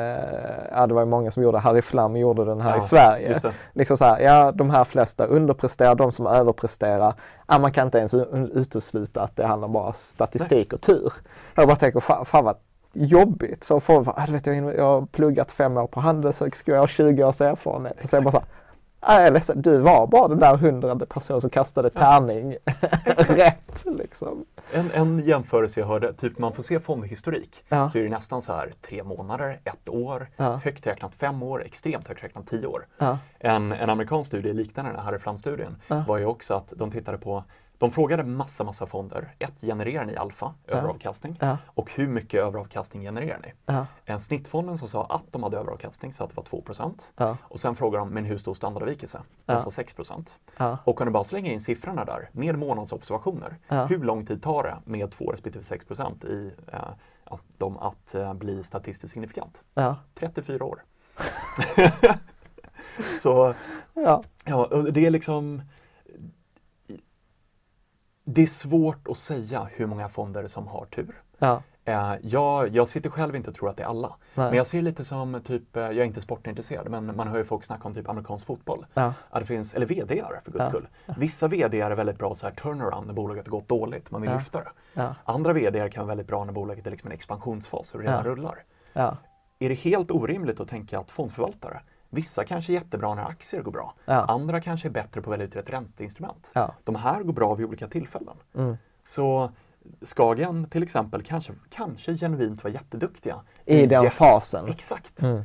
ja 0.71 0.87
det 0.87 0.93
var 0.93 1.01
ju 1.01 1.05
många 1.07 1.31
som 1.31 1.43
gjorde, 1.43 1.57
Harry 1.59 1.81
Flam 1.81 2.17
gjorde 2.17 2.45
den 2.45 2.61
här 2.61 2.71
Ja, 2.77 2.83
i 2.83 2.87
Sverige. 2.87 3.29
just 3.29 3.41
det. 3.43 3.53
Liksom 3.73 3.97
så 3.97 4.05
här, 4.05 4.19
ja 4.19 4.51
de 4.51 4.69
här 4.69 4.83
flesta 4.83 5.25
underpresterar, 5.25 5.95
de 5.95 6.11
som 6.11 6.27
överpresterar, 6.27 7.13
ja 7.47 7.59
man 7.59 7.71
kan 7.71 7.85
inte 7.87 7.97
ens 7.97 8.13
utesluta 8.53 9.21
att 9.21 9.35
det 9.35 9.45
handlar 9.45 9.67
bara 9.67 9.87
om 9.87 9.93
statistik 9.97 10.73
och 10.73 10.81
tur. 10.81 11.13
Jag 11.55 11.67
bara 11.67 11.75
tänker, 11.77 11.99
fan, 11.99 12.25
fan 12.25 12.45
vad 12.45 12.55
jobbigt. 12.93 13.63
Så 13.63 13.79
folk 13.79 14.05
bara, 14.05 14.15
ah, 14.17 14.25
du 14.25 14.31
vet, 14.31 14.45
jag, 14.45 14.75
jag 14.75 14.83
har 14.83 15.05
pluggat 15.05 15.51
fem 15.51 15.77
år 15.77 15.87
på 15.87 15.99
Handelshögskolan, 15.99 16.75
jag 16.75 16.81
har 16.83 16.87
20 16.87 17.23
års 17.23 17.41
erfarenhet. 17.41 18.03
Och 18.03 18.09
så 18.09 18.15
jag 18.15 18.23
bara 18.23 18.31
så 18.31 18.37
här, 18.37 18.45
"Ah, 18.45 18.58
jag 19.01 19.27
är 19.27 19.31
ledsen, 19.31 19.61
du 19.61 19.77
var 19.77 20.07
bara 20.07 20.27
den 20.27 20.39
där 20.39 20.57
hundrade 20.57 21.05
personen 21.05 21.41
som 21.41 21.49
kastade 21.49 21.89
tärning 21.89 22.55
rätt. 23.29 23.85
Liksom. 23.85 24.45
En, 24.71 24.91
en 24.91 25.19
jämförelse 25.19 25.79
jag 25.79 25.87
hörde, 25.87 26.13
typ 26.13 26.39
man 26.39 26.53
får 26.53 26.63
se 26.63 26.79
fondhistorik, 26.79 27.63
Ja. 27.69 27.89
så 27.89 27.97
är 27.97 28.03
det 28.03 28.09
nästan 28.09 28.41
så 28.41 28.53
här 28.53 28.73
tre 28.81 29.03
månader, 29.03 29.59
ett 29.63 29.89
år, 29.89 30.27
Ja. 30.37 30.55
högt 30.63 30.87
räknat 30.87 31.15
fem 31.15 31.43
år, 31.43 31.63
extremt 31.65 32.07
högt 32.07 32.23
räknat 32.23 32.47
tio 32.47 32.67
år. 32.67 32.85
Ja. 32.97 33.17
En, 33.39 33.71
en 33.71 33.89
amerikansk 33.89 34.27
studie 34.27 34.53
liknande 34.53 34.91
den 34.91 34.99
här 34.99 35.05
Harry 35.05 35.19
Flam-studien 35.19 35.75
var 36.07 36.17
ju 36.17 36.25
också 36.25 36.53
att 36.53 36.73
de 36.77 36.91
tittade 36.91 37.17
på 37.17 37.43
de 37.79 37.91
frågade 37.91 38.23
massa, 38.23 38.63
massa 38.63 38.85
fonder. 38.85 39.35
Ett, 39.39 39.61
genererar 39.61 40.05
ni 40.05 40.15
alfa, 40.15 40.53
överavkastning? 40.67 41.37
Ja. 41.39 41.57
Och 41.65 41.91
hur 41.91 42.07
mycket 42.07 42.39
överavkastning 42.43 43.03
genererar 43.03 43.39
ni? 43.39 43.53
Ja. 43.65 43.85
En 44.05 44.19
snittfonden 44.19 44.77
som 44.77 44.87
sa 44.87 45.05
att 45.05 45.23
de 45.31 45.43
hade 45.43 45.57
överavkastning 45.57 46.13
sa 46.13 46.23
att 46.23 46.29
det 46.29 46.35
var 46.35 46.43
2 46.43 46.63
Ja. 47.15 47.37
Och 47.41 47.59
sen 47.59 47.75
frågade 47.75 48.05
de, 48.05 48.09
men 48.09 48.25
hur 48.25 48.37
stor 48.37 48.53
standardavvikelse? 48.53 49.21
De 49.45 49.53
Ja. 49.53 49.59
sa 49.59 49.71
6 49.71 49.95
Ja. 50.57 50.77
Och 50.83 50.95
kunde 50.97 51.11
bara 51.11 51.23
slänga 51.23 51.51
in 51.51 51.59
siffrorna 51.59 52.05
där 52.05 52.29
med 52.31 52.57
månadsobservationer. 52.59 53.57
Ja. 53.67 53.85
Hur 53.85 53.99
lång 54.03 54.25
tid 54.25 54.43
tar 54.43 54.63
det 54.63 54.77
med 54.85 55.11
2 55.11 55.31
respektive 55.31 55.63
6% 55.63 56.25
i 56.25 56.51
eh, 56.67 56.79
ja, 57.29 57.39
dem 57.57 57.77
att 57.77 58.15
eh, 58.15 58.33
bli 58.33 58.63
statistiskt 58.63 59.13
signifikant? 59.13 59.63
Ja. 59.73 59.95
34 60.15 60.65
år. 60.65 60.83
Så 63.21 63.53
Ja. 63.93 64.23
Ja, 64.45 64.65
och 64.65 64.93
det 64.93 65.05
är 65.05 65.11
liksom 65.11 65.61
Det 68.31 68.41
är 68.41 68.47
svårt 68.47 69.07
att 69.07 69.17
säga 69.17 69.67
hur 69.71 69.85
många 69.87 70.09
fonder 70.09 70.47
som 70.47 70.67
har 70.67 70.85
tur. 70.85 71.21
Ja. 71.37 71.61
Eh, 71.85 72.13
jag, 72.21 72.67
jag 72.69 72.87
sitter 72.87 73.09
själv 73.09 73.35
inte 73.35 73.49
och 73.49 73.55
tror 73.55 73.69
att 73.69 73.77
det 73.77 73.83
är 73.83 73.87
alla. 73.87 74.07
Nej. 74.35 74.45
Men 74.47 74.53
jag 74.57 74.67
ser 74.67 74.81
lite 74.81 75.03
som 75.03 75.41
typ, 75.45 75.75
eh, 75.75 75.83
jag 75.83 75.97
är 75.97 76.03
inte 76.03 76.21
sportintresserad, 76.21 76.89
men 76.89 77.15
man 77.15 77.27
hör 77.27 77.37
ju 77.37 77.43
folk 77.43 77.63
snacka 77.63 77.87
om 77.87 77.93
typ 77.93 78.09
amerikansk 78.09 78.45
fotboll. 78.45 78.85
Ja. 78.93 79.13
Att 79.29 79.39
det 79.39 79.45
finns, 79.45 79.73
eller 79.73 79.85
VDR 79.85 80.41
för 80.43 80.51
guds 80.51 80.59
Ja. 80.59 80.65
skull. 80.65 80.87
Vissa 81.17 81.47
VDR 81.47 81.91
är 81.91 81.95
väldigt 81.95 82.17
bra 82.17 82.35
så 82.35 82.47
här 82.47 82.53
turnaround 82.53 83.07
när 83.07 83.13
bolaget 83.13 83.47
har 83.47 83.51
gått 83.51 83.67
dåligt, 83.67 84.11
man 84.11 84.21
vill 84.21 84.31
Ja. 84.31 84.37
lyfta 84.37 84.61
det. 84.93 85.15
Andra 85.23 85.53
VDR 85.53 85.87
kan 85.87 86.01
vara 86.01 86.07
väldigt 86.07 86.27
bra 86.27 86.43
när 86.45 86.53
bolaget 86.53 86.87
är 86.87 86.91
liksom 86.91 87.07
en 87.07 87.13
expansionsfas 87.15 87.93
och 87.93 87.99
redan 87.99 88.23
rullar. 88.23 88.63
Ja. 88.93 89.17
Är 89.59 89.69
det 89.69 89.75
helt 89.75 90.11
orimligt 90.11 90.59
att 90.59 90.67
tänka 90.67 90.99
att 90.99 91.11
fondförvaltare, 91.11 91.81
vissa 92.09 92.43
kanske 92.43 92.71
är 92.71 92.73
jättebra 92.73 93.15
när 93.15 93.25
aktier 93.25 93.61
går 93.61 93.71
bra. 93.71 93.93
Ja. 94.05 94.13
Andra 94.13 94.61
kanske 94.61 94.87
är 94.87 94.91
bättre 94.91 95.21
på 95.21 95.29
att 95.29 95.33
välja 95.33 95.47
ut 95.47 95.55
rätt 95.55 95.69
ränteinstrument. 95.69 96.51
Ja. 96.53 96.73
De 96.83 96.95
här 96.95 97.23
går 97.23 97.33
bra 97.33 97.55
vid 97.55 97.65
olika 97.65 97.87
tillfällen. 97.87 98.35
Mm. 98.55 98.77
Så 99.03 99.51
Skagen 100.01 100.65
till 100.65 100.83
exempel 100.83 101.23
kanske, 101.23 101.53
kanske 101.69 102.17
genuint 102.17 102.63
var 102.63 102.71
jätteduktiga. 102.71 103.41
I 103.65 103.85
den 103.85 104.11
fasen. 104.11 104.67
Exakt. 104.67 105.21
Mm. 105.21 105.43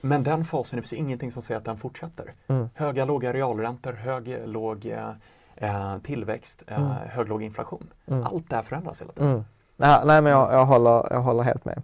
Men 0.00 0.22
den 0.22 0.44
fasen, 0.44 0.76
det 0.76 0.82
finns 0.82 0.92
ingenting 0.92 1.30
som 1.32 1.42
säger 1.42 1.58
att 1.58 1.64
den 1.64 1.76
fortsätter. 1.76 2.34
Mm. 2.46 2.68
Höga, 2.74 3.04
låga 3.04 3.32
realräntor, 3.32 3.92
hög, 3.92 4.38
låg 4.44 4.86
eh, 4.86 5.10
eh, 5.56 5.98
tillväxt, 5.98 6.62
eh, 6.66 6.92
hög, 6.92 7.28
låg 7.28 7.42
inflation. 7.42 7.92
Allt 8.24 8.50
det 8.50 8.56
här 8.56 8.62
förändras 8.62 9.00
hela 9.00 9.12
tiden. 9.12 9.30
Mm. 9.30 9.44
Ja, 9.76 10.02
nej 10.04 10.22
men 10.22 10.32
jag, 10.32 10.52
jag, 10.52 10.66
håller, 10.66 11.12
jag 11.12 11.20
håller 11.20 11.42
helt 11.42 11.64
med. 11.64 11.82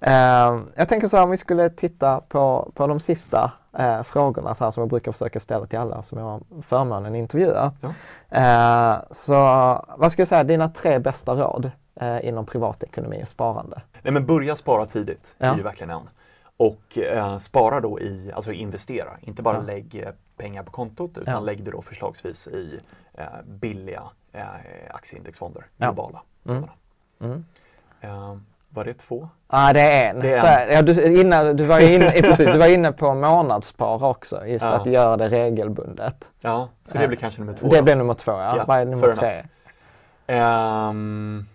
Eh, 0.00 0.60
jag 0.74 0.88
tänker 0.88 1.08
så 1.08 1.16
här 1.16 1.24
om 1.24 1.30
vi 1.30 1.36
skulle 1.36 1.70
titta 1.70 2.20
på, 2.20 2.72
på 2.74 2.86
de 2.86 3.00
sista 3.00 3.52
eh, 3.78 4.02
frågorna 4.02 4.54
så 4.54 4.64
här, 4.64 4.70
som 4.70 4.80
jag 4.80 4.88
brukar 4.90 5.12
försöka 5.12 5.40
ställa 5.40 5.66
till 5.66 5.78
alla 5.78 6.02
som 6.02 6.18
jag 6.18 6.24
har 6.24 6.40
förmånen 6.62 7.12
att 7.12 7.18
intervjua. 7.18 7.72
Ja. 7.80 7.94
Eh, 8.38 9.02
så 9.10 9.32
vad 9.98 10.12
ska 10.12 10.20
jag 10.20 10.28
säga, 10.28 10.44
dina 10.44 10.68
tre 10.68 10.98
bästa 10.98 11.34
råd 11.34 11.70
eh, 12.00 12.28
inom 12.28 12.46
privatekonomi 12.46 13.22
och 13.22 13.28
sparande? 13.28 13.82
Nej 14.02 14.12
men 14.12 14.26
börja 14.26 14.56
spara 14.56 14.86
tidigt, 14.86 15.34
Ja. 15.38 15.46
är 15.52 15.56
ju 15.56 15.62
verkligen 15.62 15.90
en. 15.90 16.08
och 16.56 16.98
eh, 16.98 17.38
spara 17.38 17.80
då 17.80 18.00
i, 18.00 18.32
alltså 18.34 18.52
investera, 18.52 19.10
inte 19.20 19.42
bara 19.42 19.56
Ja. 19.56 19.62
lägg 19.62 20.02
eh, 20.06 20.12
pengar 20.36 20.62
på 20.62 20.70
kontot 20.70 21.18
utan 21.18 21.34
Ja. 21.34 21.40
lägg 21.40 21.64
det 21.64 21.70
då 21.70 21.82
förslagsvis 21.82 22.46
i 22.48 22.80
billiga 23.44 24.02
aktieindexfonder, 24.90 25.64
globala 25.76 26.22
sådana. 26.44 26.68
Mm. 27.20 27.44
Var 28.68 28.84
det 28.84 28.94
två? 28.94 29.28
Ja, 29.50 29.72
det 29.72 29.80
är 29.80 30.10
en. 30.10 30.20
Det 30.20 30.34
är 30.34 30.40
Så 30.40 30.46
här, 30.46 30.70
ja, 30.70 30.82
du, 30.82 31.20
innan, 31.20 31.56
du, 31.56 31.64
var 31.64 31.80
inne, 31.80 32.10
precis, 32.22 32.46
du 32.52 32.58
var 32.58 32.66
inne 32.66 32.92
på 32.92 33.14
månadsspar 33.14 34.04
också, 34.04 34.46
just 34.46 34.64
Ja. 34.64 34.70
att 34.70 34.86
göra 34.86 35.16
det 35.16 35.28
regelbundet. 35.28 36.28
Ja, 36.40 36.68
så 36.82 36.98
det 36.98 37.08
blir 37.08 37.18
kanske 37.18 37.40
nummer 37.40 37.54
två. 37.54 37.68
Det 37.68 37.76
då. 37.76 37.82
blir 37.82 37.96
nummer 37.96 38.14
två, 38.14 38.32
ja. 38.32 38.56
Ja, 38.56 38.64
Vad 38.66 38.78
är 38.78 38.84
nummer 38.84 39.12
tre? 39.12 39.44
Ehm, 40.26 41.46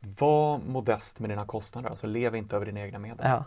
var 0.00 0.58
modest 0.58 1.20
med 1.20 1.30
dina 1.30 1.44
kostnader, 1.44 1.90
alltså 1.90 2.06
lev 2.06 2.36
inte 2.36 2.56
över 2.56 2.66
dina 2.66 2.80
egna 2.80 2.98
medel. 2.98 3.26
Ja. 3.28 3.44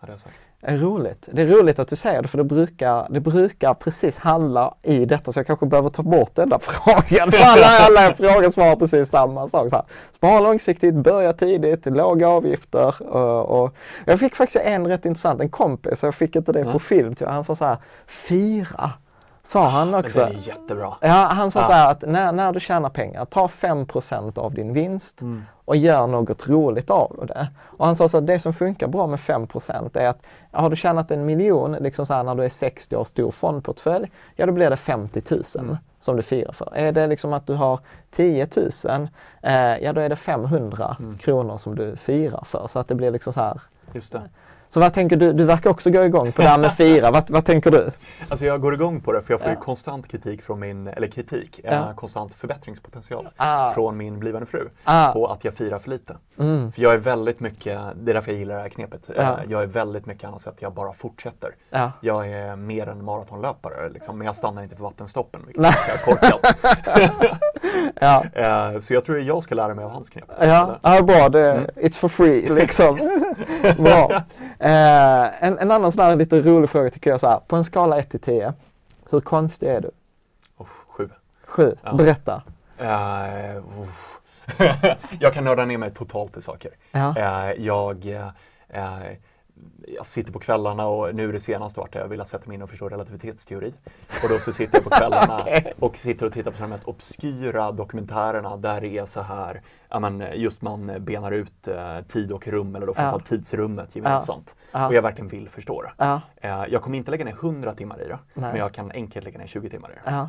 Hade 0.00 0.12
jag 0.12 0.20
sagt. 0.20 0.36
Det 0.60 0.66
är 0.66 0.76
roligt. 0.76 1.28
Det 1.32 1.42
är 1.42 1.46
roligt 1.46 1.78
att 1.78 1.88
du 1.88 1.96
säger 1.96 2.22
det 2.22 2.28
för 2.28 2.38
det 2.38 2.44
brukar, 2.44 3.06
det 3.10 3.20
brukar 3.20 3.74
precis 3.74 4.18
handla 4.18 4.74
i 4.82 5.04
detta 5.04 5.32
så 5.32 5.38
jag 5.38 5.46
kanske 5.46 5.66
behöver 5.66 5.88
ta 5.88 6.02
bort 6.02 6.34
den 6.34 6.48
där 6.48 6.58
frågan. 6.62 7.32
För 7.32 7.38
alla, 7.44 7.66
alla 7.66 8.14
frågor 8.14 8.48
svarar 8.50 8.76
precis 8.76 9.08
samma 9.10 9.48
sak. 9.48 9.68
Så 9.70 9.76
här, 9.76 9.84
spara 10.12 10.40
långsiktigt, 10.40 10.94
börja 10.94 11.32
tidigt, 11.32 11.86
låga 11.86 12.28
avgifter. 12.28 13.02
Och, 13.02 13.62
och 13.64 13.74
jag 14.04 14.20
fick 14.20 14.36
faktiskt 14.36 14.64
en 14.64 14.86
rätt 14.86 15.04
intressant, 15.06 15.40
en 15.40 15.48
kompis, 15.48 16.02
jag 16.02 16.14
fick 16.14 16.36
inte 16.36 16.52
det 16.52 16.62
på 16.62 16.68
Mm. 16.68 16.80
film, 16.80 17.14
typ. 17.14 17.28
han 17.28 17.44
sa 17.44 17.56
så 17.56 17.64
här, 17.64 17.76
fira, 18.06 18.92
sa 19.46 19.68
han 19.68 19.90
Men 19.90 20.04
också. 20.04 20.18
den 20.20 20.28
är 20.36 20.48
jättebra. 20.48 20.94
Ja, 21.00 21.28
han 21.30 21.50
sa 21.50 21.60
Ja. 21.60 21.64
så 21.64 21.72
här 21.72 21.90
att 21.90 22.02
när, 22.06 22.32
när 22.32 22.52
du 22.52 22.60
tjänar 22.60 22.88
pengar, 22.88 23.24
ta 23.24 23.46
5% 23.48 24.38
av 24.38 24.54
din 24.54 24.72
vinst 24.72 25.20
Mm. 25.20 25.44
och 25.64 25.76
gör 25.76 26.06
något 26.06 26.48
roligt 26.48 26.90
av 26.90 27.24
det. 27.28 27.48
Och 27.64 27.86
han 27.86 27.96
sa 27.96 28.08
så 28.08 28.18
att 28.18 28.26
det 28.26 28.38
som 28.38 28.52
funkar 28.52 28.86
bra 28.88 29.06
med 29.06 29.18
5% 29.20 29.96
är 29.96 30.06
att 30.08 30.18
har 30.52 30.70
du 30.70 30.76
tjänat 30.76 31.10
en 31.10 31.26
miljon, 31.26 31.72
liksom 31.72 32.06
så 32.06 32.14
här 32.14 32.22
när 32.22 32.34
du 32.34 32.44
är 32.44 32.48
60 32.48 32.96
år 32.96 33.04
stor 33.04 33.30
fondportfölj, 33.30 34.10
ja 34.36 34.46
då 34.46 34.52
blir 34.52 34.70
det 34.70 34.76
50 34.76 35.22
000 35.30 35.42
Mm. 35.58 35.76
som 36.00 36.16
du 36.16 36.22
firar 36.22 36.52
för. 36.52 36.72
Är 36.76 36.92
det 36.92 37.06
liksom 37.06 37.32
att 37.32 37.46
du 37.46 37.54
har 37.54 37.80
10 38.10 38.46
000, 38.84 39.08
eh, 39.42 39.54
ja 39.84 39.92
då 39.92 40.00
är 40.00 40.08
det 40.08 40.16
500 40.16 40.96
Mm. 41.00 41.18
kronor 41.18 41.56
som 41.56 41.74
du 41.74 41.96
firar 41.96 42.44
för. 42.44 42.66
Så 42.72 42.78
att 42.78 42.88
det 42.88 42.94
blir 42.94 43.10
liksom 43.10 43.32
så 43.32 43.40
här. 43.40 43.60
Just 43.92 44.12
det. 44.12 44.22
Så 44.70 44.80
vad 44.80 44.94
tänker 44.94 45.16
du? 45.16 45.32
Du 45.32 45.44
verkar 45.44 45.70
också 45.70 45.90
gå 45.90 46.04
igång 46.04 46.32
på 46.32 46.42
det 46.42 46.48
här 46.48 46.58
med 46.58 46.72
fira. 46.76 47.10
vad, 47.10 47.30
vad 47.30 47.44
tänker 47.44 47.70
du? 47.70 47.90
Alltså 48.28 48.46
jag 48.46 48.60
går 48.60 48.74
igång 48.74 49.00
på 49.00 49.12
det 49.12 49.22
för 49.22 49.32
jag 49.32 49.40
får 49.40 49.48
ju 49.48 49.54
Ja. 49.54 49.60
konstant 49.60 50.08
kritik 50.08 50.42
från 50.42 50.60
min, 50.60 50.86
eller 50.86 51.06
kritik, 51.06 51.60
Ja. 51.64 51.70
eh, 51.72 51.94
konstant 51.94 52.34
förbättringspotential 52.34 53.28
Ah. 53.36 53.72
från 53.72 53.96
min 53.96 54.18
blivande 54.18 54.46
fru 54.46 54.68
Ah. 54.84 55.12
på 55.12 55.26
att 55.26 55.44
jag 55.44 55.54
firar 55.54 55.78
för 55.78 55.90
lite. 55.90 56.16
Mm. 56.38 56.72
För 56.72 56.82
jag 56.82 56.92
är 56.92 56.98
väldigt 56.98 57.40
mycket, 57.40 57.80
det 57.96 58.10
är 58.10 58.14
därför 58.14 58.30
jag 58.30 58.38
gillar 58.38 58.54
det 58.54 58.60
här 58.60 58.68
knepet, 58.68 59.10
Ja. 59.16 59.22
Eh, 59.22 59.34
jag 59.48 59.62
är 59.62 59.66
väldigt 59.66 60.06
mycket 60.06 60.28
annars 60.28 60.46
att 60.46 60.62
jag 60.62 60.72
bara 60.72 60.92
fortsätter. 60.92 61.50
Ja. 61.70 61.92
Jag 62.00 62.28
är 62.28 62.56
mer 62.56 62.88
en 62.88 63.04
maratonlöpare 63.04 63.88
liksom, 63.90 64.18
men 64.18 64.26
jag 64.26 64.36
stannar 64.36 64.62
inte 64.62 64.76
för 64.76 64.82
vattenstoppen, 64.82 65.40
vilket 65.46 65.62
Nej. 65.62 65.72
är 65.84 65.88
ganska 65.88 66.04
korkat. 66.04 66.56
Ja. 68.00 68.24
Eh, 68.34 68.78
Så 68.80 68.94
jag 68.94 69.04
tror 69.04 69.18
jag 69.20 69.42
ska 69.42 69.54
lära 69.54 69.74
mig 69.74 69.84
av 69.84 69.90
hans 69.90 70.10
knep. 70.10 70.24
Ja, 70.40 70.78
ja 70.82 71.02
bra. 71.02 71.28
Det, 71.28 71.46
Mm. 71.52 71.64
It's 71.76 71.96
for 71.98 72.08
free 72.08 72.48
liksom. 72.48 72.98
bra. 73.78 74.22
Eh, 74.58 75.44
en, 75.44 75.58
en 75.58 75.70
annan 75.70 75.92
sån 75.92 76.04
här 76.04 76.16
lite 76.16 76.40
rolig 76.40 76.70
fråga 76.70 76.90
tycker 76.90 77.10
jag 77.10 77.20
så 77.20 77.28
här. 77.28 77.40
På 77.46 77.56
en 77.56 77.64
skala 77.64 77.98
1 77.98 78.10
till 78.10 78.20
10, 78.20 78.52
hur 79.10 79.20
konstig 79.20 79.68
är 79.68 79.80
du? 79.80 79.90
Oh, 80.56 80.66
sju. 80.88 81.08
7. 81.46 81.76
Ja. 81.82 81.92
Berätta. 81.94 82.42
Eh, 82.78 83.56
uff. 83.82 84.20
jag 85.20 85.34
kan 85.34 85.44
nörda 85.44 85.64
ner 85.64 85.78
mig 85.78 85.90
totalt 85.90 86.36
i 86.36 86.42
saker. 86.42 86.70
Ja. 86.92 87.16
Eh, 87.18 87.52
jag, 87.64 88.06
eh, 88.68 89.02
jag 89.86 90.06
sitter 90.06 90.32
på 90.32 90.38
kvällarna 90.38 90.86
och 90.86 91.14
nu 91.14 91.28
är 91.28 91.32
det 91.32 91.40
senaste 91.40 91.80
vart 91.80 91.94
jag 91.94 92.08
vill 92.08 92.24
sätta 92.24 92.46
mig 92.46 92.54
in 92.54 92.62
och 92.62 92.70
förstå 92.70 92.88
relativitetsteori. 92.88 93.74
Och 94.22 94.28
då 94.28 94.38
så 94.38 94.52
sitter 94.52 94.76
jag 94.76 94.84
på 94.84 94.90
kvällarna 94.96 95.38
Okej. 95.40 95.74
och 95.78 95.96
sitter 95.96 96.26
och 96.26 96.32
tittar 96.32 96.50
på 96.50 96.62
de 96.62 96.70
mest 96.70 96.84
obskyra 96.84 97.72
dokumentärerna 97.72 98.56
där 98.56 98.80
det 98.80 98.98
är 98.98 99.04
så 99.04 99.20
här, 99.20 99.62
ja 99.88 100.00
men 100.00 100.24
just 100.34 100.62
man 100.62 100.92
benar 100.98 101.32
ut 101.32 101.68
eh, 101.68 102.00
tid 102.08 102.32
och 102.32 102.48
rum 102.48 102.76
eller 102.76 102.86
då 102.86 102.94
framförallt 102.94 103.26
tidsrummet 103.26 103.96
gemensamt. 103.96 104.54
Ja. 104.72 104.86
Och 104.86 104.94
jag 104.94 105.02
verkligen 105.02 105.28
vill 105.28 105.48
förstå 105.48 105.82
det. 105.82 105.92
Ja. 105.96 106.20
Eh, 106.36 106.64
jag 106.68 106.82
kommer 106.82 106.98
inte 106.98 107.10
lägga 107.10 107.24
ner 107.24 107.32
100 107.32 107.74
timmar 107.74 108.02
i 108.02 108.08
det, 108.08 108.18
Nej. 108.34 108.50
men 108.50 108.56
jag 108.56 108.72
kan 108.72 108.90
enkelt 108.90 109.24
lägga 109.24 109.38
ner 109.38 109.46
20 109.46 109.70
timmar 109.70 109.90
i 109.90 109.92
det. 109.92 110.10
Ja. 110.10 110.28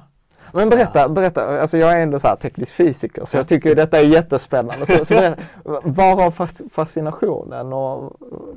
Men 0.52 0.70
berätta, 0.70 1.10
berätta. 1.10 1.62
Alltså 1.62 1.78
jag 1.78 1.94
är 1.94 2.00
ändå 2.00 2.20
så 2.20 2.36
teknisk 2.42 2.74
fysiker 2.74 3.26
så 3.26 3.38
jag 3.38 3.48
tycker 3.48 3.76
detta 3.76 4.00
är 4.00 4.04
jättespännande. 4.04 4.86
Så, 4.86 5.06
så 5.06 5.14
berätta, 5.14 6.32
fascinationen 6.72 7.74
och 7.74 8.14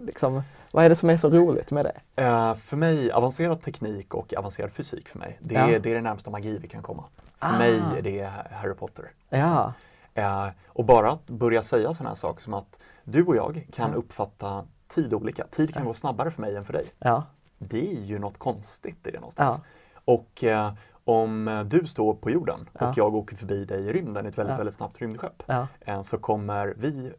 liksom, 0.07 0.43
vad 0.73 0.85
är 0.85 0.89
det 0.89 0.97
som 0.97 1.11
är 1.11 1.17
så 1.17 1.29
roligt 1.29 1.71
med 1.71 1.85
det? 1.85 2.23
Eh, 2.23 2.55
för 2.55 2.77
mig, 2.77 3.13
avancerad 3.13 3.63
teknik 3.63 4.15
och 4.15 4.35
avancerad 4.35 4.73
fysik 4.73 5.09
för 5.09 5.19
mig, 5.19 5.39
det, 5.41 5.55
Ja. 5.55 5.61
är, 5.71 5.79
det 5.79 5.91
är 5.91 5.95
det 5.95 6.01
närmsta 6.01 6.31
magi 6.31 6.59
vi 6.59 6.69
kan 6.69 6.83
komma. 6.83 7.05
För 7.39 7.47
Ah. 7.47 7.59
mig 7.59 7.81
är 7.99 8.03
det 8.03 8.31
Harry 8.51 8.75
Potter. 8.75 9.11
Ja, 9.29 9.73
Eh, 10.15 10.49
och 10.69 10.85
bara 10.85 11.13
att 11.13 11.27
börja 11.27 11.63
säga 11.63 11.95
sådana 11.95 12.11
här 12.11 12.15
saker 12.15 12.43
som 12.43 12.55
att 12.55 12.79
du 13.05 13.25
och 13.25 13.37
jag 13.37 13.67
kan 13.73 13.91
Ja. 13.91 13.97
uppfatta 13.97 14.65
tid 14.89 15.15
olika. 15.15 15.47
Tid 15.47 15.75
kan 15.75 15.85
gå 15.85 15.95
snabbare 15.95 16.31
för 16.31 16.41
mig 16.41 16.57
än 16.57 16.65
för 16.65 16.73
dig. 16.73 16.87
ja, 16.99 17.23
Det 17.59 17.93
är 17.97 18.01
ju 18.03 18.19
något 18.19 18.39
konstigt 18.39 19.07
i 19.07 19.11
det 19.11 19.19
någonstans. 19.19 19.55
Ja. 19.59 20.13
Och 20.15 20.45
eh, 20.45 20.73
om 21.05 21.65
du 21.71 21.87
står 21.87 22.15
på 22.15 22.31
jorden 22.31 22.69
Ja. 22.79 22.89
och 22.89 22.99
jag 22.99 23.15
åker 23.15 23.37
förbi 23.37 23.65
dig 23.65 23.81
i 23.87 23.93
rymden 23.93 24.27
i 24.27 24.29
ett 24.29 24.39
väldigt, 24.39 24.53
Ja. 24.53 24.57
väldigt 24.59 24.75
snabbt 24.75 24.99
rymdskepp 25.01 25.43
ja, 25.87 26.03
så 26.03 26.19
kommer 26.19 26.75
vi 26.77 27.13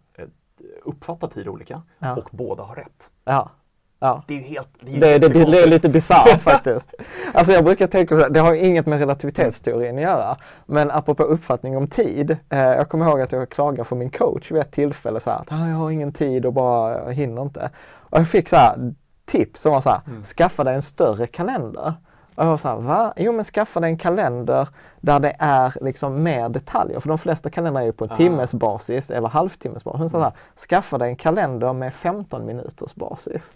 uppfatta 0.84 1.28
tid 1.28 1.48
olika 1.48 1.82
Ja. 2.00 2.16
och 2.16 2.30
båda 2.32 2.64
har 2.64 2.76
rätt. 2.76 3.12
ja. 3.24 3.50
ja. 4.00 4.24
Det 4.28 4.34
är 4.34 4.38
ju 4.38 4.44
helt 4.44 4.68
det 4.82 4.96
är 4.96 5.00
Det, 5.00 5.18
det, 5.28 5.34
det, 5.40 5.52
det 5.52 5.64
är 5.64 5.68
lite 5.68 5.90
bisarrt 5.90 6.42
faktiskt. 6.52 6.94
Alltså 7.34 7.54
jag 7.54 7.64
brukar 7.64 7.88
tänka 7.88 8.16
här, 8.16 8.30
det 8.30 8.40
har 8.40 8.54
inget 8.54 8.86
med 8.86 9.00
relativitetsteorin 9.00 9.96
att 9.96 10.02
göra. 10.02 10.38
Men 10.66 10.92
apropå 10.92 11.24
uppfattning 11.24 11.78
om 11.78 11.88
tid. 11.88 12.32
Eh, 12.50 12.60
jag 12.60 12.90
kommer 12.90 13.06
ihåg 13.10 13.22
att 13.22 13.32
jag 13.32 13.50
klagade 13.50 13.84
för 13.84 13.96
min 13.96 14.10
coach 14.10 14.52
vid 14.52 14.62
ett 14.62 14.72
tillfälle 14.72 15.20
så 15.20 15.30
här, 15.30 15.40
att 15.40 15.52
ah, 15.52 15.68
jag 15.68 15.76
har 15.76 15.92
ingen 15.92 16.14
tid 16.14 16.46
och 16.46 16.54
bara 16.54 16.98
jag 17.06 17.14
hinner 17.14 17.42
inte. 17.42 17.70
Och 17.94 18.20
jag 18.20 18.28
fick 18.28 18.50
så 18.50 18.56
här 18.56 18.94
tips 19.26 19.62
som 19.62 19.72
var 19.72 19.82
så 19.82 19.90
här, 19.90 20.02
Mm. 20.08 20.24
skaffa 20.24 20.64
dig 20.64 20.76
en 20.76 20.82
större 20.82 21.28
kalender. 21.28 21.94
Och 22.36 22.44
jag 22.44 22.50
var 22.50 22.58
så 22.58 22.68
här, 22.68 22.76
va? 22.76 23.14
Jo 23.18 23.32
men 23.32 23.46
skaffa 23.46 23.80
dig 23.80 23.90
en 23.90 23.98
kalender 23.98 24.68
där 25.02 25.20
det 25.20 25.36
är 25.40 25.74
liksom 25.82 26.24
mer 26.24 26.50
detaljer. 26.50 27.00
För 27.00 27.10
de 27.10 27.18
flesta 27.18 27.50
kalendrar 27.50 27.82
är 27.82 27.86
ju 27.86 27.92
på 27.92 28.06
Ah. 28.06 28.16
timmes 28.16 28.54
basis 28.54 29.12
eller 29.12 29.28
halvtimmes 29.28 29.84
basis. 29.84 30.00
Hon 30.00 30.10
sa 30.10 30.18
så 30.18 30.24
här, 30.24 30.34
skaffa 30.70 30.98
dig 30.98 31.10
en 31.10 31.16
kalender 31.16 31.74
med 31.74 31.94
15 31.94 32.46
minuters 32.46 32.96
basis. 32.96 33.52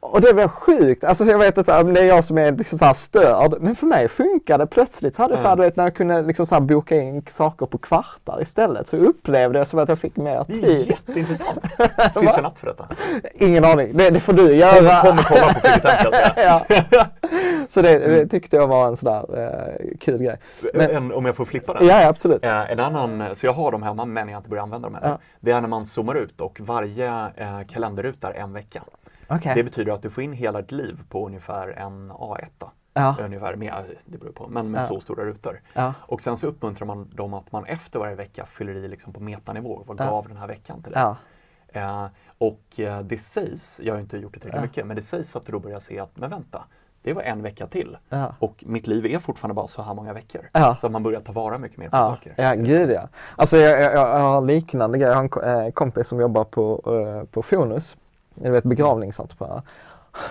Och 0.00 0.20
det 0.20 0.32
var 0.32 0.48
sjukt. 0.48 1.04
Alltså 1.04 1.24
jag 1.24 1.38
vet 1.38 1.58
inte 1.58 1.78
om 1.80 1.94
det 1.94 2.00
är 2.00 2.04
jag 2.06 2.24
som 2.24 2.38
är 2.38 2.52
liksom 2.52 2.78
så 2.78 2.94
störd. 2.94 3.54
Men 3.60 3.76
för 3.76 3.86
mig 3.86 4.08
funkade 4.08 4.62
det 4.64 4.66
plötsligt. 4.68 5.16
Så 5.16 5.22
hade 5.22 5.34
jag 5.34 5.40
så 5.40 5.46
här, 5.46 5.52
Mm. 5.52 5.62
du 5.62 5.68
vet, 5.68 5.76
när 5.76 5.84
jag 5.84 5.94
kunde 5.94 6.22
liksom 6.22 6.46
så 6.46 6.60
boka 6.60 6.96
in 6.96 7.22
saker 7.30 7.66
på 7.66 7.78
kvartar 7.78 8.42
istället. 8.42 8.88
Så 8.88 8.96
upplevde 8.96 9.58
jag 9.58 9.66
som 9.66 9.78
att 9.78 9.88
jag 9.88 9.98
fick 9.98 10.16
mer 10.16 10.44
Det 10.48 10.54
är 10.54 10.60
tid. 10.60 10.88
jätteintressant. 10.88 11.60
Finns 12.14 12.32
det 12.34 12.38
en 12.38 12.46
app 12.46 12.58
för 12.58 12.66
detta? 12.66 12.86
Ingen 13.34 13.64
aning. 13.64 13.96
Det, 13.96 14.10
det 14.10 14.20
får 14.20 14.32
du 14.32 14.54
göra. 14.54 15.00
kommer 15.02 15.22
kolla 15.22 15.52
på 15.54 15.60
Flicketime 15.60 15.92
kan 16.02 16.12
jag 16.12 16.34
säga. 16.34 16.64
ja. 16.90 17.04
Så 17.68 17.82
det, 17.82 17.98
det 17.98 18.26
tyckte 18.26 18.56
jag 18.56 18.66
var 18.66 18.86
en 18.88 18.96
sådär 18.96 19.24
eh, 19.38 19.96
kul 20.00 20.22
grej. 20.22 20.36
Men- 20.74 20.90
En, 20.90 21.12
om 21.12 21.24
jag 21.26 21.36
får 21.36 21.44
flippa 21.44 21.74
den. 21.74 21.86
Ja, 21.86 22.00
ja 22.02 22.08
absolut. 22.08 22.44
Eh, 22.44 22.70
en 22.72 22.80
annan, 22.80 23.24
så 23.34 23.46
jag 23.46 23.52
har 23.52 23.72
dem 23.72 23.82
hemma 23.82 24.04
men 24.04 24.28
jag 24.28 24.34
har 24.34 24.38
inte 24.38 24.50
börjat 24.50 24.62
använda 24.62 24.88
dem 24.88 24.96
ännu. 25.02 25.06
Ja. 25.12 25.18
Det 25.40 25.50
är 25.52 25.60
när 25.60 25.68
man 25.68 25.86
zoomar 25.86 26.14
ut 26.14 26.40
och 26.40 26.60
varje 26.60 27.06
eh, 27.36 27.60
kalenderruta 27.72 28.32
är 28.32 28.40
en 28.40 28.52
vecka. 28.52 28.82
Okej. 29.28 29.52
Det 29.54 29.64
betyder 29.64 29.92
att 29.92 30.02
du 30.02 30.10
får 30.10 30.22
in 30.24 30.32
hela 30.32 30.60
ditt 30.62 30.72
liv 30.72 31.00
på 31.08 31.26
ungefär 31.26 31.68
en 31.68 32.12
A1. 32.12 32.44
Ja. 32.94 33.16
Ungefär, 33.20 33.56
med, 33.56 33.72
det 34.04 34.18
beror 34.18 34.32
på, 34.32 34.48
men 34.48 34.70
med 34.70 34.80
Ja. 34.80 34.86
så 34.86 35.00
stora 35.00 35.24
rutor. 35.24 35.60
Ja. 35.72 35.94
Och 36.00 36.20
sen 36.20 36.36
så 36.36 36.46
uppmuntrar 36.46 36.86
man 36.86 37.10
dem 37.14 37.34
att 37.34 37.52
man 37.52 37.64
efter 37.64 37.98
varje 37.98 38.14
vecka 38.14 38.46
fyller 38.46 38.72
i 38.74 38.88
liksom 38.88 39.12
på 39.12 39.20
metanivå. 39.20 39.82
Vad 39.86 39.96
gav 39.98 40.28
den 40.28 40.36
här 40.36 40.46
veckan 40.46 40.82
till 40.82 40.92
dig? 40.92 41.14
Eh, 41.72 42.06
och 42.38 42.80
eh, 42.80 43.00
det 43.00 43.18
sägs, 43.18 43.80
jag 43.84 43.94
har 43.94 44.00
inte 44.00 44.16
gjort 44.18 44.34
det 44.34 44.40
tillräckligt 44.40 44.62
mycket, 44.70 44.86
men 44.86 44.96
det 44.96 45.02
sägs 45.02 45.36
att 45.36 45.46
du 45.46 45.52
då 45.52 45.58
börjar 45.60 45.78
se 45.78 45.98
att, 45.98 46.10
men 46.16 46.30
vänta, 46.30 46.64
det 47.02 47.12
var 47.12 47.22
en 47.22 47.42
vecka 47.42 47.66
till. 47.66 47.96
Ja. 48.08 48.34
Och 48.38 48.64
mitt 48.66 48.86
liv 48.86 49.06
är 49.06 49.18
fortfarande 49.18 49.54
bara 49.54 49.66
så 49.66 49.82
här 49.82 49.94
många 49.94 50.12
veckor. 50.12 50.50
Ja. 50.52 50.76
Så 50.80 50.86
att 50.86 50.92
man 50.92 51.02
börjar 51.02 51.20
ta 51.20 51.32
vara 51.32 51.58
mycket 51.58 51.78
mer 51.78 51.88
på 51.88 51.96
Ja, 51.96 52.02
saker. 52.02 52.34
ja 52.36 52.54
gud 52.54 52.90
ja. 52.90 53.08
Alltså 53.36 53.56
jag, 53.56 53.82
jag, 53.82 53.92
jag 53.94 54.20
har 54.20 54.40
liknande 54.40 54.98
grejer. 54.98 55.12
Jag 55.12 55.28
har 55.28 55.42
en 55.42 55.66
eh, 55.66 55.70
kompis 55.72 56.08
som 56.08 56.20
jobbar 56.20 56.44
på, 56.44 56.82
eh, 57.20 57.24
på 57.30 57.42
Fonus. 57.42 57.96
Jag 58.42 58.50
vet 58.50 58.64
begravningsentreprenör. 58.64 59.62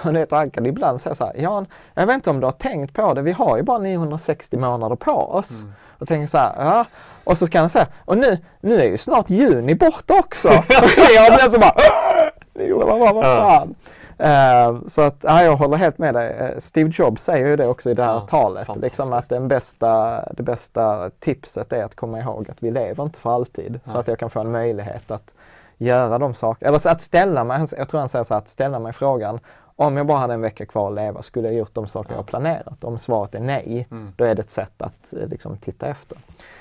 Och 0.04 0.14
det 0.14 0.32
han 0.32 0.50
kan 0.52 0.66
ibland 0.66 1.02
säga 1.02 1.16
så 1.16 1.26
här, 1.26 1.34
Jan, 1.38 1.66
jag 1.94 2.06
vet 2.08 2.16
inte 2.16 2.30
om 2.30 2.40
du 2.40 2.46
har 2.48 2.52
tänkt 2.52 2.94
på 2.94 3.14
det, 3.14 3.22
vi 3.22 3.32
har 3.32 3.58
ju 3.58 3.64
bara 3.64 3.78
960 3.78 4.58
månader 4.58 4.96
på 4.96 5.12
oss. 5.12 5.62
Mm. 5.62 5.74
Och 6.00 6.08
tänker 6.08 6.28
så 6.28 6.38
här, 6.38 6.54
ja. 6.58 6.86
Och 7.24 7.38
så 7.38 7.48
kan 7.48 7.62
han 7.62 7.70
säga, 7.70 7.88
och 8.06 8.18
nu, 8.18 8.38
nu 8.62 8.80
är 8.80 8.84
ju 8.88 8.98
snart 8.98 9.30
juni 9.30 9.76
borta 9.76 10.14
också. 10.20 10.48
jag 11.16 11.34
blev 11.36 11.52
så 11.52 11.60
bara, 11.60 11.76
man 12.88 13.00
bara, 13.00 13.14
vad 13.14 13.26
Ja. 13.26 13.38
fan. 13.40 13.76
Eh, 14.20 14.88
så 14.88 15.02
att, 15.02 15.16
ja, 15.22 15.44
jag 15.44 15.56
håller 15.56 15.78
helt 15.78 15.98
med 15.98 16.14
dig. 16.14 16.32
Eh, 16.40 16.60
Steve 16.60 16.92
Jobs 16.94 17.24
säger 17.24 17.48
ju 17.48 17.56
det 17.56 17.68
också 17.68 17.90
i 17.90 17.94
det 17.94 18.04
här 18.04 18.14
Ja, 18.14 18.20
talet. 18.30 18.68
Liksom 18.76 19.14
att 19.14 19.30
den 19.30 19.48
bästa, 19.48 20.22
det 20.32 20.44
bästa 20.44 21.10
tipset 21.20 21.74
är 21.74 21.84
att 21.84 21.96
komma 21.96 22.20
ihåg 22.20 22.50
att 22.52 22.64
vi 22.64 22.72
lever 22.72 23.04
inte 23.04 23.20
för 23.20 23.36
alltid. 23.36 23.80
Så 23.86 23.92
Nej. 23.92 24.00
att 24.00 24.08
jag 24.08 24.20
kan 24.20 24.30
få 24.30 24.40
en 24.40 24.52
möjlighet 24.52 25.12
att 25.12 25.34
göra 25.78 26.18
de 26.18 26.34
saker, 26.34 26.66
eller 26.68 26.88
att 26.88 27.02
ställa 27.02 27.44
mig, 27.44 27.68
jag 27.78 27.90
tror 27.90 28.00
han 28.00 28.10
säger 28.10 28.24
så 28.24 28.34
här, 28.34 28.42
att 28.42 28.50
ställa 28.50 28.80
mig 28.80 28.94
frågan 28.94 29.40
om 29.80 29.98
jag 29.98 30.06
bara 30.08 30.18
hade 30.18 30.34
en 30.34 30.42
vecka 30.42 30.66
kvar 30.66 30.88
att 30.90 30.96
leva, 30.96 31.22
skulle 31.22 31.48
jag 31.48 31.56
gjort 31.58 31.74
de 31.74 31.88
saker 31.88 32.12
jag 32.12 32.18
har 32.18 32.24
planerat? 32.24 32.84
Om 32.84 33.00
svaret 33.00 33.36
är 33.36 33.40
nej, 33.40 33.88
Mm. 33.92 34.14
då 34.16 34.26
är 34.26 34.36
det 34.36 34.42
ett 34.42 34.50
sätt 34.50 34.82
att 34.82 35.14
eh, 35.14 35.28
liksom 35.28 35.58
titta 35.58 35.88
efter. 35.88 36.18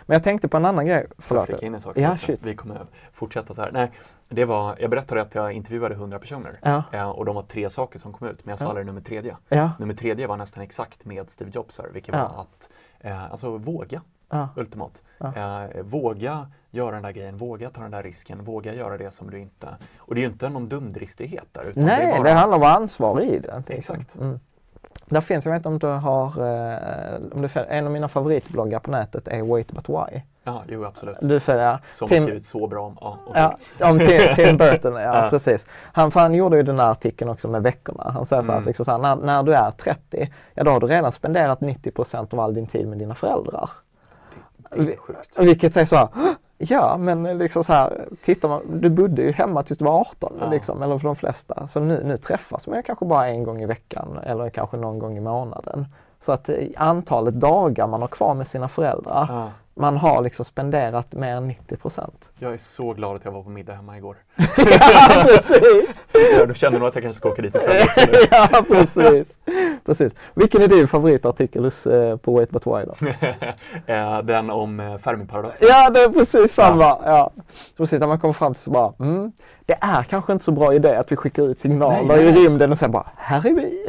Men 0.06 0.14
jag 0.14 0.22
tänkte 0.24 0.48
på 0.48 0.56
en 0.56 0.64
annan 0.64 0.86
grej, 0.86 0.96
jag 1.16 1.24
förlåt. 1.24 1.44
flika 1.46 1.66
in 1.66 1.74
en 1.74 1.80
sak? 1.80 1.98
Ja. 1.98 2.16
Vi 2.42 2.54
kommer 2.54 2.80
fortsätta 3.12 3.54
så 3.54 3.62
här. 3.62 3.70
Nej, 3.72 3.90
det 4.28 4.44
var, 4.44 4.76
jag 4.80 4.90
berättade 4.90 5.20
att 5.22 5.34
jag 5.34 5.52
intervjuade 5.52 5.94
100 5.94 6.18
personer 6.18 6.58
Ja. 6.62 6.82
eh, 6.92 7.10
och 7.10 7.24
de 7.24 7.34
var 7.34 7.42
tre 7.42 7.70
saker 7.70 7.98
som 7.98 8.12
kom 8.12 8.28
ut, 8.28 8.44
men 8.44 8.52
jag 8.52 8.58
sa 8.58 8.64
Ja. 8.64 8.68
aldrig 8.68 8.86
nummer 8.86 9.00
tredje. 9.00 9.36
Ja, 9.48 9.70
Nummer 9.78 9.94
tredje 9.94 10.26
var 10.26 10.36
nästan 10.36 10.62
exakt 10.62 11.04
med 11.04 11.30
Steve 11.30 11.50
Jobs 11.54 11.78
här, 11.78 11.88
vilket 11.92 12.14
var 12.14 12.20
att 12.20 12.68
eh, 13.00 13.30
alltså 13.30 13.56
våga, 13.56 14.00
ja, 14.30 14.48
ultimat. 14.56 15.02
Ja. 15.18 15.32
Eh, 15.36 15.82
våga 15.82 16.46
göra 16.70 16.90
den 16.94 17.02
där 17.02 17.12
grejen, 17.12 17.36
våga 17.36 17.70
ta 17.70 17.80
den 17.82 17.90
där 17.90 18.02
risken, 18.02 18.44
våga 18.44 18.74
göra 18.74 18.96
det 18.98 19.10
som 19.10 19.30
du 19.30 19.38
inte... 19.38 19.68
Och 19.98 20.14
det 20.14 20.20
är 20.20 20.22
ju 20.22 20.28
inte 20.28 20.48
någon 20.48 20.68
dumdristighet 20.68 21.44
där. 21.52 21.64
Utan 21.64 21.84
Nej, 21.84 22.06
det, 22.06 22.12
är 22.12 22.16
det, 22.16 22.22
bara 22.22 22.32
handlar 22.34 22.58
om 22.58 22.64
ansvarig 22.82 23.28
i 23.28 23.38
det. 23.38 23.56
liksom. 23.56 23.74
Exakt. 23.76 24.16
Mm. 24.16 24.40
Där 25.08 25.20
finns, 25.20 25.44
jag 25.44 25.52
vet 25.52 25.58
inte 25.58 25.68
om 25.68 25.78
du 25.78 25.86
har, 25.86 26.26
eh, 26.26 27.20
om 27.32 27.42
du 27.42 27.48
följer, 27.48 27.70
en 27.70 27.86
av 27.86 27.92
mina 27.92 28.08
favoritbloggar 28.08 28.78
på 28.78 28.90
nätet 28.90 29.28
är 29.28 29.42
Wait 29.42 29.72
But 29.72 29.88
Why. 29.88 30.20
Ja, 30.44 30.62
jo 30.68 30.84
absolut. 30.84 31.16
Du 31.20 31.40
följer 31.40 31.78
Som 31.86 32.08
Tim- 32.08 32.22
skrivit 32.22 32.44
så 32.44 32.66
bra 32.66 32.82
om... 32.86 32.96
Ja, 33.00 33.18
okej. 33.26 33.42
Ja, 33.78 33.90
om 33.90 33.98
Tim, 33.98 34.20
Tim 34.36 34.56
Burton, 34.56 34.94
ja, 34.94 35.00
Ja. 35.24 35.30
precis. 35.30 35.66
Han, 35.92 36.10
för 36.10 36.20
han 36.20 36.34
gjorde 36.34 36.56
ju 36.56 36.62
den 36.62 36.78
här 36.78 36.90
artikeln 36.90 37.30
också 37.30 37.48
med 37.48 37.62
veckorna. 37.62 38.10
Han 38.14 38.26
säger 38.26 38.42
så 38.42 38.46
här, 38.46 38.52
Mm. 38.58 38.62
att 38.62 38.66
liksom 38.66 38.84
så 38.84 38.90
här, 38.90 38.98
när, 38.98 39.16
när 39.16 39.42
du 39.42 39.54
är 39.54 39.70
30, 39.70 40.32
ja 40.54 40.64
då 40.64 40.70
har 40.70 40.80
du 40.80 40.86
redan 40.86 41.12
spenderat 41.12 41.60
90% 41.60 42.34
av 42.34 42.40
all 42.40 42.54
din 42.54 42.66
tid 42.66 42.88
med 42.88 42.98
dina 42.98 43.14
föräldrar. 43.14 43.70
Det. 44.70 44.96
Vilket 45.38 45.76
är 45.76 45.84
så 45.84 45.96
här, 45.96 46.08
"Hå! 46.14 46.20
ja 46.58 46.96
men 46.96 47.38
liksom 47.38 47.64
så 47.64 47.72
här, 47.72 48.08
tittar 48.22 48.48
man, 48.48 48.80
du 48.80 48.90
bodde 48.90 49.22
ju 49.22 49.32
hemma 49.32 49.62
tills 49.62 49.78
du 49.78 49.84
var 49.84 50.00
18 50.00 50.32
Ja. 50.40 50.50
liksom, 50.50 50.82
eller 50.82 50.98
för 50.98 51.06
de 51.08 51.16
flesta. 51.16 51.68
Så 51.68 51.80
nu, 51.80 52.02
nu 52.04 52.16
träffas 52.16 52.66
man 52.66 52.82
kanske 52.82 53.04
bara 53.04 53.28
en 53.28 53.44
gång 53.44 53.62
i 53.62 53.66
veckan 53.66 54.18
eller 54.22 54.50
kanske 54.50 54.76
någon 54.76 54.98
gång 54.98 55.16
i 55.16 55.20
månaden. 55.20 55.86
Så 56.24 56.32
att 56.32 56.48
eh, 56.48 56.56
antalet 56.76 57.34
dagar 57.34 57.86
man 57.86 58.00
har 58.00 58.08
kvar 58.08 58.34
med 58.34 58.46
sina 58.48 58.68
föräldrar, 58.68 59.26
Ja. 59.28 59.50
Man 59.78 59.96
har 59.96 60.22
liksom 60.22 60.44
spenderat 60.44 61.12
mer 61.12 61.36
än 61.36 61.50
90% 61.68 62.10
Jag 62.38 62.52
är 62.52 62.58
så 62.58 62.92
glad 62.92 63.16
att 63.16 63.24
jag 63.24 63.32
var 63.32 63.42
på 63.42 63.50
middag 63.50 63.72
hemma 63.74 63.96
igår. 63.96 64.16
ja, 64.36 65.24
precis! 65.26 66.00
Ja, 66.38 66.46
du 66.46 66.54
känner 66.54 66.78
nog 66.78 66.88
att 66.88 66.94
jag 66.94 67.04
kanske 67.04 67.18
ska 67.18 67.28
åka 67.28 67.42
dit 67.42 67.54
ikväll 67.56 67.82
också. 67.86 68.00
nu. 68.12 68.18
ja, 68.30 68.64
precis. 68.68 69.38
precis. 69.84 70.14
Vilken 70.34 70.62
är 70.62 70.68
din 70.68 70.88
favoritartikel 70.88 71.64
eh, 71.64 72.16
på 72.16 72.32
Wait 72.34 72.50
But 72.50 72.66
Why 72.66 72.84
då? 72.84 72.94
Eh, 73.86 74.22
Den 74.22 74.50
om 74.50 74.80
eh, 74.80 74.96
Fermi-paradox. 74.98 75.58
Ja, 75.62 75.90
det 75.90 76.00
är 76.02 76.08
precis 76.08 76.54
samma. 76.54 76.84
Ja. 76.84 77.30
Precis, 77.76 78.00
när 78.00 78.06
man 78.06 78.18
kommer 78.20 78.34
fram 78.34 78.54
till 78.54 78.62
så 78.62 78.70
bara, 78.70 78.92
mm, 79.00 79.32
det 79.66 79.78
är 79.80 80.02
kanske 80.02 80.32
inte 80.32 80.44
så 80.44 80.52
bra 80.52 80.74
idé 80.74 80.94
att 80.96 81.12
vi 81.12 81.16
skickar 81.16 81.42
ut 81.42 81.60
signaler 81.60 82.04
Nej, 82.08 82.24
nej. 82.24 82.26
i 82.28 82.32
rymden 82.44 82.70
och 82.72 82.78
sen 82.78 82.90
bara, 82.90 83.06
här 83.16 83.46
är 83.46 83.54
vi. 83.54 83.86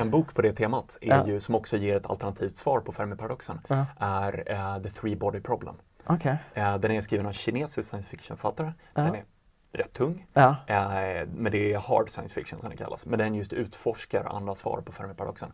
En 0.00 0.10
bok 0.10 0.34
på 0.34 0.42
det 0.42 0.52
temat, 0.52 0.98
är 1.00 1.08
Ja. 1.08 1.26
ju, 1.26 1.40
som 1.40 1.54
också 1.54 1.76
ger 1.76 1.96
ett 1.96 2.10
alternativt 2.10 2.56
svar 2.56 2.80
på 2.80 2.92
Fermi-paradoxen, 2.92 3.58
Ja. 3.68 3.86
är 3.98 4.44
The 4.78 4.90
Three 4.90 5.16
Body 5.16 5.40
Problem. 5.40 5.74
Okej. 6.06 6.36
Eh, 6.54 6.76
Den 6.76 6.90
är 6.90 7.00
skriven 7.00 7.26
av 7.26 7.30
en 7.30 7.34
kinesisk 7.34 7.88
science 7.88 8.08
fiction-författare. 8.08 8.72
Ja. 8.94 9.02
Den 9.02 9.14
är 9.14 9.24
rätt 9.72 9.92
tung, 9.92 10.26
Ja. 10.32 10.56
eh, 10.66 11.28
men 11.34 11.52
det 11.52 11.72
är 11.72 11.78
hard 11.78 12.10
science 12.10 12.34
fiction 12.34 12.60
som 12.60 12.70
det 12.70 12.76
kallas. 12.76 13.06
Men 13.06 13.18
den 13.18 13.34
just 13.34 13.52
utforskar 13.52 14.24
andra 14.24 14.54
svar 14.54 14.80
på 14.80 14.92
Fermi-paradoxen. 14.92 15.52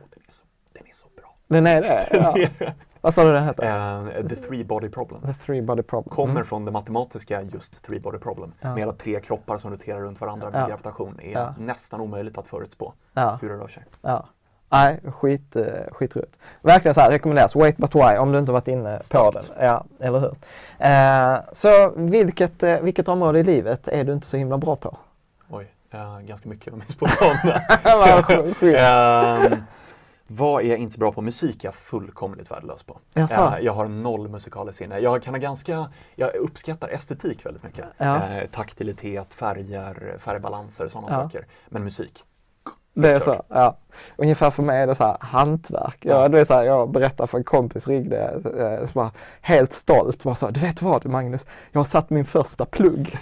Och 0.00 0.08
Den 0.10 0.22
är 0.28 0.32
så, 0.32 0.44
den 0.72 0.86
är 0.86 0.92
så 0.92 1.06
bra. 1.16 1.34
Den 1.46 1.66
är 1.66 1.80
det? 1.82 2.08
Ja. 2.60 2.72
Vad 3.00 3.14
sa 3.14 3.24
du 3.24 3.32
den 3.32 3.44
heter? 3.44 3.62
Eh, 4.18 4.26
The 4.28 4.36
Three 4.36 4.64
Body 4.64 4.88
Problem. 4.88 5.20
The 5.22 5.34
Three 5.46 5.62
Body 5.62 5.82
Problem. 5.82 6.14
kommer 6.14 6.30
Mm. 6.32 6.44
från 6.44 6.64
det 6.64 6.70
matematiska 6.70 7.42
just 7.42 7.82
three 7.82 8.00
body 8.00 8.18
problem. 8.18 8.52
Ja. 8.60 8.74
Med 8.74 8.88
att 8.88 8.98
tre 8.98 9.20
kroppar 9.20 9.58
som 9.58 9.70
roterar 9.70 10.00
runt 10.00 10.20
varandra 10.20 10.50
med 10.50 10.68
gravitation 10.68 11.20
är 11.20 11.54
nästan 11.58 12.00
omöjligt 12.00 12.38
att 12.38 12.46
förutspå 12.46 12.92
hur 13.40 13.48
det 13.48 13.54
rör 13.56 13.68
sig. 13.68 13.84
Nej, 14.72 15.00
skit, 15.20 15.56
eh, 15.56 15.64
skitroligt. 15.92 16.36
Verkligen 16.62 16.94
så 16.94 17.00
här, 17.00 17.10
rekommenderas. 17.10 17.54
Wait 17.54 17.76
But 17.76 17.94
Why 17.94 18.16
om 18.16 18.32
du 18.32 18.38
inte 18.38 18.52
varit 18.52 18.68
inne 18.68 18.96
på 18.98 19.04
Starkt. 19.04 19.34
den. 19.56 19.66
Ja, 19.66 19.84
eller 20.00 20.18
hur. 20.20 20.34
Eh, 20.78 21.40
så 21.52 21.92
vilket, 21.96 22.62
eh, 22.62 22.78
vilket 22.80 23.08
område 23.08 23.38
i 23.38 23.42
livet 23.42 23.88
är 23.88 24.04
du 24.04 24.12
inte 24.12 24.26
så 24.26 24.36
himla 24.36 24.58
bra 24.58 24.76
på? 24.76 24.96
Oj, 25.50 25.72
eh, 25.90 26.18
ganska 26.20 26.48
mycket 26.48 26.72
om. 26.74 26.82
Vad 27.84 28.24
skit. 28.24 28.76
Ehm, 28.78 29.62
vad 30.26 30.62
är 30.62 30.66
jag 30.66 30.78
inte 30.78 30.92
så 30.92 30.98
bra 31.00 31.12
på? 31.12 31.20
Musik 31.20 31.64
är 31.64 31.68
jag 31.68 31.74
fullkomligt 31.74 32.50
värdelös 32.50 32.82
på. 32.82 32.98
Jaså? 33.14 33.34
Eh, 33.34 33.54
jag 33.60 33.72
har 33.72 33.86
noll 33.88 34.28
musikaliskt 34.28 34.78
sinne. 34.78 34.98
Jag 34.98 35.22
kan 35.22 35.34
ha 35.34 35.38
ganska, 35.38 35.90
jag 36.14 36.34
uppskattar 36.34 36.88
estetik 36.88 37.46
väldigt 37.46 37.62
mycket. 37.62 37.84
Ja. 37.98 38.16
Eh, 38.16 38.46
taktilitet, 38.50 39.34
färger, 39.34 40.14
färgbalanser, 40.18 40.88
sådana 40.88 41.08
Ja. 41.10 41.14
saker. 41.22 41.46
Men 41.68 41.84
musik, 41.84 42.24
Det 42.94 43.10
är 43.12 43.20
så, 43.20 43.42
ja. 43.48 43.76
Ungefär 44.16 44.50
för 44.50 44.62
mig 44.62 44.82
är 44.82 44.86
det 44.86 44.94
så 44.94 45.04
här 45.04 45.16
hantverk. 45.20 45.96
Jag, 46.00 46.24
Ja. 46.24 46.28
det 46.28 46.40
är 46.40 46.44
så 46.44 46.54
här, 46.54 46.62
jag 46.62 46.90
berättar 46.90 47.26
för 47.26 47.38
en 47.38 47.44
kompis 47.44 47.88
ringde, 47.88 48.18
eh, 48.58 48.86
så 48.86 48.92
bara, 48.92 49.10
helt 49.40 49.72
stolt, 49.72 50.22
bara 50.24 50.34
så 50.34 50.48
du 50.50 50.60
vet 50.60 50.82
vad 50.82 51.06
Magnus, 51.06 51.46
jag 51.72 51.78
har 51.80 51.84
satt 51.84 52.10
min 52.10 52.24
första 52.24 52.64
plugg. 52.64 53.16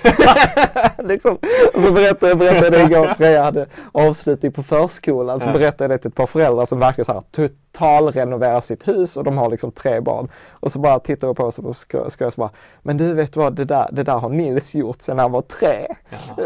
liksom. 0.98 1.38
Och 1.74 1.80
så 1.82 1.92
berättade 1.92 2.28
jag 2.30 2.38
berättade 2.38 2.70
det 2.70 2.82
igår, 2.82 3.14
Freja 3.16 3.42
hade 3.42 3.66
avslutning 3.92 4.52
på 4.52 4.62
förskolan, 4.62 5.40
så 5.40 5.48
Ja. 5.48 5.52
berättade 5.52 5.84
jag 5.84 5.90
det 5.90 5.98
till 6.02 6.08
ett 6.08 6.14
par 6.14 6.26
föräldrar 6.26 6.64
som 6.66 6.78
verkligen 6.78 7.04
så 7.04 7.12
här 7.12 7.22
totalrenoverar 7.30 8.60
sitt 8.60 8.88
hus 8.88 9.16
och 9.16 9.24
de 9.24 9.38
har 9.38 9.50
liksom 9.50 9.72
tre 9.72 10.00
barn. 10.00 10.28
Och 10.50 10.72
så 10.72 10.78
bara 10.78 10.98
tittar 11.00 11.28
jag 11.28 11.36
på 11.36 11.44
oss 11.44 11.58
och 11.58 11.76
ska 11.76 11.98
jag 12.18 12.32
så 12.32 12.40
bara, 12.40 12.50
men 12.82 12.96
du 12.96 13.14
vet 13.14 13.36
vad, 13.36 13.52
det 13.56 13.64
där, 13.64 13.88
det 13.92 14.02
där 14.02 14.18
har 14.18 14.28
Nils 14.28 14.74
gjort 14.74 15.02
sedan 15.02 15.18
han 15.18 15.32
var 15.32 15.42
tre. 15.42 15.86
Ja. 16.10 16.44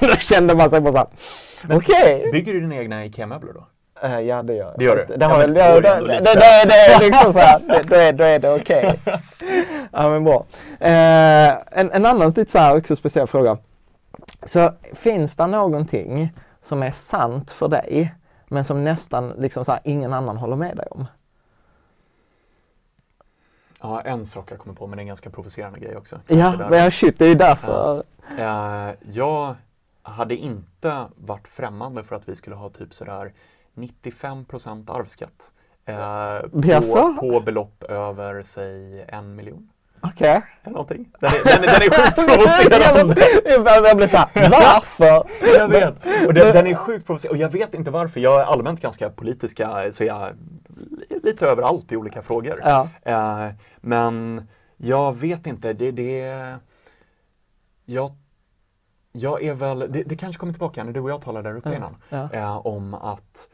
Då 0.00 0.08
kände 0.08 0.54
man 0.54 0.70
sig 0.70 0.80
bara 0.80 0.92
så 0.92 0.98
här, 0.98 1.06
okej. 1.70 2.30
Bygger 2.32 2.52
du 2.52 2.60
dina 2.60 2.76
egna 2.76 3.04
IKEA-möbler 3.04 3.52
då? 3.52 3.66
Eh, 4.02 4.20
ja 4.20 4.42
det 4.42 4.54
gör 4.54 4.66
jag. 4.66 4.78
Det 4.78 4.84
gör 4.84 5.06
du? 5.08 5.16
Det, 5.16 5.24
har 5.24 5.40
Ja, 5.40 5.46
men 5.46 5.54
det, 5.54 5.62
det, 5.62 5.80
det 5.80 6.20
det, 6.20 6.64
det, 6.68 6.74
är 6.74 7.00
liksom 7.00 7.32
så 7.32 7.38
här, 7.38 7.60
det, 7.68 7.82
då, 7.82 7.94
är, 7.94 8.12
då 8.12 8.24
är 8.24 8.38
det 8.38 8.54
okej. 8.54 9.00
Ja 9.92 10.08
men 10.08 10.24
bra. 10.24 10.46
Eh, 10.80 11.50
en, 11.80 11.90
en 11.92 12.06
annan 12.06 12.28
lite 12.28 12.50
så 12.50 12.58
här 12.58 12.76
också 12.76 12.96
speciell 12.96 13.26
fråga. 13.26 13.58
Så 14.42 14.70
finns 14.94 15.36
det 15.36 15.46
någonting 15.46 16.32
som 16.62 16.82
är 16.82 16.90
sant 16.90 17.50
för 17.50 17.68
dig 17.68 18.14
men 18.52 18.64
som 18.64 18.84
nästan 18.84 19.28
liksom 19.38 19.64
så 19.64 19.72
här, 19.72 19.80
ingen 19.84 20.12
annan 20.12 20.36
håller 20.36 20.56
med 20.56 20.76
dig 20.76 20.86
om? 20.90 21.06
Ja, 23.80 24.00
en 24.00 24.26
sak 24.26 24.52
jag 24.52 24.58
kommer 24.58 24.74
på, 24.76 24.86
men 24.86 24.96
det 24.96 25.00
är 25.00 25.02
en 25.02 25.08
ganska 25.08 25.30
provocerande 25.30 25.80
grej 25.80 25.96
också. 25.96 26.20
Ja, 26.26 26.68
men 26.70 26.90
shit, 26.90 27.18
det 27.18 27.24
är 27.24 27.28
ju 27.28 27.34
därför. 27.34 28.02
Eh, 28.38 28.94
jag 29.12 29.54
hade 30.02 30.36
inte 30.36 31.06
varit 31.16 31.48
främmande 31.48 32.04
för 32.04 32.16
att 32.16 32.28
vi 32.28 32.36
skulle 32.36 32.56
ha 32.56 32.68
typ 32.68 32.94
sådär 32.94 33.32
95 33.74 34.44
arvsskatt. 34.86 35.52
Eh, 35.84 36.40
på, 36.80 37.16
på 37.20 37.40
belopp 37.40 37.82
över, 37.82 38.42
säg 38.42 39.04
en 39.08 39.34
miljon. 39.34 39.68
Okej. 40.00 40.42
Eller 40.62 40.72
någonting. 40.72 41.08
Den 41.20 41.30
är, 41.30 41.44
den, 41.44 41.62
den 41.62 41.82
är 41.82 41.90
sjukt 41.90 42.16
provocerande. 42.28 43.26
jag, 43.44 43.86
jag 43.86 43.96
blir 43.96 44.06
så 44.06 44.16
här, 44.16 44.50
varför? 44.50 45.24
Jag 45.58 45.68
vet. 45.68 45.94
Och 46.26 46.34
den, 46.34 46.54
den 46.54 46.66
är 46.66 46.74
sjukt 46.74 47.06
provocerande. 47.06 47.38
Och 47.38 47.42
jag 47.42 47.58
vet 47.58 47.74
inte 47.74 47.90
varför. 47.90 48.20
Jag 48.20 48.40
är 48.40 48.44
allmänt 48.44 48.80
ganska 48.80 49.10
politiska, 49.10 49.92
så 49.92 50.04
jag 50.04 50.22
är 50.22 50.34
lite 51.22 51.46
överallt 51.46 51.92
i 51.92 51.96
olika 51.96 52.22
frågor. 52.22 52.60
Ja. 52.64 52.88
Eh, 53.02 53.48
men 53.80 54.48
jag 54.76 55.16
vet 55.16 55.46
inte, 55.46 55.72
det, 55.72 55.90
det 55.90 56.58
jag, 57.84 58.12
jag 59.12 59.42
är 59.42 59.54
väl, 59.54 59.78
det, 59.78 60.02
det 60.02 60.16
kanske 60.16 60.40
kommer 60.40 60.52
tillbaka 60.52 60.84
när 60.84 60.92
du 60.92 61.00
och 61.00 61.10
jag 61.10 61.22
talade 61.22 61.48
där 61.48 61.56
uppe 61.56 61.68
Ja, 61.68 61.76
innan, 61.76 61.96
ja. 62.08 62.28
eh, 62.32 62.66
om 62.66 62.94
att 62.94 63.48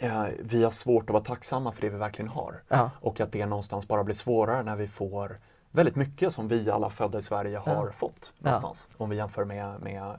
eh, 0.00 0.24
vi 0.40 0.64
har 0.64 0.70
svårt 0.70 1.02
att 1.10 1.10
vara 1.14 1.24
tacksamma 1.24 1.72
för 1.72 1.80
det 1.80 1.88
vi 1.88 1.96
verkligen 1.98 2.28
har. 2.28 2.62
Ja. 2.68 2.90
Och 3.00 3.20
att 3.20 3.32
det 3.32 3.46
någonstans 3.46 3.88
bara 3.88 4.04
blir 4.04 4.14
svårare 4.14 4.62
när 4.62 4.76
vi 4.76 4.88
får 4.88 5.40
väldigt 5.70 5.96
mycket 5.96 6.32
som 6.34 6.48
vi 6.48 6.70
alla 6.70 6.90
födda 6.90 7.18
i 7.18 7.22
Sverige 7.22 7.58
har 7.58 7.86
Ja. 7.86 7.92
fått 7.92 8.32
någonstans. 8.38 8.88
Om 8.96 9.10
vi 9.10 9.16
jämför 9.16 9.44
med, 9.44 9.80
med 9.80 10.18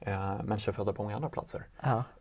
eh, 0.00 0.42
människor 0.44 0.72
födda 0.72 0.92
på 0.92 1.02
många 1.02 1.16
andra 1.16 1.28
platser. 1.28 1.66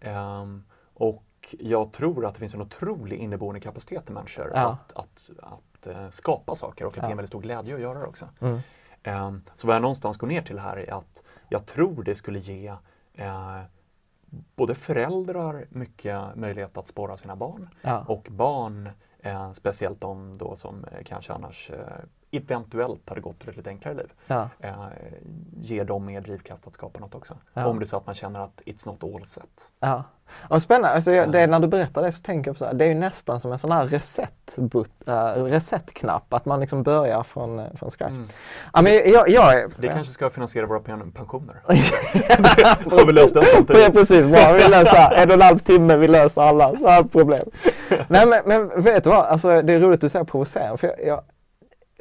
Ehm, 0.02 0.64
och 0.94 1.24
jag 1.60 1.92
tror 1.94 2.26
att 2.26 2.34
det 2.34 2.40
finns 2.40 2.54
en 2.54 2.62
otrolig 2.62 3.20
inneboende 3.20 3.60
kapacitet 3.60 4.10
i 4.10 4.14
människor 4.14 4.54
att, 4.54 4.94
att, 4.96 5.30
att 5.42 5.88
eh, 5.88 6.10
skapa 6.10 6.56
saker 6.56 6.86
och 6.86 6.98
att 6.98 7.02
det 7.02 7.08
är 7.08 7.12
en 7.12 7.18
väldigt 7.18 7.30
stor 7.30 7.42
glädje 7.42 7.76
att 7.76 7.82
göra 7.82 8.00
det 8.00 8.06
också. 8.06 8.26
Mm. 8.40 8.60
Ehm, 9.04 9.42
så 9.56 9.68
vad 9.68 9.76
jag 9.76 9.82
någonstans 9.82 10.18
går 10.18 10.28
ner 10.28 10.42
till 10.42 10.60
här 10.60 10.78
är 10.78 10.94
att 10.94 11.24
jag 11.50 11.66
tror 11.66 12.04
det 12.04 12.16
skulle 12.16 12.40
ge 12.40 12.68
eh, 13.14 13.62
både 14.56 14.76
föräldrar 14.76 15.66
mycket 15.70 16.36
möjlighet 16.36 16.78
att 16.78 16.88
spåra 16.88 17.18
sina 17.18 17.36
barn 17.36 17.70
Ja. 17.82 18.06
och 18.08 18.28
barn, 18.32 18.90
eh, 19.20 19.52
speciellt 19.52 20.02
de 20.02 20.38
då 20.38 20.56
som 20.56 20.86
eh, 20.86 21.04
kanske 21.06 21.34
annars 21.34 21.70
eh, 21.70 21.78
eventuellt 22.38 23.10
hade 23.10 23.22
gått 23.22 23.40
till 23.40 23.50
ett 23.50 23.58
lite 23.58 23.70
enklare 23.70 23.96
liv. 23.96 24.12
Ja. 24.28 24.50
Eh, 24.60 24.72
ger 25.62 25.86
dem 25.86 26.06
mer 26.06 26.22
drivkraft 26.22 26.68
att 26.68 26.74
skapa 26.74 27.00
något 27.00 27.16
också. 27.16 27.38
Ja. 27.54 27.66
Om 27.66 27.80
det 27.80 27.84
är 27.84 27.88
så 27.88 27.98
att 27.98 28.06
man 28.06 28.16
känner 28.16 28.40
att 28.40 28.62
it's 28.66 28.88
not 28.88 29.04
all 29.04 29.26
set. 29.26 29.72
Ja. 29.80 30.04
Och 30.50 30.62
spännande, 30.62 30.90
alltså, 30.90 31.12
jag, 31.12 31.32
det, 31.32 31.48
när 31.48 31.60
du 31.60 31.68
berättar 31.68 32.02
det 32.02 32.12
så 32.12 32.22
tänker 32.22 32.50
jag 32.50 32.56
på 32.56 32.60
så 32.60 32.66
här, 32.66 32.74
det 32.74 32.86
är 32.86 32.90
ju 32.90 32.94
nästan 32.94 33.40
som 33.40 33.52
en 33.52 33.60
sån 33.60 33.72
här 33.72 33.84
uh, 33.86 35.44
reset-knapp, 35.44 36.34
att 36.34 36.46
man 36.46 36.60
liksom 36.60 36.84
börjar 36.84 37.24
från, 37.24 37.60
uh, 37.60 37.66
från 37.76 37.90
scratch. 37.90 38.10
Mm. 38.12 38.28
Ja, 38.74 38.82
men 38.82 38.94
jag, 38.94 39.30
jag 39.30 39.72
Det 39.78 39.88
kanske 39.88 40.14
ska 40.14 40.30
finansiera 40.30 40.66
våra 40.66 40.80
pen- 40.80 41.12
pensioner. 41.12 41.56
Har 42.98 43.06
vi 43.06 43.14
löst 43.14 43.34
den 43.34 43.44
Ja, 43.44 43.50
samtidigt. 43.56 43.94
precis, 43.94 44.26
bra. 44.26 44.54
Vi 44.54 44.68
löser 44.70 45.12
en 45.16 45.28
och 45.30 45.34
en 45.34 45.42
halv 45.42 45.60
timme, 45.60 45.96
vi 45.96 46.08
löser 46.08 46.42
alla, 46.42 46.66
alla 46.66 47.04
problem. 47.04 47.50
Nej 48.08 48.26
men, 48.26 48.42
men 48.46 48.82
vet 48.82 49.04
du 49.04 49.10
vad, 49.10 49.26
alltså, 49.26 49.62
det 49.62 49.74
är 49.74 49.80
roligt 49.80 49.98
att 49.98 50.02
du 50.02 50.10
säger 50.10 50.26
provocerande. 50.26 50.78
För 50.78 51.08
jag, 51.08 51.24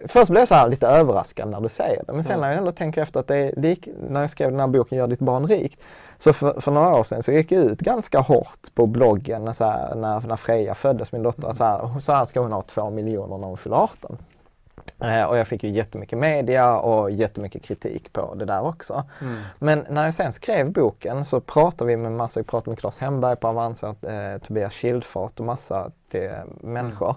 först 0.08 0.30
blev 0.30 0.40
jag 0.40 0.48
så 0.48 0.54
här 0.54 0.68
lite 0.68 0.86
överraskad 0.86 1.50
när 1.50 1.60
du 1.60 1.68
säger 1.68 2.02
det. 2.06 2.12
Men 2.12 2.24
sen 2.24 2.40
när 2.40 2.48
jag 2.48 2.58
ändå 2.58 2.70
tänker 2.70 3.02
efter 3.02 3.20
att 3.20 3.28
det 3.28 3.36
är 3.36 3.52
lik, 3.56 3.88
när 4.08 4.20
jag 4.20 4.30
skrev 4.30 4.50
den 4.50 4.60
här 4.60 4.66
boken 4.66 4.98
Gör 4.98 5.06
ditt 5.06 5.20
barn 5.20 5.46
rikt. 5.46 5.80
Så 6.18 6.32
för, 6.32 6.60
för 6.60 6.72
några 6.72 6.96
år 6.96 7.02
sedan 7.02 7.22
så 7.22 7.32
gick 7.32 7.52
jag 7.52 7.64
ut 7.64 7.80
ganska 7.80 8.20
hårt 8.20 8.74
på 8.74 8.86
bloggen 8.86 9.44
när, 9.44 9.52
så 9.52 9.64
här, 9.64 9.94
när, 9.94 10.20
när 10.20 10.36
Freja 10.36 10.74
föddes, 10.74 11.12
min 11.12 11.22
dotter. 11.22 11.48
att 11.48 11.56
Så 11.56 11.64
här, 11.64 12.00
så 12.00 12.12
här 12.12 12.24
ska 12.24 12.40
hon 12.40 12.52
ha 12.52 12.62
två 12.62 12.90
miljoner 12.90 13.38
när 13.38 13.46
hon 13.46 13.56
fyller 13.56 13.76
18. 13.76 14.18
Eh, 15.00 15.24
och 15.24 15.38
jag 15.38 15.48
fick 15.48 15.64
ju 15.64 15.70
jättemycket 15.70 16.18
media 16.18 16.76
och 16.78 17.10
jättemycket 17.10 17.62
kritik 17.62 18.12
på 18.12 18.34
det 18.34 18.44
där 18.44 18.62
också. 18.62 19.04
Mm. 19.20 19.42
Men 19.58 19.86
när 19.90 20.04
jag 20.04 20.14
sen 20.14 20.32
skrev 20.32 20.72
boken 20.72 21.24
så 21.24 21.40
pratade 21.40 21.88
vi 21.88 21.96
med 21.96 22.12
massa, 22.12 22.40
vi 22.40 22.44
pratade 22.44 22.70
med 22.70 22.78
Claes 22.78 22.98
Hemberg 22.98 23.36
på 23.36 23.48
Avanza, 23.48 23.88
eh, 23.88 24.38
Tobias 24.38 24.72
Schildfart 24.72 25.40
och 25.40 25.46
massa 25.46 25.90
till, 26.08 26.30
människor. 26.60 27.16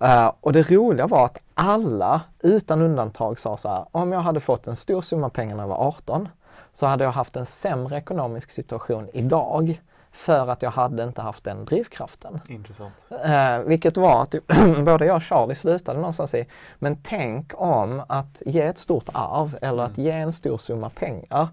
Eh, 0.00 0.32
och 0.40 0.52
det 0.52 0.70
roliga 0.70 1.06
var 1.06 1.24
att 1.24 1.38
alla 1.54 2.20
utan 2.40 2.82
undantag 2.82 3.38
sa 3.38 3.56
så 3.56 3.68
här, 3.68 3.86
om 3.90 4.12
jag 4.12 4.20
hade 4.20 4.40
fått 4.40 4.66
en 4.66 4.76
stor 4.76 5.02
summa 5.02 5.28
pengar 5.28 5.56
när 5.56 5.62
jag 5.62 5.68
var 5.68 5.86
18 5.86 6.28
så 6.72 6.86
hade 6.86 7.04
jag 7.04 7.12
haft 7.12 7.36
en 7.36 7.46
sämre 7.46 7.96
ekonomisk 7.96 8.50
situation 8.50 9.08
idag 9.12 9.80
för 10.12 10.48
att 10.48 10.62
jag 10.62 10.70
hade 10.70 11.04
inte 11.04 11.22
haft 11.22 11.44
den 11.44 11.64
drivkraften. 11.64 12.40
Intressant. 12.48 13.06
Eh, 13.24 13.58
vilket 13.58 13.96
var 13.96 14.22
att 14.22 14.34
både 14.84 15.06
jag 15.06 15.16
och 15.16 15.22
Charlie 15.22 15.54
slutade 15.54 15.98
någonstans 15.98 16.34
i, 16.34 16.46
men 16.78 16.96
tänk 17.02 17.52
om 17.60 18.02
att 18.08 18.42
ge 18.46 18.60
ett 18.62 18.78
stort 18.78 19.08
arv 19.12 19.58
eller 19.62 19.82
att 19.82 19.98
ge 19.98 20.10
en 20.10 20.32
stor 20.32 20.58
summa 20.58 20.90
pengar 20.90 21.48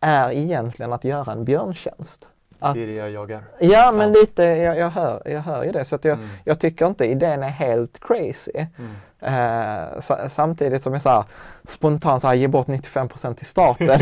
är 0.00 0.30
egentligen 0.32 0.92
att 0.92 1.04
göra 1.04 1.32
en 1.32 1.44
björntjänst. 1.44 2.28
Att, 2.58 2.74
Det 2.74 2.82
är 2.82 2.86
det 2.86 2.92
jag 2.94 3.10
jagar. 3.10 3.42
ja 3.60 3.92
men 3.92 4.12
lite, 4.12 4.42
jag, 4.42 4.78
jag, 4.78 4.90
hör, 4.90 5.22
jag 5.24 5.40
hör 5.40 5.64
ju 5.64 5.72
det 5.72 5.84
så 5.84 5.94
att 5.94 6.04
jag, 6.04 6.18
Mm. 6.18 6.28
jag 6.44 6.60
tycker 6.60 6.86
inte 6.86 7.04
idén 7.04 7.42
är 7.42 7.48
helt 7.48 8.00
crazy. 8.00 8.52
Mm. 8.78 8.94
Eh, 9.22 10.00
sa- 10.00 10.28
samtidigt 10.28 10.82
som 10.82 10.92
jag 10.92 11.02
så 11.02 11.08
här, 11.08 11.24
spontant 11.64 12.20
så 12.22 12.28
här, 12.28 12.34
ge 12.34 12.48
bort 12.48 12.66
95% 12.66 13.34
till 13.34 13.46
staten. 13.46 14.00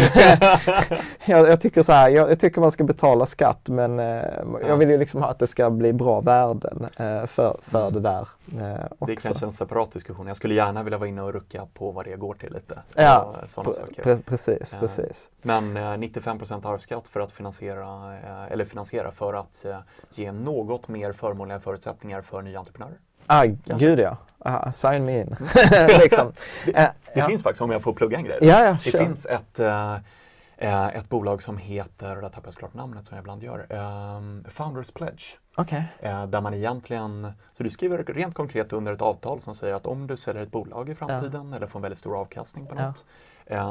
jag, 1.27 1.49
jag, 1.49 1.61
tycker 1.61 1.82
så 1.82 1.93
här, 1.93 2.09
jag, 2.11 2.31
jag 2.31 2.40
tycker 2.40 2.61
man 2.61 2.70
ska 2.70 2.85
betala 2.85 3.27
skatt 3.27 3.69
men 3.69 4.01
eh, 4.01 4.23
jag 4.69 4.77
vill 4.77 4.90
ju 4.90 4.99
liksom 4.99 5.23
att 5.23 5.39
det 5.39 5.47
ska 5.47 5.70
bli 5.70 5.93
bra 5.93 6.20
värden 6.20 6.86
eh, 6.97 7.27
för, 7.27 7.57
för 7.62 7.78
Mm. 7.81 7.93
det 7.93 8.01
där 8.01 8.28
eh, 8.61 8.85
också. 8.90 9.07
Det 9.07 9.12
är 9.12 9.16
kanske 9.16 9.45
en 9.47 9.53
separat 9.53 9.93
diskussion. 9.93 10.27
Jag 10.27 10.36
skulle 10.36 10.55
gärna 10.55 10.82
vilja 10.82 10.99
vara 10.99 11.09
inne 11.09 11.23
och 11.23 11.32
rucka 11.32 11.66
på 11.74 11.90
vad 11.90 12.05
det 12.05 12.16
går 12.16 12.35
till 12.35 12.53
lite. 12.53 12.78
Ja, 12.95 13.35
Sådana 13.47 13.73
saker. 13.73 14.03
pre- 14.03 14.23
precis, 14.27 14.73
Ja. 14.73 14.78
precis. 14.81 15.28
Men 15.43 15.77
eh, 15.77 15.81
95% 15.81 16.66
arvsskatt 16.73 17.09
för 17.09 17.20
att 17.20 17.32
finansiera, 17.32 18.15
eh, 18.16 18.53
eller 18.53 18.65
finansiera 18.65 19.11
för 19.11 19.35
att 19.35 19.65
eh, 19.65 19.77
ge 20.15 20.32
något 20.32 20.89
mer 20.89 21.12
förmånliga 21.12 21.61
förutsättningar 21.61 22.23
för 22.23 22.43
nya 22.43 22.59
entreprenörer. 22.59 22.97
Ah, 23.27 23.45
gud 23.65 23.99
ja. 23.99 24.16
Ah, 24.39 24.73
sign 24.73 25.05
me 25.05 25.20
in. 25.20 25.36
liksom. 25.89 26.32
Eh, 26.66 26.73
Det 26.74 26.93
ja. 27.15 27.27
finns 27.27 27.43
faktiskt, 27.43 27.60
om 27.62 27.70
jag 27.70 27.82
får 27.82 27.93
plugga 27.93 28.19
en 28.19 28.24
grej. 28.24 28.39
Ja, 28.43 28.65
ja, 28.65 28.77
det 28.85 28.90
kör. 28.90 28.98
finns 28.98 29.27
ett, 29.27 29.60
eh, 29.60 30.86
ett 30.89 31.09
bolag 31.09 31.43
som 31.43 31.59
heter, 31.59 32.16
och 32.16 32.23
där 32.23 32.28
tappar 32.28 32.47
jag 32.47 32.52
såklart 32.52 32.74
namnet 32.74 33.06
som 33.06 33.16
jag 33.16 33.23
ibland 33.23 33.43
gör, 33.43 33.66
ehm, 33.70 34.44
Founders 34.48 34.90
Pledge. 34.90 35.39
Okej. 35.56 35.85
Eh, 36.01 36.27
där 36.27 36.40
man 36.40 36.55
egentligen, 36.55 37.32
så 37.56 37.62
du 37.62 37.70
skriver 37.70 38.05
rent 38.05 38.35
konkret 38.35 38.73
under 38.73 38.93
ett 38.93 39.02
avtal 39.02 39.40
som 39.40 39.55
säger 39.55 39.74
att 39.74 39.86
om 39.86 40.06
du 40.06 40.16
säljer 40.16 40.43
ett 40.43 40.51
bolag 40.51 40.89
i 40.89 40.94
framtiden 40.94 41.52
eller 41.52 41.66
får 41.66 41.78
en 41.78 41.82
väldigt 41.82 41.98
stor 41.98 42.20
avkastning 42.20 42.66
på 42.66 42.74
något 42.74 43.05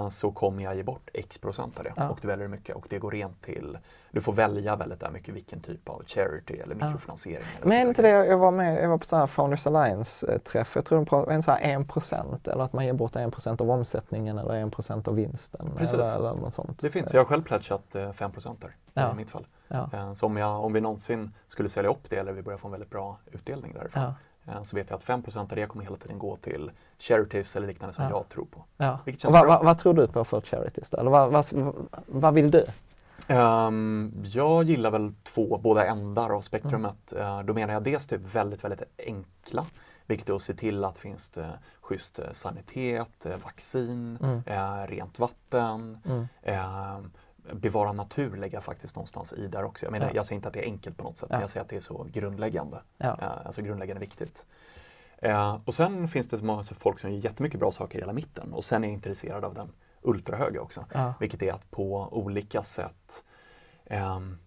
så 0.10 0.32
kommer 0.32 0.64
jag 0.64 0.76
ge 0.76 0.84
bort 0.84 1.10
x 1.14 1.38
procent 1.38 1.78
av 1.78 1.84
det 1.84 1.94
Ja. 1.96 2.10
och 2.10 2.20
du 2.22 2.28
väljer 2.28 2.46
hur 2.46 2.52
mycket 2.52 2.76
och 2.76 2.88
det 2.90 3.00
går 3.00 3.12
rent 3.12 3.42
till, 3.42 3.78
du 4.12 4.22
får 4.22 4.34
välja 4.34 4.76
väldigt 4.76 5.00
där 5.00 5.10
mycket 5.12 5.36
vilken 5.36 5.60
typ 5.60 5.90
av 5.90 6.04
charity 6.06 6.54
eller 6.54 6.76
mikrofinansiering. 6.76 7.46
eller 7.58 7.68
Men 7.68 7.88
inte 7.88 8.02
det, 8.02 8.10
jag 8.10 8.38
var 8.38 8.52
med, 8.52 8.84
jag 8.84 8.90
var 8.90 8.98
på 8.98 9.06
så 9.06 9.16
här 9.18 9.28
Founders 9.28 9.68
Alliance-träff, 9.68 10.72
jag 10.76 10.86
tror 10.86 10.98
de 11.00 11.06
pratade 11.06 11.36
en 11.36 11.44
så 11.44 11.52
här 11.52 11.78
1% 11.78 12.50
eller 12.52 12.64
att 12.64 12.74
man 12.74 12.86
ger 12.86 12.94
bort 12.94 13.16
1% 13.16 13.62
av 13.62 13.72
omsättningen 13.72 14.38
eller 14.38 14.66
1% 14.66 15.08
av 15.08 15.16
vinsten. 15.16 15.72
Precis. 15.78 15.94
Eller, 15.94 16.16
eller 16.18 16.34
något 16.42 16.54
sånt. 16.54 16.80
Det 16.82 16.90
finns, 16.90 17.14
jag 17.14 17.22
har 17.22 17.26
själv 17.26 17.44
pledgat 17.44 17.96
eh, 17.96 18.12
5 18.12 18.32
där 18.60 18.76
Ja. 18.94 19.12
i 19.12 19.16
mitt 19.16 19.30
fall. 19.30 19.48
Ja. 19.68 19.90
Eh, 19.94 20.14
så 20.14 20.26
om, 20.26 20.38
jag, 20.38 20.66
om 20.66 20.74
vi 20.74 20.82
någonsin 20.82 21.32
skulle 21.48 21.70
sälja 21.70 21.90
upp 21.92 22.10
det 22.10 22.16
eller 22.18 22.32
vi 22.34 22.42
börjar 22.42 22.58
få 22.58 22.68
en 22.68 22.72
väldigt 22.72 22.90
bra 22.90 23.18
utdelning 23.32 23.74
därifrån 23.74 24.04
Ja. 24.04 24.08
eh, 24.10 24.14
så 24.64 24.76
vet 24.76 24.90
jag 24.90 24.98
att 24.98 25.04
5 25.04 25.24
av 25.36 25.48
det 25.48 25.66
kommer 25.66 25.84
hela 25.84 25.98
tiden 25.98 26.20
gå 26.20 26.36
till 26.36 26.72
charities 27.00 27.56
eller 27.56 27.68
liknande 27.68 27.94
som 27.96 28.04
Ja. 28.04 28.10
jag 28.10 28.30
tror 28.30 28.46
på. 28.46 28.64
Ja. 28.78 29.00
Vilket 29.06 29.20
Och 29.20 29.22
känns 29.22 29.34
vad, 29.34 29.44
bra. 29.48 29.56
vad, 29.58 29.66
vad 29.66 29.78
tror 29.78 29.94
du 29.94 30.08
på 30.08 30.26
för 30.26 30.42
charities 30.42 30.90
då? 30.90 30.98
Eller 30.98 31.12
vad, 31.12 31.32
vad, 31.32 31.46
vad 32.08 32.34
vill 32.34 32.52
du? 32.52 32.66
Ehm, 33.28 34.14
jag 34.26 34.64
gillar 34.64 34.92
väl 34.92 35.14
två, 35.24 35.60
båda 35.64 35.86
ändar 35.86 36.30
av 36.36 36.42
spektrumet. 36.42 37.14
Eh, 37.14 37.42
då 37.44 37.54
menar 37.54 37.74
jag 37.74 37.84
dels 37.84 38.08
det 38.08 38.18
väldigt, 38.18 38.64
väldigt 38.64 38.84
enkla, 39.08 39.66
vilket 40.06 40.30
är 40.30 40.34
att 40.34 40.42
se 40.42 40.54
till 40.54 40.84
att 40.84 40.98
finns 40.98 41.30
det 41.30 41.60
schysst 41.82 42.20
eh, 42.20 42.26
sanitet, 42.32 43.26
eh, 43.26 43.38
vaccin, 43.44 44.18
Mm. 44.22 44.42
eh, 44.46 44.88
rent 44.88 45.20
vatten, 45.20 45.98
Mm. 46.06 46.28
ehm, 46.44 47.12
bevara 47.54 47.92
natur 47.92 48.36
lägger 48.38 48.58
jag 48.58 48.64
faktiskt 48.64 48.96
någonstans 48.96 49.34
i 49.34 49.48
där 49.48 49.64
också. 49.64 49.86
Jag, 49.86 49.92
menar, 49.92 50.08
Ja. 50.08 50.12
jag 50.16 50.26
säger 50.26 50.36
inte 50.36 50.48
att 50.48 50.54
det 50.54 50.60
är 50.62 50.66
enkelt 50.66 50.98
på 50.98 51.04
något 51.04 51.18
sätt, 51.18 51.28
Ja. 51.30 51.36
men 51.36 51.42
jag 51.42 51.50
säger 51.50 51.64
att 51.64 51.70
det 51.70 51.76
är 51.76 51.80
så 51.80 52.08
grundläggande. 52.12 52.82
Ja. 52.98 53.18
Eh, 53.22 53.46
alltså 53.46 53.62
grundläggande 53.62 54.00
viktigt. 54.00 54.46
Eh, 55.18 55.58
och 55.66 55.74
sen 55.74 56.08
finns 56.08 56.28
det 56.28 56.42
många 56.44 56.64
folk 56.64 57.00
som 57.00 57.12
gör 57.12 57.18
jättemycket 57.20 57.60
bra 57.60 57.72
saker 57.72 57.98
i 57.98 58.02
hela 58.02 58.14
mitten 58.14 58.54
och 58.54 58.64
sen 58.64 58.84
är 58.84 58.88
jag 58.88 58.94
intresserad 58.94 59.46
av 59.46 59.54
den 59.54 59.72
ultrahöga 60.02 60.62
också. 60.62 60.86
Ja. 60.94 61.14
Vilket 61.20 61.42
är 61.42 61.54
att 61.54 61.72
på 61.72 62.08
olika 62.12 62.64
sätt 62.64 63.24
ehm, 63.86 64.38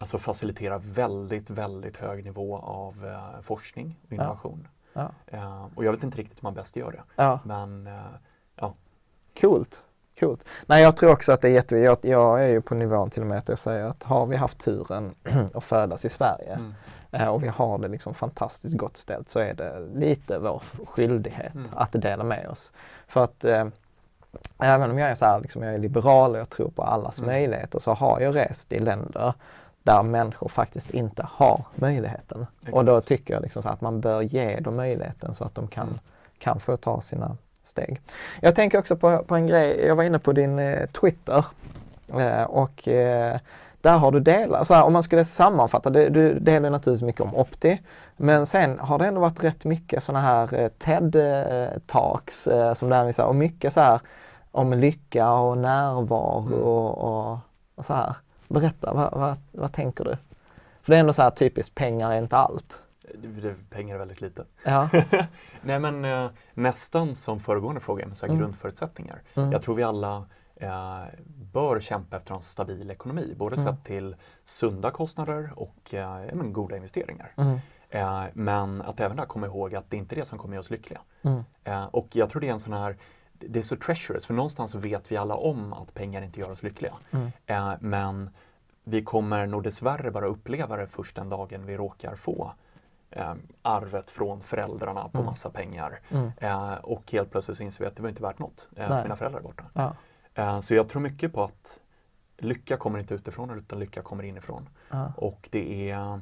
alltså 0.00 0.18
facilitera 0.18 0.78
väldigt, 0.78 1.50
väldigt 1.50 1.96
hög 1.96 2.24
nivå 2.24 2.56
av 2.58 3.06
eh, 3.06 3.40
forskning 3.40 3.96
och 4.06 4.12
innovation. 4.12 4.68
Ja. 4.92 5.10
Eh, 5.26 5.66
och 5.74 5.84
jag 5.84 5.92
vet 5.92 6.02
inte 6.02 6.18
riktigt 6.18 6.38
hur 6.38 6.42
man 6.42 6.54
bäst 6.54 6.76
gör 6.76 6.92
det. 6.92 7.02
Ja. 7.16 7.40
Men 7.44 7.86
eh, 7.86 8.00
ja, 8.56 8.74
Coolt. 9.40 9.84
Coolt. 10.20 10.44
Nej, 10.66 10.82
jag 10.82 10.96
tror 10.96 11.12
också 11.12 11.32
att 11.32 11.40
det 11.40 11.48
är 11.48 11.52
jätteviktigt. 11.52 12.04
Jag, 12.04 12.20
jag 12.20 12.44
är 12.44 12.48
ju 12.48 12.60
på 12.60 12.74
nivån 12.74 13.10
till 13.10 13.22
och 13.22 13.28
med 13.28 13.38
att 13.38 13.48
jag 13.48 13.58
säger 13.58 13.84
att 13.84 14.02
har 14.02 14.26
vi 14.26 14.36
haft 14.36 14.58
turen 14.58 15.14
att 15.54 15.64
födas 15.64 16.04
i 16.04 16.08
Sverige 16.08 16.52
Mm. 16.54 16.74
eh, 17.12 17.28
och 17.28 17.44
vi 17.44 17.48
har 17.48 17.78
det 17.78 17.88
liksom 17.88 18.14
fantastiskt 18.14 18.76
gott 18.76 18.96
ställt 18.96 19.28
så 19.28 19.38
är 19.38 19.54
det 19.54 19.88
lite 19.94 20.38
vår 20.38 20.62
skyldighet 20.86 21.54
Mm. 21.54 21.68
att 21.76 21.92
dela 21.92 22.24
med 22.24 22.48
oss. 22.48 22.72
För 23.06 23.24
att 23.24 23.44
eh, 23.44 23.66
även 24.58 24.90
om 24.90 24.98
jag 24.98 25.10
är 25.10 25.14
så 25.14 25.24
här, 25.26 25.40
liksom, 25.40 25.62
jag 25.62 25.74
är 25.74 25.78
liberal 25.78 26.32
och 26.34 26.38
jag 26.40 26.50
tror 26.50 26.70
på 26.70 26.82
allas 26.82 27.18
Mm. 27.18 27.30
möjligheter 27.30 27.78
så 27.78 27.92
har 27.94 28.20
jag 28.20 28.36
rest 28.36 28.72
i 28.72 28.78
länder 28.78 29.34
där 29.82 30.02
människor 30.02 30.48
faktiskt 30.48 30.90
inte 30.90 31.26
har 31.30 31.64
möjligheten. 31.74 32.46
Och 32.72 32.84
då 32.84 32.92
Exakt. 32.96 33.08
tycker 33.08 33.34
jag 33.34 33.42
liksom 33.42 33.62
att 33.66 33.80
man 33.80 34.00
bör 34.00 34.22
ge 34.22 34.60
dem 34.60 34.76
möjligheten 34.76 35.34
så 35.34 35.44
att 35.44 35.54
de 35.54 35.68
kan, 35.68 35.86
Mm. 35.88 35.98
kan 36.38 36.60
få 36.60 36.76
ta 36.76 37.00
sina 37.00 37.36
steg. 37.68 38.00
Jag 38.40 38.54
tänker 38.54 38.78
också 38.78 38.96
på, 38.96 39.22
på 39.22 39.34
en 39.34 39.46
grej, 39.46 39.86
jag 39.86 39.96
var 39.96 40.04
inne 40.04 40.18
på 40.18 40.32
din 40.32 40.58
eh, 40.58 40.86
Twitter 40.86 41.44
eh, 42.18 42.42
och 42.42 42.88
eh, 42.88 43.38
där 43.80 43.98
har 43.98 44.12
du 44.12 44.20
delat, 44.20 44.66
så 44.66 44.74
här, 44.74 44.84
om 44.84 44.92
man 44.92 45.02
skulle 45.02 45.24
sammanfatta, 45.24 45.90
det, 45.90 46.08
du 46.08 46.38
delar 46.38 46.70
naturligtvis 46.70 47.06
mycket 47.06 47.20
om 47.20 47.36
Opti, 47.36 47.80
men 48.16 48.46
sen 48.46 48.78
har 48.78 48.98
det 48.98 49.06
ändå 49.06 49.20
varit 49.20 49.44
rätt 49.44 49.64
mycket 49.64 50.04
sådana 50.04 50.20
här 50.20 50.54
eh, 50.54 50.68
TED-talks 50.78 52.48
eh, 52.48 52.74
som 52.74 52.88
där 52.88 53.04
vi 53.04 53.12
så 53.12 53.22
här, 53.22 53.28
och 53.28 53.36
mycket 53.36 53.72
så 53.72 53.80
här 53.80 54.00
om 54.50 54.72
lycka 54.72 55.30
och 55.30 55.58
närvaro 55.58 56.46
Mm. 56.46 56.60
och, 56.62 56.98
och, 56.98 57.38
och 57.74 57.84
så 57.84 57.94
här. 57.94 58.14
Berätta, 58.48 58.94
vad, 58.94 59.12
vad, 59.12 59.36
vad 59.52 59.72
tänker 59.72 60.04
du? 60.04 60.16
För 60.82 60.92
det 60.92 60.96
är 60.96 61.00
ändå 61.00 61.12
så 61.12 61.22
här 61.22 61.30
typiskt, 61.30 61.74
pengar 61.74 62.12
är 62.12 62.18
inte 62.18 62.36
allt. 62.36 62.80
Pengar 63.70 63.94
är 63.94 63.98
väldigt 63.98 64.20
lite. 64.20 64.44
Ja, 64.64 64.88
Nej 65.62 65.78
men 65.78 66.04
eh, 66.04 66.30
nästan 66.54 67.14
som 67.14 67.40
föregående 67.40 67.80
fråga 67.80 68.06
med 68.06 68.16
så 68.16 68.26
Mm. 68.26 68.38
grundförutsättningar. 68.38 69.22
Mm. 69.34 69.52
Jag 69.52 69.62
tror 69.62 69.74
vi 69.74 69.82
alla 69.82 70.24
eh, 70.56 71.02
bör 71.52 71.80
kämpa 71.80 72.16
efter 72.16 72.34
en 72.34 72.42
stabil 72.42 72.90
ekonomi, 72.90 73.34
både 73.36 73.56
Mm. 73.56 73.66
sett 73.74 73.84
till 73.84 74.16
sunda 74.44 74.90
kostnader 74.90 75.52
och 75.56 75.94
eh, 75.94 76.34
men 76.34 76.52
goda 76.52 76.76
investeringar. 76.76 77.32
mm, 77.36 77.58
Eh, 77.90 78.22
men 78.32 78.82
att 78.82 79.00
även 79.00 79.16
där 79.16 79.24
komma 79.26 79.46
ihåg 79.46 79.74
att 79.74 79.90
det 79.90 79.96
inte 79.96 80.14
är 80.14 80.16
det 80.16 80.24
som 80.24 80.38
kommer 80.38 80.54
göra 80.54 80.60
oss 80.60 80.70
lyckliga. 80.70 81.00
mm, 81.22 81.44
Eh, 81.64 81.84
och 81.86 82.06
jag 82.12 82.30
tror 82.30 82.40
det 82.40 82.48
är 82.48 82.52
en 82.52 82.60
sån 82.60 82.72
här, 82.72 82.96
det 83.32 83.58
är 83.58 83.62
så 83.62 83.76
treacherous, 83.76 84.26
för 84.26 84.34
någonstans 84.34 84.74
vet 84.74 85.12
vi 85.12 85.16
alla 85.16 85.34
om 85.34 85.72
att 85.72 85.94
pengar 85.94 86.22
inte 86.22 86.40
gör 86.40 86.50
oss 86.50 86.62
lyckliga. 86.62 86.94
mm, 87.10 87.30
Eh, 87.46 87.72
men 87.80 88.30
vi 88.84 89.02
kommer 89.04 89.46
nog 89.46 89.62
dessvärre 89.62 90.10
bara 90.10 90.26
uppleva 90.26 90.76
det 90.76 90.86
först 90.86 91.16
den 91.16 91.28
dagen 91.28 91.66
vi 91.66 91.76
råkar 91.76 92.14
få 92.14 92.52
eh, 93.18 93.34
arvet 93.62 94.10
från 94.10 94.40
föräldrarna 94.40 95.02
på 95.08 95.18
Mm. 95.18 95.26
massa 95.26 95.50
pengar. 95.50 96.00
Mm. 96.10 96.30
Eh, 96.36 96.72
och 96.74 97.12
helt 97.12 97.30
plötsligt 97.30 97.56
så 97.56 97.62
inser 97.62 97.84
vi 97.84 97.88
att 97.88 97.96
det 97.96 98.02
var 98.02 98.08
inte 98.08 98.22
värt 98.22 98.38
något, 98.38 98.68
eh, 98.76 98.88
för 98.88 99.02
mina 99.02 99.16
föräldrar 99.16 99.38
är 99.40 99.44
borta. 99.44 99.64
Ja. 99.72 99.94
Eh, 100.34 100.60
så 100.60 100.74
jag 100.74 100.88
tror 100.88 101.02
mycket 101.02 101.32
på 101.32 101.44
att 101.44 101.78
lycka 102.38 102.76
kommer 102.76 102.98
inte 102.98 103.14
utifrån 103.14 103.58
utan 103.58 103.78
lycka 103.78 104.02
kommer 104.02 104.22
inifrån. 104.22 104.68
Ja. 104.90 105.12
Och 105.16 105.48
det 105.52 105.90
är, 105.90 106.20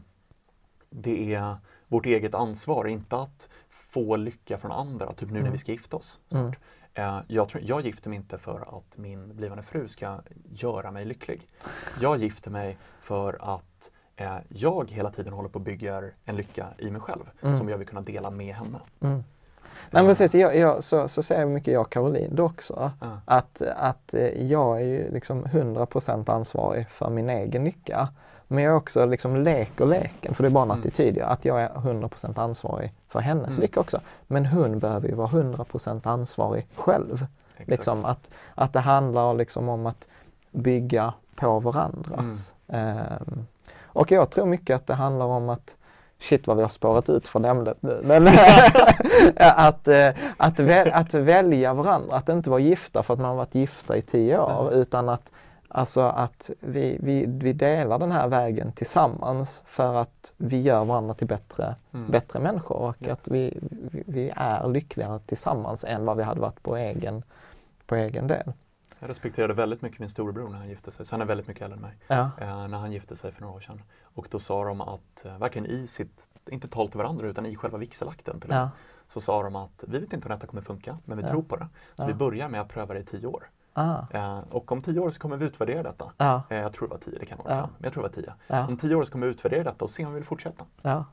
det 0.90 1.34
är 1.34 1.56
vårt 1.88 2.06
eget 2.06 2.34
ansvar, 2.34 2.86
inte 2.88 3.16
att 3.16 3.48
få 3.68 4.16
lycka 4.16 4.58
från 4.58 4.72
andra, 4.72 5.12
typ 5.12 5.28
nu 5.28 5.34
när 5.34 5.40
Mm. 5.40 5.52
vi 5.52 5.58
ska 5.58 5.72
gifta 5.72 5.96
oss 5.96 6.20
snart. 6.28 6.42
Mm. 6.94 7.16
Eh, 7.18 7.22
jag, 7.28 7.48
tror, 7.48 7.62
jag 7.62 7.80
gifter 7.80 8.08
mig 8.10 8.16
inte 8.16 8.38
för 8.38 8.78
att 8.78 8.96
min 8.96 9.36
blivande 9.36 9.62
fru 9.62 9.88
ska 9.88 10.20
göra 10.44 10.90
mig 10.90 11.04
lycklig. 11.04 11.48
Jag 12.00 12.18
gifter 12.18 12.50
mig 12.50 12.78
för 13.00 13.54
att 13.56 13.90
eh, 14.16 14.36
jag 14.48 14.90
hela 14.90 15.10
tiden 15.10 15.32
håller 15.32 15.48
på 15.48 15.58
att 15.58 15.64
bygga 15.64 16.02
en 16.24 16.36
lycka 16.36 16.66
i 16.78 16.90
mig 16.90 17.00
själv 17.00 17.22
Mm. 17.42 17.56
som 17.56 17.68
jag 17.68 17.78
vill 17.78 17.86
kunna 17.88 18.00
dela 18.00 18.30
med 18.30 18.54
henne. 18.54 18.78
Mm. 19.00 19.24
Nej 19.90 20.02
men 20.02 20.06
precis, 20.06 20.34
jag, 20.34 20.56
jag, 20.56 20.84
så, 20.84 21.08
så 21.08 21.22
säger 21.22 21.46
mycket 21.46 21.74
jag 21.74 21.80
och 21.80 21.90
Caroline 21.92 22.38
också. 22.40 22.90
Ja. 23.00 23.20
Att, 23.24 23.62
att 23.76 24.14
eh, 24.14 24.42
jag 24.42 24.80
är 24.80 24.84
ju 24.84 25.10
liksom 25.12 25.44
100% 25.44 26.30
ansvarig 26.32 26.88
för 26.90 27.10
min 27.10 27.30
egen 27.30 27.64
lycka. 27.64 28.08
Men 28.48 28.64
jag 28.64 28.72
är 28.72 28.76
också 28.76 29.06
liksom 29.06 29.36
leker 29.36 29.86
leken, 29.86 30.34
för 30.34 30.42
det 30.42 30.48
är 30.48 30.50
bara 30.50 30.64
en 30.64 30.70
Mm. 30.70 30.80
attityd, 30.80 31.18
att 31.18 31.44
jag 31.44 31.62
är 31.62 31.68
100% 31.68 32.38
ansvarig 32.38 32.92
för 33.08 33.20
hennes 33.20 33.48
Mm. 33.48 33.60
lycka 33.60 33.80
också. 33.80 34.00
Men 34.26 34.46
hon 34.46 34.78
behöver 34.78 35.08
ju 35.08 35.14
vara 35.14 35.28
100% 35.28 36.06
ansvarig 36.06 36.66
själv. 36.74 37.26
Exakt. 37.56 37.68
Liksom 37.70 38.04
att, 38.04 38.30
att 38.54 38.72
det 38.72 38.80
handlar 38.80 39.34
liksom 39.34 39.68
om 39.68 39.86
att 39.86 40.08
bygga 40.50 41.14
på 41.34 41.60
varandras. 41.60 42.52
Mm. 42.68 42.96
Ehm, 42.98 43.46
och 43.96 44.12
jag 44.12 44.30
tror 44.30 44.46
mycket 44.46 44.76
att 44.76 44.86
det 44.86 44.94
handlar 44.94 45.26
om 45.26 45.48
att 45.48 45.76
Shit 46.18 46.46
vad 46.46 46.56
vi 46.56 46.62
har 46.62 46.70
spårat 46.70 47.10
ut 47.10 47.28
från 47.28 47.44
ämnet 47.44 47.82
nu. 47.82 48.00
Men 48.04 48.28
att, 49.36 49.88
eh, 49.88 50.08
att, 50.36 50.60
väl, 50.60 50.90
att 50.92 51.14
välja 51.14 51.74
varandra, 51.74 52.16
att 52.16 52.28
inte 52.28 52.50
vara 52.50 52.60
gifta 52.60 53.02
för 53.02 53.14
att 53.14 53.20
man 53.20 53.28
har 53.30 53.36
varit 53.36 53.54
gifta 53.54 53.96
i 53.96 54.02
tio 54.02 54.38
år 54.38 54.72
utan 54.72 55.08
att, 55.08 55.32
alltså 55.68 56.00
att 56.00 56.50
vi, 56.60 56.98
vi, 57.00 57.24
vi 57.26 57.52
delar 57.52 57.98
den 57.98 58.12
här 58.12 58.28
vägen 58.28 58.72
tillsammans 58.72 59.62
för 59.66 59.94
att 59.94 60.32
vi 60.36 60.60
gör 60.60 60.84
varandra 60.84 61.14
till 61.14 61.26
bättre, 61.26 61.74
Mm. 61.94 62.10
bättre 62.10 62.38
människor 62.38 62.76
och 62.76 62.96
Ja. 62.98 63.12
att 63.12 63.28
vi, 63.28 63.58
vi, 63.92 64.02
vi 64.06 64.32
är 64.36 64.68
lyckligare 64.68 65.18
tillsammans 65.18 65.84
än 65.84 66.04
vad 66.04 66.16
vi 66.16 66.22
hade 66.22 66.40
varit 66.40 66.62
på 66.62 66.76
egen, 66.76 67.22
på 67.86 67.94
egen 67.94 68.26
del. 68.26 68.52
Jag 68.98 69.10
respekterade 69.10 69.54
väldigt 69.54 69.82
mycket 69.82 70.00
min 70.00 70.08
storebror 70.08 70.48
när 70.48 70.58
han 70.58 70.68
gifte 70.68 70.92
sig, 70.92 71.06
så 71.06 71.14
han 71.14 71.20
är 71.20 71.24
väldigt 71.26 71.48
mycket 71.48 71.62
äldre 71.62 71.76
än 71.76 71.82
mig. 71.82 71.96
Ja. 72.06 72.30
Eh, 72.40 72.68
när 72.68 72.78
han 72.78 72.92
gifte 72.92 73.16
sig 73.16 73.32
för 73.32 73.40
några 73.40 73.54
år 73.54 73.60
sedan. 73.60 73.82
Och 74.02 74.28
då 74.30 74.38
sa 74.38 74.64
de 74.64 74.80
att, 74.80 75.24
eh, 75.24 75.38
verkligen 75.38 75.66
i 75.66 75.86
sitt, 75.86 76.28
inte 76.50 76.68
tal 76.68 76.88
till 76.88 76.98
varandra 76.98 77.26
utan 77.26 77.46
i 77.46 77.56
själva 77.56 77.78
vigselakten 77.78 78.40
till 78.40 78.50
Ja. 78.50 78.70
så 79.06 79.20
sa 79.20 79.42
de 79.42 79.56
att 79.56 79.84
vi 79.88 79.98
vet 79.98 80.12
inte 80.12 80.28
om 80.28 80.34
detta 80.34 80.46
kommer 80.46 80.62
funka, 80.62 80.98
men 81.04 81.18
vi 81.18 81.24
Ja. 81.24 81.30
tror 81.30 81.42
på 81.42 81.56
det. 81.56 81.68
Så 81.94 82.02
Ja. 82.02 82.06
vi 82.06 82.14
börjar 82.14 82.48
med 82.48 82.60
att 82.60 82.68
pröva 82.68 82.94
det 82.94 83.00
i 83.00 83.04
tio 83.04 83.26
år. 83.26 83.50
Ah. 83.72 83.98
Eh, 84.10 84.38
och 84.50 84.72
om 84.72 84.82
tio 84.82 85.00
år 85.00 85.10
så 85.10 85.20
kommer 85.20 85.36
vi 85.36 85.44
utvärdera 85.44 85.82
detta. 85.82 86.12
Ja. 86.16 86.42
Eh, 86.50 86.56
jag 86.58 86.72
tror 86.72 86.88
det 86.88 86.94
var 86.94 86.98
tio, 87.00 87.18
det 87.18 87.26
kan 87.26 87.38
vara 87.38 87.54
Ja. 87.54 87.60
fem, 87.60 87.70
men 87.78 87.84
jag 87.84 87.92
tror 87.92 88.02
det 88.02 88.08
var 88.08 88.22
tio. 88.48 88.66
Om 88.68 88.76
tio 88.76 88.94
år 88.94 89.04
så 89.04 89.12
kommer 89.12 89.26
vi 89.26 89.32
utvärdera 89.32 89.62
detta 89.64 89.84
och 89.84 89.90
se 89.90 90.04
om 90.04 90.12
vi 90.12 90.14
vill 90.18 90.24
fortsätta. 90.26 90.64
Ja, 90.82 91.04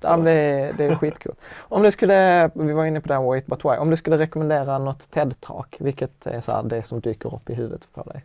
ja. 0.00 0.06
Så. 0.06 0.12
ja 0.12 0.16
men 0.16 0.24
det, 0.24 0.72
det 0.76 0.84
är 0.84 0.96
skitkul. 0.96 1.34
Om 1.56 1.82
du 1.82 1.90
skulle, 1.90 2.50
vi 2.54 2.72
var 2.72 2.84
inne 2.84 3.00
på 3.00 3.08
det 3.08 3.14
här 3.14 3.22
Wait 3.22 3.46
But 3.46 3.64
Why, 3.64 3.70
om 3.70 3.90
du 3.90 3.96
skulle 3.96 4.18
rekommendera 4.18 4.78
något 4.78 5.10
TED-talk, 5.10 5.76
vilket 5.80 6.26
är 6.26 6.40
så 6.40 6.52
här, 6.52 6.62
det 6.62 6.82
som 6.82 7.00
dyker 7.00 7.34
upp 7.34 7.50
i 7.50 7.54
huvudet 7.54 7.92
på 7.92 8.02
dig? 8.02 8.24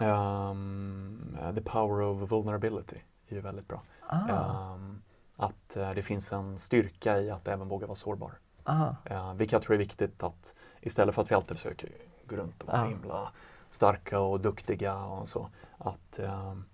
Eh, 0.00 1.54
the 1.54 1.60
power 1.60 2.00
of 2.02 2.30
vulnerability 2.30 2.96
är 3.28 3.34
ju 3.34 3.40
väldigt 3.40 3.68
bra. 3.68 3.82
Ah, 4.06 4.28
Ehm, 4.74 5.02
att 5.36 5.76
eh, 5.76 5.90
det 5.90 6.02
finns 6.02 6.32
en 6.32 6.58
styrka 6.58 7.20
i 7.20 7.30
att 7.30 7.48
även 7.48 7.68
våga 7.68 7.86
vara 7.86 7.94
sårbar. 7.96 8.32
ah, 8.64 8.88
Uh, 9.10 9.34
vilket 9.34 9.52
jag 9.52 9.62
tror 9.62 9.74
är 9.74 9.78
viktigt 9.78 10.22
att 10.22 10.54
istället 10.80 11.14
för 11.14 11.22
att 11.22 11.30
vi 11.30 11.34
alltid 11.34 11.56
försöker 11.56 11.88
gå 12.26 12.36
runt 12.36 12.62
och 12.62 12.68
vara 12.68 12.78
så 12.78 12.84
Ja. 12.84 12.88
himla 12.88 13.32
starka 13.70 14.20
och 14.20 14.40
duktiga 14.40 15.04
och 15.04 15.28
så. 15.28 15.48
Att 15.78 16.18
ehm, 16.18 16.64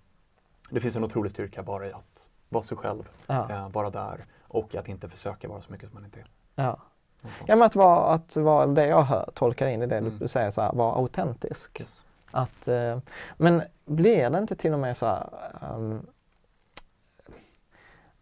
det 0.69 0.79
finns 0.79 0.95
en 0.95 1.03
otrolig 1.03 1.31
styrka 1.31 1.63
bara 1.63 1.87
i 1.87 1.93
att 1.93 2.29
vara 2.53 2.63
sig 2.63 2.77
själv, 2.77 3.09
ja, 3.27 3.49
eh, 3.51 3.69
vara 3.69 3.89
där 3.89 4.25
och 4.47 4.75
att 4.75 4.87
inte 4.87 5.09
försöka 5.09 5.47
vara 5.47 5.61
så 5.61 5.71
mycket 5.71 5.89
som 5.89 5.93
man 5.95 6.05
inte 6.05 6.19
är. 6.19 6.25
ja. 6.55 6.77
någonstans. 7.21 7.49
Ja 7.49 7.55
men 7.55 7.65
att 7.65 7.75
vara, 7.75 8.13
att 8.13 8.35
vara 8.35 8.65
det 8.65 8.87
jag 8.87 9.03
hör, 9.03 9.29
tolkar 9.33 9.67
in 9.67 9.81
i 9.81 9.85
det 9.85 9.97
Mm. 9.97 10.17
du 10.19 10.27
säger, 10.27 10.51
så 10.51 10.61
här, 10.61 10.73
vara 10.73 10.95
autentisk. 10.95 11.79
Yes. 11.79 12.05
Att, 12.31 12.67
eh, 12.67 12.97
men 13.37 13.63
blir 13.85 14.29
det 14.29 14.37
inte 14.37 14.55
till 14.55 14.73
och 14.73 14.79
med 14.79 14.97
så 14.97 15.05
här, 15.05 15.29
ehm, 15.61 16.05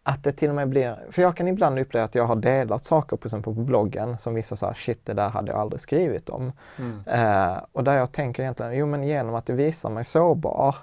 att 0.02 0.24
det 0.24 0.32
till 0.32 0.48
och 0.48 0.54
med 0.54 0.68
blir, 0.68 0.98
för 1.10 1.22
jag 1.22 1.36
kan 1.36 1.48
ibland 1.48 1.78
uppleva 1.78 2.04
att 2.04 2.14
jag 2.14 2.26
har 2.26 2.36
delat 2.36 2.84
saker 2.84 3.16
till 3.16 3.26
exempel 3.26 3.54
på 3.54 3.60
bloggen 3.60 4.18
som 4.18 4.34
vissa 4.34 4.56
säger 4.56 4.74
shit 4.74 5.06
det 5.06 5.12
där 5.12 5.28
hade 5.28 5.52
jag 5.52 5.60
aldrig 5.60 5.80
skrivit 5.80 6.28
om. 6.28 6.52
Mm. 6.78 7.02
Eh, 7.06 7.58
och 7.72 7.84
där 7.84 7.96
jag 7.96 8.12
tänker 8.12 8.42
egentligen, 8.42 8.72
jo 8.76 8.86
men 8.86 9.02
genom 9.02 9.34
att 9.34 9.46
det 9.46 9.52
visar 9.52 9.90
mig 9.90 10.04
sårbar 10.04 10.76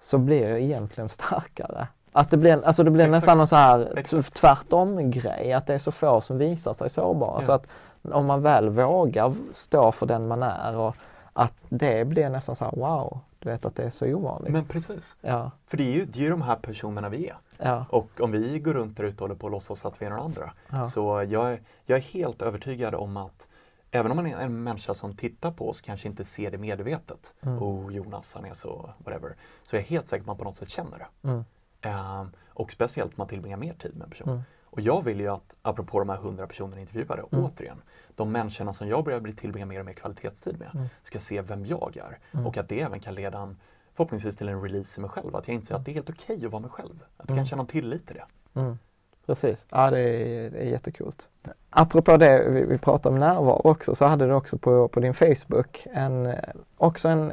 så 0.00 0.18
blir 0.18 0.48
jag 0.48 0.60
egentligen 0.60 1.08
starkare. 1.08 1.88
Att 2.16 2.30
det 2.30 2.36
blir, 2.36 2.64
alltså 2.64 2.84
det 2.84 2.90
blir 2.90 3.04
Exakt. 3.04 3.20
nästan 3.22 3.40
en 3.40 3.46
så 3.48 3.56
här 3.56 3.92
Exakt. 3.98 4.34
tvärtom 4.34 5.10
grej, 5.10 5.52
att 5.52 5.66
det 5.66 5.74
är 5.74 5.78
så 5.78 5.92
få 5.92 6.20
som 6.20 6.38
visar 6.38 6.72
sig 6.72 6.90
sårbara. 6.90 7.40
Ja. 7.40 7.46
Så 7.46 7.52
att 7.52 7.66
om 8.02 8.26
man 8.26 8.42
väl 8.42 8.68
vågar 8.68 9.34
stå 9.52 9.92
för 9.92 10.06
den 10.06 10.28
man 10.28 10.42
är 10.42 10.76
och 10.76 10.96
att 11.32 11.52
det 11.68 12.06
blir 12.08 12.28
nästan 12.28 12.56
så 12.56 12.64
här 12.64 12.72
wow, 12.76 13.18
du 13.38 13.50
vet 13.50 13.64
att 13.64 13.76
det 13.76 13.82
är 13.82 13.90
så 13.90 14.06
ovanligt. 14.06 14.52
Men 14.52 14.64
precis, 14.64 15.16
Ja, 15.20 15.50
för 15.66 15.76
det 15.76 15.82
är, 15.82 15.92
ju, 15.92 16.04
det 16.06 16.18
är 16.18 16.22
ju 16.22 16.30
de 16.30 16.42
här 16.42 16.56
personerna 16.56 17.08
vi 17.08 17.28
är. 17.28 17.36
ja, 17.58 17.84
Och 17.90 18.20
om 18.20 18.30
vi 18.32 18.58
går 18.58 18.74
runt 18.74 18.96
där 18.96 19.04
ute 19.04 19.14
och 19.14 19.20
håller 19.20 19.34
på 19.34 19.46
att 19.46 19.52
låtsas 19.52 19.84
att 19.84 20.02
vi 20.02 20.06
är 20.06 20.10
några 20.10 20.22
andra. 20.22 20.52
ja. 20.70 20.84
Så 20.84 21.26
jag 21.28 21.52
är, 21.52 21.60
jag 21.86 21.98
är 21.98 22.02
helt 22.02 22.42
övertygad 22.42 22.94
om 22.94 23.16
att 23.16 23.48
även 23.90 24.10
om 24.10 24.16
man 24.16 24.26
är 24.26 24.36
en 24.36 24.62
människa 24.62 24.94
som 24.94 25.16
tittar 25.16 25.50
på 25.50 25.68
oss 25.68 25.80
kanske 25.80 26.08
inte 26.08 26.24
ser 26.24 26.50
det 26.50 26.58
medvetet. 26.58 27.34
Mm. 27.42 27.62
Oh, 27.62 27.94
Jonas 27.94 28.34
han 28.34 28.44
är 28.44 28.54
så 28.54 28.90
whatever. 28.98 29.36
Så 29.64 29.76
jag 29.76 29.80
är 29.82 29.86
helt 29.86 30.08
säker 30.08 30.24
på 30.24 30.30
att 30.30 30.36
man 30.36 30.38
på 30.38 30.44
något 30.44 30.54
sätt 30.56 30.68
känner 30.68 30.98
det. 30.98 31.28
Mm. 31.28 31.44
Ehm, 31.84 32.30
och 32.48 32.72
speciellt 32.72 33.16
man 33.16 33.26
tillbringar 33.26 33.56
mer 33.56 33.72
tid 33.74 33.96
med 33.96 34.04
en 34.04 34.10
person. 34.10 34.28
Mm. 34.28 34.42
Och 34.64 34.80
jag 34.80 35.04
vill 35.04 35.20
ju 35.20 35.28
att, 35.28 35.56
apropå 35.62 35.98
de 35.98 36.08
här 36.08 36.16
hundra 36.16 36.46
personerna 36.46 36.80
intervjuade, 36.80 37.22
Mm. 37.32 37.44
återigen, 37.44 37.82
de 38.14 38.32
människorna 38.32 38.72
som 38.72 38.88
jag 38.88 39.04
börjar 39.04 39.20
bli 39.20 39.32
tillbringa 39.32 39.66
mer 39.66 39.80
och 39.80 39.86
mer 39.86 39.92
kvalitetstid 39.92 40.58
med 40.58 40.70
Mm. 40.74 40.86
ska 41.02 41.18
se 41.18 41.42
vem 41.42 41.66
jag 41.66 41.96
är. 41.96 42.18
Mm. 42.32 42.46
Och 42.46 42.56
att 42.58 42.68
det 42.68 42.80
även 42.80 43.00
kan 43.00 43.14
leda 43.14 43.38
en, 43.38 43.56
förhoppningsvis 43.94 44.36
till 44.36 44.48
en 44.48 44.62
release 44.62 45.00
i 45.00 45.02
mig 45.02 45.10
själv. 45.10 45.36
Att 45.36 45.48
jag 45.48 45.54
inser 45.54 45.74
att 45.74 45.84
det 45.84 45.90
är 45.90 45.94
helt 45.94 46.10
okej 46.10 46.46
att 46.46 46.52
vara 46.52 46.62
mig 46.62 46.70
själv. 46.70 46.94
Att 47.02 47.28
jag 47.28 47.30
Mm. 47.30 47.36
kan 47.38 47.46
känna 47.46 47.64
tillit 47.64 48.06
till 48.06 48.16
det. 48.16 48.60
Mm. 48.60 48.78
Precis, 49.26 49.66
ja 49.70 49.90
det 49.90 50.00
är, 50.00 50.50
det 50.50 50.58
är 50.58 50.64
jättekult. 50.66 51.28
Apropå 51.70 52.16
det 52.16 52.48
vi, 52.50 52.64
vi 52.64 52.78
pratade 52.78 53.14
om 53.14 53.18
närvaro 53.20 53.60
också 53.70 53.94
så 53.94 54.04
hade 54.04 54.26
du 54.26 54.32
också 54.32 54.58
på, 54.58 54.88
på 54.88 55.00
din 55.00 55.14
Facebook 55.14 55.86
en, 55.92 56.26
eh, 56.26 56.38
också 56.76 57.08
en, 57.08 57.32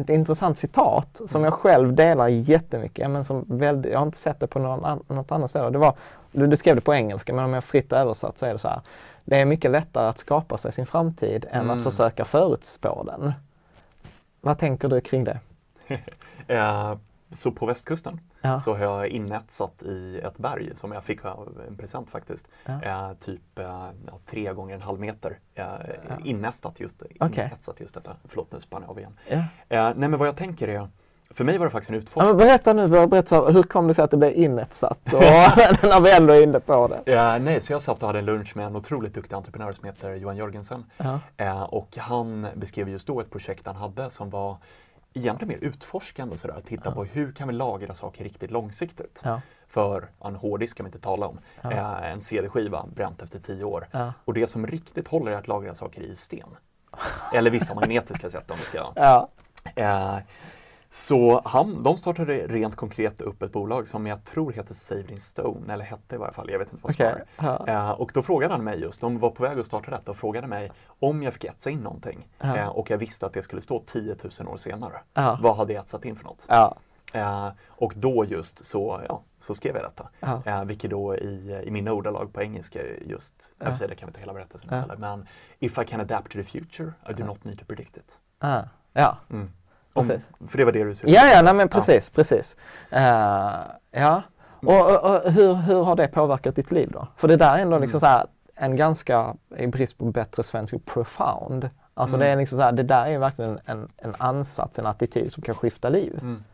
ett 0.00 0.10
intressant 0.10 0.58
citat 0.58 1.16
som 1.16 1.26
Mm. 1.40 1.44
jag 1.44 1.52
själv 1.54 1.94
delar 1.94 2.28
jättemycket. 2.28 3.10
Men 3.10 3.24
som 3.24 3.44
väldigt, 3.48 3.92
jag 3.92 3.98
har 3.98 4.06
inte 4.06 4.18
sett 4.18 4.40
det 4.40 4.46
på 4.46 4.58
någon, 4.58 4.84
an, 4.84 5.02
något 5.08 5.32
annat 5.32 5.50
ställe. 5.50 5.70
Det 5.70 5.78
var, 5.78 5.94
du, 6.32 6.46
du 6.46 6.56
skrev 6.56 6.74
det 6.74 6.80
på 6.80 6.94
engelska 6.94 7.32
men 7.34 7.44
om 7.44 7.52
jag 7.52 7.64
fritt 7.64 7.92
översatt 7.92 8.38
så 8.38 8.46
är 8.46 8.52
det 8.52 8.58
så 8.58 8.68
här. 8.68 8.80
Det 9.24 9.36
är 9.40 9.44
mycket 9.44 9.70
lättare 9.70 10.08
att 10.08 10.18
skapa 10.18 10.58
sig 10.58 10.72
sin 10.72 10.86
framtid 10.86 11.46
än 11.50 11.60
Mm. 11.64 11.78
att 11.78 11.84
försöka 11.84 12.24
förutspå 12.24 13.02
den. 13.02 13.32
Vad 14.40 14.58
tänker 14.58 14.88
du 14.88 15.00
kring 15.00 15.24
det? 15.24 15.38
Eh, 16.48 16.94
så 17.36 17.50
på 17.52 17.66
västkusten 17.66 18.20
Ja. 18.40 18.58
så 18.58 18.74
har 18.74 18.84
jag 18.84 19.08
inetsat 19.08 19.82
i 19.82 20.20
ett 20.24 20.38
berg 20.38 20.70
som 20.76 20.92
jag 20.92 21.04
fick 21.04 21.24
av 21.24 21.60
en 21.68 21.76
present 21.76 22.10
faktiskt. 22.10 22.48
Ja. 22.64 22.82
Eh, 22.82 23.12
typ 23.20 23.58
eh, 23.58 23.64
ja, 24.06 24.18
tre 24.26 24.52
gånger 24.52 24.74
en 24.74 24.82
halv 24.82 25.00
meter 25.00 25.38
eh, 25.54 25.64
innästat 26.24 26.80
just, 26.80 27.02
Okej. 27.20 27.44
inetsat 27.46 27.80
just 27.80 27.94
detta. 27.94 28.16
Förlåt 28.28 28.52
nu 28.52 28.60
spann 28.60 28.82
jag 28.82 28.90
av 28.90 28.98
igen. 28.98 29.18
Ja. 29.28 29.36
Eh, 29.68 29.92
nej 29.96 30.08
men 30.08 30.18
vad 30.18 30.28
jag 30.28 30.36
tänker 30.36 30.68
är, 30.68 30.88
för 31.30 31.44
mig 31.44 31.58
var 31.58 31.66
det 31.66 31.70
faktiskt 31.70 31.90
en 31.90 31.94
Ja, 31.96 32.00
utforskning. 32.00 32.28
men 32.36 32.46
berätta 32.46 32.72
nu, 32.72 32.88
berätta, 33.06 33.40
hur 33.44 33.62
kom 33.62 33.86
det 33.86 33.94
sig 33.94 34.04
att 34.04 34.10
det 34.10 34.16
blev 34.16 34.32
inetsat? 34.36 34.98
Och 35.04 35.20
när 35.82 36.00
vi 36.00 36.10
ändå 36.16 36.32
är 36.34 36.42
inne 36.42 36.60
på 36.60 36.88
det. 37.04 37.12
Eh, 37.14 37.38
nej, 37.38 37.60
så 37.60 37.72
jag 37.72 37.82
satt 37.82 38.02
och 38.02 38.06
hade 38.06 38.18
en 38.18 38.24
lunch 38.24 38.56
med 38.56 38.66
en 38.66 38.76
otroligt 38.76 39.14
duktig 39.14 39.36
entreprenör 39.36 39.72
som 39.72 39.84
heter 39.84 40.14
Johan 40.14 40.36
Jörgensen. 40.36 40.84
Ja. 40.96 41.20
Eh, 41.36 41.62
och 41.62 41.96
han 41.96 42.46
beskrev 42.54 42.88
just 42.88 43.06
då 43.06 43.20
ett 43.20 43.30
projekt 43.30 43.66
han 43.66 43.76
hade 43.76 44.10
som 44.10 44.30
var 44.30 44.56
egentligen 45.14 45.48
mer 45.48 45.68
utforskande 45.68 46.36
sådär. 46.36 46.54
Att 46.54 46.66
titta 46.66 46.90
på 46.90 47.04
hur 47.04 47.32
kan 47.32 47.48
vi 47.48 47.54
lagra 47.54 47.94
saker 47.94 48.24
riktigt 48.24 48.50
långsiktigt. 48.50 49.20
Ja. 49.24 49.40
För 49.68 50.08
ja, 50.20 50.28
en 50.28 50.36
hårddisk 50.36 50.76
kan 50.76 50.84
vi 50.84 50.88
inte 50.88 50.98
tala 50.98 51.26
om. 51.26 51.38
Ja. 51.62 51.72
Eh, 51.72 52.12
en 52.12 52.20
CD-skiva 52.20 52.86
bränt 52.94 53.22
efter 53.22 53.38
tio 53.40 53.64
år. 53.64 53.88
Ja. 53.90 54.12
Och 54.24 54.34
det 54.34 54.46
som 54.46 54.66
riktigt 54.66 55.08
håller 55.08 55.32
är 55.32 55.36
att 55.36 55.48
lagra 55.48 55.74
saker 55.74 56.02
i 56.02 56.16
sten. 56.16 56.48
Eller 57.32 57.50
vissa 57.50 57.74
magnetiska 57.80 58.30
sätt 58.30 58.50
om 58.50 58.56
vi 58.58 58.64
ska 58.64 58.92
Ja. 58.94 59.28
Eh, 59.74 60.16
så 60.94 61.40
han, 61.44 61.82
de 61.82 61.96
startade 61.96 62.46
rent 62.46 62.76
konkret 62.76 63.20
upp 63.20 63.42
ett 63.42 63.52
bolag 63.52 63.88
som 63.88 64.06
jag 64.06 64.24
tror 64.24 64.52
heter 64.52 64.74
Save 64.74 65.04
in 65.12 65.20
Stone, 65.20 65.72
eller 65.72 65.84
hette 65.84 66.14
i 66.14 66.18
varje 66.18 66.32
fall, 66.32 66.50
jag 66.50 66.58
vet 66.58 66.72
inte 66.72 66.84
vad 66.84 66.94
som 66.94 67.06
Okej. 67.06 67.24
var. 67.38 67.68
Eh, 67.68 67.90
och 67.90 68.10
då 68.14 68.22
frågade 68.22 68.54
han 68.54 68.64
mig 68.64 68.80
just, 68.80 69.00
de 69.00 69.18
var 69.18 69.30
på 69.30 69.42
väg 69.42 69.58
att 69.58 69.66
starta 69.66 69.90
detta 69.90 70.10
och 70.10 70.16
frågade 70.16 70.46
mig 70.46 70.72
om 70.86 71.22
jag 71.22 71.32
fick 71.32 71.44
etsa 71.44 71.70
in 71.70 71.80
någonting. 71.80 72.28
Ja. 72.38 72.56
Eh, 72.56 72.68
och 72.68 72.90
jag 72.90 72.98
visste 72.98 73.26
att 73.26 73.32
det 73.32 73.42
skulle 73.42 73.62
stå 73.62 73.82
10 73.86 74.16
000 74.40 74.48
år 74.48 74.56
senare. 74.56 75.00
Ja. 75.14 75.38
Vad 75.42 75.56
hade 75.56 75.72
jag 75.72 75.80
etsat 75.84 76.04
in 76.04 76.16
för 76.16 76.24
något? 76.24 76.46
Ja. 76.48 76.76
Eh, 77.12 77.48
och 77.68 77.92
då 77.96 78.24
just 78.24 78.64
så, 78.64 79.00
ja, 79.08 79.22
så 79.38 79.54
skrev 79.54 79.76
jag 79.76 79.84
detta. 79.84 80.08
Ja. 80.20 80.42
Eh, 80.46 80.64
vilket 80.64 80.90
då 80.90 81.16
i, 81.16 81.62
i 81.64 81.70
mina 81.70 81.92
ordalag 81.92 82.32
på 82.32 82.42
engelska 82.42 82.80
just, 83.06 83.52
Ja. 83.58 83.76
jag 83.80 83.90
det 83.90 83.94
kan 83.96 84.06
vi 84.08 84.12
ta 84.12 84.20
hela 84.20 84.32
berättelsen 84.32 84.68
Ja. 84.72 84.78
istället, 84.80 84.98
men 84.98 85.26
If 85.58 85.78
I 85.78 85.84
can 85.84 86.00
adapt 86.00 86.32
to 86.32 86.38
the 86.38 86.44
future, 86.44 86.92
I 87.10 87.12
do 87.12 87.24
not 87.24 87.44
need 87.44 87.58
to 87.58 87.64
predict 87.64 87.96
it. 87.96 88.20
Ja. 88.92 89.16
Mm. 89.30 89.50
Om, 89.94 90.10
för 90.48 90.58
det 90.58 90.64
var 90.64 90.72
det 90.72 90.84
du 90.84 90.94
sa. 90.94 91.06
Ja, 91.06 91.26
ja, 91.26 91.42
nej, 91.42 91.54
men 91.54 91.68
precis, 91.68 92.08
precis. 92.10 92.56
Eh, 92.90 93.52
ja, 93.90 94.22
och, 94.62 94.80
och, 94.90 95.10
och 95.24 95.32
hur, 95.32 95.54
hur 95.54 95.82
har 95.84 95.96
det 95.96 96.08
påverkat 96.08 96.56
ditt 96.56 96.70
liv 96.70 96.90
då? 96.92 97.06
För 97.16 97.28
det 97.28 97.36
där 97.36 97.54
är 97.54 97.62
ändå 97.62 97.78
liksom 97.78 98.00
Mm. 98.02 98.20
så 98.22 98.28
en 98.54 98.76
ganska, 98.76 99.34
i 99.56 99.66
brist 99.66 99.98
på 99.98 100.04
bättre 100.04 100.42
svensk, 100.42 100.74
profound. 100.86 101.70
Alltså 101.94 102.16
Mm. 102.16 102.26
det 102.26 102.32
är 102.32 102.36
liksom 102.36 102.58
så 102.58 102.62
här, 102.62 102.72
det 102.72 102.82
där 102.82 103.06
är 103.06 103.18
verkligen 103.18 103.58
en, 103.64 103.88
en 103.96 104.14
ansats, 104.18 104.78
en 104.78 104.86
attityd 104.86 105.32
som 105.32 105.42
kan 105.42 105.54
skifta 105.54 105.88
liv. 105.88 106.18
Mm. 106.22 106.44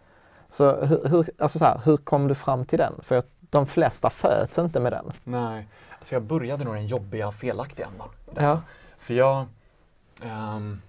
Så 0.51 0.77
hur, 0.85 1.09
hur, 1.09 1.31
alltså 1.39 1.59
så 1.59 1.65
här, 1.65 1.81
hur 1.85 1.97
kom 1.97 2.29
du 2.29 2.35
fram 2.35 2.65
till 2.65 2.79
den? 2.79 2.93
För 3.03 3.17
att 3.17 3.27
de 3.51 3.67
flesta 3.67 4.11
föds 4.11 4.59
inte 4.59 4.81
med 4.81 4.93
den. 4.93 5.13
Nej, 5.25 5.69
alltså 5.99 6.15
jag 6.15 6.23
började 6.23 6.65
nog 6.65 6.75
den 6.75 6.87
jobbiga, 6.87 7.31
felaktiga 7.31 7.87
ändan. 7.87 8.09
Ja. 8.35 8.61
För 8.99 9.15
jag, 9.15 9.45
ehm, 10.23 10.81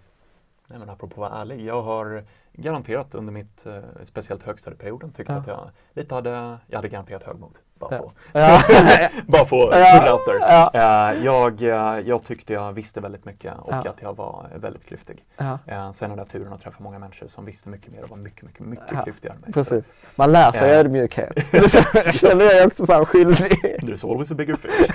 nej 0.67 0.79
men 0.79 0.89
apropå 0.89 1.23
att 1.25 1.31
vara 1.31 1.41
ärlig, 1.41 1.65
jag 1.65 1.81
har 1.81 2.23
garanterat 2.53 3.15
under 3.15 3.33
mitt, 3.33 3.65
eh, 3.65 3.73
speciellt 4.03 4.43
högstadieperioden, 4.43 5.11
tyckte 5.11 5.33
Ja. 5.33 5.39
att 5.39 5.47
jag 5.47 5.69
lite 5.93 6.15
hade, 6.15 6.57
jag 6.67 6.77
hade 6.77 6.87
garanterat 6.87 7.23
högmod. 7.23 7.57
Bara 7.79 7.97
få, 7.97 8.11
Ja. 8.33 8.61
bara 9.27 9.45
få 9.45 9.69
Ja. 9.73 10.13
out 10.13 10.25
there. 10.25 10.37
Ja. 10.39 10.71
Eh, 11.13 11.23
jag, 11.25 11.61
eh, 11.61 11.99
jag 12.07 12.23
tyckte 12.23 12.53
jag 12.53 12.73
visste 12.73 13.01
väldigt 13.01 13.25
mycket 13.25 13.53
och 13.59 13.73
Ja. 13.73 13.89
att 13.89 14.01
jag 14.01 14.15
var 14.15 14.49
väldigt 14.55 14.85
klyftig. 14.85 15.25
Ja. 15.37 15.59
Eh, 15.65 15.91
sen 15.91 16.09
hade 16.09 16.19
jag 16.21 16.29
turen 16.29 16.53
att 16.53 16.61
träffa 16.61 16.83
många 16.83 16.99
människor 16.99 17.27
som 17.27 17.45
visste 17.45 17.69
mycket 17.69 17.91
mer 17.91 18.03
och 18.03 18.09
var 18.09 18.17
mycket, 18.17 18.43
mycket, 18.45 18.59
mycket 18.65 18.85
Ja, 18.91 19.03
klyftigare 19.03 19.35
än 19.35 19.41
mig. 19.41 19.53
Precis. 19.53 19.85
Man 20.15 20.31
lär 20.31 20.51
sig 20.51 20.71
ödmjukhet. 20.71 21.33
Det 21.51 22.15
känner 22.15 22.45
jag 22.45 22.67
också 22.67 22.85
så 22.85 22.93
här 22.93 23.05
skyldig. 23.05 23.51
There's 23.81 24.11
always 24.11 24.31
a 24.31 24.35
bigger 24.35 24.55
fish. 24.55 24.91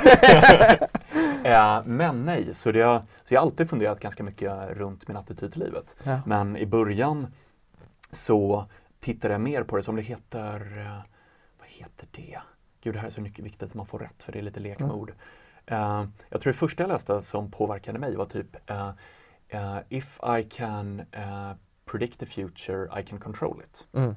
men 1.84 2.24
nej, 2.24 2.54
så, 2.54 2.72
det, 2.72 3.02
så 3.24 3.34
jag 3.34 3.40
har 3.40 3.46
alltid 3.46 3.70
funderat 3.70 4.00
ganska 4.00 4.22
mycket 4.22 4.52
runt 4.70 5.08
min 5.08 5.16
attityd 5.16 5.52
till 5.52 5.62
livet. 5.64 5.96
Men 6.26 6.56
i 6.56 6.66
början 6.66 7.26
så 8.10 8.66
tittade 9.00 9.34
jag 9.34 9.40
mer 9.40 9.62
på 9.62 9.76
det 9.76 9.82
som 9.82 9.96
det 9.96 10.02
heter, 10.02 10.78
eh, 10.78 11.02
vad 11.58 11.68
heter 11.68 12.08
det? 12.10 12.38
Gud, 12.80 12.94
det 12.94 12.98
här 12.98 13.06
är 13.06 13.10
så 13.10 13.20
mycket 13.20 13.44
viktigt 13.44 13.62
att 13.62 13.74
man 13.74 13.86
får 13.86 13.98
rätt 13.98 14.22
för 14.22 14.32
det 14.32 14.38
är 14.38 14.42
lite 14.42 14.60
lek 14.60 14.78
med 14.78 14.90
ord. 14.90 15.12
Eh, 15.66 16.04
jag 16.28 16.40
tror 16.40 16.52
det 16.52 16.58
första 16.58 16.82
jag 16.82 16.88
läste 16.88 17.22
som 17.22 17.50
påverkade 17.50 17.98
mig 17.98 18.16
var 18.16 18.26
typ 18.26 18.70
eh, 18.70 18.90
eh, 19.48 19.78
If 19.88 20.18
I 20.38 20.42
can 20.50 21.02
predict 21.84 22.20
the 22.20 22.26
future, 22.26 23.00
I 23.00 23.04
can 23.04 23.20
control 23.20 23.62
it. 23.64 23.86
Mm. 23.92 24.16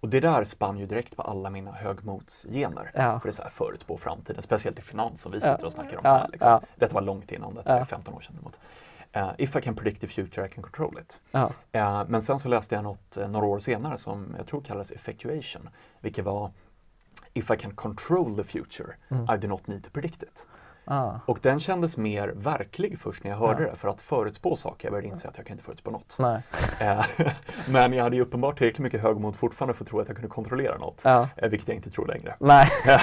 Och 0.00 0.08
det 0.08 0.20
där 0.20 0.44
spann 0.44 0.78
ju 0.78 0.86
direkt 0.86 1.16
på 1.16 1.22
alla 1.22 1.50
mina 1.50 1.72
högmodsgener. 1.72 2.90
Ja. 2.94 3.20
För 3.20 3.28
det 3.28 3.30
är 3.30 3.32
så 3.32 3.42
här 3.42 3.50
förutspå 3.50 3.96
framtiden, 3.96 4.42
speciellt 4.42 4.78
i 4.78 4.82
finans 4.82 5.20
som 5.20 5.32
vi 5.32 5.40
sitter 5.40 5.64
och 5.64 5.72
snackar 5.72 5.96
om 5.96 6.00
Ja, 6.04 6.14
här. 6.14 6.28
Liksom. 6.32 6.50
ja. 6.50 6.60
Detta 6.76 6.94
var 6.94 7.02
långt 7.02 7.32
innan, 7.32 7.54
detta 7.54 7.78
är 7.78 7.84
15 7.84 8.14
år 8.14 8.20
sedan. 8.20 8.36
Emot. 8.40 8.58
Uh, 9.16 9.30
if 9.38 9.56
I 9.56 9.60
can 9.60 9.76
predict 9.76 10.00
the 10.00 10.06
future 10.06 10.46
I 10.46 10.48
can 10.48 10.62
control 10.62 10.98
it. 11.00 11.20
Ja. 11.30 11.50
Eh, 11.72 12.02
men 12.08 12.22
sen 12.22 12.38
så 12.38 12.48
läste 12.48 12.74
jag 12.74 12.84
något 12.84 13.16
eh, 13.16 13.28
några 13.28 13.46
år 13.46 13.58
senare 13.58 13.98
som 13.98 14.34
jag 14.38 14.46
tror 14.46 14.60
kallades 14.60 14.90
effectuation. 14.90 15.68
Vilket 16.00 16.24
var 16.24 16.50
If 17.36 17.50
I 17.50 17.56
can 17.56 17.74
control 17.74 18.36
the 18.36 18.44
future 18.44 18.94
Mm. 19.08 19.34
I 19.34 19.38
do 19.38 19.48
not 19.48 19.66
need 19.66 19.84
to 19.84 19.90
predict 19.90 20.22
it. 20.22 20.46
Ah. 20.84 21.12
Och 21.26 21.38
den 21.42 21.60
kändes 21.60 21.96
mer 21.96 22.28
verklig 22.28 22.98
först 22.98 23.24
när 23.24 23.30
jag 23.30 23.38
hörde 23.38 23.62
Ja. 23.62 23.70
det. 23.70 23.76
För 23.76 23.88
att 23.88 24.00
förutspå 24.00 24.56
saker, 24.56 24.88
jag 24.88 24.92
började 24.92 25.08
inse 25.08 25.28
att 25.28 25.36
jag 25.36 25.46
kan 25.46 25.54
inte 25.54 25.64
förutspå 25.64 25.90
något. 25.90 26.18
Men 27.68 27.92
jag 27.92 28.02
hade 28.04 28.16
ju 28.16 28.22
uppenbart 28.22 28.58
tillräckligt 28.58 28.82
mycket 28.82 29.00
högmod 29.02 29.36
fortfarande 29.36 29.74
för 29.74 29.84
att 29.84 29.88
tro 29.90 30.00
att 30.00 30.08
jag 30.08 30.16
kunde 30.16 30.28
kontrollera 30.28 30.78
något. 30.78 31.04
Vilket 31.50 31.68
jag 31.68 31.76
inte 31.76 31.90
tror 31.90 32.06
längre. 32.06 32.36
Nej. 32.40 32.70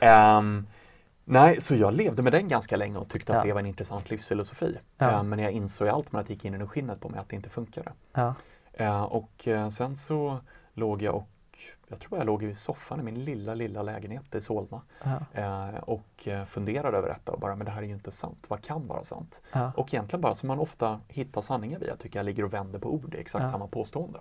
Ehm, 0.00 0.66
nej, 1.28 1.60
så 1.60 1.74
jag 1.74 1.94
levde 1.94 2.22
med 2.22 2.32
den 2.32 2.48
ganska 2.48 2.76
länge 2.76 2.98
och 2.98 3.08
tyckte 3.08 3.32
Ja. 3.32 3.38
att 3.38 3.44
det 3.44 3.52
var 3.52 3.60
en 3.60 3.66
intressant 3.66 4.10
livsfilosofi. 4.10 4.78
Ja. 4.98 5.10
Ehm, 5.10 5.28
men 5.28 5.38
jag 5.38 5.52
insåg 5.52 5.88
allt 5.88 6.12
med 6.12 6.20
att 6.20 6.26
det 6.26 6.32
gick 6.32 6.44
in 6.44 6.62
i 6.62 6.66
skinnet 6.66 7.00
på 7.00 7.08
mig 7.08 7.20
att 7.20 7.28
det 7.28 7.36
inte 7.36 7.48
funkade. 7.50 7.92
Ja. 8.12 8.34
Eh, 8.72 9.02
och 9.02 9.48
eh, 9.48 9.68
sen 9.68 9.96
så 9.96 10.38
låg 10.72 11.02
jag 11.02 11.14
och 11.14 11.28
jag 11.88 12.00
tror 12.00 12.18
jag 12.18 12.26
låg 12.26 12.42
i 12.42 12.54
soffan 12.54 13.00
i 13.00 13.02
min 13.02 13.24
lilla, 13.24 13.54
lilla 13.54 13.82
lägenhet 13.82 14.34
i 14.34 14.40
Solna 14.40 14.80
eh, 15.32 15.68
och 15.68 16.28
eh, 16.28 16.44
funderade 16.44 16.98
över 16.98 17.08
detta 17.08 17.32
och 17.32 17.40
bara, 17.40 17.56
men 17.56 17.64
det 17.64 17.70
här 17.72 17.82
är 17.82 17.86
ju 17.86 17.92
inte 17.92 18.10
sant. 18.10 18.44
Vad 18.48 18.62
kan 18.62 18.86
vara 18.86 19.04
sant? 19.04 19.40
Och 19.76 19.94
egentligen 19.94 20.20
bara 20.20 20.34
som 20.34 20.46
man 20.46 20.58
ofta 20.58 21.00
hittar 21.08 21.40
sanningar 21.40 21.78
via, 21.78 21.96
tycker 21.96 22.18
jag 22.18 22.24
ligger 22.24 22.44
och 22.44 22.52
vänder 22.52 22.78
på 22.78 22.94
ord, 22.94 23.14
är 23.14 23.18
exakt 23.18 23.50
samma 23.50 23.66
påstående. 23.68 24.20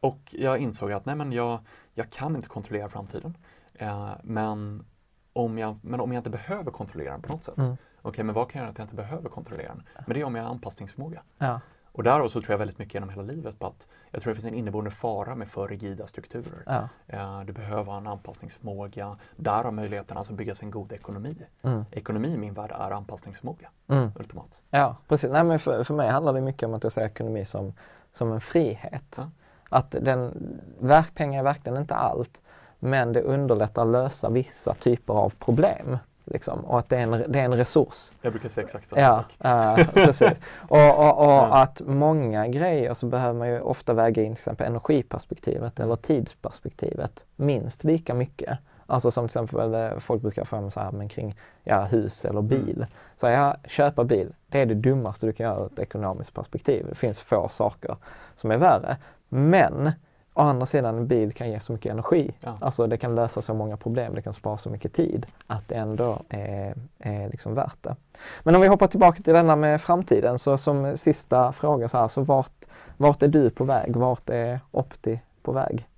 Och 0.00 0.20
jag 0.30 0.58
insåg 0.58 0.92
att 0.92 1.06
nej 1.06 1.14
men 1.16 1.32
jag, 1.32 1.58
jag 1.94 2.10
kan 2.10 2.36
inte 2.36 2.48
kontrollera 2.48 2.88
framtiden. 2.88 3.36
Eh, 3.74 4.10
men, 4.22 4.84
om 5.32 5.58
jag, 5.58 5.76
men 5.82 6.00
om 6.00 6.12
jag 6.12 6.20
inte 6.20 6.30
behöver 6.30 6.70
kontrollera 6.70 7.12
den 7.12 7.22
på 7.22 7.32
något 7.32 7.44
sätt. 7.44 7.58
Mm. 7.58 7.76
Okej, 8.02 8.24
men 8.24 8.34
vad 8.34 8.50
kan 8.50 8.58
jag 8.58 8.64
göra 8.64 8.70
att 8.72 8.78
jag 8.78 8.84
inte 8.84 8.96
behöver 8.96 9.28
kontrollera 9.28 9.68
den? 9.68 9.82
Men 10.06 10.14
det 10.14 10.20
är 10.20 10.24
om 10.24 10.34
jag 10.34 10.42
har 10.42 10.50
anpassningsförmåga. 10.50 11.22
Ja. 11.38 11.60
Och 11.94 12.02
därav 12.02 12.28
så 12.28 12.40
tror 12.40 12.50
jag 12.52 12.58
väldigt 12.58 12.78
mycket 12.78 12.94
genom 12.94 13.08
hela 13.10 13.22
livet 13.22 13.58
på 13.58 13.66
att 13.66 13.88
jag 14.10 14.22
tror 14.22 14.30
det 14.30 14.34
finns 14.40 14.52
en 14.52 14.58
inneboende 14.58 14.90
fara 14.90 15.34
med 15.34 15.48
för 15.48 15.68
rigida 15.68 16.06
strukturer. 16.06 16.62
Ja. 16.66 16.88
Eh, 17.06 17.40
du 17.40 17.52
behöver 17.52 17.96
en 17.96 18.06
anpassningsförmåga. 18.06 19.16
Därav 19.36 19.72
möjligheten 19.72 20.16
alltså 20.16 20.32
att 20.32 20.36
bygga 20.36 20.54
sig 20.54 20.64
en 20.64 20.70
god 20.70 20.92
ekonomi. 20.92 21.36
Mm. 21.62 21.84
Ekonomi 21.90 22.28
i 22.28 22.38
min 22.38 22.54
värld 22.54 22.70
är 22.70 22.90
anpassningsförmåga, 22.90 23.68
Mm. 23.88 24.10
ultimat. 24.18 24.60
Ja, 24.70 24.96
precis. 25.08 25.30
Nej, 25.30 25.44
men 25.44 25.58
för, 25.58 25.84
för 25.84 25.94
mig 25.94 26.08
handlar 26.10 26.32
det 26.32 26.40
mycket 26.40 26.62
om 26.66 26.74
att 26.74 26.84
jag 26.84 26.92
ser 26.92 27.04
ekonomi 27.04 27.44
som, 27.44 27.72
som 28.12 28.32
en 28.32 28.40
frihet. 28.40 29.14
Ja. 29.16 29.30
Att 29.68 29.90
den, 29.90 30.48
verk, 30.80 31.14
pengar 31.14 31.38
är 31.38 31.44
verkligen 31.44 31.78
inte 31.78 31.94
allt, 31.94 32.42
men 32.84 33.12
det 33.12 33.22
underlättar 33.22 33.82
att 33.82 33.88
lösa 33.88 34.28
vissa 34.30 34.74
typer 34.74 35.14
av 35.14 35.30
problem. 35.38 35.98
Liksom, 36.24 36.60
och 36.64 36.78
att 36.78 36.88
det 36.88 36.96
är 36.96 37.02
en, 37.02 37.10
det 37.32 37.40
är 37.40 37.44
en 37.44 37.54
resurs. 37.54 38.10
Jag 38.22 38.32
brukar 38.32 38.48
säga 38.48 38.64
exakt 38.64 38.88
samma 38.88 39.02
Ja, 39.02 39.12
sak. 39.12 39.78
eh, 39.78 39.86
precis. 40.06 40.40
Och, 40.68 40.98
och, 40.98 41.18
och 41.18 41.58
att 41.62 41.80
många 41.86 42.48
grejer 42.48 42.94
så 42.94 43.06
behöver 43.06 43.38
man 43.38 43.48
ju 43.48 43.60
ofta 43.60 43.92
väga 43.92 44.22
in 44.22 44.34
till 44.34 44.40
exempel 44.40 44.66
energiperspektivet 44.66 45.80
eller 45.80 45.96
tidsperspektivet 45.96 47.24
minst 47.36 47.84
lika 47.84 48.14
mycket. 48.14 48.58
Alltså 48.86 49.10
som 49.10 49.28
till 49.28 49.38
exempel 49.42 49.74
eh, 49.74 49.98
folk 49.98 50.22
brukar 50.22 50.44
få 50.44 50.70
så 50.70 50.80
här 50.80 50.92
men 50.92 51.08
kring 51.08 51.34
ja, 51.64 51.84
hus 51.84 52.24
eller 52.24 52.42
bil. 52.42 52.86
Så 53.16 53.26
ja, 53.26 53.56
köpa 53.66 54.04
bil, 54.04 54.32
det 54.48 54.60
är 54.60 54.66
det 54.66 54.74
dummaste 54.74 55.26
du 55.26 55.32
kan 55.32 55.46
göra 55.46 55.60
ur 55.60 55.66
ett 55.66 55.78
ekonomiskt 55.78 56.34
perspektiv. 56.34 56.86
Det 56.88 56.94
finns 56.94 57.18
få 57.20 57.48
saker 57.48 57.96
som 58.36 58.50
är 58.50 58.56
värre. 58.56 58.96
Men 59.28 59.92
å 60.34 60.40
andra 60.42 60.66
sidan, 60.66 60.94
en 60.96 61.06
bil 61.06 61.32
kan 61.32 61.50
ge 61.50 61.60
så 61.60 61.72
mycket 61.72 61.92
energi. 61.92 62.34
Ja. 62.40 62.58
Alltså 62.60 62.86
det 62.86 62.96
kan 62.96 63.14
lösa 63.14 63.42
så 63.42 63.54
många 63.54 63.76
problem, 63.76 64.14
det 64.14 64.22
kan 64.22 64.32
spara 64.34 64.58
så 64.58 64.70
mycket 64.70 64.92
tid 64.92 65.26
att 65.46 65.68
det 65.68 65.74
ändå 65.74 66.22
är, 66.28 66.74
är 66.98 67.28
liksom 67.28 67.54
värt 67.54 67.76
det. 67.82 67.96
Men 68.42 68.54
om 68.54 68.60
vi 68.60 68.68
hoppar 68.68 68.86
tillbaka 68.86 69.22
till 69.22 69.34
denna 69.34 69.56
med 69.56 69.80
framtiden, 69.80 70.38
så 70.38 70.58
som 70.58 70.96
sista 70.96 71.52
fråga 71.52 71.88
så 71.88 71.98
här, 71.98 72.08
så 72.08 72.22
vart, 72.22 72.64
vart 72.96 73.22
är 73.22 73.28
du 73.28 73.50
på 73.50 73.64
väg? 73.64 73.96
Vart 73.96 74.30
är 74.30 74.60
Opti 74.70 75.20
på 75.42 75.52
väg? 75.52 75.88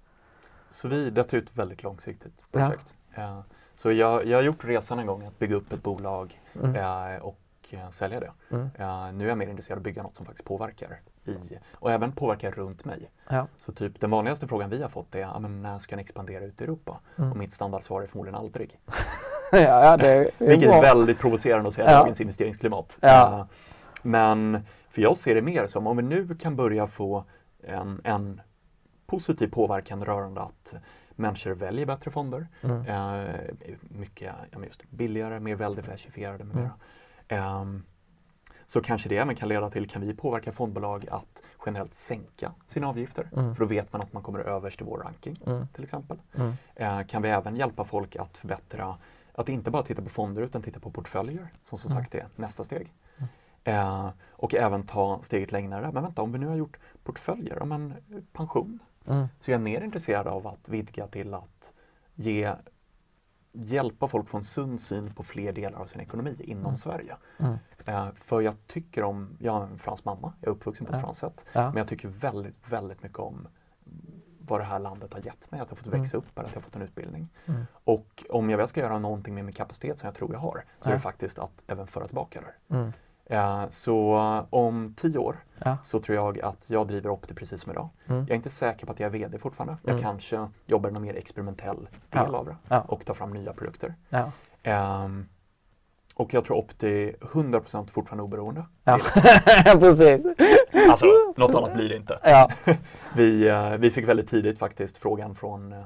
Så 0.70 0.88
vi, 0.88 1.10
detta 1.10 1.36
är 1.36 1.40
ett 1.42 1.56
väldigt 1.56 1.82
långsiktigt 1.82 2.46
Ja. 2.52 2.58
projekt. 2.60 2.94
Eh, 3.14 3.40
så 3.74 3.92
jag, 3.92 4.26
jag 4.26 4.38
har 4.38 4.42
gjort 4.42 4.64
resan 4.64 4.98
en 4.98 5.06
gång 5.06 5.24
att 5.26 5.38
bygga 5.38 5.56
upp 5.56 5.72
ett 5.72 5.82
bolag 5.82 6.40
Mm. 6.62 6.76
eh, 6.76 7.20
och 7.22 7.38
eh, 7.70 7.88
sälja 7.88 8.20
det. 8.20 8.30
Mm. 8.50 8.68
Nu 9.18 9.24
är 9.24 9.28
jag 9.28 9.38
mer 9.38 9.46
intresserad 9.46 9.76
av 9.76 9.80
att 9.80 9.84
bygga 9.84 10.02
något 10.02 10.16
som 10.16 10.26
faktiskt 10.26 10.44
påverkar 10.48 11.00
i, 11.28 11.58
och 11.72 11.92
även 11.92 12.12
påverkar 12.12 12.50
runt 12.50 12.84
mig. 12.84 13.10
Ja. 13.28 13.46
Så 13.56 13.72
typ 13.72 14.00
den 14.00 14.10
vanligaste 14.10 14.48
frågan 14.48 14.70
vi 14.70 14.82
har 14.82 14.88
fått 14.88 15.14
är, 15.14 15.18
ja, 15.18 15.38
men 15.38 15.62
när 15.62 15.78
ska 15.78 15.96
ni 15.96 16.02
expandera 16.02 16.44
ut 16.44 16.60
i 16.60 16.64
Europa? 16.64 17.00
Mm. 17.18 17.30
Och 17.30 17.36
mitt 17.36 17.52
standardsvar 17.52 18.02
är 18.02 18.06
förmodligen 18.06 18.34
aldrig. 18.38 18.80
ja, 19.52 19.58
ja, 19.58 19.96
det 19.96 20.08
är, 20.08 20.30
Vilket 20.38 20.70
är 20.72 20.80
väldigt 20.82 21.18
provocerande 21.18 21.68
att 21.68 21.74
säga 21.74 21.88
i 21.88 21.92
Ja. 21.92 21.98
dagens 21.98 22.20
investeringsklimat. 22.20 22.98
Ja. 23.00 23.38
Eh, 23.38 23.44
Men 24.02 24.60
för 24.90 25.02
jag 25.02 25.16
ser 25.16 25.34
det 25.34 25.42
mer 25.42 25.66
som 25.66 25.86
om 25.86 25.96
vi 25.96 26.02
nu 26.02 26.34
kan 26.34 26.56
börja 26.56 26.86
få 26.86 27.24
en, 27.62 28.00
en 28.04 28.40
positiv 29.06 29.48
påverkan 29.48 30.04
rörande 30.04 30.40
att 30.40 30.74
människor 31.10 31.50
väljer 31.54 31.86
bättre 31.86 32.10
fonder. 32.10 32.46
Mm. 32.62 32.86
Eh, 32.86 33.34
mycket 33.80 34.34
just 34.66 34.90
billigare, 34.90 35.40
mer 35.40 35.54
väldiversifierade 35.54 36.44
med 36.44 36.56
Mm. 36.56 36.62
mera. 37.28 37.80
Så 38.66 38.80
kanske 38.80 39.08
det 39.08 39.16
även 39.16 39.34
kan 39.34 39.48
leda 39.48 39.70
till, 39.70 39.88
kan 39.88 40.02
vi 40.02 40.14
påverka 40.14 40.52
fondbolag 40.52 41.06
att 41.10 41.42
generellt 41.66 41.94
sänka 41.94 42.52
sina 42.66 42.88
avgifter? 42.88 43.30
Mm. 43.36 43.54
För 43.54 43.60
då 43.60 43.68
vet 43.68 43.92
man 43.92 44.02
att 44.02 44.12
man 44.12 44.22
kommer 44.22 44.38
överst 44.38 44.80
i 44.80 44.84
vår 44.84 44.98
ranking 44.98 45.36
Mm. 45.46 45.66
till 45.74 45.84
exempel. 45.84 46.18
Mm. 46.34 46.52
Eh, 46.74 47.06
kan 47.06 47.22
vi 47.22 47.28
även 47.28 47.56
hjälpa 47.56 47.84
folk 47.84 48.16
att 48.16 48.36
förbättra, 48.36 48.98
att 49.34 49.48
inte 49.48 49.70
bara 49.70 49.82
titta 49.82 50.02
på 50.02 50.08
fonder 50.08 50.42
utan 50.42 50.62
titta 50.62 50.80
på 50.80 50.90
portföljer 50.90 51.48
som 51.62 51.78
som 51.78 51.90
Mm. 51.92 52.02
sagt 52.04 52.14
är 52.14 52.26
nästa 52.36 52.64
steg. 52.64 52.92
Eh, 53.64 54.08
och 54.30 54.54
även 54.54 54.82
ta 54.86 55.18
steget 55.22 55.52
längre 55.52 55.80
där. 55.80 55.92
Men 55.92 56.02
vänta, 56.02 56.22
om 56.22 56.32
vi 56.32 56.38
nu 56.38 56.46
har 56.46 56.56
gjort 56.56 56.76
portföljer, 57.04 57.56
ja, 57.58 57.64
men 57.64 57.94
pension. 58.32 58.78
Mm. 59.06 59.26
Så 59.40 59.50
jag 59.50 59.58
är 59.58 59.62
mer 59.62 59.80
intresserad 59.80 60.26
av 60.26 60.46
att 60.46 60.68
vidga 60.68 61.06
till 61.06 61.34
att 61.34 61.72
ge, 62.14 62.52
hjälpa 63.54 64.08
folk 64.08 64.28
få 64.28 64.36
en 64.36 64.44
sund 64.44 64.80
syn 64.80 65.14
på 65.14 65.22
fler 65.22 65.52
delar 65.52 65.78
av 65.78 65.86
sin 65.86 66.00
ekonomi 66.00 66.36
inom 66.38 66.76
Sverige. 66.76 67.16
Mm. 67.38 67.54
Eh, 67.86 68.08
för 68.14 68.40
jag 68.40 68.66
tycker 68.66 69.02
om, 69.02 69.36
jag 69.40 69.52
har 69.52 69.62
en 69.62 69.78
fransk 69.78 70.04
mamma, 70.04 70.32
jag 70.40 70.48
är 70.48 70.52
uppvuxen 70.56 70.86
på 70.86 70.92
ett 70.92 70.98
Ja. 70.98 71.02
franskt 71.02 71.20
sätt. 71.20 71.44
Ja. 71.52 71.68
Men 71.68 71.76
jag 71.76 71.88
tycker 71.88 72.08
väldigt, 72.08 72.56
väldigt 72.70 73.02
mycket 73.02 73.18
om 73.18 73.48
vad 74.46 74.60
det 74.60 74.64
här 74.64 74.78
landet 74.78 75.12
har 75.12 75.20
gett 75.20 75.50
mig, 75.50 75.60
att 75.60 75.68
jag 75.70 75.78
fått 75.78 75.86
växa 75.86 76.16
upp 76.16 76.24
här, 76.36 76.44
att 76.44 76.54
jag 76.54 76.62
fått 76.62 76.76
en 76.76 76.82
utbildning. 76.82 77.28
Mm. 77.46 77.64
Och 77.84 78.24
om 78.30 78.50
jag 78.50 78.58
väl 78.58 78.68
ska 78.68 78.80
göra 78.80 78.98
någonting 78.98 79.34
med 79.34 79.44
min 79.44 79.54
kapacitet 79.54 79.98
som 79.98 80.06
jag 80.06 80.14
tror 80.14 80.32
jag 80.32 80.40
har, 80.40 80.64
så 80.80 80.88
är 80.88 80.92
Ja. 80.92 80.96
det 80.96 81.00
faktiskt 81.00 81.38
att 81.38 81.62
även 81.66 81.86
föra 81.86 82.06
tillbaka 82.06 82.40
det. 82.40 82.92
Eh, 83.26 83.64
så 83.68 84.14
eh, 84.16 84.44
om 84.50 84.94
tio 84.96 85.18
år 85.18 85.36
Ja. 85.64 85.76
så 85.82 86.00
tror 86.00 86.16
jag 86.16 86.40
att 86.40 86.70
jag 86.70 86.86
driver 86.88 87.10
Opti 87.10 87.34
precis 87.34 87.60
som 87.60 87.72
idag. 87.72 87.88
Mm. 88.06 88.20
Jag 88.20 88.30
är 88.30 88.34
inte 88.34 88.50
säker 88.50 88.86
på 88.86 88.92
att 88.92 89.00
jag 89.00 89.06
är 89.06 89.10
VD 89.18 89.38
fortfarande. 89.38 89.76
Jag 89.82 89.90
Mm. 89.90 90.02
kanske 90.02 90.48
jobbar 90.66 90.90
i 90.90 90.92
någon 90.92 91.02
mer 91.02 91.14
experimentell 91.16 91.76
del 92.10 92.28
Ja. 92.32 92.38
av 92.38 92.46
det 92.46 92.56
Ja. 92.68 92.80
och 92.80 93.04
tar 93.04 93.14
fram 93.14 93.30
nya 93.30 93.52
produkter. 93.52 93.94
Ehm, 94.62 95.28
och 96.14 96.34
jag 96.34 96.44
tror 96.44 96.56
Opti 96.56 96.86
är 97.08 97.16
100% 97.20 97.90
fortfarande 97.90 98.22
oberoende. 98.24 98.64
Ja. 98.84 98.98
Precis. 99.78 100.26
Alltså, 100.90 101.06
något 101.36 101.54
annat 101.54 101.74
blir 101.74 101.88
det 101.88 101.96
inte. 101.96 102.18
Ja. 102.22 102.50
Vi, 103.16 103.48
eh, 103.48 103.70
vi 103.76 103.90
fick 103.90 104.08
väldigt 104.08 104.28
tidigt 104.30 104.58
faktiskt 104.58 104.98
frågan 104.98 105.34
från 105.34 105.72
eh, 105.72 105.84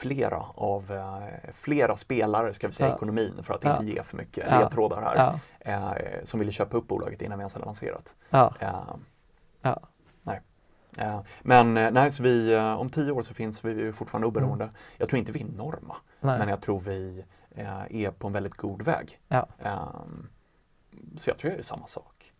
flera 0.00 0.42
av 0.54 0.92
eh, 0.92 1.50
flera 1.54 1.96
spelare, 1.96 2.52
ska 2.54 2.66
vi 2.68 2.72
säga, 2.74 2.88
i 2.88 2.90
Ja. 2.90 2.96
ekonomin 2.96 3.42
för 3.42 3.54
att 3.54 3.64
inte 3.64 3.84
ge 3.92 4.02
för 4.02 4.16
mycket 4.16 4.46
Ja. 4.50 4.58
ledtrådar 4.60 5.02
här, 5.02 5.38
eh, 5.60 6.24
som 6.24 6.40
ville 6.40 6.52
köpa 6.52 6.76
upp 6.76 6.88
bolaget 6.88 7.22
innan 7.22 7.38
vi 7.38 7.42
ens 7.42 7.52
hade 7.54 7.66
lanserat. 7.66 8.14
Eh. 8.60 8.94
Nej. 9.62 10.40
Eh, 10.98 11.20
men 11.42 11.76
eh, 11.76 11.90
nej, 11.90 12.10
så 12.10 12.22
vi, 12.22 12.52
eh, 12.54 12.74
om 12.80 12.90
tio 12.90 13.12
år 13.12 13.22
så 13.22 13.34
finns 13.34 13.64
vi 13.64 13.92
fortfarande 13.92 14.26
oberoende. 14.28 14.70
Jag 14.96 15.08
tror 15.08 15.18
inte 15.18 15.32
vi 15.32 15.40
är 15.40 15.44
enorma, 15.46 15.96
Nej. 16.20 16.38
men 16.38 16.48
jag 16.48 16.60
tror 16.60 16.80
vi 16.80 17.24
är 17.90 18.10
på 18.10 18.26
en 18.26 18.32
väldigt 18.32 18.54
god 18.56 18.82
väg. 18.82 19.20
Ehm, 19.58 20.28
så 21.16 21.30
jag 21.30 21.38
tror 21.38 21.50
jag 21.52 21.58
är 21.58 21.62
samma 21.62 21.86
sak. 21.86 22.32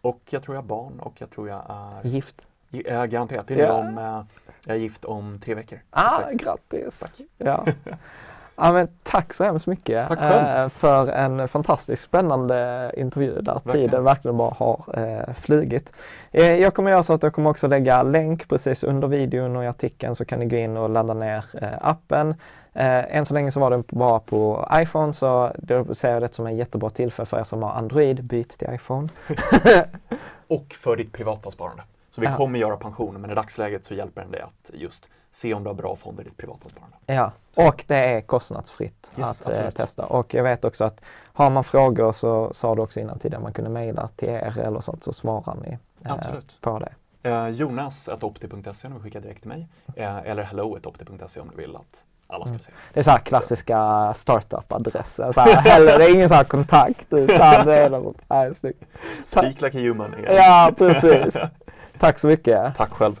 Och 0.00 0.20
jag 0.30 0.42
tror 0.42 0.54
jag 0.56 0.62
har 0.62 0.68
barn 0.68 1.00
och 1.00 1.20
jag 1.20 1.30
tror 1.30 1.48
jag 1.48 1.64
är 1.68 2.04
Gift. 2.08 2.46
Ja, 2.70 3.06
garanterat. 3.06 3.48
Det 3.48 3.54
är 3.54 3.58
nu 3.58 3.72
om, 3.72 3.98
eh, 3.98 4.22
jag 4.66 4.76
är 4.76 4.80
gift 4.80 5.04
om 5.04 5.38
tre 5.44 5.54
veckor. 5.54 5.78
Ah, 5.90 6.20
Exakt. 6.20 6.44
grattis! 6.44 6.98
Tack. 7.00 7.26
Ja. 7.38 7.64
ja, 8.56 8.72
men 8.72 8.88
tack 9.02 9.34
så 9.34 9.44
hemskt 9.44 9.66
mycket 9.66 10.10
eh, 10.10 10.68
för 10.68 11.08
en 11.08 11.48
fantastiskt 11.48 12.02
spännande 12.04 12.90
intervju 12.96 13.40
där 13.40 13.52
Verkligen. 13.54 13.88
tiden 13.88 14.04
verkligen 14.04 14.36
bara 14.36 14.54
har 14.58 14.84
eh, 14.94 15.34
flugit. 15.34 15.92
Eh, 16.30 16.54
jag 16.54 16.74
kommer 16.74 16.90
göra 16.90 17.02
så 17.02 17.12
att 17.12 17.22
jag 17.22 17.32
kommer 17.32 17.50
också 17.50 17.66
lägga 17.66 18.02
länk 18.02 18.48
precis 18.48 18.82
under 18.82 19.08
videon 19.08 19.56
och 19.56 19.64
i 19.64 19.66
artikeln 19.66 20.14
så 20.16 20.24
kan 20.24 20.38
ni 20.38 20.46
gå 20.46 20.56
in 20.56 20.76
och 20.76 20.90
ladda 20.90 21.14
ner 21.14 21.44
eh, 21.62 21.68
appen. 21.80 22.34
Eh, 22.72 23.16
än 23.16 23.26
så 23.26 23.34
länge 23.34 23.52
så 23.52 23.60
var 23.60 23.70
den 23.70 23.84
bara 23.88 24.20
på 24.20 24.68
iPhone 24.72 25.12
så 25.12 25.52
då 25.58 25.94
ser 25.94 26.12
jag 26.12 26.22
det 26.22 26.34
som 26.34 26.46
en 26.46 26.56
jättebra 26.56 26.90
tillfälle 26.90 27.26
för 27.26 27.38
er 27.38 27.44
som 27.44 27.62
har 27.62 27.70
Android, 27.70 28.24
byt 28.24 28.58
till 28.58 28.68
iPhone. 28.74 29.08
Och 30.46 30.74
för 30.80 30.96
ditt 30.96 31.12
privata 31.12 31.50
sparande. 31.50 31.82
Så 32.10 32.20
vi 32.20 32.26
Ja. 32.26 32.36
kommer 32.36 32.58
göra 32.58 32.76
pensioner 32.76 33.18
men 33.18 33.30
i 33.30 33.34
dagsläget 33.34 33.84
så 33.84 33.94
hjälper 33.94 34.20
den 34.20 34.30
dig 34.30 34.40
att 34.40 34.70
just 34.74 35.08
se 35.30 35.54
om 35.54 35.62
du 35.64 35.68
har 35.70 35.74
bra 35.74 35.96
fonder 35.96 36.22
i 36.22 36.26
ditt 36.26 36.36
privata 36.36 36.68
sparande. 36.68 36.96
Ja, 37.06 37.32
och 37.56 37.84
det 37.86 37.96
är 37.96 38.20
kostnadsfritt 38.20 39.10
Yes, 39.18 39.40
att 39.40 39.46
eh, 39.46 39.50
absolut. 39.50 39.74
testa. 39.76 40.06
Och 40.06 40.34
jag 40.34 40.42
vet 40.42 40.64
också 40.64 40.84
att 40.84 41.00
har 41.32 41.50
man 41.50 41.64
frågor 41.64 42.12
så 42.12 42.52
sa 42.52 42.74
du 42.74 42.82
också 42.82 43.00
innan 43.00 43.18
tidigare 43.18 43.42
man 43.42 43.52
kunde 43.52 43.70
mejla 43.70 44.08
till 44.16 44.28
er 44.28 44.58
eller 44.58 44.80
sånt 44.80 45.04
så 45.04 45.12
svarar 45.12 45.56
ni 45.66 45.78
eh, 46.04 46.12
Absolut. 46.12 46.58
på 46.60 46.78
det. 46.78 46.92
Eh, 47.30 47.48
Jonas.opti.se 47.48 48.88
om 48.88 48.94
du 48.94 49.00
skickar 49.00 49.20
direkt 49.20 49.40
till 49.40 49.48
mig. 49.48 49.68
Eh, 49.96 50.16
eller 50.18 50.42
hello.opti.se 50.42 51.40
om 51.40 51.48
du 51.50 51.56
vill 51.56 51.76
att 51.76 52.04
alla 52.26 52.46
ska 52.46 52.58
se. 52.58 52.72
Det 52.92 53.00
är 53.00 53.04
så 53.04 53.10
här 53.10 53.18
klassiska 53.18 54.12
startup-adresser. 54.16 55.32
Så 55.32 55.40
här, 55.40 55.54
heller, 55.54 55.98
det 55.98 56.04
är 56.04 56.14
ingen 56.14 56.28
så 56.28 56.34
här 56.34 56.44
kontakt 56.44 57.06
utan 57.12 57.66
det 57.66 57.76
är 57.76 57.90
något 57.90 58.16
sånt. 58.28 58.56
Snyggt. 58.58 58.84
Speak 59.24 59.60
like 59.60 59.78
a 59.78 59.80
human. 59.80 60.14
Ja, 60.30 60.72
precis. 60.78 61.36
Tack 62.00 62.18
så 62.18 62.26
mycket. 62.26 62.76
Tack 62.76 62.90
själv. 62.90 63.20